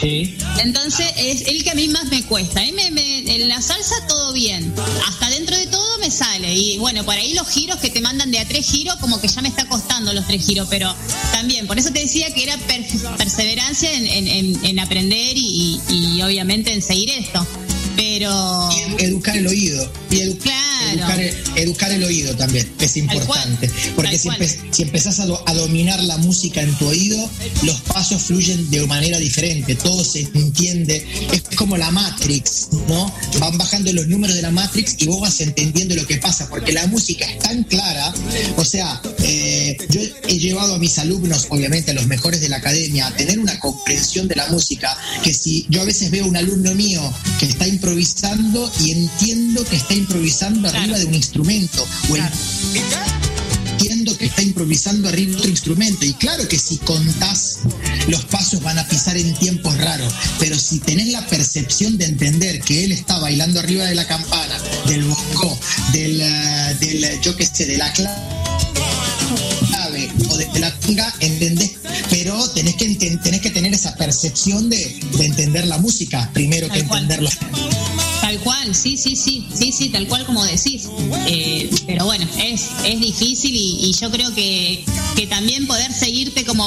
Sí. 0.00 0.36
Entonces 0.62 1.06
es 1.16 1.42
el 1.48 1.62
que 1.62 1.70
a 1.70 1.74
mí 1.74 1.88
más 1.88 2.06
me 2.06 2.22
cuesta. 2.24 2.60
A 2.60 2.64
mí 2.64 2.72
me, 2.72 2.90
me- 2.90 3.34
en 3.34 3.48
la 3.48 3.60
salsa 3.62 3.94
todo 4.08 4.32
bien. 4.32 4.72
Hasta 5.08 5.30
dentro 5.30 5.56
de 5.56 5.66
todo 5.66 5.98
me 5.98 6.10
sale. 6.10 6.54
Y 6.54 6.78
bueno, 6.78 7.04
por 7.04 7.14
ahí 7.14 7.34
los 7.34 7.48
giros 7.48 7.78
que 7.78 7.90
te 7.90 8.00
mandan 8.00 8.30
de 8.30 8.38
a 8.38 8.46
tres 8.48 8.66
giros, 8.66 8.96
como 8.96 9.20
que 9.20 9.28
ya 9.28 9.40
me 9.42 9.48
está 9.48 9.66
costando 9.68 10.12
los 10.12 10.26
tres 10.26 10.44
giros. 10.44 10.66
Pero 10.70 10.94
también, 11.32 11.66
por 11.66 11.78
eso 11.78 11.90
te 11.92 12.00
decía 12.00 12.32
que 12.34 12.42
era 12.42 12.56
per- 12.58 12.84
perseverancia 13.16 13.92
en, 13.92 14.06
en- 14.06 14.28
en- 14.28 14.64
en 14.64 14.78
aprender 14.80 15.36
y 15.36 16.20
obviamente 16.22 16.72
en 16.72 16.82
seguir 16.82 17.10
esto. 17.10 17.46
Pero. 17.96 18.68
Educar 18.98 19.36
el 19.36 19.46
oído. 19.46 19.90
Y 20.10 20.16
edu- 20.16 20.38
educar, 20.92 21.20
el, 21.20 21.34
educar 21.56 21.90
el 21.92 22.04
oído 22.04 22.36
también 22.36 22.70
es 22.80 22.96
importante. 22.96 23.70
Porque 23.96 24.18
si, 24.18 24.28
empe- 24.28 24.58
si 24.70 24.82
empezás 24.82 25.18
a, 25.20 25.26
do- 25.26 25.42
a 25.46 25.54
dominar 25.54 26.02
la 26.04 26.16
música 26.18 26.60
en 26.60 26.72
tu 26.78 26.86
oído, 26.86 27.30
los 27.62 27.80
pasos 27.82 28.22
fluyen 28.22 28.70
de 28.70 28.86
manera 28.86 29.18
diferente, 29.18 29.74
todo 29.74 30.04
se 30.04 30.20
entiende. 30.20 31.04
Es 31.32 31.42
como 31.56 31.76
la 31.76 31.90
Matrix, 31.90 32.68
¿no? 32.88 33.12
Van 33.40 33.56
bajando 33.58 33.92
los 33.92 34.06
números 34.08 34.36
de 34.36 34.42
la 34.42 34.50
Matrix 34.50 34.96
y 34.98 35.06
vos 35.06 35.20
vas 35.20 35.40
entendiendo 35.40 35.94
lo 35.94 36.06
que 36.06 36.18
pasa, 36.18 36.48
porque 36.48 36.72
la 36.72 36.86
música 36.86 37.24
es 37.24 37.38
tan 37.40 37.64
clara. 37.64 38.12
O 38.56 38.64
sea, 38.64 39.00
eh, 39.22 39.76
yo 39.90 40.00
he 40.28 40.38
llevado 40.38 40.74
a 40.74 40.78
mis 40.78 40.98
alumnos, 40.98 41.46
obviamente 41.50 41.90
a 41.90 41.94
los 41.94 42.06
mejores 42.06 42.40
de 42.40 42.48
la 42.48 42.56
academia, 42.56 43.06
a 43.06 43.14
tener 43.16 43.38
una 43.38 43.58
comprensión 43.58 44.28
de 44.28 44.36
la 44.36 44.46
música, 44.48 44.96
que 45.22 45.32
si 45.34 45.66
yo 45.70 45.80
a 45.82 45.84
veces 45.84 46.10
veo 46.10 46.26
un 46.26 46.36
alumno 46.36 46.74
mío 46.74 47.00
que 47.40 47.46
está 47.46 47.66
improvisando 47.84 48.72
y 48.80 48.92
entiendo 48.92 49.62
que 49.66 49.76
está 49.76 49.92
improvisando 49.92 50.68
arriba 50.70 50.98
de 50.98 51.04
un 51.04 51.14
instrumento, 51.14 51.86
o 52.08 52.16
entiendo 53.76 54.16
que 54.16 54.24
está 54.24 54.40
improvisando 54.40 55.06
arriba 55.06 55.32
de 55.32 55.36
otro 55.36 55.50
instrumento. 55.50 56.06
Y 56.06 56.14
claro 56.14 56.48
que 56.48 56.58
si 56.58 56.78
contás, 56.78 57.58
los 58.08 58.24
pasos 58.24 58.62
van 58.62 58.78
a 58.78 58.88
pisar 58.88 59.18
en 59.18 59.34
tiempos 59.34 59.76
raros. 59.76 60.14
Pero 60.38 60.58
si 60.58 60.78
tenés 60.78 61.08
la 61.08 61.26
percepción 61.26 61.98
de 61.98 62.06
entender 62.06 62.62
que 62.62 62.84
él 62.84 62.92
está 62.92 63.18
bailando 63.18 63.60
arriba 63.60 63.84
de 63.84 63.94
la 63.94 64.06
campana, 64.06 64.58
del 64.86 65.04
bongo, 65.04 65.58
del, 65.92 66.22
eh, 66.22 66.76
del 66.80 67.04
eh, 67.04 67.20
yo 67.22 67.36
qué 67.36 67.44
sé, 67.44 67.66
de 67.66 67.76
la 67.76 67.92
clave 67.92 68.43
o 70.30 70.36
de 70.36 70.60
la 70.60 70.72
tunga, 70.80 71.12
entendés. 71.20 71.72
Pero 72.10 72.48
tenés 72.50 72.76
que, 72.76 72.88
tenés 72.94 73.40
que 73.40 73.50
tener 73.50 73.72
esa 73.74 73.94
percepción 73.96 74.68
de, 74.70 75.00
de 75.16 75.24
entender 75.26 75.66
la 75.66 75.78
música 75.78 76.30
primero 76.32 76.68
que 76.68 76.80
Tal 76.80 76.88
cual. 76.88 77.02
entenderlo. 77.02 77.30
Tal 78.20 78.38
cual, 78.40 78.74
sí, 78.74 78.96
sí, 78.96 79.16
sí, 79.16 79.46
sí, 79.54 79.70
sí, 79.70 79.90
tal 79.90 80.06
cual 80.08 80.24
como 80.24 80.42
decís. 80.44 80.88
Eh, 81.26 81.70
pero 81.86 82.06
bueno, 82.06 82.26
es, 82.42 82.62
es 82.84 82.98
difícil 83.00 83.54
y, 83.54 83.86
y 83.86 83.92
yo 83.92 84.10
creo 84.10 84.34
que, 84.34 84.84
que 85.14 85.26
también 85.26 85.66
poder 85.66 85.92
seguirte 85.92 86.44
como, 86.44 86.64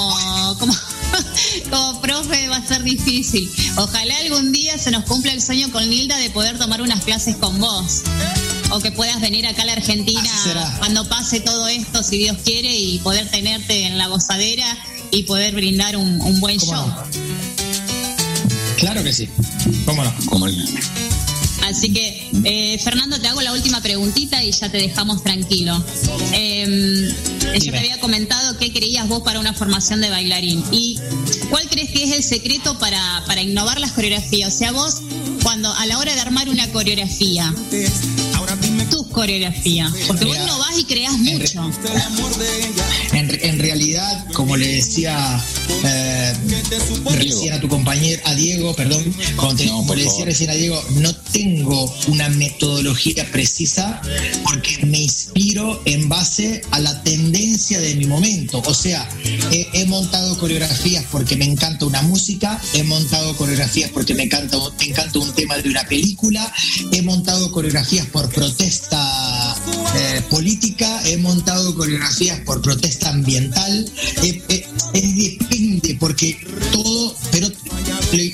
como, 0.59 0.76
como 1.72 2.01
profe 2.01 2.47
va 2.47 2.57
a 2.57 2.68
ser 2.68 2.84
difícil. 2.84 3.49
Ojalá 3.76 4.15
algún 4.18 4.51
día 4.51 4.77
se 4.77 4.91
nos 4.91 5.03
cumpla 5.05 5.34
el 5.34 5.41
sueño 5.41 5.72
con 5.72 5.89
Nilda 5.89 6.18
de 6.18 6.30
poder 6.30 6.57
tomar 6.59 6.81
unas 6.81 7.03
clases 7.03 7.35
con 7.38 7.57
vos. 7.59 8.03
O 8.72 8.80
que 8.80 8.91
puedas 8.91 9.22
venir 9.22 9.48
acá 9.48 9.61
a 9.64 9.65
la 9.65 9.73
Argentina 9.73 10.30
cuando 10.77 11.07
pase 11.07 11.39
todo 11.39 11.68
esto, 11.68 12.03
si 12.03 12.18
Dios 12.18 12.38
quiere, 12.44 12.76
y 12.76 12.99
poder 12.99 13.30
tenerte 13.30 13.85
en 13.85 13.98
la 13.98 14.07
gozadera 14.07 14.65
y 15.11 15.23
poder 15.23 15.56
brindar 15.56 15.95
un, 15.95 16.22
un 16.22 16.39
buen 16.39 16.60
show. 16.60 16.85
Claro 18.77 19.03
que 19.03 19.14
sí. 19.14 19.30
¿Cómo 19.85 20.03
no? 20.03 20.14
Así 21.68 21.91
que, 21.91 22.30
eh, 22.45 22.80
Fernando, 22.80 23.19
te 23.19 23.27
hago 23.27 23.41
la 23.41 23.52
última 23.52 23.81
preguntita 23.81 24.41
y 24.44 24.52
ya 24.52 24.69
te 24.69 24.77
dejamos 24.77 25.23
tranquilo. 25.23 25.84
Eh, 26.31 27.14
yo 27.60 27.72
te 27.72 27.77
había 27.77 27.99
comentado 27.99 28.57
qué 28.57 28.72
creías 28.72 29.07
vos 29.07 29.22
para 29.23 29.39
una 29.39 29.53
formación 29.53 29.99
de 29.99 30.10
bailarín. 30.10 30.64
¿Y 30.72 30.99
cuál 31.49 31.68
crees 31.68 31.91
que 31.91 32.03
es 32.03 32.11
el 32.11 32.23
secreto 32.23 32.77
para, 32.80 33.23
para 33.26 33.41
innovar 33.41 33.81
las 33.81 33.91
coreografías? 33.91 34.53
O 34.53 34.57
sea, 34.57 34.72
vos, 34.72 35.02
cuando 35.44 35.73
a 35.73 35.85
la 35.88 35.98
hora 35.98 36.14
de 36.14 36.22
armar 36.22 36.48
una 36.48 36.72
coreografía, 36.72 37.53
tus 39.18 39.23
coreografías, 39.23 39.91
porque 40.07 40.26
vos 40.26 40.34
Mira, 40.35 40.44
innovás 40.44 40.77
y 40.80 40.84
creás 40.85 41.18
mucho. 41.18 41.72
En, 43.14 43.39
en 43.41 43.60
realidad, 43.60 44.27
como 44.48 44.56
le 44.56 44.68
decía 44.76 45.44
eh, 45.84 46.34
recién 47.18 47.52
a 47.53 47.60
tu 47.60 47.68
compañero, 47.68 48.22
a 48.24 48.34
Diego, 48.34 48.74
perdón, 48.74 49.03
como, 49.36 49.53
te- 49.56 49.68
como 49.68 49.94
le 49.94 50.03
decía 50.06 50.24
recién 50.24 50.49
a 50.49 50.53
Diego, 50.53 50.82
no 51.02 51.14
tengo 51.14 51.94
una 52.07 52.30
metodología 52.30 53.30
precisa 53.30 54.02
porque 54.45 54.86
me 54.86 54.99
inspiro 54.99 55.82
en 55.84 56.07
base 56.07 56.61
a 56.72 56.80
la 56.80 57.03
tendencia 57.03 57.82
de 57.82 57.95
mi 57.95 58.06
momento. 58.06 58.64
O 58.65 58.74
sea, 58.74 59.06
he, 59.52 59.68
he 59.74 59.86
montado 59.86 60.38
coreografías 60.38 61.03
porque 61.11 61.36
me 61.36 61.44
encanta 61.44 61.86
una 61.86 62.02
música, 62.03 62.57
he 62.74 62.84
montado 62.84 63.36
coreografías 63.36 63.91
porque 63.91 64.14
me 64.15 64.24
encanta, 64.24 64.57
me 64.80 64.86
encanta 64.86 65.19
un 65.19 65.34
tema 65.34 65.57
de 65.57 65.68
una 65.69 65.84
película, 65.84 66.53
he 66.94 67.02
montado 67.02 67.52
coreografías 67.52 68.06
por 68.07 68.30
protesta 68.30 69.16
eh, 70.08 70.22
política, 70.30 71.02
he 71.06 71.18
montado 71.18 71.76
coreografías 71.76 72.40
por 72.42 72.62
protesta 72.62 73.10
ambiental, 73.10 73.92
eh, 74.24 74.42
eh, 74.48 74.68
es 74.94 75.16
depende, 75.18 75.98
porque 76.00 76.38
todo, 76.72 77.16
pero 77.32 77.50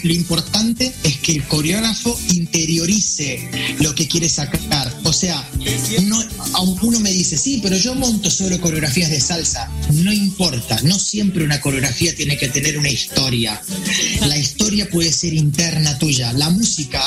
lo, 0.03 0.13
importante 0.13 0.93
es 1.03 1.17
que 1.17 1.31
el 1.33 1.43
coreógrafo 1.47 2.17
interiorice 2.29 3.49
lo 3.79 3.95
que 3.95 4.07
quiere 4.07 4.29
sacar. 4.29 4.93
O 5.03 5.13
sea, 5.13 5.47
no, 6.03 6.23
uno 6.81 6.99
me 6.99 7.11
dice, 7.11 7.37
sí, 7.37 7.59
pero 7.61 7.75
yo 7.77 7.95
monto 7.95 8.29
solo 8.29 8.59
coreografías 8.61 9.09
de 9.09 9.19
salsa, 9.19 9.69
no 9.93 10.13
importa, 10.13 10.79
no 10.83 10.97
siempre 10.99 11.43
una 11.43 11.59
coreografía 11.59 12.15
tiene 12.15 12.37
que 12.37 12.49
tener 12.49 12.77
una 12.77 12.89
historia. 12.89 13.59
La 14.27 14.37
historia 14.37 14.89
puede 14.89 15.11
ser 15.11 15.33
interna 15.33 15.97
tuya. 15.97 16.33
La 16.33 16.49
música 16.49 17.01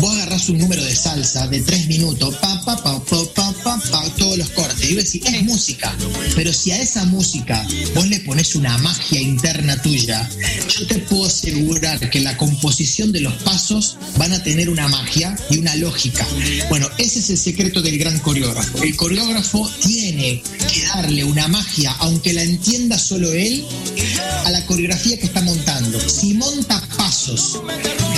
vos 0.00 0.14
agarrás 0.14 0.48
un 0.48 0.58
número 0.58 0.84
de 0.84 0.94
salsa 0.94 1.46
de 1.48 1.60
tres 1.62 1.86
minutos, 1.86 2.34
pa, 2.36 2.60
pa, 2.64 2.76
pa, 2.82 3.02
pa, 3.04 3.24
pa, 3.34 3.52
pa, 3.52 3.80
pa, 3.90 3.93
todos 4.16 4.38
los 4.38 4.50
cortes. 4.50 4.90
Y 4.90 4.94
vos 4.94 5.04
decís, 5.04 5.22
es 5.26 5.42
música. 5.44 5.96
Pero 6.34 6.52
si 6.52 6.70
a 6.72 6.80
esa 6.80 7.04
música 7.04 7.66
vos 7.94 8.06
le 8.08 8.20
pones 8.20 8.54
una 8.54 8.76
magia 8.78 9.20
interna 9.20 9.80
tuya, 9.80 10.28
yo 10.68 10.86
te 10.86 10.98
puedo 11.00 11.26
asegurar 11.26 12.10
que 12.10 12.20
la 12.20 12.36
composición 12.36 13.12
de 13.12 13.20
los 13.20 13.34
pasos 13.42 13.96
van 14.16 14.32
a 14.32 14.42
tener 14.42 14.68
una 14.68 14.88
magia 14.88 15.36
y 15.50 15.58
una 15.58 15.74
lógica. 15.76 16.26
Bueno, 16.68 16.88
ese 16.98 17.20
es 17.20 17.30
el 17.30 17.38
secreto 17.38 17.82
del 17.82 17.98
gran 17.98 18.18
coreógrafo. 18.20 18.82
El 18.82 18.96
coreógrafo 18.96 19.70
tiene 19.84 20.42
que 20.72 20.82
darle 20.84 21.24
una 21.24 21.48
magia, 21.48 21.92
aunque 22.00 22.32
la 22.32 22.42
entienda 22.42 22.98
solo 22.98 23.32
él, 23.32 23.64
a 24.44 24.50
la 24.50 24.64
coreografía 24.66 25.18
que 25.18 25.26
está 25.26 25.42
montando. 25.42 26.00
Si 26.08 26.34
monta 26.34 26.80
pasos, 26.96 27.60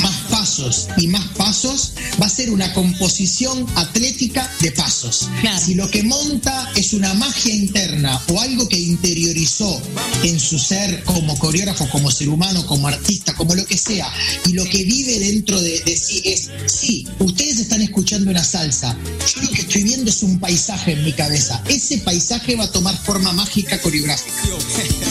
más 0.03 0.16
pasos 0.47 0.86
y 0.97 1.09
más 1.09 1.27
pasos, 1.36 1.94
va 2.23 2.27
a 2.27 2.28
ser 2.28 2.51
una 2.51 2.73
composición 2.73 3.66
atlética 3.74 4.48
de 4.60 4.70
pasos. 4.70 5.28
Si 5.59 5.74
lo 5.74 5.90
que 5.90 6.05
monta 6.05 6.70
es 6.77 6.93
una 6.93 7.14
magia 7.14 7.52
interna 7.52 8.23
o 8.28 8.40
algo 8.40 8.68
que 8.68 8.78
interiorizó 8.78 9.82
en 10.23 10.39
su 10.39 10.56
ser 10.60 11.02
como 11.02 11.36
coreógrafo, 11.36 11.89
como 11.89 12.12
ser 12.12 12.28
humano, 12.28 12.64
como 12.64 12.86
artista, 12.86 13.35
como 13.35 13.56
lo 13.56 13.66
que 13.66 13.77
sea, 13.77 14.09
y 14.47 14.52
lo 14.52 14.64
que 14.66 14.85
vive 14.85 15.18
dentro 15.18 15.60
de, 15.60 15.81
de 15.81 15.97
sí 15.97 16.23
es, 16.24 16.48
sí, 16.66 17.09
ustedes 17.18 17.59
están 17.59 17.82
escuchando 17.82 18.31
una 18.31 18.44
salsa, 18.44 18.97
yo 19.35 19.43
lo 19.43 19.51
que 19.51 19.62
estoy 19.62 19.82
viendo 19.82 20.10
es 20.10 20.23
un 20.23 20.39
paisaje 20.39 20.93
en 20.93 21.02
mi 21.02 21.12
cabeza, 21.12 21.60
ese 21.68 21.98
paisaje 21.98 22.55
va 22.55 22.64
a 22.64 22.70
tomar 22.70 22.97
forma 23.02 23.32
mágica 23.32 23.81
coreográfica. 23.81 24.32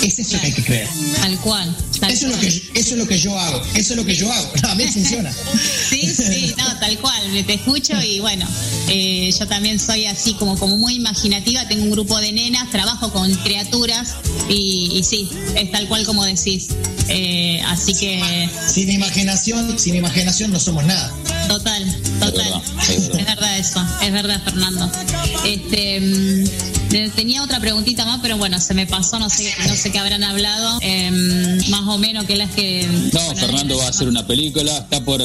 Es 0.02 0.18
eso 0.18 0.40
que 0.40 0.45
hay 0.45 0.53
que 0.53 0.64
creer. 0.64 0.88
Tal 1.20 1.38
cual. 1.40 1.76
tal 1.99 2.12
Eso 2.12 2.28
es, 2.28 2.32
lo 2.32 2.40
que, 2.40 2.48
eso 2.48 2.72
es 2.74 2.98
lo 2.98 3.07
que 3.07 3.20
yo 3.20 3.38
hago, 3.38 3.62
eso 3.74 3.94
es 3.94 3.98
lo 3.98 4.06
que 4.06 4.16
yo 4.16 4.32
hago. 4.32 4.53
A 4.64 4.76
mí 4.76 4.86
funciona. 4.88 5.25
Sí, 5.32 6.08
sí, 6.08 6.54
no, 6.58 6.80
tal 6.80 6.98
cual. 7.00 7.46
Te 7.46 7.54
escucho 7.54 7.94
y 8.02 8.20
bueno, 8.20 8.48
eh, 8.88 9.34
yo 9.38 9.48
también 9.48 9.80
soy 9.80 10.06
así 10.06 10.34
como, 10.34 10.58
como 10.58 10.78
muy 10.78 10.96
imaginativa. 10.96 11.68
Tengo 11.68 11.84
un 11.84 11.92
grupo 11.92 12.20
de 12.20 12.32
nenas, 12.32 12.70
trabajo 12.72 13.12
con 13.12 13.34
criaturas 13.36 14.16
y, 14.50 14.92
y 14.94 15.04
sí, 15.04 15.30
es 15.56 15.72
tal 15.72 15.88
cual 15.88 16.06
como 16.06 16.24
decís. 16.24 16.68
Eh, 17.08 17.62
así 17.68 17.94
que 17.94 18.50
Sin 18.68 18.90
imaginación, 18.92 19.78
sin 19.78 19.96
imaginación 19.96 20.52
no 20.52 20.60
somos 20.60 20.86
nada. 20.86 21.14
total, 21.48 21.86
total. 22.20 22.62
Es 22.90 23.10
verdad 23.10 23.58
eso, 23.60 23.86
es 24.02 24.12
verdad, 24.12 24.42
Fernando. 24.44 24.92
Este. 25.46 26.46
Eh, 26.96 27.12
Tenía 27.16 27.44
otra 27.44 27.60
preguntita 27.60 28.06
más, 28.06 28.20
pero 28.22 28.38
bueno, 28.38 28.60
se 28.60 28.74
me 28.74 28.86
pasó, 28.88 29.20
no 29.20 29.30
sé, 29.30 29.54
no 29.68 29.76
sé 29.76 29.92
qué 29.92 30.00
habrán 30.00 30.24
hablado, 30.24 30.80
em, 30.82 31.58
más 31.70 31.82
o 31.88 31.98
menos 31.98 32.26
que 32.26 32.36
las 32.36 32.52
que... 32.52 32.88
No, 33.14 33.36
Fernando 33.36 33.78
va 33.78 33.86
a 33.86 33.90
hacer 33.90 34.08
una 34.08 34.26
película, 34.26 34.78
está 34.78 35.04
por 35.04 35.22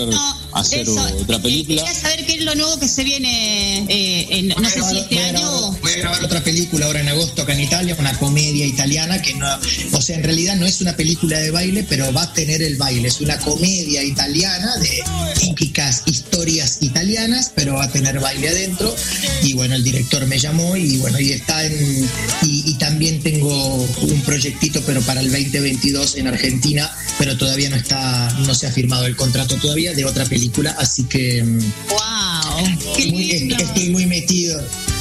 hacer 0.53 0.81
eso, 0.81 1.03
otra 1.21 1.39
película. 1.41 1.83
Quería 1.83 1.99
saber 2.01 2.27
qué 2.27 2.35
es 2.35 2.45
lo 2.45 2.55
nuevo 2.55 2.79
que 2.79 2.89
se 2.89 3.05
viene, 3.05 3.85
eh, 3.89 4.27
en- 4.31 4.49
no 4.49 4.69
sé 4.69 4.83
si 4.83 4.99
este 4.99 5.19
año 5.21 5.51
o... 5.51 5.73
Voy 5.81 5.93
a 5.93 5.97
grabar 5.97 6.25
otra 6.25 6.43
película 6.43 6.87
ahora 6.87 7.01
en 7.01 7.09
agosto 7.09 7.43
acá 7.43 7.53
en 7.55 7.61
Italia, 7.61 7.97
una 7.99 8.17
comedia 8.19 8.67
italiana 8.67 9.21
que 9.23 9.35
no, 9.35 9.47
o 9.93 10.03
sea, 10.03 10.17
en 10.17 10.23
realidad 10.25 10.57
no 10.57 10.67
es 10.67 10.81
una 10.81 10.97
película 10.97 11.39
de 11.39 11.51
baile, 11.51 11.85
pero 11.89 12.13
va 12.13 12.23
a 12.23 12.33
tener 12.33 12.63
el 12.63 12.77
baile. 12.77 13.09
Es 13.09 13.21
una 13.21 13.39
comedia 13.39 14.03
italiana 14.03 14.77
de 14.79 15.03
típicas 15.39 16.03
historias 16.07 16.79
italianas, 16.81 17.53
pero 17.55 17.75
va 17.75 17.85
a 17.85 17.91
tener 17.91 18.19
baile 18.21 18.49
adentro. 18.49 18.95
Y 19.43 19.53
bueno, 19.55 19.75
el 19.75 19.85
director 19.85 20.27
me 20.27 20.39
llamó 20.39 20.77
y 20.77 20.97
bueno, 20.99 21.19
y 21.21 21.33
está 21.33 21.60
en, 21.65 22.09
y, 22.43 22.71
y 22.71 22.75
también 22.75 23.21
tengo 23.21 23.75
un 23.75 24.21
proyectito, 24.23 24.81
pero 24.87 25.01
para 25.03 25.21
el 25.21 25.31
2022 25.31 26.17
en 26.17 26.27
Argentina, 26.29 26.91
pero 27.19 27.37
todavía 27.37 27.71
no 27.71 27.77
está, 27.77 28.31
no 28.47 28.55
se 28.55 28.67
ha 28.67 28.73
firmado 28.73 29.07
el 29.07 29.17
contrato 29.17 29.57
todavía 29.57 29.93
de 29.95 30.05
otra 30.05 30.25
película, 30.25 30.75
así 30.79 31.05
que 31.05 31.43
mm, 31.43 31.59
¡Wow! 31.91 32.67
Est- 33.53 33.61
estoy 33.61 33.89
muy 33.91 34.07
metido. 34.07 34.61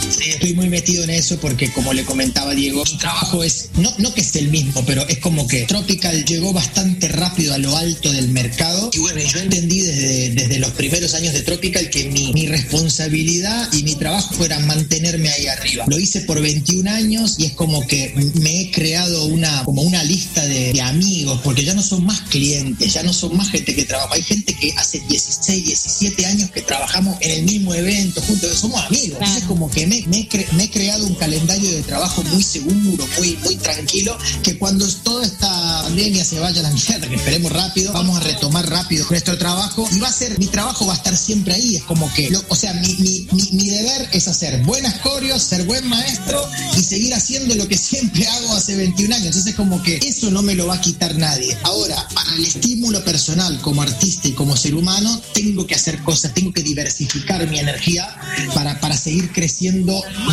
Sí, 0.10 0.32
estoy 0.32 0.54
muy 0.54 0.70
metido 0.70 1.04
en 1.04 1.10
eso 1.12 1.38
porque 1.40 1.72
como 1.72 1.94
le 1.94 2.04
comentaba 2.04 2.54
Diego, 2.54 2.84
mi 2.84 2.98
trabajo 2.98 3.44
es, 3.44 3.70
no, 3.76 3.94
no 3.98 4.14
que 4.14 4.22
es 4.22 4.36
el 4.36 4.50
mismo, 4.50 4.84
pero 4.86 5.08
es 5.08 5.20
como 5.20 5.48
que 5.48 5.66
Tropical 5.66 6.26
llegó 6.26 6.54
bastante 6.54 7.08
rápido 7.08 7.54
a 7.54 7.58
lo 7.58 7.76
alto 7.76 8.12
del 8.12 8.30
mercado. 8.30 8.90
Y 8.94 9.00
bueno, 9.00 9.22
yo 9.22 9.40
entendí 9.40 9.82
desde, 9.82 10.30
desde 10.32 10.60
los 10.60 10.72
primeros 10.72 11.14
años 11.14 11.34
de 11.34 11.42
Tropical 11.42 11.90
que 11.90 12.06
mi, 12.06 12.34
mi 12.34 12.48
responsabilidad 12.48 13.72
y 13.74 13.84
mi 13.84 13.96
trabajo 13.96 14.44
era 14.44 14.60
mantenerme 14.60 15.30
ahí 15.30 15.48
arriba. 15.48 15.86
Lo 15.88 16.00
hice 16.00 16.22
por 16.22 16.42
21 16.42 16.90
años 16.90 17.36
y 17.38 17.46
es 17.46 17.54
como 17.54 17.86
que 17.86 18.14
me 18.36 18.62
he 18.62 18.72
creado 18.72 19.26
una, 19.26 19.64
como 19.64 19.82
una 19.82 20.04
lista 20.04 20.46
de, 20.46 20.74
de 20.74 20.82
amigos, 20.82 21.42
porque 21.44 21.64
ya 21.64 21.74
no 21.74 21.84
son 21.84 22.06
más 22.06 22.22
clientes, 22.22 22.94
ya 22.94 23.04
no 23.04 23.14
son 23.14 23.36
más 23.36 23.50
gente 23.50 23.76
que 23.76 23.86
trabaja. 23.86 24.16
Hay 24.16 24.24
gente 24.24 24.56
que 24.56 24.74
hace 24.78 25.00
16, 25.08 25.66
17 25.66 26.26
años 26.26 26.50
que 26.52 26.62
trabajamos 26.62 27.18
en 27.22 27.32
el 27.32 27.44
mismo 27.44 27.74
evento, 27.74 28.22
juntos, 28.22 28.58
somos 28.58 28.84
amigos. 28.86 29.18
Entonces 29.20 29.44
como 29.44 29.70
que 29.70 29.89
me, 29.90 30.06
me 30.08 30.20
he 30.22 30.30
cre- 30.30 30.52
me 30.54 30.64
he 30.66 30.70
creado 30.70 31.06
un 31.06 31.16
calendario 31.16 31.70
de 31.72 31.82
trabajo 31.84 32.24
muy 32.24 32.44
seguro, 32.44 33.08
muy, 33.18 33.38
muy 33.44 33.56
tranquilo, 33.56 34.18
que 34.44 34.58
cuando 34.58 34.88
toda 35.04 35.26
esta 35.26 35.82
pandemia 35.84 36.24
se 36.24 36.40
vaya 36.40 36.60
a 36.60 36.64
la 36.64 36.70
mierda, 36.72 37.08
que 37.08 37.16
esperemos 37.16 37.52
rápido, 37.52 37.92
vamos 37.94 38.18
a 38.18 38.20
retomar 38.22 38.70
rápido 38.70 39.06
nuestro 39.10 39.38
trabajo 39.38 39.88
y 39.92 40.00
va 40.00 40.08
a 40.08 40.14
ser, 40.14 40.38
mi 40.40 40.48
trabajo 40.48 40.86
va 40.86 40.94
a 40.94 40.98
estar 40.98 41.16
siempre 41.18 41.54
ahí, 41.56 41.76
es 41.78 41.84
como 41.84 42.12
que, 42.14 42.30
lo- 42.30 42.44
o 42.50 42.56
sea, 42.56 42.74
mi, 42.74 42.96
mi, 43.00 43.28
mi, 43.32 43.50
mi 43.54 43.70
deber 43.70 44.10
es 44.14 44.28
hacer 44.28 44.62
buenas 44.64 44.96
coreos, 45.00 45.42
ser 45.42 45.64
buen 45.66 45.88
maestro 45.88 46.48
y 46.78 46.84
seguir 46.84 47.14
haciendo 47.14 47.56
lo 47.56 47.68
que 47.68 47.78
siempre 47.78 48.28
hago 48.28 48.54
hace 48.56 48.76
21 48.76 49.16
años. 49.16 49.28
Entonces 49.28 49.56
como 49.56 49.82
que 49.82 49.98
eso 49.98 50.30
no 50.32 50.42
me 50.42 50.56
lo 50.56 50.68
va 50.68 50.76
a 50.76 50.82
quitar 50.82 51.16
nadie. 51.18 51.58
Ahora, 51.64 52.08
para 52.14 52.34
el 52.36 52.46
estímulo 52.46 53.04
personal 53.04 53.60
como 53.62 53.82
artista 53.82 54.28
y 54.28 54.34
como 54.34 54.56
ser 54.56 54.76
humano, 54.76 55.22
tengo 55.34 55.66
que 55.66 55.76
hacer 55.76 56.02
cosas, 56.04 56.34
tengo 56.34 56.52
que 56.54 56.62
diversificar 56.64 57.48
mi 57.50 57.60
energía 57.60 58.08
para, 58.54 58.80
para 58.80 58.96
seguir 58.98 59.32
creciendo 59.32 59.79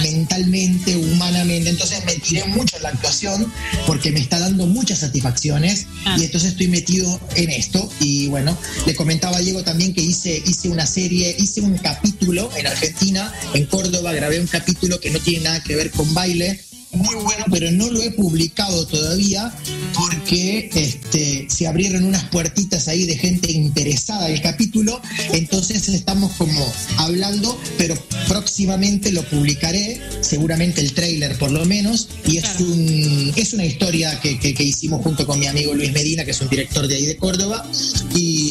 mentalmente, 0.03 0.97
humanamente. 0.97 1.71
Entonces 1.71 2.05
me 2.05 2.15
tiré 2.17 2.45
mucho 2.47 2.77
en 2.77 2.83
la 2.83 2.89
actuación 2.91 3.53
porque 3.87 4.11
me 4.11 4.21
está 4.21 4.39
dando 4.39 4.67
muchas 4.67 5.01
satisfacciones 5.01 5.87
y 6.19 6.25
entonces 6.25 6.53
estoy 6.53 6.69
metido 6.69 7.21
en 7.35 7.51
esto. 7.51 7.89
Y 8.01 8.29
bueno, 8.29 8.57
le 8.87 8.95
comentaba 8.95 9.37
a 9.37 9.41
Diego 9.41 9.63
también 9.63 9.95
que 9.95 10.03
hice, 10.03 10.43
hice 10.47 10.69
una 10.69 10.87
serie, 10.87 11.35
hice 11.39 11.61
un 11.61 11.77
capítulo 11.79 12.51
en 12.57 12.67
Argentina, 12.67 13.33
en 13.55 13.67
Córdoba, 13.67 14.13
grabé 14.13 14.41
un 14.41 14.47
capítulo 14.47 15.01
que 15.01 15.11
no 15.11 15.19
tiene 15.19 15.45
nada 15.45 15.63
que 15.63 15.77
ver 15.77 15.91
con 15.91 16.13
baile. 16.15 16.61
Muy 16.97 17.15
bueno, 17.17 17.45
pero 17.51 17.71
no 17.73 17.91
lo 17.91 18.03
he 18.03 18.11
publicado 18.11 18.87
todavía 18.87 19.53
porque 19.95 20.71
este, 20.75 21.47
se 21.49 21.67
abrieron 21.67 22.05
unas 22.05 22.25
puertitas 22.25 22.89
ahí 22.89 23.05
de 23.05 23.17
gente 23.17 23.53
interesada 23.53 24.29
en 24.29 24.35
el 24.35 24.43
capítulo. 24.43 25.01
Entonces 25.33 25.89
estamos 25.89 26.33
como 26.33 26.73
hablando, 26.99 27.59
pero 27.79 27.97
próximamente 28.29 29.13
lo 29.13 29.23
publicaré, 29.25 30.01
seguramente 30.21 30.81
el 30.81 30.93
trailer 30.93 31.37
por 31.39 31.51
lo 31.51 31.65
menos. 31.65 32.09
Y 32.27 32.39
es, 32.39 32.61
un, 32.61 33.33
es 33.37 33.53
una 33.53 33.65
historia 33.65 34.19
que, 34.21 34.39
que- 34.39 34.55
que 34.55 34.63
hicimos 34.65 35.03
junto 35.03 35.27
con 35.27 35.39
mi 35.39 35.47
amigo 35.47 35.75
Luis 35.75 35.93
Medina, 35.93 36.25
que 36.25 36.31
es 36.31 36.41
un 36.41 36.49
director 36.49 36.87
de 36.89 36.95
ahí 36.97 37.07
de 37.07 37.17
Córdoba. 37.17 37.69
Y, 38.15 38.46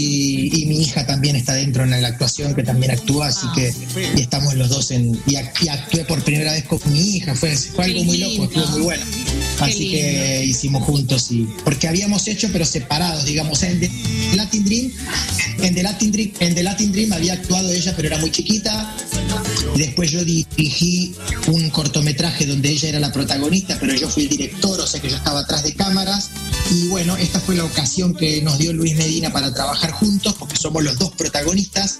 y 0.52 0.66
mi 0.66 0.82
hija 0.82 1.06
también 1.06 1.36
está 1.36 1.54
dentro 1.54 1.84
en 1.84 2.02
la 2.02 2.08
actuación, 2.08 2.54
que 2.56 2.64
también 2.64 2.92
actúa, 2.92 3.28
así 3.28 3.48
que 3.56 3.74
y 4.16 4.22
estamos 4.22 4.54
los 4.56 4.70
dos 4.70 4.92
en. 4.92 5.20
Y, 5.26 5.36
y 5.36 5.68
actué 5.70 6.06
por 6.06 6.22
primera 6.24 6.54
vez 6.54 6.64
con 6.66 6.80
mi 6.92 7.18
hija, 7.18 7.36
fue, 7.36 7.56
fue 7.56 7.86
algo 7.86 8.04
muy 8.04 8.18
loco, 8.18 8.44
estuvo 8.46 8.68
muy 8.68 8.82
bueno. 8.82 9.06
Así 9.60 9.90
que 9.90 10.44
hicimos 10.46 10.84
juntos 10.84 11.32
y 11.32 11.48
porque 11.64 11.88
habíamos 11.88 12.28
hecho 12.28 12.50
pero 12.52 12.66
separados, 12.66 13.26
digamos, 13.26 13.64
en 13.64 13.80
The 13.80 13.90
Latin 14.36 14.66
Dream, 14.66 14.92
en 15.62 15.76
The 15.76 15.84
Latin 15.84 16.12
Dream, 16.12 16.32
en 16.40 16.56
The 16.56 16.64
Latin 16.64 16.92
Dream 16.92 17.14
había 17.14 17.34
actuado 17.34 17.72
ella 17.72 17.94
pero 17.96 18.08
era 18.08 18.18
muy 18.18 18.32
chiquita. 18.32 18.96
Después 19.76 20.12
yo 20.12 20.24
dirigí 20.24 21.14
un 21.48 21.70
cortometraje 21.70 22.46
donde 22.46 22.70
ella 22.70 22.90
era 22.90 23.00
la 23.00 23.12
protagonista, 23.12 23.78
pero 23.80 23.94
yo 23.94 24.10
fui 24.10 24.24
el 24.24 24.30
director, 24.30 24.80
o 24.80 24.88
sea 24.88 25.02
que 25.02 25.10
yo 25.10 25.18
estaba 25.18 25.42
atrás 25.42 25.64
de 25.64 25.74
cámaras. 25.74 26.30
Y 26.72 26.88
bueno, 26.88 27.16
esta 27.18 27.40
fue 27.40 27.56
la 27.56 27.66
ocasión 27.66 28.14
que 28.16 28.42
nos 28.42 28.58
dio 28.58 28.74
Luis 28.74 28.96
Medina 28.96 29.32
para 29.32 29.54
trabajar 29.54 29.92
juntos, 29.92 30.36
porque 30.40 30.56
somos 30.56 30.84
los 30.84 30.98
dos 30.98 31.12
protagonistas. 31.14 32.00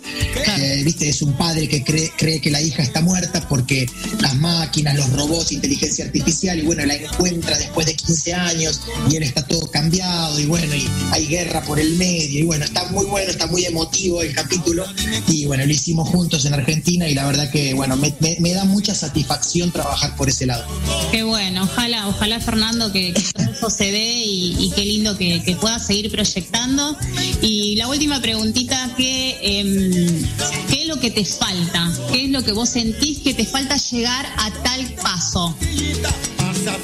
Eh, 0.58 0.82
Viste, 0.86 1.10
es 1.10 1.22
un 1.22 1.34
padre 1.34 1.68
que 1.68 1.84
cree, 1.84 2.12
cree 2.18 2.40
que 2.40 2.50
la 2.50 2.62
hija 2.62 2.82
está 2.82 3.02
muerta 3.02 3.46
porque 3.48 3.90
las 4.22 4.36
máquinas, 4.36 4.96
los 4.96 5.12
robots, 5.14 5.52
inteligencia 5.52 6.06
artificial, 6.06 6.60
y 6.60 6.62
bueno, 6.64 6.86
la 6.86 6.96
encuentra 6.96 7.45
después 7.54 7.86
de 7.86 7.96
15 7.96 8.34
años 8.34 8.82
y 9.10 9.16
él 9.16 9.24
está 9.24 9.46
todo 9.46 9.70
cambiado, 9.70 10.40
y 10.40 10.46
bueno, 10.46 10.74
y 10.76 10.88
hay 11.12 11.28
guerra 11.28 11.62
por 11.62 11.80
el 11.80 11.96
medio, 11.96 12.40
y 12.40 12.44
bueno, 12.44 12.66
está 12.66 12.86
muy 12.90 13.06
bueno, 13.06 13.30
está 13.30 13.48
muy 13.48 13.66
emotivo 13.66 14.22
el 14.22 14.34
capítulo. 14.34 14.86
Y 15.28 15.46
bueno, 15.46 15.66
lo 15.66 15.72
hicimos 15.72 16.10
juntos 16.10 16.46
en 16.46 16.54
Argentina, 16.54 17.08
y 17.08 17.14
la 17.14 17.26
verdad 17.26 17.50
que, 17.52 17.74
bueno, 17.74 17.96
me, 17.98 18.54
da 18.54 18.66
mucha 18.66 18.96
satisfacción 18.96 19.72
trabajar 19.72 20.16
por 20.16 20.30
ese 20.30 20.46
lado. 20.46 20.66
Qué 21.12 21.24
bueno, 21.24 21.64
ojalá, 21.64 22.08
ojalá 22.08 22.40
Fernando 22.40 22.92
que, 22.92 23.14
que 23.14 23.22
eso 23.52 23.70
se 23.70 23.92
dé 23.92 24.24
y, 24.26 24.56
y 24.60 24.72
qué 24.72 24.86
lindo 24.86 25.18
que, 25.18 25.44
que 25.44 25.56
puedas 25.56 25.86
seguir 25.86 26.12
proyectando. 26.12 26.98
Y 27.42 27.76
la 27.76 27.88
última 27.88 28.22
preguntita, 28.22 28.94
¿qué, 28.98 29.38
em, 29.42 30.26
¿qué 30.70 30.82
es 30.82 30.88
lo 30.88 31.00
que 31.00 31.12
te 31.12 31.26
falta? 31.26 31.92
¿Qué 32.12 32.26
es 32.26 32.32
lo 32.32 32.44
que 32.44 32.52
vos 32.52 32.70
sentís 32.70 33.20
que 33.20 33.34
te 33.34 33.46
falta 33.46 33.78
llegar 33.78 34.26
a 34.38 34.52
tal 34.64 34.86
paso? 35.02 35.56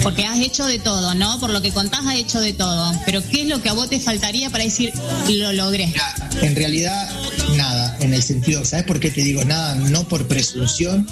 Porque 0.03 0.25
has 0.25 0.39
hecho 0.39 0.65
de 0.65 0.79
todo, 0.79 1.13
¿no? 1.15 1.39
Por 1.39 1.49
lo 1.49 1.61
que 1.61 1.71
contás 1.71 2.05
has 2.05 2.15
hecho 2.15 2.39
de 2.39 2.53
todo. 2.53 2.91
Pero 3.05 3.21
¿qué 3.29 3.41
es 3.41 3.47
lo 3.47 3.61
que 3.61 3.69
a 3.69 3.73
vos 3.73 3.89
te 3.89 3.99
faltaría 3.99 4.49
para 4.49 4.63
decir 4.63 4.93
lo 5.29 5.51
logré? 5.53 5.93
En 6.41 6.55
realidad, 6.55 7.09
nada. 7.55 7.97
En 7.99 8.13
el 8.13 8.23
sentido, 8.23 8.65
¿sabes 8.65 8.85
por 8.85 8.99
qué 8.99 9.11
te 9.11 9.21
digo 9.21 9.43
nada? 9.45 9.75
No 9.75 10.07
por 10.07 10.27
presunción, 10.27 11.07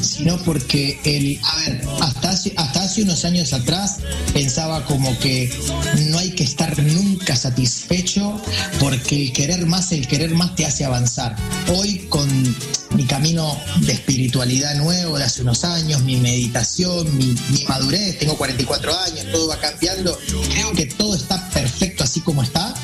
sino 0.00 0.38
porque 0.44 1.00
el, 1.04 1.40
a 1.42 1.56
ver, 1.56 1.82
hasta 2.00 2.30
hace, 2.30 2.52
hasta 2.56 2.82
hace 2.82 3.02
unos 3.02 3.24
años 3.24 3.52
atrás 3.52 3.96
pensaba 4.32 4.84
como 4.84 5.18
que 5.18 5.50
no 6.10 6.18
hay 6.18 6.30
que 6.30 6.44
estar 6.44 6.78
nunca 6.82 7.36
satisfecho 7.36 8.40
porque 8.78 9.16
el 9.16 9.32
querer 9.32 9.66
más, 9.66 9.92
el 9.92 10.06
querer 10.06 10.34
más 10.34 10.54
te 10.54 10.66
hace 10.66 10.84
avanzar. 10.84 11.36
Hoy 11.68 12.06
con 12.08 12.28
mi 12.94 13.04
camino 13.04 13.56
de 13.80 13.92
espiritualidad 13.92 14.74
nuevo 14.76 15.18
de 15.18 15.24
hace 15.24 15.42
unos 15.42 15.64
años, 15.64 16.02
mi 16.02 16.16
meditación, 16.16 17.16
mi, 17.16 17.34
mi 17.50 17.64
madurez, 17.64 18.18
tengo 18.18 18.36
44 18.36 18.98
años, 18.98 19.26
todo 19.32 19.48
va 19.48 19.58
cambiando, 19.58 20.18
creo 20.52 20.72
que 20.72 20.86
todo 20.86 21.14
está 21.14 21.48
perfecto 21.50 22.04
así 22.04 22.20
como 22.20 22.42
está. 22.42 22.74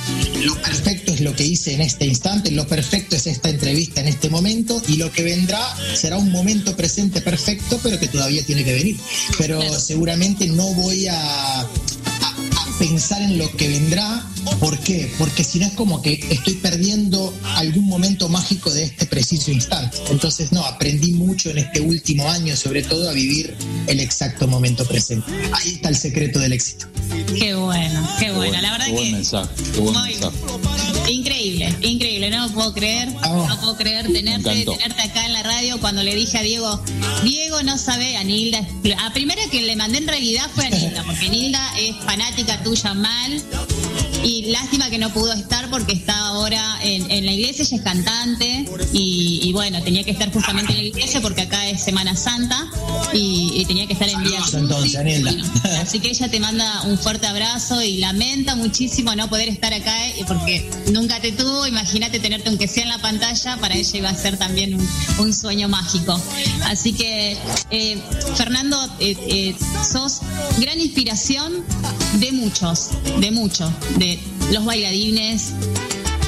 Lo 0.45 0.55
perfecto 0.61 1.13
es 1.13 1.21
lo 1.21 1.35
que 1.35 1.45
hice 1.45 1.75
en 1.75 1.81
este 1.81 2.07
instante, 2.07 2.51
lo 2.51 2.67
perfecto 2.67 3.17
es 3.17 3.27
esta 3.27 3.49
entrevista 3.49 4.01
en 4.01 4.09
este 4.09 4.29
momento 4.29 4.83
y 4.89 4.97
lo 4.97 5.11
que 5.11 5.23
vendrá 5.23 5.75
será 5.95 6.19
un 6.19 6.31
momento 6.31 6.77
presente 6.77 7.21
perfecto, 7.21 7.79
pero 7.83 7.99
que 7.99 8.09
todavía 8.09 8.45
tiene 8.45 8.65
que 8.65 8.75
venir. 8.75 8.97
Pero 9.39 9.61
seguramente 9.79 10.47
no 10.47 10.67
voy 10.75 11.07
a 11.09 11.67
pensar 12.79 13.23
en 13.23 13.39
lo 13.39 13.51
que 13.57 13.69
vendrá. 13.69 14.27
¿Por 14.61 14.79
qué? 14.79 15.13
Porque 15.19 15.43
si 15.45 15.59
no 15.59 15.67
es 15.67 15.73
como 15.73 16.03
que 16.03 16.15
estoy 16.31 16.55
perdiendo 16.55 17.35
algún 17.57 17.87
momento 17.87 18.29
mágico 18.29 18.71
de 18.71 18.85
este 18.85 19.07
preciso 19.07 19.51
instante. 19.51 19.97
Entonces, 20.11 20.53
no, 20.53 20.65
aprendí 20.65 21.13
mucho 21.13 21.51
en 21.51 21.59
este 21.59 21.81
último 21.81 22.29
año, 22.31 22.57
sobre 22.57 22.83
todo 22.83 23.09
a 23.09 23.13
vivir 23.13 23.55
el 23.87 24.01
exacto 24.01 24.47
momento 24.47 24.85
presente. 24.87 25.31
Ahí 25.53 25.75
está 25.75 25.89
el 25.89 25.97
secreto 25.97 26.39
del 26.39 26.53
éxito. 26.53 26.87
Qué 27.39 27.55
bueno, 27.55 28.09
qué 28.19 28.31
bueno. 28.33 28.61
La 28.61 28.73
verdad 28.73 28.87
Qué 28.87 28.93
buen 28.93 29.05
que 29.07 29.13
mensaje, 29.13 29.49
qué 29.73 29.81
buen 29.81 29.95
Muy- 29.95 30.09
mensaje. 30.13 30.37
increíble, 31.13 31.75
increíble. 31.83 32.31
No 32.31 32.47
lo 32.47 32.53
puedo 32.55 32.73
creer, 32.75 33.09
no 33.13 33.61
puedo 33.61 33.77
creer 33.77 34.13
tenerte, 34.13 34.65
tenerte 34.65 35.03
acá 35.03 35.27
en 35.27 35.33
la 35.33 35.43
radio 35.43 35.79
cuando 35.81 36.03
le 36.03 36.15
dije 36.15 36.39
a 36.39 36.43
Diego, 36.43 36.83
Diego 37.23 37.63
no 37.63 37.79
sabe, 37.79 38.17
a 38.17 38.25
Nilda, 38.25 38.67
a 39.05 39.13
primera 39.13 39.43
que 39.51 39.63
le 39.63 39.77
mandé 39.77 39.99
en 39.99 40.09
realidad 40.09 40.49
fue 40.55 40.67
a 40.67 40.71
Nilda, 40.71 41.03
porque 41.05 41.29
Nilda 41.29 41.79
es 41.79 41.97
fanática 42.05 42.63
tuya 42.65 42.95
mal. 42.95 44.14
Y 44.25 44.47
lástima 44.47 44.91
que 44.91 44.99
no 44.99 45.13
pudo 45.13 45.33
estar 45.33 45.69
porque 45.71 45.93
está 45.93 46.19
ahora 46.19 46.79
en, 46.83 47.11
en 47.11 47.27
la 47.27 47.33
iglesia, 47.33 47.65
ella 47.65 47.77
es 47.77 47.83
cantante 47.83 48.65
y, 48.93 49.41
y 49.43 49.53
bueno, 49.53 49.83
tenía 49.83 50.03
que 50.03 50.11
estar 50.11 50.33
justamente 50.33 50.73
en 50.73 50.79
la 50.79 50.85
iglesia 50.85 51.21
porque 51.21 51.43
acá 51.43 51.69
es 51.69 51.83
Semana 51.83 52.17
Santa 52.17 52.67
y, 53.13 53.53
y 53.55 53.65
tenía 53.67 53.87
que 53.87 53.93
estar 53.93 54.09
en 54.09 54.23
Villa 54.23 54.39
entonces. 54.55 55.23
Bueno, 55.23 55.45
Así 55.81 56.01
que 56.01 56.09
ella 56.09 56.29
te 56.31 56.41
manda 56.41 56.83
un 56.83 56.99
fuerte 56.99 57.27
abrazo 57.27 57.83
y 57.83 57.99
lamenta 57.99 58.57
muchísimo 58.57 59.15
no 59.15 59.29
poder 59.29 59.49
estar 59.49 59.73
acá 59.75 60.09
eh, 60.09 60.25
porque 60.27 60.69
nunca 60.93 61.21
te 61.21 61.33
tuvo. 61.33 61.67
Imagínate 61.67 62.19
tenerte 62.19 62.49
aunque 62.49 62.67
sea 62.69 62.85
en 62.85 62.89
la 62.89 62.99
pantalla, 62.99 63.59
para 63.59 63.75
ella 63.75 63.99
iba 63.99 64.09
a 64.09 64.15
ser 64.15 64.39
también 64.39 64.75
un, 64.75 64.89
un 65.19 65.35
sueño 65.35 65.69
mágico. 65.69 66.21
Así 66.65 66.93
que, 66.95 67.37
eh, 67.71 67.99
Fernando, 68.37 68.83
eh, 69.01 69.17
eh, 69.29 69.57
sos 69.91 70.21
gran 70.59 70.81
inspiración 70.81 71.65
de 72.15 72.33
muchos, 72.33 72.91
de 73.19 73.31
muchos, 73.31 73.71
de 73.99 74.14
los 74.55 74.65
bailarines, 74.65 75.53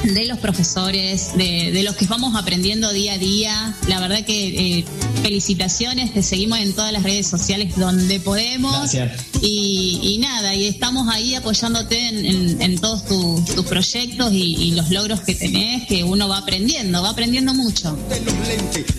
de 0.03 0.25
los 0.25 0.37
profesores, 0.39 1.35
de, 1.35 1.71
de 1.71 1.83
los 1.83 1.95
que 1.95 2.05
vamos 2.05 2.35
aprendiendo 2.35 2.91
día 2.93 3.13
a 3.13 3.17
día. 3.17 3.75
La 3.87 3.99
verdad 3.99 4.23
que 4.25 4.79
eh, 4.79 4.85
felicitaciones, 5.21 6.13
te 6.13 6.23
seguimos 6.23 6.59
en 6.59 6.73
todas 6.73 6.91
las 6.93 7.03
redes 7.03 7.27
sociales 7.27 7.75
donde 7.75 8.19
podemos. 8.19 8.73
Gracias. 8.93 9.21
Y, 9.41 9.99
y 10.01 10.17
nada, 10.19 10.55
y 10.55 10.65
estamos 10.65 11.07
ahí 11.13 11.35
apoyándote 11.35 12.07
en, 12.07 12.25
en- 12.25 12.61
en 12.61 12.77
todos 12.79 13.05
tu- 13.05 13.43
tus 13.55 13.65
proyectos 13.65 14.33
y, 14.33 14.55
y 14.55 14.71
los 14.71 14.89
logros 14.89 15.21
que 15.21 15.35
tenés, 15.35 15.87
que 15.87 16.03
uno 16.03 16.27
va 16.27 16.39
aprendiendo, 16.39 17.01
va 17.03 17.09
aprendiendo 17.09 17.53
mucho. 17.53 17.97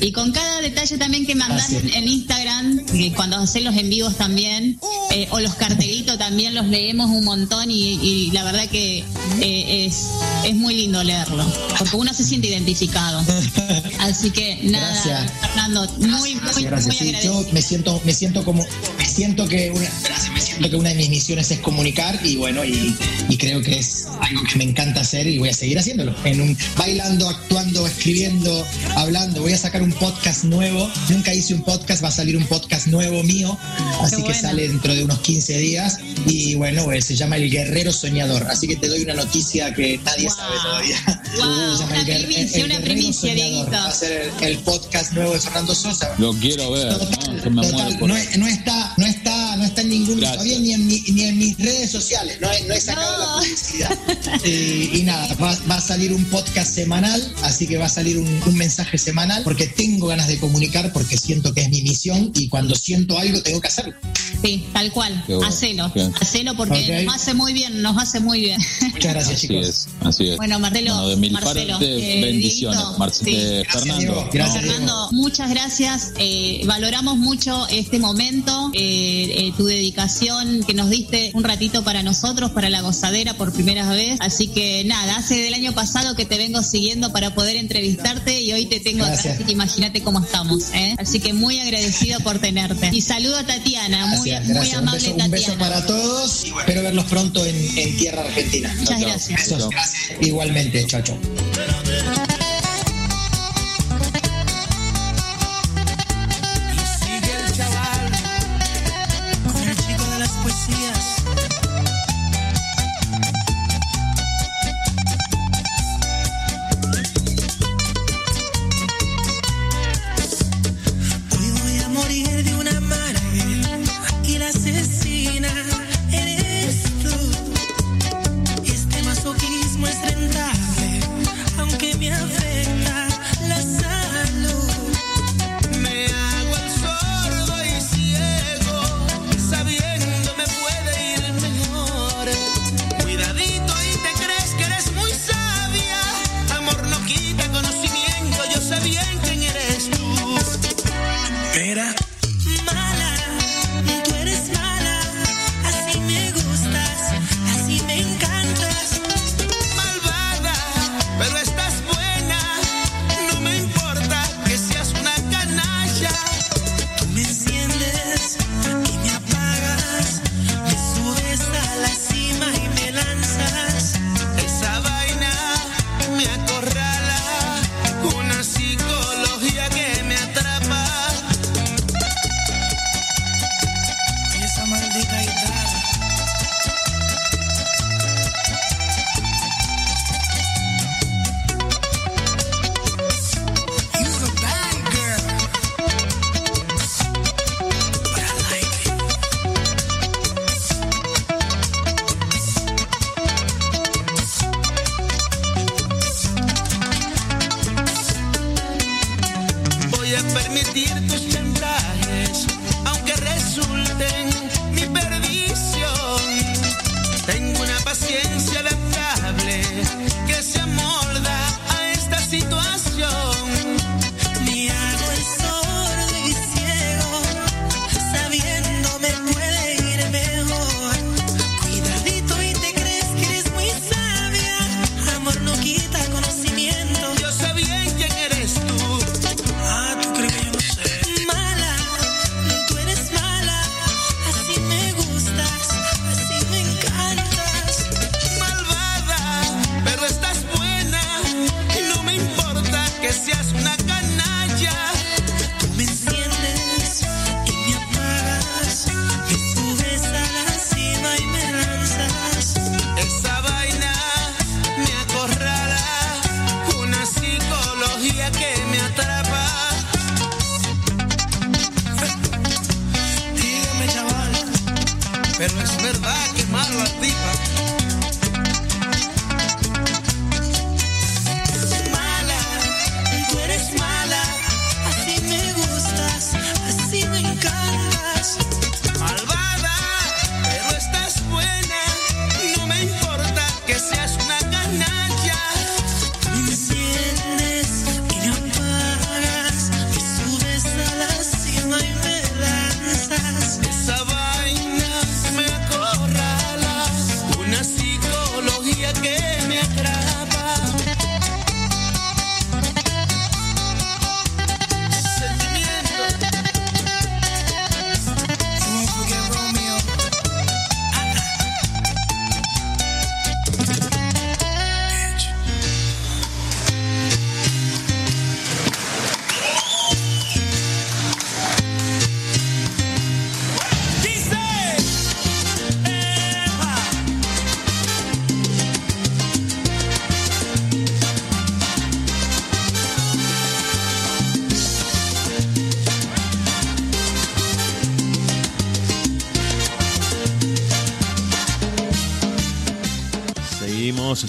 Y 0.00 0.12
con 0.12 0.30
cada 0.32 0.60
detalle 0.60 0.96
también 0.98 1.26
que 1.26 1.34
mandan 1.34 1.74
en, 1.74 1.92
en 1.94 2.08
Instagram, 2.08 2.84
que 2.86 3.12
cuando 3.12 3.36
hacen 3.38 3.64
los 3.64 3.76
en 3.76 3.90
vivos 3.90 4.16
también, 4.16 4.78
eh, 5.10 5.26
o 5.30 5.40
los 5.40 5.54
cartelitos 5.54 6.18
también 6.18 6.54
los 6.54 6.66
leemos 6.66 7.10
un 7.10 7.24
montón 7.24 7.70
y, 7.70 7.94
y 8.00 8.30
la 8.32 8.44
verdad 8.44 8.68
que 8.68 8.98
eh, 9.40 9.86
es, 9.86 10.06
es 10.44 10.54
muy 10.54 10.74
lindo 10.74 10.87
leerlo, 11.02 11.44
porque 11.78 11.96
uno 11.96 12.12
se 12.12 12.24
siente 12.24 12.48
identificado. 12.48 13.22
Así 14.00 14.30
que 14.30 14.58
nada, 14.64 14.92
Gracias. 14.92 15.32
Fernando, 15.40 15.86
muy, 15.98 16.08
muy, 16.08 16.34
Gracias, 16.34 16.70
gracias. 16.70 17.00
muy 17.00 17.14
Sí, 17.14 17.16
yo 17.22 17.46
me 17.52 17.62
siento, 17.62 18.00
me 18.04 18.12
siento 18.12 18.44
como, 18.44 18.64
me 18.98 19.06
siento 19.06 19.46
que 19.46 19.70
una, 19.70 19.88
gracias, 20.04 20.32
me 20.32 20.40
siento 20.40 20.70
que 20.70 20.76
una 20.76 20.90
de 20.90 20.94
mis 20.96 21.10
misiones 21.10 21.50
es 21.50 21.60
comunicar 21.60 22.18
y 22.24 22.36
bueno, 22.36 22.64
y, 22.64 22.96
y 23.28 23.36
creo 23.36 23.62
que 23.62 23.78
es 23.78 24.06
algo 24.20 24.42
que 24.44 24.56
me 24.56 24.64
encanta 24.64 25.00
hacer 25.00 25.26
y 25.26 25.38
voy 25.38 25.48
a 25.48 25.54
seguir 25.54 25.78
haciéndolo. 25.78 26.14
En 26.24 26.40
un, 26.40 26.56
bailando, 26.76 27.28
actuando, 27.28 27.86
escribiendo, 27.86 28.66
hablando. 28.96 29.42
Voy 29.42 29.52
a 29.52 29.58
sacar 29.58 29.82
un 29.82 29.92
podcast 29.92 30.44
nuevo. 30.44 30.90
Nunca 31.08 31.34
hice 31.34 31.54
un 31.54 31.62
podcast, 31.62 32.02
va 32.02 32.08
a 32.08 32.12
salir 32.12 32.36
un 32.36 32.46
podcast 32.46 32.86
nuevo 32.86 33.22
mío, 33.22 33.56
así 34.00 34.16
que 34.16 34.22
bueno. 34.22 34.40
sale 34.40 34.68
dentro 34.68 34.94
de 34.94 35.04
unos 35.04 35.18
15 35.20 35.58
días 35.58 35.98
y 36.26 36.54
bueno, 36.54 36.84
pues, 36.84 37.04
se 37.04 37.16
llama 37.16 37.36
El 37.36 37.50
Guerrero 37.50 37.92
Soñador. 37.92 38.44
Así 38.48 38.66
que 38.66 38.76
te 38.76 38.88
doy 38.88 39.02
una 39.02 39.14
noticia 39.14 39.72
que 39.74 39.98
nadie 40.04 40.30
sabe 40.30 40.56
todavía. 40.62 40.77
Wow, 40.82 41.86
una 41.86 42.04
primicia, 42.04 42.58
El 42.64 42.70
una 42.70 42.80
primicia. 42.80 43.34
Dieguito. 43.34 43.70
Va 43.70 43.86
a 43.88 43.92
ser 43.92 44.32
el, 44.40 44.44
el 44.46 44.58
podcast 44.58 45.12
nuevo 45.12 45.32
de 45.34 45.40
Fernando 45.40 45.74
Sosa. 45.74 46.14
Lo 46.18 46.32
quiero 46.34 46.70
ver, 46.72 46.86
¿no? 46.92 47.50
Me 47.50 47.62
Total, 47.62 47.98
por 47.98 48.08
no, 48.08 48.14
no 48.38 48.46
está, 48.46 48.94
no 48.96 49.06
está, 49.06 49.56
no 49.56 49.64
está 49.64 49.80
en 49.82 49.88
ningún 49.90 50.20
todavía 50.20 50.58
ni 50.58 50.72
en, 50.72 50.86
mi- 50.86 51.00
ni 51.08 51.22
en 51.24 51.38
mis 51.38 51.58
redes 51.58 51.90
sociales, 51.90 52.38
no 52.40 52.50
he, 52.50 52.62
no 52.64 52.74
he 52.74 52.80
sacado 52.80 53.18
la 53.18 53.34
publicidad. 53.34 53.98
Y, 54.44 54.98
y 54.98 55.02
nada, 55.04 55.34
va, 55.34 55.56
va 55.70 55.76
a 55.76 55.80
salir 55.80 56.12
un 56.12 56.24
podcast 56.26 56.74
semanal, 56.74 57.32
así 57.42 57.66
que 57.66 57.76
va 57.76 57.86
a 57.86 57.90
salir 57.90 58.18
un, 58.18 58.42
un 58.46 58.54
mensaje 58.56 58.98
semanal, 58.98 59.42
porque 59.44 59.66
tengo 59.66 60.06
ganas 60.08 60.28
de 60.28 60.38
comunicar, 60.38 60.92
porque 60.92 61.16
siento 61.16 61.52
que 61.54 61.62
es 61.62 61.70
mi 61.70 61.82
misión 61.82 62.32
y 62.34 62.48
cuando 62.48 62.74
siento 62.74 63.18
algo 63.18 63.40
tengo 63.42 63.60
que 63.60 63.68
hacerlo. 63.68 63.94
Sí, 64.42 64.64
tal 64.72 64.92
cual. 64.92 65.24
Bueno, 65.26 65.46
Hacelo, 65.46 65.92
hacelo 66.20 66.56
porque 66.56 66.98
Ok. 67.00 67.04
nos 67.06 67.14
hace 67.16 67.34
muy 67.34 67.52
bien, 67.52 67.82
nos 67.82 67.96
hace 68.00 68.20
muy 68.20 68.40
bien. 68.40 68.60
Muchas 68.92 69.12
gracias, 69.14 69.36
Así 69.38 69.48
chicos. 69.48 69.68
es, 69.68 69.88
así 70.02 70.28
es. 70.30 70.36
Bueno, 70.36 70.58
Marcelo, 70.70 70.94
Bueno, 70.94 71.08
de 71.08 71.16
mil 71.16 71.32
Marcelo, 71.32 71.78
eh, 71.80 72.20
bendiciones, 72.22 72.78
Dieguito, 72.78 72.98
Marce- 72.98 73.24
sí. 73.24 73.34
eh, 73.34 73.62
Gracias, 73.64 73.72
Fernando. 73.84 74.00
Diego. 74.14 74.30
Gracias, 74.32 74.54
No, 74.64 74.70
Fernando, 74.70 75.08
muchas 75.12 75.50
gracias. 75.50 76.12
eh, 76.18 76.62
valoramos 76.66 77.16
mucho 77.18 77.66
este 77.68 77.98
momento, 77.98 78.70
eh, 78.74 79.34
eh, 79.48 79.52
tu 79.56 79.64
dedicación 79.64 80.62
que 80.66 80.74
nos 80.74 80.90
diste 80.90 81.30
un 81.34 81.44
ratito 81.44 81.82
para 81.84 82.02
nosotros, 82.02 82.50
para 82.52 82.68
la 82.70 82.80
gozadera 82.82 83.34
por 83.34 83.52
primera 83.52 83.88
vez. 83.90 84.18
Así 84.20 84.48
que 84.48 84.84
nada, 84.84 85.16
hace 85.16 85.36
del 85.36 85.54
año 85.54 85.72
pasado 85.74 86.14
que 86.14 86.24
te 86.24 86.36
vengo 86.38 86.62
siguiendo 86.62 87.12
para 87.12 87.34
poder 87.34 87.56
entrevistarte 87.56 88.40
y 88.42 88.52
hoy 88.52 88.66
te 88.66 88.80
tengo 88.80 89.04
acá, 89.04 89.12
Gracias. 89.14 89.34
así 89.34 89.44
que 89.44 89.52
imagínate 89.52 90.02
cómo 90.02 90.20
estamos. 90.20 90.64
¿eh? 90.74 90.94
Así 90.98 91.20
que 91.20 91.32
muy 91.32 91.58
agradecido 91.58 92.20
por 92.20 92.38
tenerte. 92.38 92.90
Y 92.92 93.00
saludo 93.00 93.36
a 93.36 93.44
Tatiana, 93.46 94.06
muy, 94.06 94.28
Gracias, 94.30 94.44
muy 94.46 94.54
gracias. 94.54 94.72
Un 94.74 94.88
amable 94.88 94.98
beso, 94.98 95.10
un 95.12 95.18
Tatiana. 95.18 95.36
beso 95.36 95.58
para 95.58 95.86
todos 95.86 96.44
y 96.44 96.48
espero 96.58 96.82
verlos 96.82 97.04
pronto 97.06 97.44
en, 97.44 97.78
en 97.78 97.96
tierra 97.96 98.22
argentina. 98.22 98.74
Muchas 98.78 99.00
gracias. 99.00 99.40
Besos. 99.50 99.68
Gracias. 99.70 100.18
Igualmente, 100.58 100.86
chao, 100.86 101.02
chao. 101.02 102.47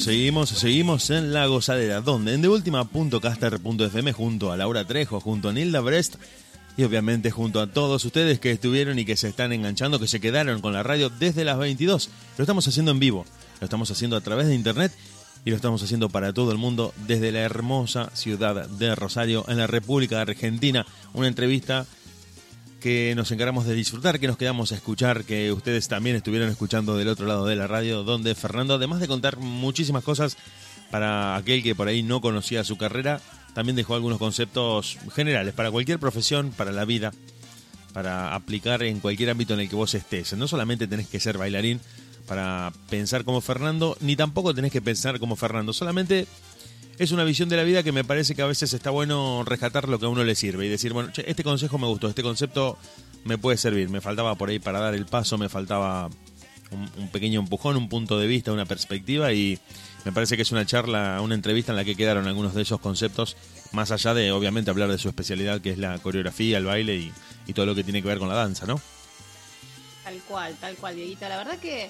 Seguimos, 0.10 0.50
seguimos, 0.50 1.12
en 1.12 1.34
La 1.34 1.46
Gozadera, 1.46 2.02
donde 2.02 2.34
en 2.34 2.42
deultima.caster.fm 2.42 4.12
junto 4.12 4.52
a 4.52 4.58
Laura 4.58 4.84
Trejo, 4.84 5.20
junto 5.20 5.50
a 5.50 5.54
Nilda 5.54 5.82
Brest 5.82 6.16
y 6.76 6.84
obviamente 6.84 7.30
junto 7.30 7.62
a 7.62 7.68
todos 7.68 8.04
ustedes 8.06 8.40
que 8.40 8.50
estuvieron 8.50 8.98
y 8.98 9.06
que 9.06 9.16
se 9.16 9.28
están 9.28 9.54
enganchando, 9.54 10.00
que 10.00 10.08
se 10.08 10.20
quedaron 10.20 10.62
con 10.62 10.74
la 10.74 10.82
radio 10.82 11.12
desde 11.12 11.46
las 11.46 11.60
22. 11.60 12.10
Lo 12.40 12.42
estamos 12.42 12.68
haciendo 12.68 12.90
en 12.90 12.98
vivo, 12.98 13.24
lo 13.62 13.66
estamos 13.66 13.92
haciendo 13.92 14.18
a 14.18 14.22
través 14.22 14.48
de 14.48 14.56
internet 14.56 14.92
y 15.46 15.52
lo 15.52 15.56
estamos 15.56 15.84
haciendo 15.84 16.10
para 16.10 16.34
todo 16.34 16.52
el 16.52 16.58
mundo 16.58 16.92
desde 17.06 17.32
la 17.32 17.42
hermosa 17.42 18.10
ciudad 18.16 18.68
de 18.68 18.96
Rosario, 18.96 19.46
en 19.48 19.58
la 19.58 19.68
República 19.68 20.22
Argentina. 20.22 20.88
Una 21.14 21.28
entrevista 21.28 21.86
que 22.80 23.14
nos 23.16 23.32
encargamos 23.32 23.66
de 23.66 23.76
disfrutar, 23.76 24.20
que 24.20 24.28
nos 24.28 24.38
quedamos 24.38 24.72
a 24.72 24.76
escuchar, 24.76 25.24
que 25.26 25.52
ustedes 25.52 25.88
también 25.88 26.16
estuvieron 26.16 26.50
escuchando 26.50 26.98
del 26.98 27.10
otro 27.10 27.28
lado 27.28 27.46
de 27.46 27.56
la 27.56 27.68
radio, 27.68 28.04
donde 28.04 28.36
Fernando, 28.36 28.76
además 28.76 29.00
de 29.00 29.08
contar 29.08 29.38
muchísimas 29.38 30.04
cosas 30.04 30.38
para 30.90 31.36
aquel 31.36 31.62
que 31.62 31.76
por 31.76 31.88
ahí 31.88 32.04
no 32.04 32.22
conocía 32.22 32.64
su 32.64 32.78
carrera, 32.78 33.22
también 33.54 33.76
dejó 33.76 33.96
algunos 33.96 34.18
conceptos 34.18 34.98
generales 35.14 35.54
para 35.54 35.72
cualquier 35.72 36.00
profesión, 36.00 36.52
para 36.56 36.72
la 36.72 36.86
vida, 36.86 37.12
para 37.94 38.36
aplicar 38.36 38.84
en 38.84 39.00
cualquier 39.00 39.32
ámbito 39.32 39.54
en 39.54 39.62
el 39.62 39.70
que 39.70 39.76
vos 39.76 39.94
estés. 39.94 40.34
No 40.34 40.48
solamente 40.48 40.88
tenés 40.88 41.08
que 41.08 41.20
ser 41.20 41.38
bailarín 41.38 41.82
para 42.28 42.72
pensar 42.90 43.26
como 43.26 43.42
Fernando, 43.42 43.98
ni 44.02 44.16
tampoco 44.16 44.54
tenés 44.54 44.72
que 44.72 44.82
pensar 44.82 45.20
como 45.20 45.36
Fernando, 45.36 45.74
solamente 45.74 46.28
es 47.00 47.12
una 47.14 47.24
visión 47.24 47.48
de 47.48 47.56
la 47.56 47.64
vida 47.64 47.82
que 47.82 47.94
me 47.94 48.04
parece 48.04 48.36
que 48.36 48.42
a 48.42 48.46
veces 48.46 48.74
está 48.74 48.90
bueno 48.90 49.44
rescatar 49.46 49.88
lo 49.88 50.00
que 50.00 50.06
a 50.06 50.10
uno 50.10 50.26
le 50.26 50.36
sirve 50.36 50.66
y 50.66 50.70
decir, 50.70 50.92
bueno, 50.92 51.12
che, 51.14 51.24
este 51.28 51.46
consejo 51.46 51.78
me 51.78 51.88
gustó, 51.88 52.10
este 52.10 52.22
concepto 52.22 52.78
me 53.24 53.38
puede 53.38 53.58
servir, 53.58 53.90
me 53.90 54.02
faltaba 54.02 54.36
por 54.36 54.50
ahí 54.50 54.60
para 54.60 54.80
dar 54.80 54.94
el 54.94 55.06
paso, 55.06 55.38
me 55.38 55.48
faltaba 55.48 56.10
un, 56.72 57.08
pequeño 57.08 57.40
empujón, 57.40 57.78
un 57.78 57.88
punto 57.88 58.20
de 58.20 58.28
vista, 58.28 58.52
una 58.52 58.66
perspectiva 58.66 59.32
y 59.32 59.58
me 60.04 60.12
parece 60.12 60.36
que 60.36 60.42
es 60.42 60.52
una 60.52 60.66
charla, 60.66 61.22
una 61.22 61.36
entrevista 61.36 61.72
en 61.72 61.78
la 61.78 61.86
que 61.86 61.96
quedaron 61.96 62.28
algunos 62.28 62.54
de 62.54 62.64
esos 62.64 62.82
conceptos, 62.82 63.38
más 63.72 63.92
allá 63.92 64.14
de 64.14 64.34
obviamente 64.34 64.70
hablar 64.70 64.92
de 64.92 64.98
su 64.98 65.08
especialidad 65.08 65.62
que 65.62 65.70
es 65.70 65.78
la 65.78 65.98
coreografía, 66.00 66.58
el 66.58 66.66
baile 66.66 66.98
y, 66.98 67.14
y 67.48 67.54
todo 67.54 67.66
lo 67.66 67.76
que 67.76 67.86
tiene 67.86 68.02
que 68.02 68.10
ver 68.10 68.20
con 68.20 68.28
la 68.28 68.36
danza, 68.36 68.66
¿no? 68.66 68.80
Tal 70.04 70.20
cual, 70.28 70.56
tal 70.60 70.76
cual, 70.76 70.96
Dieguito. 70.96 71.30
La 71.30 71.38
verdad 71.38 71.60
que 71.60 71.90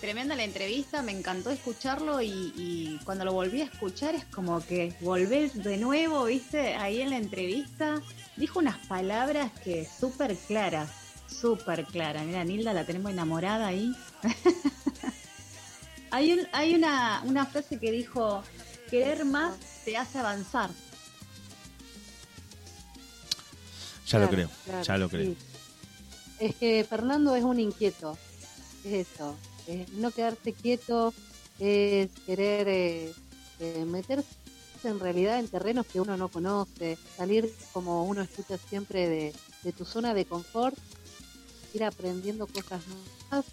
tremenda 0.00 0.34
la 0.36 0.44
entrevista, 0.44 1.02
me 1.02 1.12
encantó 1.12 1.50
escucharlo 1.50 2.20
y, 2.22 2.52
y 2.56 3.00
cuando 3.04 3.24
lo 3.24 3.32
volví 3.32 3.62
a 3.62 3.64
escuchar 3.64 4.14
es 4.14 4.24
como 4.26 4.64
que 4.64 4.94
volvés 5.00 5.62
de 5.62 5.76
nuevo, 5.76 6.24
viste, 6.24 6.74
ahí 6.76 7.00
en 7.00 7.10
la 7.10 7.16
entrevista, 7.16 8.00
dijo 8.36 8.58
unas 8.58 8.78
palabras 8.86 9.50
que 9.64 9.86
súper 9.86 10.36
claras, 10.36 10.90
súper 11.28 11.84
claras. 11.86 12.24
Mira, 12.24 12.44
Nilda 12.44 12.72
la 12.72 12.84
tenemos 12.84 13.12
enamorada 13.12 13.66
ahí. 13.66 13.94
hay 16.10 16.32
un, 16.32 16.40
hay 16.52 16.74
una, 16.74 17.22
una 17.24 17.46
frase 17.46 17.78
que 17.78 17.90
dijo, 17.90 18.42
querer 18.90 19.24
más 19.24 19.56
te 19.84 19.96
hace 19.96 20.18
avanzar. 20.18 20.70
Ya 24.06 24.18
lo 24.20 24.28
creo, 24.30 24.48
claro, 24.64 24.82
ya 24.84 24.98
lo 24.98 25.08
creo. 25.08 25.24
sí. 25.32 25.36
Es 26.38 26.54
que 26.54 26.84
Fernando 26.88 27.34
es 27.34 27.42
un 27.42 27.58
inquieto, 27.58 28.16
es 28.84 29.08
eso, 29.08 29.36
es 29.66 29.88
no 29.94 30.10
quedarse 30.10 30.52
quieto, 30.52 31.12
es 31.58 32.10
querer 32.26 32.68
eh, 32.68 33.12
eh, 33.60 33.84
meterse 33.86 34.26
en 34.84 35.00
realidad 35.00 35.38
en 35.38 35.48
terrenos 35.48 35.86
que 35.86 36.00
uno 36.00 36.16
no 36.16 36.28
conoce, 36.28 36.98
salir 37.16 37.52
como 37.72 38.04
uno 38.04 38.22
escucha 38.22 38.56
siempre 38.58 39.08
de, 39.08 39.34
de 39.62 39.72
tu 39.72 39.84
zona 39.84 40.14
de 40.14 40.24
confort, 40.24 40.76
ir 41.74 41.84
aprendiendo 41.84 42.46
cosas 42.46 42.82
nuevas. 42.86 43.46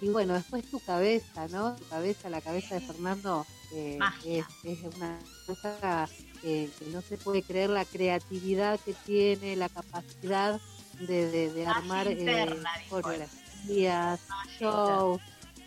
Y 0.00 0.08
bueno, 0.08 0.34
después 0.34 0.68
tu 0.68 0.80
cabeza, 0.80 1.46
¿no? 1.48 1.76
Tu 1.76 1.84
cabeza, 1.84 2.28
la 2.28 2.40
cabeza 2.40 2.74
de 2.74 2.80
Fernando 2.80 3.46
eh, 3.74 3.98
es, 4.24 4.44
es 4.64 4.78
una 4.96 5.18
cosa 5.46 6.08
que, 6.40 6.68
que 6.78 6.86
no 6.86 7.02
se 7.02 7.18
puede 7.18 7.42
creer 7.42 7.70
la 7.70 7.84
creatividad 7.84 8.80
que 8.80 8.94
tiene, 9.06 9.54
la 9.54 9.68
capacidad 9.68 10.60
de, 10.98 11.30
de, 11.30 11.52
de 11.52 11.66
armar 11.66 12.08
eh, 12.08 12.12
interna, 12.12 12.70
coreografías, 12.88 14.20
shows, 14.58 15.20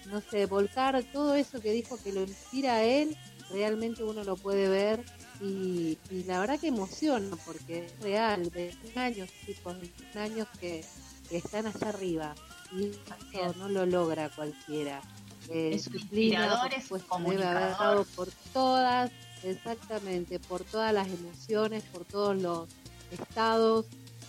no 0.07 0.22
sé, 0.22 0.45
volcar 0.45 1.03
todo 1.11 1.36
eso 1.36 1.61
que 1.61 1.72
dijo 1.72 1.98
que 2.03 2.11
lo 2.11 2.22
inspira 2.22 2.76
a 2.76 2.84
él, 2.84 3.18
realmente 3.52 4.03
uno 4.03 4.23
lo 4.23 4.36
puede 4.36 4.68
ver 4.69 5.03
y, 5.41 5.98
y 6.10 6.23
la 6.26 6.40
verdad 6.40 6.60
que 6.60 6.68
emociona 6.68 7.36
porque 7.45 7.86
es 7.86 7.99
real, 8.02 8.49
21 8.49 9.02
años, 9.02 9.30
chicos, 9.45 9.80
21 9.80 10.22
años 10.22 10.48
que, 10.60 10.84
que 11.30 11.38
están 11.38 11.68
allá 11.68 11.90
arriba 11.90 12.36
y 12.72 12.91
eso 13.38 13.53
no 13.57 13.69
lo 13.69 13.86
logra 13.86 14.30
cualquiera. 14.30 15.02
Eh, 15.49 15.72
Es 15.73 15.88
un 15.88 15.94
disciplina, 15.94 16.45
inspirador, 16.45 16.69
por 16.69 16.77
es 16.77 16.84
supuesto, 16.84 17.30
debe 17.30 17.44
haber 17.45 17.72
dado 17.77 18.03
por 18.15 18.27
todas, 18.53 19.11
exactamente, 19.44 20.40
por 20.40 20.64
todas 20.64 20.94
las 20.94 21.07
emociones, 21.07 21.84
por 21.84 22.06
todos 22.06 22.41
los, 22.41 22.69
estados. 23.11 23.86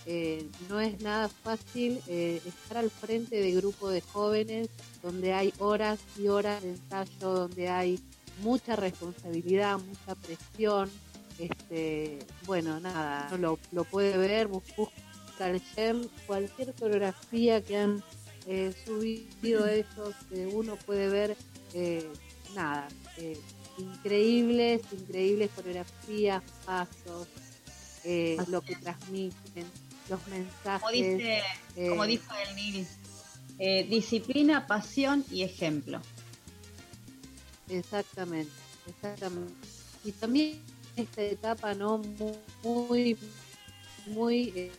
Eh, 0.09 0.47
no 0.69 0.79
es 0.79 1.01
nada 1.01 1.27
fácil 1.27 1.99
eh, 2.07 2.41
estar 2.45 2.77
al 2.77 2.89
frente 2.89 3.35
de 3.41 3.51
grupos 3.51 3.91
de 3.91 3.99
jóvenes 4.01 4.69
donde 5.03 5.33
hay 5.33 5.53
horas 5.59 5.99
y 6.17 6.29
horas 6.29 6.63
de 6.63 6.69
ensayo, 6.69 7.29
donde 7.33 7.67
hay 7.67 7.99
mucha 8.41 8.75
responsabilidad, 8.77 9.77
mucha 9.79 10.15
presión. 10.15 10.89
Este, 11.37 12.19
bueno, 12.45 12.79
nada, 12.79 13.35
lo, 13.37 13.59
lo 13.71 13.83
puede 13.83 14.17
ver, 14.17 14.47
bus- 14.47 14.63
busca 14.77 15.49
el 15.49 15.59
gem, 15.61 16.07
cualquier 16.25 16.73
coreografía 16.73 17.61
que 17.61 17.77
han 17.77 18.01
eh, 18.47 18.73
subido 18.85 19.67
ellos, 19.67 20.15
eh, 20.31 20.49
uno 20.51 20.77
puede 20.77 21.09
ver, 21.09 21.37
eh, 21.73 22.09
nada, 22.55 22.87
eh, 23.17 23.37
increíbles, 23.77 24.81
increíbles 24.93 25.51
coreografías, 25.53 26.41
pasos, 26.65 27.27
eh, 28.03 28.37
lo 28.47 28.61
que 28.61 28.75
transmiten, 28.77 29.65
los 30.09 30.25
mensajes. 30.27 30.79
Como 30.81 30.91
dice, 30.91 31.41
eh, 31.75 31.89
como 31.89 32.05
dijo 32.05 32.33
el 32.47 32.55
Nils, 32.55 32.87
eh, 33.59 33.83
disciplina, 33.89 34.67
pasión 34.67 35.25
y 35.31 35.43
ejemplo. 35.43 36.01
Exactamente, 37.69 38.51
exactamente. 38.87 39.53
Y 40.03 40.11
también 40.13 40.61
esta 40.95 41.21
etapa 41.21 41.73
no 41.73 41.97
Mu- 41.97 42.37
muy, 42.63 43.17
muy 44.07 44.53
eh, 44.55 44.71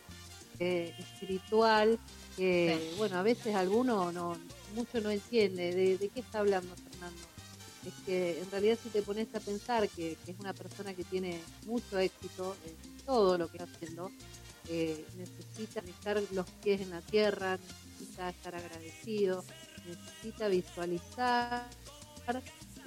eh, 0.59 0.93
espiritual, 0.97 1.99
que 2.35 2.93
bueno, 2.97 3.17
a 3.17 3.23
veces 3.23 3.53
alguno 3.55 4.11
no, 4.11 4.37
mucho 4.73 5.01
no 5.01 5.11
entiende 5.11 5.73
de, 5.73 5.97
de 5.97 6.09
qué 6.09 6.21
está 6.21 6.39
hablando 6.39 6.73
Fernando. 6.89 7.21
Es 7.85 7.93
que 8.05 8.39
en 8.41 8.51
realidad 8.51 8.77
si 8.81 8.89
te 8.89 9.01
pones 9.01 9.27
a 9.35 9.39
pensar 9.39 9.87
que, 9.89 10.17
que 10.25 10.31
es 10.31 10.39
una 10.39 10.53
persona 10.53 10.93
que 10.93 11.03
tiene 11.03 11.39
mucho 11.65 11.97
éxito 11.99 12.55
en 12.65 13.05
todo 13.05 13.37
lo 13.37 13.47
que 13.49 13.57
está 13.57 13.69
haciendo, 13.75 14.11
eh, 14.69 15.05
necesita 15.17 15.79
estar 15.79 16.21
los 16.31 16.49
pies 16.63 16.81
en 16.81 16.91
la 16.91 17.01
tierra, 17.01 17.57
necesita 17.57 18.29
estar 18.29 18.55
agradecido, 18.55 19.43
necesita 19.85 20.47
visualizar 20.47 21.67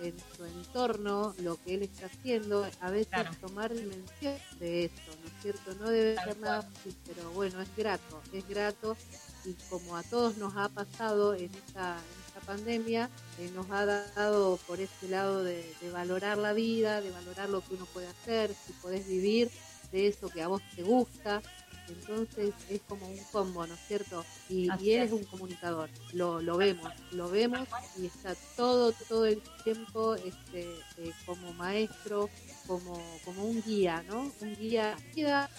en 0.00 0.14
su 0.36 0.44
entorno 0.44 1.34
lo 1.38 1.56
que 1.62 1.74
él 1.74 1.82
está 1.82 2.06
haciendo, 2.06 2.66
a 2.80 2.90
veces 2.90 3.40
tomar 3.40 3.74
dimensión 3.74 4.36
de 4.58 4.84
eso, 4.84 5.16
¿no 5.20 5.26
es 5.26 5.42
cierto? 5.42 5.74
No 5.74 5.90
debe 5.90 6.16
ser 6.22 6.38
nada 6.38 6.62
fácil, 6.62 6.96
pero 7.06 7.30
bueno, 7.32 7.60
es 7.60 7.76
grato, 7.76 8.22
es 8.32 8.48
grato 8.48 8.96
y 9.44 9.54
como 9.68 9.96
a 9.96 10.02
todos 10.04 10.36
nos 10.38 10.56
ha 10.56 10.68
pasado 10.68 11.34
en 11.34 11.50
esta, 11.66 11.96
en 11.96 12.26
esta 12.28 12.40
pandemia, 12.46 13.10
eh, 13.38 13.50
nos 13.54 13.68
ha 13.70 13.86
dado 13.86 14.56
por 14.68 14.80
ese 14.80 15.08
lado 15.08 15.42
de, 15.42 15.74
de 15.80 15.90
valorar 15.90 16.38
la 16.38 16.52
vida, 16.52 17.00
de 17.00 17.10
valorar 17.10 17.48
lo 17.48 17.60
que 17.60 17.74
uno 17.74 17.86
puede 17.86 18.06
hacer, 18.06 18.54
si 18.66 18.72
podés 18.74 19.06
vivir 19.08 19.50
de 19.90 20.08
eso 20.08 20.28
que 20.28 20.42
a 20.42 20.48
vos 20.48 20.62
te 20.74 20.82
gusta, 20.82 21.42
entonces 21.88 22.54
es 22.68 22.80
como 22.82 23.06
un 23.06 23.18
combo, 23.30 23.66
¿no 23.66 23.74
es 23.74 23.80
cierto? 23.86 24.24
Y, 24.48 24.68
él 24.68 25.02
es. 25.02 25.12
un 25.12 25.24
comunicador, 25.24 25.90
lo, 26.12 26.40
lo 26.40 26.56
vemos, 26.56 26.92
lo 27.12 27.30
vemos 27.30 27.68
y 27.98 28.06
está 28.06 28.34
todo, 28.56 28.92
todo 29.08 29.26
el 29.26 29.42
tiempo 29.64 30.14
este, 30.14 30.62
eh, 30.98 31.12
como 31.26 31.52
maestro, 31.54 32.28
como, 32.66 33.02
como 33.24 33.44
un 33.44 33.62
guía, 33.62 34.02
¿no? 34.08 34.32
Un 34.40 34.56
guía, 34.56 34.96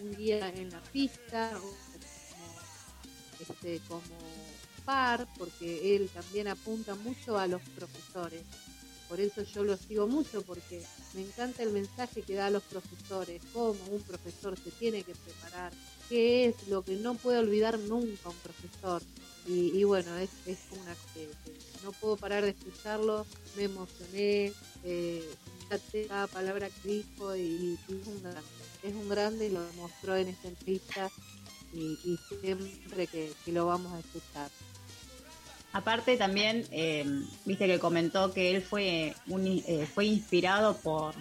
un 0.02 0.16
guía 0.16 0.50
en 0.50 0.70
la 0.70 0.82
pista, 0.82 1.52
como, 1.54 1.74
este, 3.40 3.80
como 3.88 4.02
par, 4.86 5.28
porque 5.38 5.96
él 5.96 6.10
también 6.14 6.48
apunta 6.48 6.96
mucho 6.96 7.38
a 7.38 7.48
los 7.48 7.62
profesores. 7.70 8.44
Por 9.14 9.22
eso 9.22 9.44
yo 9.44 9.64
lo 9.64 9.78
sigo 9.78 10.08
mucho, 10.08 10.42
porque 10.42 10.82
me 11.14 11.22
encanta 11.22 11.62
el 11.62 11.70
mensaje 11.70 12.24
que 12.24 12.34
da 12.34 12.48
a 12.48 12.50
los 12.50 12.64
profesores, 12.64 13.44
cómo 13.54 13.78
un 13.92 14.02
profesor 14.02 14.58
se 14.58 14.72
tiene 14.72 15.04
que 15.04 15.14
preparar, 15.14 15.72
qué 16.10 16.48
es 16.48 16.68
lo 16.68 16.84
que 16.84 16.96
no 16.96 17.14
puede 17.14 17.38
olvidar 17.38 17.78
nunca 17.78 18.30
un 18.30 18.36
profesor. 18.38 19.04
Y, 19.46 19.84
bueno, 19.84 20.18
es, 20.18 20.32
es 20.48 20.58
una 20.72 20.96
que, 21.14 21.30
no 21.84 21.92
puedo 21.92 22.18
parar 22.18 22.44
de 22.44 22.50
escucharlo, 22.50 23.28
me 23.56 23.66
emocioné, 23.66 24.52
eh, 24.84 25.30
cada 26.08 26.26
palabra 26.26 26.72
que 26.72 26.90
dijo 26.90 27.36
y, 27.36 27.78
es 27.88 28.08
un 28.08 28.24
grande, 28.24 28.42
es 28.82 28.96
un 28.96 29.10
grande 29.10 29.46
y 29.46 29.52
lo 29.52 29.62
demostró 29.62 30.16
en 30.16 30.30
esta 30.30 30.48
entrevista 30.48 31.12
y, 31.72 32.00
y 32.04 32.20
siempre 32.42 33.06
que 33.06 33.32
lo 33.46 33.68
vamos 33.68 33.94
a 33.94 34.00
escuchar. 34.00 34.50
Aparte 35.74 36.18
también, 36.18 36.66
eh, 36.72 37.04
viste 37.46 37.66
que 37.68 37.80
comentó 37.80 38.32
que 38.32 38.56
él 38.56 38.62
fue 38.62 39.16
un, 39.28 39.46
eh, 39.48 39.88
fue 39.92 40.06
inspirado 40.06 40.78
por, 40.78 41.16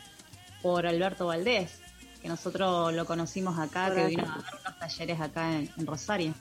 por 0.61 0.87
Alberto 0.87 1.27
Valdés, 1.27 1.81
que 2.21 2.29
nosotros 2.29 2.93
lo 2.93 3.07
conocimos 3.07 3.59
acá, 3.59 3.95
que 3.95 4.07
vino 4.07 4.25
a 4.25 4.27
dar 4.43 4.61
unos 4.61 4.79
talleres 4.79 5.21
acá 5.21 5.53
en, 5.55 5.71
en 5.77 5.87
Rosario. 5.87 6.35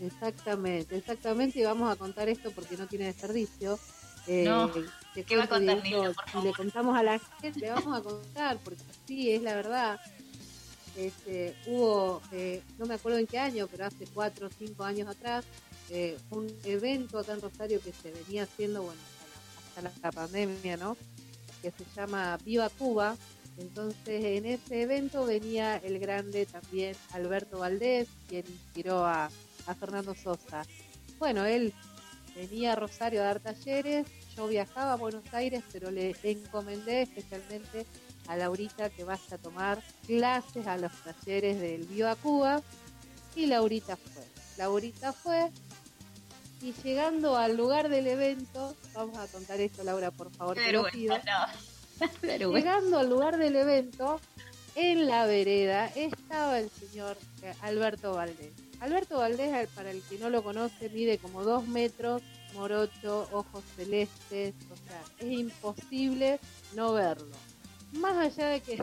Exactamente, 0.00 0.96
exactamente, 0.96 1.58
y 1.58 1.64
vamos 1.64 1.90
a 1.90 1.96
contar 1.96 2.28
esto 2.28 2.50
porque 2.52 2.76
no 2.76 2.86
tiene 2.86 3.06
desperdicio. 3.06 3.78
Eh, 4.26 4.44
No, 4.44 4.70
¿qué 5.14 5.36
va 5.36 5.44
a 5.44 5.48
contar, 5.48 5.82
Nilda, 5.82 6.12
por 6.12 6.30
Si 6.30 6.46
le 6.46 6.52
contamos 6.52 6.96
a 6.96 7.02
la 7.02 7.18
gente, 7.40 7.60
le 7.60 7.70
vamos 7.70 7.98
a 7.98 8.02
contar, 8.02 8.58
porque 8.58 8.82
sí, 9.06 9.32
es 9.32 9.42
la 9.42 9.54
verdad. 9.56 9.98
Este, 10.96 11.56
hubo, 11.66 12.20
eh, 12.32 12.62
no 12.78 12.86
me 12.86 12.94
acuerdo 12.94 13.18
en 13.18 13.26
qué 13.26 13.38
año, 13.38 13.66
pero 13.70 13.86
hace 13.86 14.06
cuatro 14.12 14.48
o 14.48 14.50
cinco 14.50 14.84
años 14.84 15.08
atrás, 15.08 15.44
eh, 15.90 16.18
un 16.30 16.46
evento 16.64 17.18
acá 17.18 17.32
en 17.32 17.40
Rosario 17.40 17.80
que 17.80 17.92
se 17.92 18.10
venía 18.12 18.44
haciendo, 18.44 18.82
bueno, 18.82 19.00
hasta 19.68 19.82
la, 19.82 19.88
hasta 19.88 20.08
la 20.08 20.12
pandemia, 20.12 20.76
¿no? 20.76 20.96
Que 21.62 21.70
se 21.70 21.84
llama 21.96 22.38
Viva 22.44 22.68
Cuba. 22.68 23.16
Entonces, 23.58 24.24
en 24.24 24.46
ese 24.46 24.82
evento 24.82 25.24
venía 25.24 25.76
el 25.78 25.98
grande 25.98 26.46
también 26.46 26.94
Alberto 27.12 27.58
Valdés, 27.58 28.08
quien 28.28 28.44
inspiró 28.46 29.04
a, 29.04 29.30
a 29.66 29.74
Fernando 29.74 30.14
Sosa. 30.14 30.64
Bueno, 31.18 31.44
él 31.44 31.74
venía 32.36 32.72
a 32.72 32.76
Rosario 32.76 33.20
a 33.20 33.24
dar 33.24 33.40
talleres, 33.40 34.06
yo 34.36 34.46
viajaba 34.46 34.92
a 34.92 34.96
Buenos 34.96 35.24
Aires, 35.32 35.64
pero 35.72 35.90
le 35.90 36.14
encomendé 36.22 37.02
especialmente 37.02 37.84
a 38.28 38.36
Laurita 38.36 38.90
que 38.90 39.02
vaya 39.02 39.34
a 39.34 39.38
tomar 39.38 39.82
clases 40.06 40.66
a 40.68 40.76
los 40.76 40.92
talleres 41.02 41.60
del 41.60 41.84
Viva 41.86 42.14
Cuba 42.14 42.62
y 43.34 43.46
Laurita 43.46 43.96
fue. 43.96 44.22
Laurita 44.56 45.12
fue 45.12 45.50
y 46.60 46.72
llegando 46.82 47.36
al 47.36 47.56
lugar 47.56 47.88
del 47.88 48.06
evento, 48.06 48.74
vamos 48.94 49.16
a 49.18 49.26
contar 49.28 49.60
esto 49.60 49.84
Laura, 49.84 50.10
por 50.10 50.30
favor, 50.32 50.56
te 50.56 50.72
lo 50.72 50.84
pido. 50.90 51.14
Llegando 52.54 52.98
al 52.98 53.08
lugar 53.10 53.36
del 53.38 53.56
evento, 53.56 54.20
en 54.74 55.06
la 55.06 55.26
vereda 55.26 55.86
estaba 55.94 56.58
el 56.60 56.70
señor 56.70 57.16
eh, 57.42 57.52
Alberto 57.62 58.12
Valdés. 58.14 58.52
Alberto 58.80 59.18
Valdés, 59.18 59.52
al- 59.52 59.68
para 59.68 59.90
el 59.90 60.02
que 60.02 60.18
no 60.18 60.30
lo 60.30 60.42
conoce, 60.44 60.88
mide 60.90 61.18
como 61.18 61.42
dos 61.42 61.66
metros, 61.66 62.22
morocho, 62.54 63.28
ojos 63.32 63.64
celestes, 63.76 64.54
o 64.72 64.76
sea, 64.88 65.02
es 65.18 65.38
imposible 65.38 66.38
no 66.74 66.92
verlo. 66.92 67.34
Más 67.92 68.16
allá 68.16 68.48
de 68.50 68.60
que, 68.60 68.82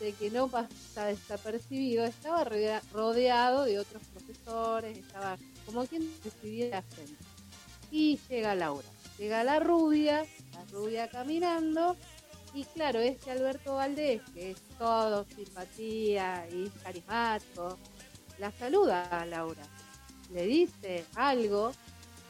de 0.00 0.12
que 0.14 0.30
no 0.30 0.48
pasa 0.48 1.06
desapercibido, 1.06 2.04
estaba 2.04 2.44
rodea- 2.44 2.82
rodeado 2.92 3.64
de 3.64 3.78
otros 3.78 4.02
profesores, 4.12 4.98
estaba 4.98 5.36
como 5.66 5.84
quien 5.86 6.10
recibía 6.24 6.68
la 6.68 6.82
gente. 6.82 7.22
Y 7.90 8.18
llega 8.28 8.54
Laura, 8.54 8.88
llega 9.18 9.44
la 9.44 9.60
rubia, 9.60 10.24
la 10.52 10.64
rubia 10.72 11.08
caminando, 11.08 11.96
y 12.54 12.64
claro, 12.64 13.00
este 13.00 13.30
Alberto 13.30 13.74
Valdés, 13.74 14.22
que 14.32 14.52
es 14.52 14.60
todo 14.78 15.26
simpatía 15.36 16.48
y 16.50 16.70
carismático, 16.82 17.76
la 18.38 18.50
saluda 18.52 19.04
a 19.10 19.26
Laura, 19.26 19.62
le 20.32 20.46
dice 20.46 21.04
algo, 21.14 21.72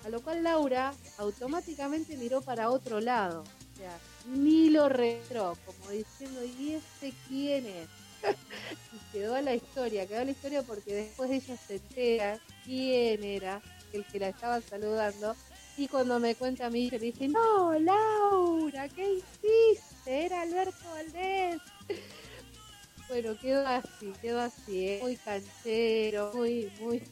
a 0.04 0.08
lo 0.08 0.20
cual 0.22 0.42
Laura 0.42 0.92
automáticamente 1.18 2.16
miró 2.16 2.42
para 2.42 2.70
otro 2.70 3.00
lado, 3.00 3.42
o 3.42 3.76
sea, 3.76 3.96
ni 4.26 4.70
lo 4.70 4.88
retró, 4.88 5.56
como 5.64 5.90
diciendo, 5.90 6.44
¿y 6.44 6.74
este 6.74 7.12
quién 7.28 7.66
es? 7.66 7.88
Y 8.92 9.12
quedó 9.12 9.40
la 9.40 9.54
historia, 9.54 10.06
quedó 10.06 10.24
la 10.24 10.30
historia 10.30 10.62
porque 10.62 10.94
después 10.94 11.30
ella 11.30 11.56
se 11.56 11.76
entera 11.76 12.38
quién 12.64 13.22
era 13.24 13.62
el 13.92 14.04
que 14.06 14.18
la 14.18 14.28
estaba 14.28 14.60
saludando 14.60 15.34
y 15.78 15.88
cuando 15.88 16.18
me 16.18 16.34
cuenta 16.34 16.66
a 16.66 16.70
mí, 16.70 16.88
yo 16.90 16.98
le 16.98 17.06
dije, 17.06 17.28
no, 17.28 17.78
Laura, 17.78 18.88
¿qué 18.88 19.12
hiciste? 19.14 20.24
Era 20.26 20.42
Alberto 20.42 20.88
Valdés. 20.90 21.60
Bueno, 23.08 23.36
quedó 23.40 23.66
así, 23.66 24.12
quedó 24.20 24.40
así, 24.40 24.88
¿eh? 24.88 24.98
muy 25.02 25.16
canchero, 25.16 26.32
muy, 26.34 26.72
muy, 26.80 27.02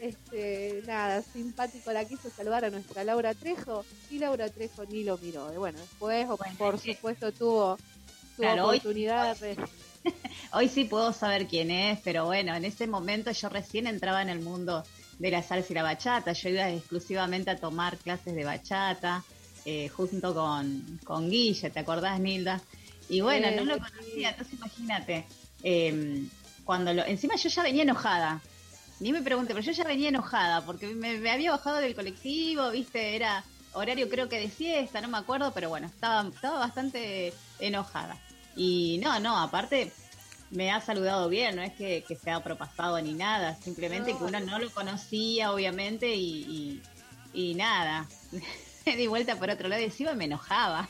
este, 0.00 0.82
nada, 0.86 1.22
simpático. 1.22 1.90
La 1.90 2.04
quiso 2.04 2.30
saludar 2.30 2.64
a 2.66 2.70
nuestra 2.70 3.02
Laura 3.02 3.34
Trejo 3.34 3.84
y 4.10 4.18
Laura 4.18 4.48
Trejo 4.50 4.84
ni 4.84 5.02
lo 5.02 5.18
miró. 5.18 5.52
Y 5.52 5.56
bueno, 5.56 5.78
después, 5.80 6.26
por 6.58 6.78
supuesto, 6.78 7.32
tuvo, 7.32 7.76
tuvo 7.76 8.46
Claro, 8.46 8.66
hoy- 8.68 8.76
oportunidad 8.78 9.36
de... 9.38 9.56
Hoy 10.52 10.68
sí 10.68 10.84
puedo 10.84 11.12
saber 11.12 11.46
quién 11.46 11.70
es, 11.70 12.00
pero 12.02 12.24
bueno, 12.26 12.54
en 12.54 12.64
ese 12.64 12.86
momento 12.86 13.30
yo 13.30 13.48
recién 13.48 13.86
entraba 13.86 14.22
en 14.22 14.28
el 14.30 14.40
mundo 14.40 14.84
de 15.18 15.30
la 15.30 15.42
salsa 15.42 15.72
y 15.72 15.74
la 15.74 15.82
bachata. 15.82 16.32
Yo 16.32 16.48
iba 16.48 16.68
exclusivamente 16.70 17.50
a 17.50 17.58
tomar 17.58 17.98
clases 17.98 18.34
de 18.34 18.44
bachata 18.44 19.22
eh, 19.64 19.88
junto 19.88 20.34
con, 20.34 20.98
con 21.04 21.30
Guille, 21.30 21.70
¿te 21.70 21.80
acordás, 21.80 22.18
Nilda? 22.20 22.60
Y 23.08 23.20
bueno, 23.20 23.48
Eh, 23.48 23.56
no 23.56 23.64
lo 23.64 23.78
conocía, 23.78 24.30
entonces 24.30 24.54
imagínate. 24.54 25.26
eh, 25.62 26.24
cuando 26.64 26.92
lo, 26.94 27.04
encima 27.04 27.34
yo 27.36 27.48
ya 27.48 27.62
venía 27.62 27.82
enojada. 27.82 28.40
Ni 29.00 29.12
me 29.12 29.22
pregunté, 29.22 29.54
pero 29.54 29.64
yo 29.64 29.72
ya 29.72 29.84
venía 29.84 30.08
enojada 30.10 30.64
porque 30.64 30.86
me, 30.88 31.18
me 31.18 31.30
había 31.30 31.50
bajado 31.52 31.78
del 31.78 31.94
colectivo, 31.94 32.70
viste, 32.70 33.16
era 33.16 33.44
horario 33.72 34.08
creo 34.08 34.28
que 34.28 34.38
de 34.38 34.50
siesta, 34.50 35.00
no 35.00 35.08
me 35.08 35.18
acuerdo, 35.18 35.52
pero 35.54 35.68
bueno, 35.70 35.86
estaba, 35.86 36.28
estaba 36.28 36.58
bastante 36.58 37.32
enojada. 37.58 38.18
Y 38.56 38.98
no, 39.02 39.18
no, 39.20 39.38
aparte 39.38 39.92
me 40.50 40.72
ha 40.72 40.80
saludado 40.80 41.28
bien, 41.28 41.56
no 41.56 41.62
es 41.62 41.72
que, 41.74 42.04
que 42.06 42.16
se 42.16 42.30
ha 42.30 42.42
propasado 42.42 43.00
ni 43.00 43.12
nada, 43.14 43.56
simplemente 43.62 44.12
No. 44.12 44.18
que 44.18 44.24
uno 44.24 44.40
no 44.40 44.58
lo 44.58 44.70
conocía, 44.70 45.52
obviamente, 45.52 46.14
y, 46.14 46.82
y, 47.34 47.50
y 47.50 47.54
nada. 47.54 48.08
Me 48.86 48.96
di 48.96 49.06
vuelta 49.06 49.36
por 49.36 49.50
otro 49.50 49.68
lado 49.68 49.82
y 49.82 49.84
encima 49.84 50.14
me 50.14 50.24
enojaba. 50.24 50.88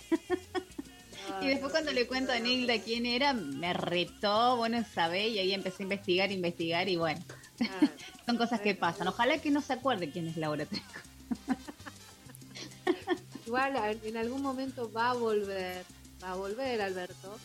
Y 1.43 1.49
después 1.49 1.73
cuando 1.73 1.93
le 1.93 2.07
cuento 2.07 2.33
a 2.33 2.39
Nilda 2.39 2.79
quién 2.81 3.05
era, 3.05 3.33
me 3.35 3.73
retó, 3.73 4.57
bueno, 4.57 4.83
sabé, 4.95 5.29
y 5.29 5.39
ahí 5.41 5.53
empecé 5.53 5.83
a 5.83 5.85
investigar, 5.85 6.31
investigar, 6.33 6.89
y 6.89 6.97
bueno, 6.97 7.21
son 8.27 8.37
cosas 8.37 8.61
que 8.61 8.75
pasan. 8.75 9.09
Ojalá 9.09 9.39
que 9.39 9.51
no 9.51 9.61
se 9.61 9.73
acuerde 9.75 10.11
quién 10.11 10.29
es 10.29 10.37
Laura 10.37 10.65
Trejo. 10.67 10.85
Igual 13.47 13.99
en 14.05 14.17
algún 14.17 14.43
momento 14.43 14.91
va 14.93 15.11
a 15.11 15.15
volver, 15.15 15.85
va 16.23 16.33
a 16.33 16.35
volver 16.35 16.81
Alberto, 16.83 17.39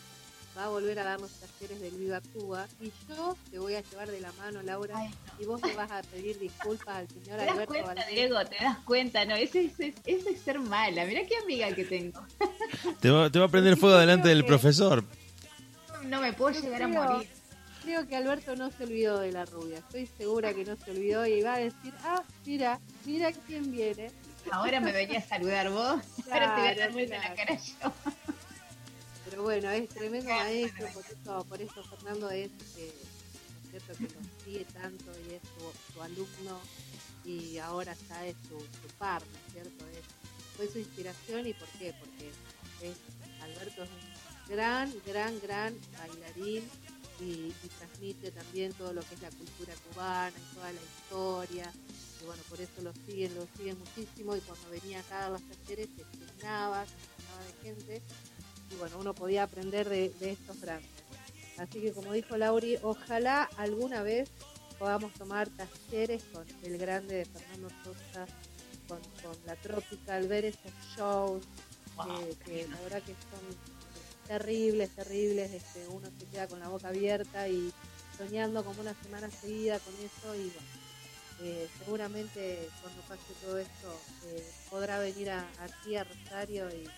va 0.56 0.64
a 0.64 0.68
volver 0.68 0.98
a 0.98 1.04
dar 1.04 1.20
los 1.20 1.30
talleres 1.32 1.80
del 1.80 1.94
Viva 1.94 2.20
Cuba 2.32 2.66
y 2.80 2.90
yo 3.08 3.36
te 3.50 3.58
voy 3.58 3.74
a 3.74 3.82
llevar 3.82 4.10
de 4.10 4.20
la 4.20 4.32
mano, 4.32 4.62
Laura, 4.62 4.94
y 5.38 5.44
vos 5.44 5.60
le 5.62 5.74
vas 5.74 5.90
a 5.90 6.02
pedir 6.02 6.38
disculpas 6.38 6.96
al 6.96 7.08
señor 7.08 7.38
¿Te 7.38 7.44
das 7.44 7.50
Alberto 7.54 7.74
cuenta. 7.74 8.06
Diego? 8.06 8.44
¿Te 8.46 8.56
das 8.64 8.78
cuenta? 8.84 9.24
No, 9.24 9.34
ese, 9.36 9.64
ese- 9.66 9.94
ese 10.06 10.30
es 10.30 10.40
ser 10.40 10.58
mala. 10.60 11.04
Mirá 11.04 11.20
qué 11.26 11.36
amiga 11.42 11.74
que 11.74 11.84
tengo. 11.84 12.22
Te 13.00 13.10
va, 13.10 13.30
te 13.30 13.38
va 13.38 13.44
a 13.46 13.48
prender 13.48 13.76
fuego 13.76 13.98
delante 13.98 14.28
del 14.28 14.44
profesor. 14.46 15.04
No 16.04 16.20
me 16.20 16.32
puedo 16.32 16.58
llegar 16.60 16.82
a 16.82 16.88
morir. 16.88 17.28
Creo 17.82 18.06
que 18.08 18.16
Alberto 18.16 18.56
no 18.56 18.70
se 18.72 18.82
olvidó 18.84 19.18
de 19.20 19.30
la 19.32 19.44
rubia, 19.44 19.78
estoy 19.78 20.06
segura 20.18 20.52
que 20.52 20.64
no 20.64 20.74
se 20.76 20.90
olvidó 20.90 21.24
y 21.26 21.40
va 21.42 21.54
a 21.54 21.58
decir, 21.58 21.92
ah, 22.02 22.22
mira, 22.44 22.80
mira 23.04 23.30
quién 23.46 23.70
viene. 23.70 24.10
Ahora 24.50 24.80
me 24.80 24.90
venía 24.92 25.18
a 25.18 25.22
saludar 25.22 25.70
vos, 25.70 26.00
ahora 26.32 26.54
te 26.56 26.60
voy 26.62 26.70
a 26.70 26.74
dar 26.74 26.76
Claro, 26.76 26.92
vuelta 26.92 27.16
la 27.18 27.34
claro. 27.34 27.36
cara 27.36 27.56
yo. 27.60 27.92
Pero 29.36 29.44
bueno, 29.44 29.68
es 29.68 29.90
tremendo 29.90 30.30
maestro, 30.30 30.88
por 30.94 31.04
eso, 31.04 31.44
por 31.44 31.60
eso 31.60 31.84
Fernando 31.84 32.30
es, 32.30 32.50
eh, 32.78 32.90
¿no 33.70 33.76
es 33.76 33.84
cierto? 33.84 33.92
que 33.98 34.04
lo 34.04 34.42
sigue 34.42 34.64
tanto 34.72 35.12
y 35.28 35.34
es 35.34 35.42
su, 35.42 35.92
su 35.92 36.02
alumno 36.02 36.58
y 37.22 37.58
ahora 37.58 37.94
ya 38.08 38.24
es 38.24 38.34
su, 38.48 38.58
su 38.58 38.88
par, 38.96 39.20
¿no 39.20 39.36
es 39.36 39.52
cierto? 39.52 39.84
Es, 39.88 40.56
fue 40.56 40.72
su 40.72 40.78
inspiración 40.78 41.46
y 41.46 41.52
¿por 41.52 41.68
qué? 41.68 41.94
Porque 42.00 42.30
es, 42.80 42.96
Alberto 43.42 43.82
es 43.82 43.90
un 43.90 44.54
gran, 44.54 44.90
gran, 45.04 45.38
gran 45.40 45.74
bailarín 45.98 46.64
y, 47.20 47.52
y 47.62 47.70
transmite 47.76 48.30
también 48.30 48.72
todo 48.72 48.94
lo 48.94 49.02
que 49.02 49.16
es 49.16 49.20
la 49.20 49.30
cultura 49.32 49.74
cubana 49.90 50.32
y 50.34 50.54
toda 50.54 50.72
la 50.72 50.80
historia. 50.80 51.72
Y 52.22 52.24
bueno, 52.24 52.42
por 52.48 52.58
eso 52.58 52.80
lo 52.80 52.94
siguen, 53.04 53.34
lo 53.34 53.46
siguen 53.54 53.78
muchísimo 53.78 54.34
y 54.34 54.40
cuando 54.40 54.70
venía 54.70 55.00
acá 55.00 55.26
a 55.26 55.28
los 55.28 55.42
talleres 55.42 55.90
se 55.94 56.36
llenaba, 56.38 56.86
se 56.86 56.94
llenaba 56.94 57.44
de 57.44 57.62
gente 57.62 58.02
y 58.70 58.74
bueno, 58.76 58.98
uno 58.98 59.14
podía 59.14 59.44
aprender 59.44 59.88
de, 59.88 60.10
de 60.10 60.32
estos 60.32 60.60
grandes. 60.60 60.90
Así 61.58 61.80
que 61.80 61.92
como 61.92 62.12
dijo 62.12 62.36
Lauri, 62.36 62.78
ojalá 62.82 63.48
alguna 63.56 64.02
vez 64.02 64.30
podamos 64.78 65.12
tomar 65.14 65.48
talleres 65.48 66.22
con 66.32 66.44
el 66.62 66.78
grande 66.78 67.16
de 67.16 67.24
Fernando 67.24 67.68
Sosa, 67.82 68.26
con, 68.88 69.00
con 69.22 69.36
la 69.46 69.56
Tropical, 69.56 70.28
ver 70.28 70.44
esos 70.44 70.72
shows, 70.96 71.42
que, 72.04 72.36
que 72.44 72.68
la 72.68 72.80
verdad 72.82 73.02
que 73.02 73.12
son 73.12 73.76
terribles, 74.26 74.90
terribles, 74.90 75.52
este, 75.52 75.86
uno 75.88 76.08
se 76.18 76.26
queda 76.26 76.46
con 76.46 76.60
la 76.60 76.68
boca 76.68 76.88
abierta 76.88 77.48
y 77.48 77.72
soñando 78.18 78.64
como 78.64 78.80
una 78.80 78.94
semana 79.02 79.30
seguida 79.30 79.78
con 79.78 79.94
eso 79.94 80.34
y 80.34 80.50
bueno, 80.50 80.68
eh, 81.42 81.68
seguramente 81.78 82.68
cuando 82.80 83.02
pase 83.02 83.22
todo 83.42 83.58
esto 83.58 84.00
eh, 84.26 84.44
podrá 84.70 84.98
venir 84.98 85.30
a, 85.30 85.46
aquí 85.60 85.96
a 85.96 86.04
Rosario 86.04 86.68
y, 86.70 86.88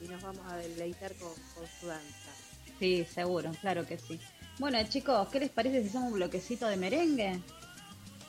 y 0.00 0.08
nos 0.08 0.22
vamos 0.22 0.44
a 0.50 0.56
deleitar 0.56 1.14
con, 1.14 1.30
con 1.54 1.66
su 1.80 1.86
danza. 1.86 2.30
Sí, 2.78 3.06
seguro, 3.12 3.50
claro 3.60 3.86
que 3.86 3.98
sí. 3.98 4.20
Bueno, 4.58 4.78
chicos, 4.88 5.28
¿qué 5.28 5.40
les 5.40 5.50
parece 5.50 5.82
si 5.82 5.88
hacemos 5.88 6.08
un 6.08 6.14
bloquecito 6.14 6.66
de 6.66 6.76
merengue? 6.76 7.40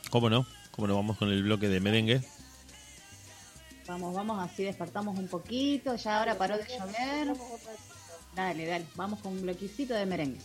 ¿Cómo 0.10 0.30
no? 0.30 0.46
¿Cómo 0.72 0.88
no 0.88 0.96
vamos 0.96 1.18
con 1.18 1.30
el 1.30 1.44
bloque 1.44 1.68
de 1.68 1.80
merengue? 1.80 2.22
Vamos, 3.88 4.14
vamos, 4.14 4.40
así 4.40 4.64
despertamos 4.64 5.18
un 5.18 5.28
poquito. 5.28 5.96
Ya 5.96 6.20
ahora 6.20 6.38
paró 6.38 6.58
de 6.58 6.66
llover. 6.66 7.36
Dale, 8.36 8.66
dale, 8.66 8.86
vamos 8.96 9.20
con 9.20 9.34
un 9.34 9.42
bloquecito 9.42 9.94
de 9.96 10.06
merengue. 10.06 10.40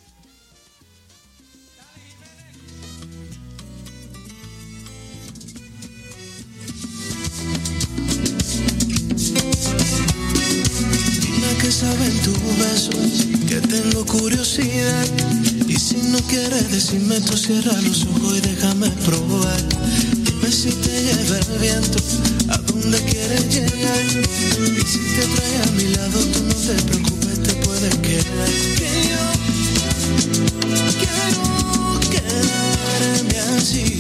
Que 13.49 13.61
tengo 13.61 14.05
curiosidad. 14.07 15.07
Y 15.69 15.77
si 15.77 15.97
no 15.97 16.19
quieres 16.28 16.70
decirme, 16.70 17.20
tú 17.20 17.36
cierra 17.36 17.73
los 17.82 18.05
ojos 18.05 18.39
y 18.39 18.41
déjame 18.41 18.89
probar. 19.05 19.61
Dime 20.24 20.51
si 20.51 20.70
te 20.70 21.03
lleva 21.03 21.39
el 21.39 21.59
viento, 21.61 21.99
a 22.49 22.59
dónde 22.59 22.99
quieres 23.05 23.55
llegar. 23.55 24.03
Y 24.07 24.86
si 24.86 24.99
te 25.15 25.27
trae 25.35 25.57
a 25.62 25.70
mi 25.73 25.85
lado, 25.95 26.19
tú 26.32 26.43
no 26.49 26.55
te 26.55 26.74
preocupes, 26.82 27.43
te 27.43 27.53
puedes 27.65 27.95
quedar. 27.97 28.51
Que 28.78 28.91
yo 29.11 29.24
quiero 31.01 32.01
quedarme 32.11 33.39
así. 33.57 33.94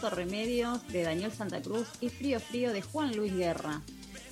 Remedios 0.00 0.86
de 0.88 1.02
Daniel 1.02 1.32
Santa 1.32 1.62
Cruz 1.62 1.88
y 2.00 2.08
Frío 2.08 2.40
Frío 2.40 2.72
de 2.72 2.82
Juan 2.82 3.16
Luis 3.16 3.34
Guerra. 3.34 3.82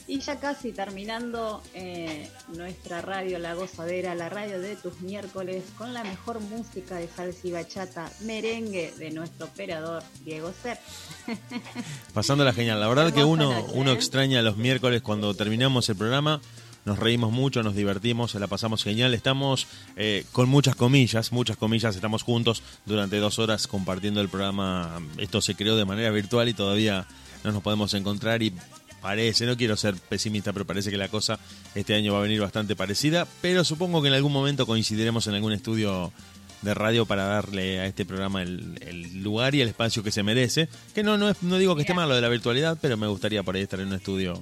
Y 0.07 0.21
ya 0.21 0.39
casi 0.39 0.73
terminando 0.73 1.63
eh, 1.73 2.29
nuestra 2.49 3.01
radio 3.01 3.39
La 3.39 3.55
Gozadera, 3.55 4.15
la 4.15 4.29
radio 4.29 4.61
de 4.61 4.77
tus 4.77 5.01
miércoles, 5.01 5.65
con 5.79 5.95
la 5.95 6.05
mejor 6.05 6.41
música 6.41 6.97
de 6.97 7.09
salsa 7.09 7.49
y 7.49 7.53
bachata, 7.53 8.11
merengue 8.21 8.93
de 8.99 9.11
nuestro 9.11 9.47
operador 9.47 10.03
Diego 10.23 10.53
Sepp. 10.63 10.79
Pasándola 12.13 12.53
genial. 12.53 12.81
La 12.81 12.89
verdad 12.89 13.15
que 13.15 13.25
uno, 13.25 13.55
noche, 13.55 13.73
uno 13.73 13.93
¿eh? 13.93 13.95
extraña 13.95 14.43
los 14.43 14.59
miércoles 14.59 15.01
cuando 15.01 15.33
terminamos 15.33 15.89
el 15.89 15.97
programa. 15.97 16.43
Nos 16.85 16.99
reímos 16.99 17.33
mucho, 17.33 17.63
nos 17.63 17.75
divertimos, 17.75 18.33
se 18.33 18.39
la 18.39 18.47
pasamos 18.47 18.85
genial. 18.85 19.15
Estamos 19.15 19.67
eh, 19.97 20.27
con 20.33 20.51
muchas 20.51 20.77
comillas, 20.77 21.33
muchas 21.33 21.57
comillas. 21.57 21.95
Estamos 21.95 22.23
juntos 22.23 22.63
durante 22.85 23.17
dos 23.17 23.39
horas 23.39 23.67
compartiendo 23.67 24.21
el 24.21 24.29
programa. 24.29 25.01
Esto 25.17 25.41
se 25.41 25.55
creó 25.55 25.77
de 25.77 25.87
manera 25.87 26.11
virtual 26.11 26.49
y 26.49 26.55
todavía 26.55 27.07
no 27.43 27.53
nos 27.53 27.63
podemos 27.63 27.95
encontrar. 27.95 28.43
Y 28.43 28.53
parece, 29.01 29.47
no 29.47 29.57
quiero 29.57 29.77
ser 29.77 29.95
pesimista, 29.95 30.53
pero 30.53 30.67
parece 30.67 30.91
que 30.91 30.99
la 30.99 31.09
cosa 31.09 31.39
este 31.75 31.95
año 31.95 32.13
va 32.13 32.19
a 32.19 32.23
venir 32.23 32.43
bastante 32.43 32.77
parecida. 32.77 33.27
Pero 33.41 33.65
supongo 33.65 34.03
que 34.03 34.09
en 34.09 34.15
algún 34.15 34.33
momento 34.33 34.67
coincidiremos 34.67 35.27
en 35.27 35.35
algún 35.35 35.55
estudio 35.55 36.13
de 36.61 36.75
radio 36.75 37.07
para 37.07 37.25
darle 37.25 37.81
a 37.81 37.87
este 37.87 38.05
programa 38.05 38.43
el, 38.43 38.79
el 38.83 39.23
lugar 39.23 39.55
y 39.55 39.63
el 39.63 39.69
espacio 39.69 40.03
que 40.03 40.11
se 40.11 40.23
merece. 40.23 40.69
Que 40.95 41.03
no, 41.03 41.17
no, 41.17 41.33
no 41.41 41.57
digo 41.57 41.77
que 41.77 41.83
esté 41.83 41.95
mal 41.95 42.11
lo 42.11 42.15
de 42.15 42.21
la 42.21 42.29
virtualidad, 42.29 42.77
pero 42.79 42.99
me 42.99 43.07
gustaría 43.07 43.43
por 43.43 43.57
ahí 43.57 43.63
estar 43.63 43.81
en 43.81 43.89
un 43.89 43.95
estudio 43.95 44.39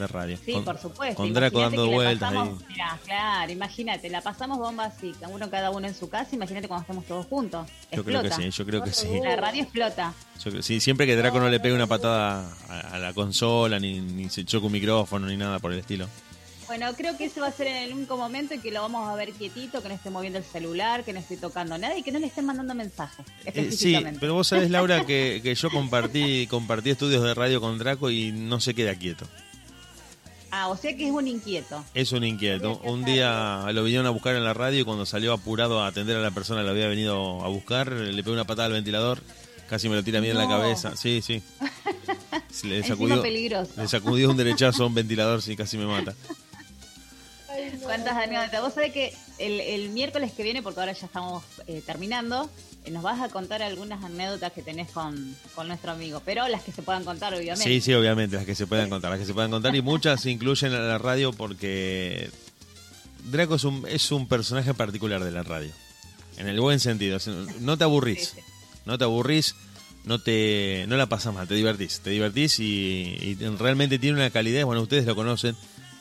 de 0.00 0.06
radio. 0.08 0.36
Sí, 0.44 0.52
Con- 0.52 0.64
por 0.64 0.78
supuesto. 0.78 1.16
Con 1.16 1.32
Draco 1.32 1.60
dando 1.60 1.86
vueltas 1.88 2.30
pasamos- 2.32 2.58
ahí. 2.60 2.66
mirá, 2.68 2.98
claro, 3.04 3.52
imagínate, 3.52 4.10
la 4.10 4.20
pasamos 4.20 4.58
bomba 4.58 4.84
así, 4.86 5.12
cada 5.20 5.32
uno 5.32 5.48
cada 5.50 5.70
uno 5.70 5.86
en 5.86 5.94
su 5.94 6.08
casa, 6.10 6.34
imagínate 6.34 6.66
cuando 6.66 6.82
estemos 6.82 7.04
todos 7.06 7.26
juntos. 7.26 7.68
Yo 7.92 8.04
creo 8.04 8.22
que 8.22 8.30
sí, 8.32 8.50
yo 8.50 8.66
creo 8.66 8.82
que 8.82 8.92
sí. 8.92 9.06
La 9.22 9.36
radio 9.36 9.62
explota. 9.62 10.12
Yo 10.44 10.50
creo- 10.50 10.62
sí, 10.62 10.80
siempre 10.80 11.06
que 11.06 11.14
Draco 11.16 11.38
no 11.38 11.48
le 11.48 11.60
pegue 11.60 11.74
una 11.74 11.86
patada 11.86 12.52
a, 12.68 12.80
a 12.94 12.98
la 12.98 13.12
consola, 13.12 13.78
ni, 13.78 14.00
ni 14.00 14.28
se 14.30 14.44
choque 14.44 14.66
un 14.66 14.72
micrófono, 14.72 15.26
ni 15.26 15.36
nada 15.36 15.58
por 15.58 15.72
el 15.72 15.78
estilo. 15.78 16.08
Bueno, 16.66 16.86
creo 16.96 17.16
que 17.16 17.24
ese 17.24 17.40
va 17.40 17.48
a 17.48 17.52
ser 17.52 17.66
en 17.66 17.76
el 17.78 17.92
único 17.92 18.16
momento 18.16 18.54
en 18.54 18.62
que 18.62 18.70
lo 18.70 18.80
vamos 18.82 19.08
a 19.08 19.16
ver 19.16 19.32
quietito, 19.32 19.82
que 19.82 19.88
no 19.88 19.94
esté 19.96 20.08
moviendo 20.08 20.38
el 20.38 20.44
celular, 20.44 21.02
que 21.02 21.12
no 21.12 21.18
esté 21.18 21.36
tocando 21.36 21.76
nada 21.76 21.98
y 21.98 22.04
que 22.04 22.12
no 22.12 22.20
le 22.20 22.28
estén 22.28 22.44
mandando 22.46 22.76
mensajes. 22.76 23.26
Eh, 23.44 23.72
sí, 23.72 23.96
pero 24.20 24.34
vos 24.34 24.46
sabés, 24.46 24.70
Laura, 24.70 25.04
que, 25.04 25.40
que 25.42 25.52
yo 25.56 25.68
compartí, 25.72 26.46
compartí 26.46 26.90
estudios 26.90 27.24
de 27.24 27.34
radio 27.34 27.60
con 27.60 27.76
Draco 27.76 28.08
y 28.08 28.30
no 28.30 28.60
se 28.60 28.74
queda 28.74 28.94
quieto. 28.94 29.26
Ah, 30.52 30.68
o 30.68 30.76
sea 30.76 30.96
que 30.96 31.06
es 31.06 31.12
un 31.12 31.28
inquieto. 31.28 31.84
Es 31.94 32.12
un 32.12 32.24
inquieto. 32.24 32.78
Un 32.84 33.04
día 33.04 33.66
lo 33.72 33.84
vinieron 33.84 34.06
a 34.06 34.10
buscar 34.10 34.34
en 34.34 34.44
la 34.44 34.52
radio 34.54 34.80
y 34.80 34.84
cuando 34.84 35.06
salió 35.06 35.32
apurado 35.32 35.80
a 35.82 35.86
atender 35.86 36.16
a 36.16 36.20
la 36.20 36.30
persona 36.32 36.60
que 36.60 36.64
lo 36.66 36.70
había 36.72 36.88
venido 36.88 37.44
a 37.44 37.48
buscar, 37.48 37.90
le 37.92 38.22
pegó 38.22 38.34
una 38.34 38.44
patada 38.44 38.66
al 38.66 38.72
ventilador, 38.72 39.20
casi 39.68 39.88
me 39.88 39.94
lo 39.96 40.02
tira 40.02 40.18
a 40.18 40.22
mí 40.22 40.28
en 40.28 40.38
la 40.38 40.48
cabeza. 40.48 40.96
Sí, 40.96 41.22
sí. 41.22 41.42
Le 42.64 42.82
sacudió, 42.82 43.22
peligroso. 43.22 43.70
le 43.76 43.86
sacudió 43.86 44.28
un 44.28 44.36
derechazo 44.36 44.82
a 44.82 44.86
un 44.86 44.94
ventilador, 44.94 45.40
sí, 45.40 45.56
casi 45.56 45.78
me 45.78 45.86
mata. 45.86 46.14
¿Cuántas 47.82 48.16
anécdotas? 48.16 48.60
Vos 48.60 48.74
sabés 48.74 48.92
que 48.92 49.14
el, 49.38 49.60
el 49.60 49.90
miércoles 49.90 50.32
que 50.32 50.42
viene, 50.42 50.60
porque 50.62 50.80
ahora 50.80 50.92
ya 50.92 51.06
estamos 51.06 51.44
eh, 51.66 51.82
terminando, 51.86 52.50
nos 52.88 53.02
vas 53.02 53.20
a 53.20 53.28
contar 53.28 53.62
algunas 53.62 54.02
anécdotas 54.02 54.52
que 54.52 54.62
tenés 54.62 54.90
con, 54.90 55.36
con 55.54 55.68
nuestro 55.68 55.92
amigo, 55.92 56.22
pero 56.24 56.48
las 56.48 56.62
que 56.62 56.72
se 56.72 56.82
puedan 56.82 57.04
contar, 57.04 57.34
obviamente. 57.34 57.64
Sí, 57.64 57.80
sí, 57.80 57.92
obviamente, 57.92 58.36
las 58.36 58.46
que 58.46 58.54
se 58.54 58.66
puedan 58.66 58.88
contar, 58.88 59.10
las 59.10 59.20
que 59.20 59.26
se 59.26 59.34
puedan 59.34 59.50
contar 59.50 59.74
y 59.76 59.82
muchas 59.82 60.24
incluyen 60.26 60.72
en 60.72 60.88
la 60.88 60.98
radio 60.98 61.32
porque 61.32 62.30
Draco 63.30 63.56
es 63.56 63.64
un, 63.64 63.86
es 63.88 64.10
un 64.12 64.26
personaje 64.26 64.72
particular 64.72 65.22
de 65.22 65.30
la 65.30 65.42
radio, 65.42 65.72
en 66.38 66.48
el 66.48 66.58
buen 66.60 66.80
sentido, 66.80 67.18
no 67.60 67.76
te 67.76 67.84
aburrís, 67.84 68.34
no 68.86 68.96
te 68.96 69.04
aburrís, 69.04 69.54
no 70.04 70.18
te 70.18 70.86
no 70.88 70.96
la 70.96 71.06
pasas 71.06 71.34
mal, 71.34 71.46
te 71.46 71.54
divertís, 71.54 72.00
te 72.00 72.10
divertís 72.10 72.58
y, 72.60 73.18
y 73.20 73.34
realmente 73.58 73.98
tiene 73.98 74.16
una 74.16 74.30
calidad, 74.30 74.64
bueno, 74.64 74.80
ustedes 74.80 75.04
lo 75.04 75.14
conocen, 75.14 75.54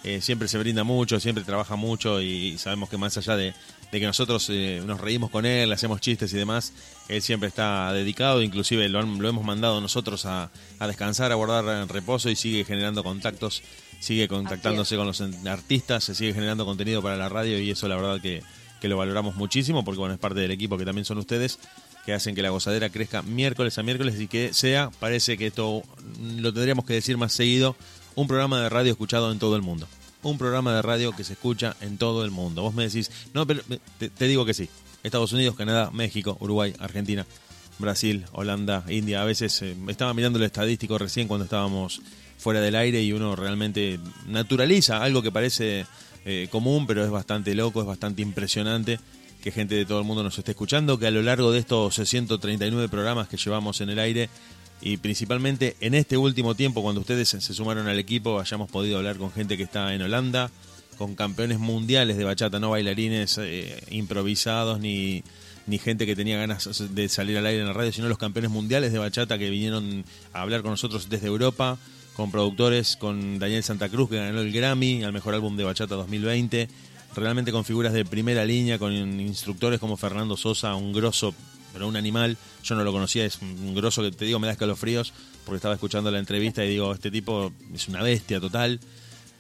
eh, 0.05 0.21
siempre 0.21 0.47
se 0.47 0.57
brinda 0.57 0.85
mucho, 0.85 1.19
siempre 1.19 1.43
trabaja 1.43 1.75
mucho 1.75 2.21
y 2.21 2.57
sabemos 2.57 2.89
que 2.89 2.97
más 2.97 3.17
allá 3.17 3.35
de, 3.35 3.53
de 3.91 3.99
que 3.99 4.05
nosotros 4.05 4.47
eh, 4.49 4.81
nos 4.85 4.99
reímos 5.01 5.31
con 5.31 5.45
él, 5.45 5.71
hacemos 5.71 5.99
chistes 6.01 6.31
y 6.33 6.37
demás, 6.37 6.73
él 7.07 7.21
siempre 7.21 7.49
está 7.49 7.91
dedicado, 7.93 8.41
inclusive 8.43 8.87
lo, 8.89 8.99
han- 8.99 9.19
lo 9.19 9.27
hemos 9.29 9.43
mandado 9.43 9.81
nosotros 9.81 10.25
a, 10.25 10.51
a 10.79 10.87
descansar, 10.87 11.31
a 11.31 11.35
guardar 11.35 11.65
en 11.81 11.89
reposo 11.89 12.29
y 12.29 12.35
sigue 12.35 12.63
generando 12.65 13.03
contactos 13.03 13.63
sigue 13.99 14.29
contactándose 14.29 14.95
con 14.95 15.07
los 15.07 15.19
artistas, 15.45 16.05
se 16.05 16.15
sigue 16.15 16.33
generando 16.33 16.63
contenido 16.65 17.01
para 17.01 17.17
la 17.17 17.27
radio 17.27 17.59
y 17.59 17.69
eso 17.71 17.85
la 17.89 17.97
verdad 17.97 18.21
que, 18.21 18.41
que 18.79 18.87
lo 18.87 18.95
valoramos 18.95 19.35
muchísimo 19.35 19.83
porque 19.83 19.99
bueno, 19.99 20.13
es 20.13 20.19
parte 20.21 20.39
del 20.39 20.51
equipo 20.51 20.77
que 20.77 20.85
también 20.85 21.03
son 21.03 21.17
ustedes 21.17 21.59
que 22.05 22.13
hacen 22.13 22.33
que 22.33 22.41
la 22.41 22.49
gozadera 22.49 22.89
crezca 22.89 23.23
miércoles 23.23 23.77
a 23.77 23.83
miércoles 23.83 24.15
y 24.21 24.27
que 24.27 24.53
sea, 24.53 24.89
parece 25.01 25.37
que 25.37 25.47
esto 25.47 25.83
lo 26.37 26.53
tendríamos 26.53 26.85
que 26.85 26.93
decir 26.93 27.17
más 27.17 27.33
seguido, 27.33 27.75
un 28.15 28.27
programa 28.27 28.61
de 28.61 28.69
radio 28.69 28.91
escuchado 28.93 29.33
en 29.33 29.39
todo 29.39 29.57
el 29.57 29.61
mundo. 29.63 29.85
Un 30.21 30.37
programa 30.37 30.75
de 30.75 30.81
radio 30.81 31.13
que 31.13 31.23
se 31.23 31.33
escucha 31.33 31.75
en 31.81 31.97
todo 31.97 32.25
el 32.25 32.31
mundo. 32.31 32.61
Vos 32.61 32.73
me 32.73 32.83
decís, 32.83 33.09
no, 33.33 33.47
pero 33.47 33.61
eh, 33.69 34.09
te, 34.09 34.27
digo 34.27 34.45
que 34.45 34.53
sí. 34.53 34.69
Estados 35.03 35.31
Unidos, 35.31 35.55
Canadá, 35.55 35.91
México, 35.91 36.37
Uruguay, 36.41 36.73
Argentina, 36.79 37.25
Brasil, 37.77 38.25
Holanda, 38.33 38.83
India. 38.89 39.21
A 39.21 39.25
veces 39.25 39.61
eh, 39.61 39.75
estaba 39.87 40.13
mirando 40.13 40.37
el 40.37 40.45
estadístico 40.45 40.97
recién 40.97 41.27
cuando 41.27 41.45
estábamos 41.45 42.01
fuera 42.37 42.61
del 42.61 42.75
aire 42.75 43.01
y 43.01 43.13
uno 43.13 43.35
realmente 43.35 43.99
naturaliza 44.27 45.03
algo 45.03 45.21
que 45.21 45.31
parece 45.31 45.85
eh, 46.25 46.47
común, 46.51 46.85
pero 46.85 47.03
es 47.03 47.09
bastante 47.09 47.55
loco, 47.55 47.81
es 47.81 47.87
bastante 47.87 48.21
impresionante 48.21 48.99
que 49.41 49.51
gente 49.51 49.75
de 49.75 49.85
todo 49.85 49.99
el 49.99 50.05
mundo 50.05 50.21
nos 50.21 50.37
esté 50.37 50.51
escuchando, 50.51 50.99
que 50.99 51.07
a 51.07 51.11
lo 51.11 51.21
largo 51.21 51.51
de 51.51 51.59
estos 51.59 51.95
139 51.95 52.89
programas 52.89 53.27
que 53.29 53.37
llevamos 53.37 53.79
en 53.81 53.89
el 53.89 53.99
aire 53.99 54.29
y 54.81 54.97
principalmente 54.97 55.75
en 55.81 55.93
este 55.93 56.17
último 56.17 56.55
tiempo, 56.55 56.81
cuando 56.81 57.01
ustedes 57.01 57.29
se 57.29 57.53
sumaron 57.53 57.87
al 57.87 57.99
equipo, 57.99 58.39
hayamos 58.39 58.69
podido 58.69 58.97
hablar 58.97 59.17
con 59.17 59.31
gente 59.31 59.57
que 59.57 59.63
está 59.63 59.93
en 59.93 60.01
Holanda, 60.01 60.51
con 60.97 61.15
campeones 61.15 61.59
mundiales 61.59 62.17
de 62.17 62.23
bachata, 62.23 62.59
no 62.59 62.71
bailarines 62.71 63.37
eh, 63.37 63.81
improvisados 63.89 64.79
ni, 64.79 65.23
ni 65.65 65.77
gente 65.77 66.05
que 66.05 66.15
tenía 66.15 66.37
ganas 66.37 66.69
de 66.93 67.09
salir 67.09 67.37
al 67.37 67.45
aire 67.45 67.61
en 67.61 67.67
la 67.67 67.73
radio, 67.73 67.91
sino 67.91 68.09
los 68.09 68.17
campeones 68.17 68.51
mundiales 68.51 68.91
de 68.91 68.99
bachata 68.99 69.37
que 69.37 69.49
vinieron 69.49 70.03
a 70.33 70.41
hablar 70.41 70.61
con 70.61 70.71
nosotros 70.71 71.09
desde 71.09 71.27
Europa, 71.27 71.77
con 72.15 72.31
productores, 72.31 72.97
con 72.97 73.39
Daniel 73.39 73.63
Santa 73.63 73.87
Cruz 73.87 74.09
que 74.09 74.17
ganó 74.17 74.41
el 74.41 74.51
Grammy 74.51 75.03
al 75.03 75.13
mejor 75.13 75.35
álbum 75.35 75.55
de 75.55 75.63
bachata 75.63 75.95
2020, 75.95 76.67
realmente 77.15 77.51
con 77.51 77.63
figuras 77.63 77.93
de 77.93 78.03
primera 78.03 78.43
línea, 78.43 78.79
con 78.79 78.93
instructores 78.93 79.79
como 79.79 79.95
Fernando 79.95 80.35
Sosa, 80.35 80.75
un 80.75 80.91
grosso, 80.91 81.33
pero 81.73 81.87
un 81.87 81.95
animal, 81.95 82.37
yo 82.63 82.75
no 82.75 82.83
lo 82.83 82.91
conocía, 82.91 83.25
es 83.25 83.39
un 83.41 83.73
grosso 83.75 84.01
que 84.01 84.11
te 84.11 84.25
digo 84.25 84.39
me 84.39 84.47
da 84.47 84.53
escalofríos 84.53 85.13
porque 85.45 85.57
estaba 85.57 85.73
escuchando 85.73 86.11
la 86.11 86.19
entrevista 86.19 86.63
y 86.63 86.69
digo, 86.69 86.93
este 86.93 87.09
tipo 87.11 87.51
es 87.73 87.87
una 87.87 88.03
bestia 88.03 88.39
total. 88.39 88.79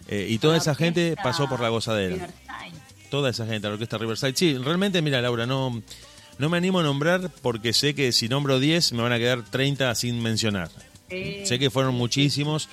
Eh, 0.07 0.25
y 0.29 0.39
toda 0.39 0.57
esa 0.57 0.73
gente 0.73 1.15
pasó 1.21 1.47
por 1.47 1.59
la 1.59 1.69
gozadera. 1.69 2.29
Toda 3.11 3.29
esa 3.31 3.45
gente, 3.45 3.67
la 3.67 3.73
orquesta 3.73 3.97
Riverside. 3.97 4.33
Sí, 4.35 4.57
realmente, 4.57 5.01
mira, 5.01 5.21
Laura, 5.21 5.45
no, 5.45 5.81
no 6.37 6.49
me 6.49 6.57
animo 6.57 6.79
a 6.79 6.83
nombrar 6.83 7.29
porque 7.41 7.73
sé 7.73 7.93
que 7.95 8.11
si 8.11 8.27
nombro 8.29 8.59
10 8.59 8.93
me 8.93 9.01
van 9.03 9.11
a 9.13 9.17
quedar 9.17 9.43
30 9.43 9.93
sin 9.95 10.21
mencionar. 10.21 10.69
Sí. 11.09 11.41
Sé 11.45 11.57
que 11.59 11.69
fueron 11.69 11.95
muchísimos, 11.95 12.69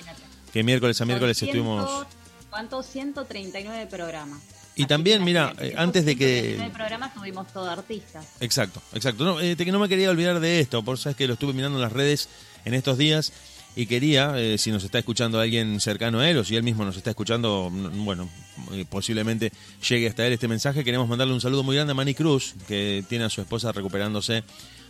que 0.53 0.63
miércoles 0.63 0.99
a 1.01 1.05
miércoles 1.05 1.41
estuvimos... 1.41 1.89
ciento- 1.89 2.07
¿Cuántos? 2.49 2.85
139 2.87 3.87
programas. 3.87 4.41
Y 4.77 4.85
también, 4.85 5.23
mira, 5.23 5.53
eh, 5.59 5.73
antes 5.77 6.05
de 6.05 6.15
que... 6.15 6.55
139 6.57 6.73
programas 6.73 7.13
tuvimos 7.13 7.47
todos 7.51 7.67
artistas. 7.69 8.25
Exacto, 8.39 8.81
exacto. 8.93 9.23
No, 9.25 9.39
eh, 9.41 9.55
te- 9.55 9.65
no 9.65 9.79
me 9.79 9.89
quería 9.89 10.09
olvidar 10.09 10.39
de 10.39 10.59
esto, 10.59 10.83
por 10.83 10.97
sabes 10.97 11.15
que 11.17 11.27
lo 11.27 11.33
estuve 11.33 11.53
mirando 11.53 11.77
en 11.77 11.81
las 11.81 11.91
redes 11.91 12.29
en 12.65 12.73
estos 12.73 12.97
días 12.97 13.33
y 13.75 13.85
quería, 13.85 14.33
eh, 14.37 14.57
si 14.57 14.71
nos 14.71 14.83
está 14.83 14.99
escuchando 14.99 15.39
alguien 15.39 15.79
cercano 15.79 16.19
a 16.19 16.29
él 16.29 16.37
o 16.37 16.43
si 16.43 16.55
él 16.55 16.63
mismo 16.63 16.83
nos 16.85 16.97
está 16.97 17.09
escuchando, 17.11 17.69
mm, 17.71 18.05
bueno, 18.05 18.29
eh, 18.73 18.85
posiblemente 18.89 19.51
llegue 19.87 20.07
hasta 20.07 20.25
él 20.25 20.33
este 20.33 20.47
mensaje, 20.47 20.83
queremos 20.83 21.07
mandarle 21.07 21.33
un 21.33 21.41
saludo 21.41 21.63
muy 21.63 21.75
grande 21.75 21.91
a 21.91 21.93
Manny 21.95 22.13
Cruz, 22.15 22.55
que 22.67 23.03
tiene 23.09 23.25
a 23.25 23.29
su 23.29 23.41
esposa 23.41 23.71
recuperándose 23.71 24.43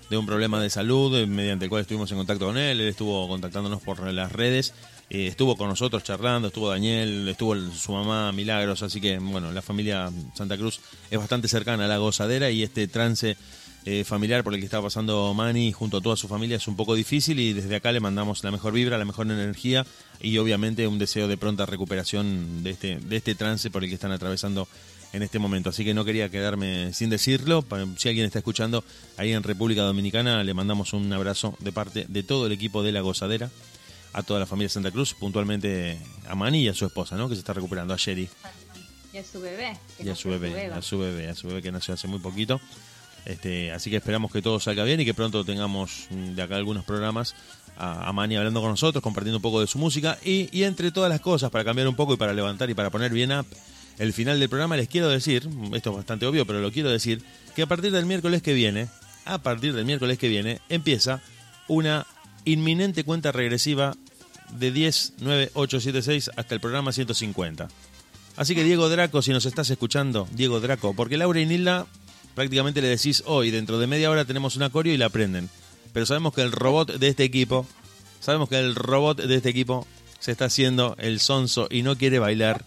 de 0.10 0.18
un 0.18 0.26
problema 0.26 0.62
de 0.62 0.70
salud, 0.70 1.28
mediante 1.28 1.66
el 1.66 1.70
cual 1.70 1.82
estuvimos 1.82 2.10
en 2.12 2.18
contacto 2.18 2.46
con 2.46 2.58
él, 2.58 2.80
él 2.80 2.88
estuvo 2.88 3.28
contactándonos 3.28 3.82
por 3.82 4.02
las 4.14 4.32
redes, 4.32 4.74
eh, 5.10 5.28
estuvo 5.28 5.56
con 5.56 5.70
nosotros 5.70 6.04
charlando, 6.04 6.50
estuvo 6.50 6.70
Daniel, 6.70 7.28
estuvo 7.30 7.56
su 7.72 7.92
mamá 7.92 8.32
Milagros, 8.32 8.84
así 8.84 9.00
que 9.00 9.18
bueno, 9.20 9.52
la 9.52 9.62
familia 9.62 10.12
Santa 10.34 10.58
Cruz 10.58 10.82
es 11.10 11.18
bastante 11.18 11.48
cercana 11.48 11.86
a 11.86 11.88
la 11.88 11.98
gozadera 11.98 12.50
y 12.52 12.64
este 12.64 12.88
trance 12.88 13.38
eh, 13.86 14.04
familiar 14.04 14.44
por 14.44 14.54
el 14.54 14.60
que 14.60 14.66
está 14.66 14.82
pasando 14.82 15.34
Manny 15.34 15.72
junto 15.72 15.98
a 15.98 16.02
toda 16.02 16.18
su 16.18 16.28
familia 16.28 16.58
es 16.58 16.68
un 16.68 16.76
poco 16.76 16.94
difícil 16.94 17.40
y 17.40 17.54
desde 17.54 17.74
acá 17.74 17.94
le 17.94 18.02
mandamos 18.02 18.44
la 18.44 18.52
mejor 18.52 18.74
vibra, 18.74 18.98
la 18.98 19.06
mejor 19.06 19.28
energía 19.28 19.86
y 20.20 20.38
obviamente 20.40 20.88
un 20.88 21.00
deseo 21.00 21.30
de 21.30 21.38
pronta 21.38 21.66
recuperación 21.66 22.64
de 22.64 22.72
este, 22.72 22.98
de 22.98 23.16
este 23.16 23.34
trance 23.34 23.72
por 23.72 23.84
el 23.84 23.90
que 23.90 23.96
están 23.96 24.12
atravesando 24.12 24.68
en 25.14 25.24
este 25.24 25.40
momento. 25.40 25.70
Así 25.70 25.86
que 25.86 25.94
no 25.94 26.04
quería 26.04 26.28
quedarme 26.28 26.94
sin 26.94 27.10
decirlo. 27.10 27.64
Si 27.96 28.10
alguien 28.10 28.26
está 28.26 28.40
escuchando 28.40 28.84
ahí 29.16 29.32
en 29.32 29.44
República 29.44 29.84
Dominicana, 29.84 30.44
le 30.44 30.54
mandamos 30.54 30.92
un 30.92 31.14
abrazo 31.14 31.56
de 31.60 31.72
parte 31.72 32.06
de 32.10 32.24
todo 32.24 32.48
el 32.48 32.52
equipo 32.52 32.84
de 32.84 32.92
La 32.92 33.00
Gozadera, 33.00 33.50
a 34.14 34.24
toda 34.24 34.40
la 34.40 34.46
familia 34.46 34.70
Santa 34.70 34.92
Cruz, 34.92 35.14
puntualmente 35.14 36.00
a 36.28 36.36
Manny 36.36 36.64
y 36.64 36.68
a 36.70 36.74
su 36.74 36.86
esposa, 36.86 37.16
¿no? 37.16 37.30
que 37.30 37.36
se 37.36 37.40
está 37.40 37.54
recuperando, 37.54 37.94
a 37.94 37.98
Sherry 37.98 38.30
Y 39.14 39.18
a 39.18 39.24
su 39.24 39.40
bebé. 39.42 39.78
que 39.98 40.04
y 40.04 40.10
a 40.10 40.16
su 40.16 40.30
bebé, 40.30 40.72
a 40.72 40.82
su 40.82 41.00
bebé, 41.00 41.30
a 41.30 41.36
su 41.36 41.48
bebé 41.48 41.62
que 41.62 41.72
nació 41.72 41.94
hace 41.94 42.08
muy 42.08 42.20
poquito. 42.20 42.60
Este, 43.26 43.72
así 43.74 43.90
que 43.90 43.98
esperamos 43.98 44.32
que 44.32 44.42
todo 44.42 44.60
salga 44.60 44.86
bien 44.86 45.02
y 45.02 45.06
que 45.06 45.14
pronto 45.14 45.44
tengamos 45.44 46.08
mm, 46.10 46.36
de 46.36 46.42
acá 46.42 46.56
algunos 46.56 46.86
programas 46.86 47.36
a, 47.78 48.08
a 48.08 48.14
Manny 48.14 48.38
hablando 48.38 48.62
con 48.62 48.72
nosotros, 48.72 49.04
compartiendo 49.04 49.38
un 49.38 49.42
poco 49.42 49.60
de 49.60 49.68
su 49.68 49.78
música 49.80 50.18
y, 50.24 50.50
y 50.58 50.64
entre 50.64 50.92
todas 50.92 51.10
las 51.10 51.20
cosas, 51.20 51.50
para 51.52 51.66
cambiar 51.66 51.88
un 51.90 51.96
poco 51.96 52.14
y 52.14 52.18
para 52.18 52.34
levantar 52.34 52.70
y 52.70 52.74
para 52.74 52.90
poner 52.90 53.12
bien 53.12 53.34
up 53.34 53.46
el 53.98 54.14
final 54.14 54.40
del 54.40 54.48
programa, 54.48 54.78
les 54.78 54.88
quiero 54.88 55.10
decir, 55.10 55.50
esto 55.74 55.90
es 55.90 55.96
bastante 55.96 56.26
obvio, 56.26 56.46
pero 56.46 56.62
lo 56.62 56.72
quiero 56.72 56.90
decir, 56.90 57.22
que 57.56 57.64
a 57.64 57.66
partir 57.66 57.92
del 57.92 58.06
miércoles 58.06 58.42
que 58.42 58.54
viene, 58.54 58.88
a 59.26 59.40
partir 59.40 59.74
del 59.74 59.86
miércoles 59.86 60.20
que 60.20 60.28
viene, 60.28 60.62
empieza 60.70 61.22
una 61.68 62.06
inminente 62.52 63.04
cuenta 63.04 63.32
regresiva 63.32 63.96
de 64.58 64.72
10, 64.72 65.14
9, 65.20 65.52
8, 65.54 65.80
7, 65.80 66.02
6 66.02 66.32
hasta 66.36 66.56
el 66.56 66.62
programa 66.62 66.92
150. 66.92 67.68
Así 68.36 68.56
que 68.56 68.64
Diego 68.64 68.88
Draco, 68.90 69.22
si 69.22 69.32
nos 69.32 69.46
estás 69.46 69.70
escuchando, 69.70 70.28
Diego 70.32 70.60
Draco, 70.60 70.94
porque 70.94 71.18
Laura 71.18 71.40
y 71.40 71.46
Nilda 71.46 71.86
prácticamente 72.36 72.82
le 72.82 72.88
decís 72.88 73.24
hoy, 73.26 73.52
dentro 73.52 73.80
de 73.80 73.88
media 73.88 74.10
hora 74.12 74.26
tenemos 74.26 74.56
un 74.56 74.64
acorio 74.64 74.94
y 74.94 74.98
la 74.98 75.08
aprenden. 75.08 75.50
Pero 75.92 76.06
sabemos 76.06 76.34
que 76.34 76.42
el 76.44 76.52
robot 76.52 76.94
de 76.98 77.08
este 77.08 77.24
equipo, 77.24 77.66
sabemos 78.20 78.48
que 78.50 78.60
el 78.60 78.76
robot 78.76 79.22
de 79.24 79.36
este 79.36 79.50
equipo 79.50 79.88
se 80.20 80.32
está 80.32 80.46
haciendo 80.46 80.96
el 81.00 81.20
sonso 81.20 81.68
y 81.70 81.82
no 81.82 81.98
quiere 81.98 82.20
bailar. 82.20 82.64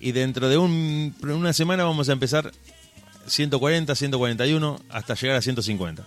Y 0.00 0.10
dentro 0.12 0.48
de 0.48 0.58
un- 0.58 1.14
una 1.22 1.52
semana 1.52 1.84
vamos 1.84 2.08
a 2.08 2.12
empezar 2.12 2.52
140, 3.28 3.94
141, 3.94 4.80
hasta 4.90 5.14
llegar 5.14 5.36
a 5.36 5.42
150. 5.42 6.04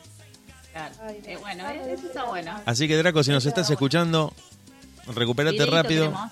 Claro. 0.76 0.94
Eh, 1.26 1.38
bueno, 1.40 1.70
eh, 1.70 1.94
eso 1.94 2.08
está 2.08 2.26
bueno. 2.26 2.52
Así 2.66 2.86
que 2.90 2.98
Draco, 2.98 3.24
si 3.24 3.32
nos 3.32 3.46
estás 3.46 3.70
escuchando, 3.70 4.34
recupérate 5.08 5.66
rápido. 5.66 6.08
tenemos. 6.08 6.32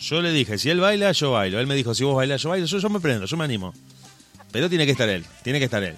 Yo 0.00 0.20
le 0.22 0.32
dije, 0.32 0.58
si 0.58 0.70
él 0.70 0.80
baila, 0.80 1.12
yo 1.12 1.30
bailo. 1.30 1.60
Él 1.60 1.68
me 1.68 1.76
dijo, 1.76 1.94
si 1.94 2.02
vos 2.02 2.16
bailas, 2.16 2.42
yo 2.42 2.48
bailo. 2.48 2.66
Yo, 2.66 2.78
yo 2.78 2.90
me 2.90 2.98
prendo, 2.98 3.26
yo 3.26 3.36
me 3.36 3.44
animo. 3.44 3.72
Pero 4.50 4.68
tiene 4.68 4.86
que 4.86 4.90
estar 4.92 5.08
él, 5.08 5.24
tiene 5.44 5.60
que 5.60 5.66
estar 5.66 5.84
él. 5.84 5.94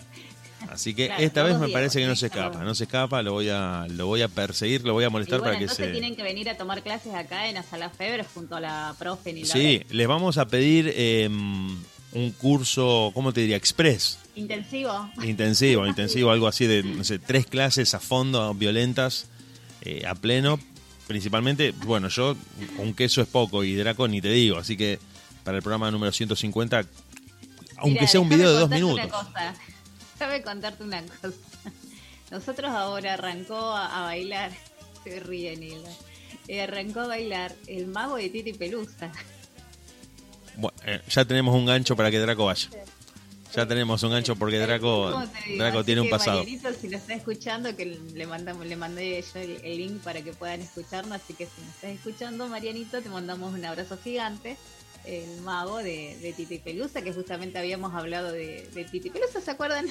Así 0.69 0.93
que 0.93 1.07
Claro, 1.07 1.23
esta 1.23 1.41
todos 1.41 1.61
vez 1.61 1.69
me 1.69 1.73
parece 1.73 1.99
que 1.99 2.07
no 2.07 2.15
se 2.15 2.27
escapa, 2.27 2.63
no 2.63 2.75
se 2.75 2.85
escapa, 2.85 3.23
lo 3.23 3.33
voy 3.33 3.49
a, 3.49 3.87
lo 3.89 4.07
voy 4.07 4.21
a 4.21 4.29
perseguir, 4.29 4.85
lo 4.85 4.93
voy 4.93 5.05
a 5.05 5.07
Y 5.07 5.11
molestar 5.11 5.39
bueno, 5.39 5.53
para 5.53 5.59
que 5.59 5.65
entonces 5.65 5.87
se... 5.87 5.93
tienen 5.93 6.15
que 6.15 6.23
venir 6.23 6.51
a 6.51 6.59
tomar 6.59 6.83
clases 6.83 7.15
acá 7.15 7.49
en 7.49 7.55
la 7.55 7.63
sala 7.63 7.89
Feber 7.89 8.27
junto 8.35 8.57
a 8.57 8.61
la 8.61 8.95
profe 8.99 9.33
Nilda 9.33 9.51
Sí, 9.51 9.83
les 9.89 10.07
vamos 10.07 10.37
a 10.37 10.47
pedir 10.47 10.93
eh, 10.95 11.31
un 12.13 12.31
curso, 12.33 13.11
¿cómo 13.15 13.33
te 13.33 13.41
diría? 13.43 13.57
Express. 13.57 14.19
Intensivo. 14.35 15.11
Intensivo, 15.23 15.87
intensivo, 15.87 16.31
algo 16.31 16.49
así 16.49 16.67
de, 16.67 16.83
no 16.83 17.05
sé, 17.05 17.19
tres 17.19 17.47
clases 17.47 17.95
a 17.95 18.01
fondo, 18.01 18.53
violentas, 18.55 19.27
eh, 19.83 20.07
a 20.07 20.15
pleno. 20.15 20.59
Principalmente, 21.07 21.73
bueno, 21.73 22.09
yo 22.09 22.37
un 22.79 22.93
queso 22.95 23.23
es 23.23 23.29
poco 23.29 23.65
y 23.65 23.75
Draco 23.75 24.07
ni 24.09 24.21
te 24.21 24.31
digo, 24.31 24.59
así 24.59 24.77
que 24.77 24.99
para 25.43 25.57
el 25.57 25.63
programa 25.63 25.91
número 25.91 26.13
150, 26.13 26.85
aunque 27.79 28.07
sea 28.07 28.21
un 28.21 28.29
video 28.29 28.53
de 28.53 28.59
dos 28.61 28.69
minutos. 28.71 29.05
Una 29.05 29.09
cosa. 29.09 29.55
Déjame 30.19 30.43
contarte 30.43 30.83
una 30.85 31.03
cosa. 31.03 31.33
Nosotros 32.31 32.71
ahora 32.71 33.15
arrancó 33.15 33.57
a, 33.57 34.01
a 34.01 34.03
bailar, 34.05 34.53
se 35.05 35.21
ríe 35.21 35.57
Nilda, 35.57 35.91
Eh, 36.47 36.61
arrancó 36.63 37.01
a 37.01 37.07
bailar 37.07 37.55
el 37.67 37.87
mago 37.87 38.17
de 38.17 38.29
Titi 38.29 38.53
Pelusa. 38.53 39.11
Eh, 40.89 41.03
ya 41.09 41.25
tenemos 41.25 41.55
un 41.55 41.67
gancho 41.67 41.95
para 41.97 42.11
que 42.11 42.19
Draco 42.19 42.47
vaya. 42.47 42.69
Ya 43.55 43.67
tenemos 43.67 44.03
un 44.03 44.11
gancho 44.11 44.37
porque 44.37 44.59
Draco. 44.59 45.23
Draco 45.57 45.85
tiene 45.85 46.01
un 46.03 46.11
pasado. 46.11 46.39
Marianito, 46.39 46.73
si 46.75 46.89
lo 46.89 46.97
está 46.99 47.15
escuchando, 47.15 47.75
que 47.77 47.99
le 48.15 48.27
mandamos, 48.27 48.67
le 48.67 48.77
mandé 48.77 49.23
yo 49.23 49.41
el, 49.41 49.61
el 49.65 49.79
link 49.79 50.03
para 50.03 50.23
que 50.23 50.33
puedan 50.33 50.61
escucharnos, 50.61 51.13
así 51.21 51.35
que 51.35 51.47
si 51.47 51.61
me 51.63 51.69
estás 51.69 51.91
escuchando, 51.91 52.47
Marianito, 52.49 53.01
te 53.03 53.09
mandamos 53.09 53.53
un 53.55 53.65
abrazo 53.65 53.99
gigante. 54.03 54.57
El 55.05 55.41
mago 55.41 55.79
de, 55.79 56.19
de 56.21 56.33
Titi 56.35 56.59
Pelusa, 56.59 57.01
que 57.01 57.13
justamente 57.15 57.59
habíamos 57.59 57.95
hablado 57.95 58.31
de, 58.33 58.69
de 58.75 58.85
Titi 58.85 59.09
Pelusa, 59.09 59.41
¿se 59.41 59.51
acuerdan? 59.51 59.87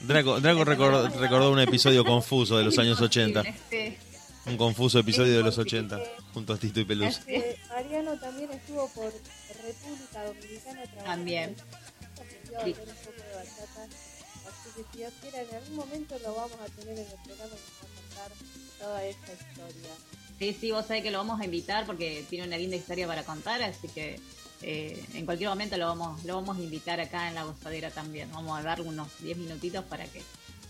Draco, 0.00 0.40
Draco 0.40 0.64
recordó, 0.66 1.08
recordó 1.08 1.50
un 1.50 1.60
episodio 1.60 2.04
confuso 2.04 2.58
de 2.58 2.64
los 2.64 2.78
años 2.78 3.00
80. 3.00 3.40
Este, 3.40 3.98
Un 4.46 4.56
confuso 4.58 4.98
episodio 4.98 5.36
de 5.38 5.42
los 5.42 5.56
80 5.56 5.98
junto 6.34 6.52
a 6.52 6.58
Tito 6.58 6.80
y 6.80 6.84
Pelusa. 6.84 7.22
Eh, 7.26 7.56
Mariano 7.70 8.18
también 8.18 8.50
estuvo 8.50 8.86
por 8.90 9.12
República 9.68 10.24
Dominicana. 10.24 10.82
También. 11.04 11.54
Aprendió 12.14 12.58
a 12.58 12.62
hacer 12.62 12.88
un 12.88 12.94
poco 13.04 13.22
de 13.22 13.34
bachata. 13.34 13.84
Así 13.84 14.70
que 14.74 14.82
si 14.90 14.98
Dios 14.98 15.12
quiere, 15.20 15.42
en 15.42 15.54
algún 15.54 15.76
momento 15.76 16.18
lo 16.20 16.34
vamos 16.34 16.58
a 16.60 16.66
tener 16.80 16.98
en 16.98 17.06
el 17.06 17.18
programa 17.24 17.54
y 17.54 17.58
nos 17.58 17.60
va 17.76 17.84
a 17.84 17.88
contar 18.00 18.32
toda 18.78 19.04
esta 19.04 19.32
historia. 19.32 19.90
Sí, 20.38 20.56
sí, 20.58 20.70
vos 20.70 20.86
sabés 20.86 21.02
que 21.02 21.10
lo 21.10 21.18
vamos 21.18 21.38
a 21.40 21.44
invitar 21.44 21.84
porque 21.84 22.24
tiene 22.30 22.46
una 22.46 22.56
linda 22.56 22.76
historia 22.76 23.06
para 23.06 23.24
contar, 23.24 23.62
así 23.62 23.88
que 23.88 24.18
eh, 24.62 25.04
en 25.14 25.26
cualquier 25.26 25.50
momento 25.50 25.76
lo 25.76 25.86
vamos, 25.86 26.24
lo 26.24 26.36
vamos 26.36 26.56
a 26.56 26.60
invitar 26.60 26.98
acá 27.00 27.28
en 27.28 27.34
la 27.34 27.44
gozadera 27.44 27.90
también. 27.90 28.32
Vamos 28.32 28.58
a 28.58 28.62
dar 28.62 28.80
unos 28.80 29.08
10 29.20 29.36
minutitos 29.36 29.84
para 29.84 30.06
que 30.06 30.22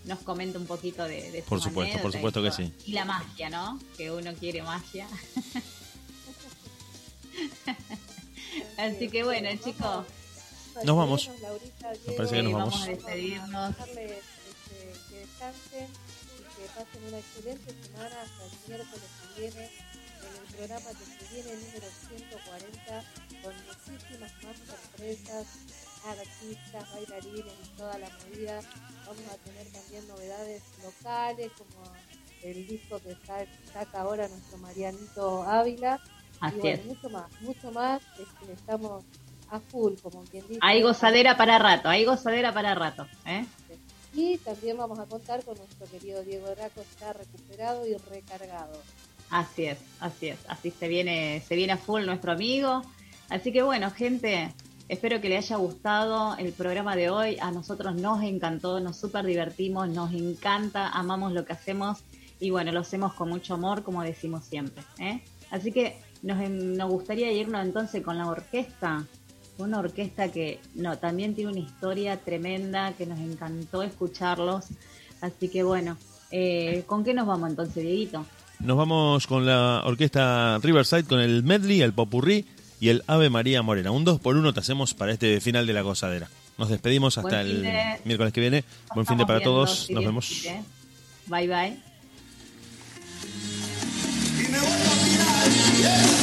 nos 0.07 0.19
comente 0.21 0.59
un 0.59 0.67
poquito 0.67 1.05
de, 1.05 1.31
de 1.31 1.43
su 1.43 1.49
Por 1.49 1.61
supuesto, 1.61 2.01
por 2.01 2.13
supuesto 2.13 2.43
que 2.43 2.51
sí. 2.51 2.73
Y 2.87 2.93
la 2.93 3.05
magia, 3.05 3.51
¿no? 3.51 3.79
Que 3.97 4.11
uno 4.11 4.35
quiere 4.35 4.63
magia. 4.63 5.07
Así 8.79 9.09
que 9.09 9.25
bueno, 9.25 9.49
chicos. 9.63 10.07
Nos 10.85 10.97
vamos. 10.97 11.31
Laurita, 11.43 11.93
Me 12.07 12.13
parece 12.13 12.37
que 12.37 12.43
nos 12.43 12.53
vamos. 12.53 12.71
vamos 12.75 12.87
a 12.87 12.91
despedirnos. 12.91 13.75
este, 13.81 14.23
que 15.11 15.17
descansen 15.19 15.89
y 16.39 16.43
que 16.55 16.69
pasen 16.77 17.05
una 17.09 17.19
excelente 17.19 17.75
semana 17.83 18.23
hasta 18.23 18.45
el 18.45 18.53
miércoles 18.69 19.05
que 19.35 19.41
viene 19.41 19.65
en 19.67 20.37
el 20.37 20.55
programa 20.55 20.91
que 20.91 21.05
se 21.05 21.35
viene 21.35 21.53
número 21.67 21.87
140 22.09 23.05
con 23.43 23.55
muchísimas 23.67 24.33
más 24.45 24.57
sorpresas, 24.67 25.47
artistas, 26.07 26.93
bailarines 26.93 27.53
y 27.65 27.77
toda 27.77 27.99
la 27.99 28.09
movida. 28.11 28.61
Vamos 29.07 29.23
a 29.33 29.37
tener 29.45 29.67
también 29.73 30.07
novedades 30.09 30.63
locales 30.85 31.51
como 31.59 31.93
el 32.43 32.67
disco 32.69 33.01
que 33.01 33.17
sa- 33.27 33.47
saca 33.73 34.01
ahora 34.01 34.29
nuestro 34.29 34.59
Marianito 34.59 35.43
Ávila. 35.43 36.01
Así 36.41 36.57
y 36.57 36.61
bueno, 36.61 36.77
es. 36.77 36.85
mucho 36.87 37.11
más, 37.11 37.41
mucho 37.41 37.73
más. 37.73 38.03
Este, 38.19 38.53
estamos 38.53 39.05
a 39.51 39.61
full, 39.61 39.95
como 40.03 40.23
quien 40.25 40.47
dice. 40.47 40.61
Hay 40.63 40.83
gozadera 40.83 41.37
para 41.37 41.59
rato, 41.59 41.89
hay 41.89 42.05
gozadera 42.05 42.53
para 42.53 42.75
rato. 42.75 43.07
¿eh? 43.27 43.47
Y 44.15 44.39
también 44.39 44.77
vamos 44.77 44.99
a 44.99 45.07
contar 45.07 45.45
con 45.45 45.57
nuestro 45.57 45.87
querido 45.87 46.23
Diego 46.23 46.47
Draco, 46.49 46.81
está 46.81 47.13
recuperado 47.13 47.87
y 47.87 47.95
recargado. 47.97 48.81
Así 49.31 49.67
es, 49.67 49.79
así 50.01 50.29
es. 50.29 50.39
Así 50.49 50.71
se 50.71 50.89
viene, 50.89 51.43
se 51.47 51.57
viene 51.57 51.75
a 51.75 51.77
full 51.77 52.05
nuestro 52.05 52.33
amigo. 52.33 52.83
Así 53.29 53.53
que 53.53 53.63
bueno, 53.63 53.91
gente, 53.91 54.55
espero 54.89 55.21
que 55.21 55.29
le 55.29 55.37
haya 55.37 55.57
gustado 55.57 56.37
el 56.39 56.53
programa 56.53 56.97
de 56.97 57.11
hoy. 57.11 57.37
A 57.41 57.51
nosotros 57.51 57.95
nos 57.95 58.23
encantó, 58.23 58.81
nos 58.81 58.97
súper 58.97 59.27
divertimos, 59.27 59.89
nos 59.89 60.13
encanta, 60.13 60.89
amamos 60.89 61.33
lo 61.33 61.45
que 61.45 61.53
hacemos 61.53 61.99
y 62.41 62.51
bueno, 62.51 62.73
lo 62.73 62.81
hacemos 62.81 63.13
con 63.15 63.29
mucho 63.29 63.55
amor, 63.55 63.83
como 63.83 64.03
decimos 64.03 64.45
siempre. 64.45 64.83
¿eh? 64.99 65.23
Así 65.51 65.73
que 65.73 65.99
nos, 66.23 66.51
nos 66.51 66.91
gustaría 66.91 67.33
irnos 67.33 67.65
entonces 67.65 68.03
con 68.03 68.19
la 68.19 68.27
orquesta. 68.27 69.05
Una 69.59 69.81
orquesta 69.81 70.31
que 70.31 70.61
no, 70.75 70.99
también 70.99 71.35
tiene 71.35 71.51
una 71.51 71.61
historia 71.61 72.17
tremenda, 72.19 72.93
que 72.93 73.07
nos 73.07 73.19
encantó 73.19 73.83
escucharlos. 73.83 74.67
Así 75.21 75.49
que 75.49 75.63
bueno, 75.65 75.97
eh, 76.31 76.85
¿con 76.87 77.03
qué 77.05 77.13
nos 77.13 77.27
vamos 77.27 77.51
entonces, 77.51 77.83
Dieguito? 77.83 78.25
Nos 78.61 78.77
vamos 78.77 79.27
con 79.27 79.47
la 79.47 79.83
orquesta 79.85 80.59
Riverside 80.63 81.05
con 81.05 81.21
el 81.21 81.43
medley, 81.43 81.81
el 81.81 81.93
popurrí 81.93 82.45
y 82.81 82.89
el 82.91 83.03
Ave 83.07 83.31
María 83.31 83.63
Morena. 83.63 83.91
Un 83.91 84.05
dos 84.05 84.21
por 84.21 84.37
uno 84.37 84.53
te 84.53 84.61
hacemos 84.61 84.95
para 84.95 85.13
este 85.13 85.41
final 85.41 85.67
de 85.67 85.73
la 85.73 85.83
gozadera. 85.83 86.29
Nos 86.57 86.69
despedimos 86.69 87.19
hasta 87.19 87.41
el 87.41 87.67
miércoles 88.05 88.33
que 88.33 88.41
viene. 88.41 88.65
Buen 88.95 89.07
fin 89.07 89.17
de 89.17 89.27
para 89.27 89.39
viendo, 89.39 89.55
todos. 89.55 89.87
si 89.87 89.95
Nos 89.95 90.05
vemos. 90.05 90.29
quiere. 90.43 90.63
Bye 91.27 91.49
bye. 91.49 91.88
Y 95.79 96.18